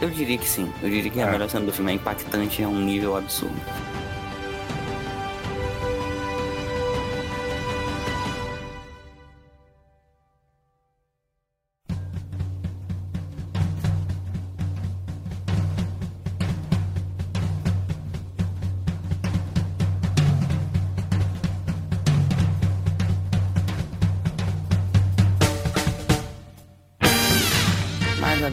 Eu 0.02 0.10
diria 0.10 0.36
que 0.36 0.48
sim, 0.48 0.68
eu 0.82 0.90
diria 0.90 1.08
que 1.08 1.20
a 1.20 1.30
melhor 1.30 1.48
cena 1.48 1.64
do 1.64 1.72
filme 1.72 1.92
é 1.92 1.94
impactante, 1.94 2.60
é 2.60 2.66
um 2.66 2.80
nível 2.80 3.16
absurdo. 3.16 3.54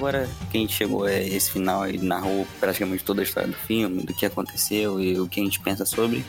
Agora 0.09 0.29
que 0.51 0.57
a 0.57 0.61
gente 0.61 0.73
chegou 0.73 1.05
a 1.05 1.13
esse 1.13 1.51
final 1.51 1.87
e 1.89 1.97
narrou 1.97 2.47
praticamente 2.59 3.03
toda 3.03 3.21
a 3.21 3.23
história 3.23 3.47
do 3.49 3.55
filme, 3.55 4.03
do 4.03 4.13
que 4.13 4.25
aconteceu 4.25 4.99
e 4.99 5.19
o 5.19 5.27
que 5.27 5.39
a 5.39 5.43
gente 5.43 5.59
pensa 5.59 5.85
sobre, 5.85 6.25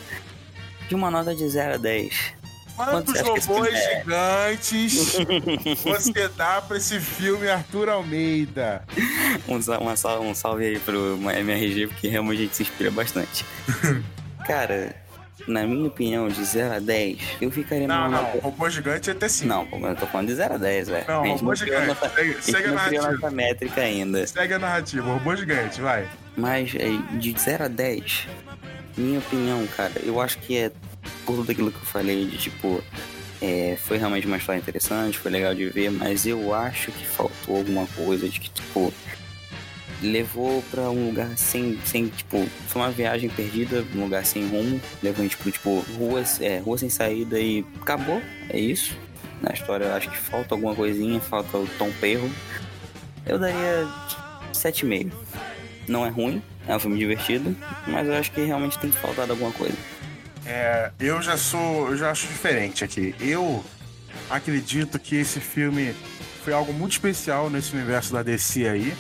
de 0.89 0.95
uma 0.95 1.11
nota 1.11 1.35
de 1.35 1.49
0 1.49 1.75
a 1.75 1.77
10. 1.77 2.41
Quanto 2.77 3.13
Quantos 3.13 3.47
robôs 3.47 3.75
é? 3.75 3.99
gigantes 4.01 5.17
você 5.85 6.29
dá 6.29 6.63
pra 6.63 6.79
esse 6.79 6.99
filme, 6.99 7.47
Arthur 7.49 7.91
Almeida? 7.91 8.85
Um, 9.47 9.61
sa- 9.61 9.79
uma 9.79 9.97
sal- 9.97 10.23
um 10.23 10.35
salve 10.35 10.65
aí 10.65 10.79
pro 10.79 11.19
MRG, 11.23 11.89
porque 11.89 12.09
realmente 12.09 12.39
a 12.39 12.43
gente 12.45 12.57
se 12.57 12.63
inspira 12.63 12.91
bastante. 12.91 13.45
Cara, 14.47 14.97
na 15.51 15.67
minha 15.67 15.87
opinião, 15.89 16.29
de 16.29 16.43
0 16.45 16.75
a 16.75 16.79
10, 16.79 17.19
eu 17.41 17.51
ficaria 17.51 17.87
Não, 17.87 18.05
numa 18.07 18.09
não, 18.09 18.23
nota... 18.23 18.39
robô 18.43 18.71
gigante 18.71 19.11
é 19.11 19.13
até 19.13 19.29
5. 19.29 19.49
Não, 19.49 19.89
eu 19.89 19.97
tô 19.97 20.07
falando 20.07 20.29
de 20.29 20.35
0 20.35 20.55
a 20.55 20.59
10, 20.59 20.89
velho. 20.89 21.05
Não, 21.09 21.29
robô 21.37 21.55
gigante. 21.55 21.87
nossa, 21.87 22.09
Segue- 22.11 22.37
segue 22.43 22.69
a 22.69 22.73
narrativa. 22.73 23.13
nossa 23.13 23.31
métrica 23.31 23.81
ainda. 23.81 24.27
Segue 24.27 24.55
a 24.55 24.59
narrativa, 24.59 25.13
robô 25.13 25.37
gigante, 25.37 25.81
vai. 25.81 26.09
Mas 26.37 26.73
é, 26.75 26.89
de 27.19 27.35
0 27.39 27.65
a 27.65 27.69
10, 27.69 28.27
minha 28.97 29.19
opinião, 29.19 29.67
cara, 29.77 29.93
eu 30.03 30.21
acho 30.21 30.39
que 30.39 30.57
é 30.57 30.71
por 31.27 31.37
tudo 31.37 31.51
aquilo 31.53 31.71
que 31.71 31.79
eu 31.79 31.87
falei 31.87 32.27
de 32.27 32.37
tipo. 32.39 32.83
é, 33.43 33.77
foi 33.87 33.97
realmente 33.99 34.27
uma 34.27 34.37
história 34.37 34.59
interessante, 34.59 35.19
foi 35.19 35.31
legal 35.31 35.55
de 35.55 35.67
ver, 35.71 35.91
mas 35.91 36.27
eu 36.27 36.55
acho 36.55 36.93
que 36.93 37.07
faltou 37.07 37.57
alguma 37.57 37.87
coisa 37.97 38.29
de 38.29 38.39
que, 38.39 38.51
tipo, 38.51 38.93
levou 40.03 40.63
pra 40.71 40.91
um 40.91 41.07
lugar 41.07 41.37
sem, 41.37 41.79
sem 41.85 42.07
tipo, 42.09 42.47
foi 42.69 42.83
uma 42.83 42.91
viagem 42.91 43.29
perdida, 43.29 43.85
um 43.95 44.03
lugar 44.03 44.25
sem 44.25 44.47
rumo, 44.49 44.81
levou 45.03 45.21
a 45.21 45.23
gente 45.25 45.37
pro, 45.37 45.51
tipo, 45.51 45.81
ruas, 45.99 46.41
é, 46.41 46.59
rua 46.59 46.79
sem 46.79 46.89
saída 46.89 47.39
e 47.39 47.65
acabou, 47.81 48.21
é 48.49 48.59
isso. 48.59 48.97
Na 49.41 49.53
história 49.53 49.95
acho 49.95 50.11
que 50.11 50.19
falta 50.19 50.55
alguma 50.55 50.75
coisinha, 50.75 51.19
falta 51.21 51.57
o 51.57 51.67
tom 51.79 51.91
perro. 52.01 52.31
Eu 53.27 53.39
daria 53.39 53.89
7,5. 54.53 55.13
Não 55.89 56.05
é 56.05 56.09
ruim, 56.09 56.43
é 56.69 56.77
um 56.77 56.79
filme 56.79 56.99
divertido, 56.99 57.57
mas 57.87 58.07
eu 58.07 58.15
acho 58.15 58.31
que 58.33 58.43
realmente 58.45 58.79
tem 58.79 58.93
faltado 58.93 59.33
alguma 59.33 59.51
coisa. 59.53 59.77
É, 60.47 60.91
eu 61.01 61.21
já 61.23 61.37
sou, 61.37 61.91
eu 61.91 61.97
já 61.97 62.11
acho 62.11 62.27
diferente 62.27 62.85
aqui. 62.85 63.15
Eu 63.21 63.65
acredito 64.29 64.99
que 64.99 65.17
esse 65.17 65.41
filme 65.41 65.95
foi 66.45 66.53
algo 66.53 66.73
muito 66.73 66.93
especial 66.93 67.51
nesse 67.51 67.75
universo 67.75 68.13
da 68.13 68.23
DC 68.23 68.69
aí. 68.69 68.95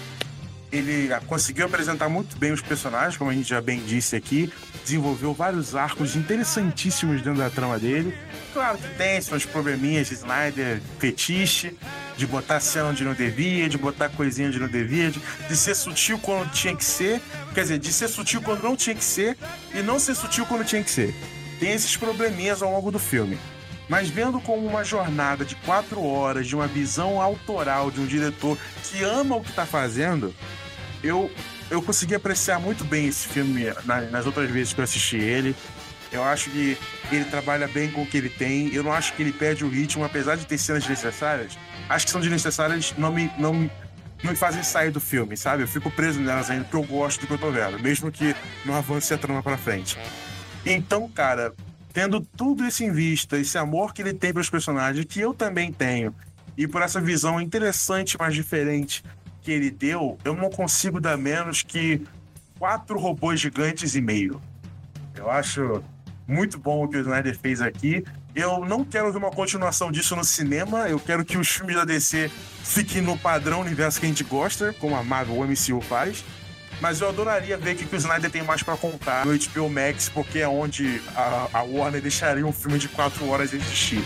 Ele 0.72 1.08
conseguiu 1.26 1.66
apresentar 1.66 2.08
muito 2.08 2.36
bem 2.38 2.52
os 2.52 2.60
personagens, 2.60 3.16
como 3.16 3.30
a 3.30 3.34
gente 3.34 3.48
já 3.48 3.60
bem 3.60 3.82
disse 3.84 4.14
aqui, 4.14 4.52
desenvolveu 4.84 5.34
vários 5.34 5.74
arcos 5.74 6.14
interessantíssimos 6.14 7.22
dentro 7.22 7.40
da 7.40 7.50
trama 7.50 7.78
dele. 7.78 8.16
Claro 8.52 8.78
que 8.78 8.88
tem 8.96 9.20
seus 9.20 9.44
probleminhas 9.44 10.08
de 10.08 10.14
Snyder 10.14 10.80
fetiche, 10.98 11.76
de 12.16 12.26
botar 12.26 12.60
cena 12.60 12.86
onde 12.86 13.04
não 13.04 13.14
devia, 13.14 13.68
de 13.68 13.78
botar 13.78 14.10
coisinha 14.10 14.48
onde 14.48 14.60
não 14.60 14.68
devia, 14.68 15.10
de, 15.10 15.20
de 15.48 15.56
ser 15.56 15.74
sutil 15.74 16.18
quando 16.18 16.50
tinha 16.52 16.76
que 16.76 16.84
ser, 16.84 17.20
quer 17.52 17.62
dizer, 17.62 17.78
de 17.78 17.92
ser 17.92 18.08
sutil 18.08 18.40
quando 18.40 18.62
não 18.62 18.76
tinha 18.76 18.94
que 18.94 19.04
ser 19.04 19.36
e 19.74 19.82
não 19.82 19.98
ser 19.98 20.14
sutil 20.14 20.46
quando 20.46 20.64
tinha 20.64 20.82
que 20.84 20.90
ser. 20.90 21.14
Tem 21.58 21.72
esses 21.72 21.96
probleminhas 21.96 22.62
ao 22.62 22.70
longo 22.70 22.92
do 22.92 22.98
filme. 22.98 23.38
Mas 23.88 24.08
vendo 24.08 24.40
como 24.40 24.64
uma 24.64 24.84
jornada 24.84 25.44
de 25.44 25.56
quatro 25.56 26.04
horas, 26.04 26.46
de 26.46 26.54
uma 26.54 26.68
visão 26.68 27.20
autoral 27.20 27.90
de 27.90 28.00
um 28.00 28.06
diretor 28.06 28.56
que 28.84 29.02
ama 29.02 29.34
o 29.34 29.42
que 29.42 29.52
tá 29.52 29.66
fazendo, 29.66 30.32
eu, 31.02 31.30
eu 31.70 31.80
consegui 31.82 32.14
apreciar 32.14 32.58
muito 32.60 32.84
bem 32.84 33.06
esse 33.08 33.28
filme 33.28 33.64
na- 33.84 34.02
nas 34.02 34.26
outras 34.26 34.50
vezes 34.50 34.72
que 34.72 34.80
eu 34.80 34.84
assisti 34.84 35.16
ele. 35.16 35.54
Eu 36.12 36.24
acho 36.24 36.50
que 36.50 36.76
ele 37.12 37.24
trabalha 37.26 37.68
bem 37.68 37.90
com 37.90 38.02
o 38.02 38.06
que 38.06 38.16
ele 38.16 38.28
tem. 38.28 38.72
Eu 38.74 38.82
não 38.82 38.92
acho 38.92 39.12
que 39.14 39.22
ele 39.22 39.32
perde 39.32 39.64
o 39.64 39.68
ritmo, 39.68 40.04
apesar 40.04 40.36
de 40.36 40.44
ter 40.44 40.58
cenas 40.58 40.82
desnecessárias. 40.82 41.56
Acho 41.88 42.04
que 42.06 42.10
são 42.10 42.20
desnecessárias, 42.20 42.92
não 42.98 43.12
me, 43.12 43.30
não, 43.38 43.52
me- 43.54 43.70
não 44.22 44.32
me 44.32 44.36
fazem 44.36 44.62
sair 44.62 44.90
do 44.90 45.00
filme, 45.00 45.36
sabe? 45.36 45.62
Eu 45.62 45.68
fico 45.68 45.88
preso 45.90 46.20
nelas 46.20 46.50
ainda 46.50 46.64
porque 46.64 46.76
eu 46.76 46.82
gosto 46.82 47.20
do 47.20 47.26
que 47.28 47.32
eu 47.34 47.38
tô 47.38 47.50
vendo, 47.52 47.78
mesmo 47.80 48.10
que 48.10 48.34
não 48.64 48.74
avance 48.74 49.14
a 49.14 49.18
trama 49.18 49.40
pra 49.42 49.56
frente. 49.56 49.96
Então, 50.66 51.08
cara, 51.08 51.52
tendo 51.92 52.20
tudo 52.20 52.66
isso 52.66 52.82
em 52.84 52.92
vista, 52.92 53.38
esse 53.38 53.56
amor 53.56 53.94
que 53.94 54.02
ele 54.02 54.12
tem 54.12 54.32
pelos 54.32 54.50
personagens, 54.50 55.04
que 55.06 55.20
eu 55.20 55.32
também 55.32 55.72
tenho, 55.72 56.14
e 56.56 56.66
por 56.66 56.82
essa 56.82 57.00
visão 57.00 57.40
interessante, 57.40 58.16
mas 58.18 58.34
diferente 58.34 59.02
que 59.42 59.50
ele 59.50 59.70
deu, 59.70 60.18
eu 60.24 60.34
não 60.34 60.50
consigo 60.50 61.00
dar 61.00 61.16
menos 61.16 61.62
que 61.62 62.06
quatro 62.58 62.98
robôs 62.98 63.40
gigantes 63.40 63.94
e 63.94 64.00
meio. 64.00 64.40
Eu 65.14 65.30
acho 65.30 65.82
muito 66.26 66.58
bom 66.58 66.84
o 66.84 66.88
que 66.88 66.96
o 66.96 67.00
Snyder 67.00 67.36
fez 67.38 67.60
aqui. 67.60 68.04
Eu 68.34 68.64
não 68.64 68.84
quero 68.84 69.10
ver 69.10 69.18
uma 69.18 69.30
continuação 69.30 69.90
disso 69.90 70.14
no 70.14 70.24
cinema. 70.24 70.88
Eu 70.88 71.00
quero 71.00 71.24
que 71.24 71.36
os 71.36 71.48
filmes 71.48 71.74
da 71.74 71.84
DC 71.84 72.30
fiquem 72.62 73.02
no 73.02 73.18
padrão 73.18 73.60
universo 73.60 73.98
que 73.98 74.06
a 74.06 74.08
gente 74.08 74.22
gosta, 74.22 74.72
como 74.74 74.94
a 74.94 75.02
Marvel 75.02 75.36
ou 75.36 75.46
MCU 75.46 75.80
faz. 75.80 76.24
Mas 76.80 77.00
eu 77.00 77.08
adoraria 77.08 77.58
ver 77.58 77.74
o 77.74 77.76
que 77.76 77.94
o 77.94 77.98
Snyder 77.98 78.30
tem 78.30 78.42
mais 78.42 78.62
pra 78.62 78.76
contar 78.76 79.26
no 79.26 79.32
HBO 79.32 79.68
Max, 79.68 80.08
porque 80.08 80.38
é 80.38 80.48
onde 80.48 81.02
a, 81.14 81.48
a 81.52 81.62
Warner 81.62 82.00
deixaria 82.00 82.46
um 82.46 82.52
filme 82.52 82.78
de 82.78 82.88
quatro 82.88 83.28
horas 83.28 83.52
existir. 83.52 84.02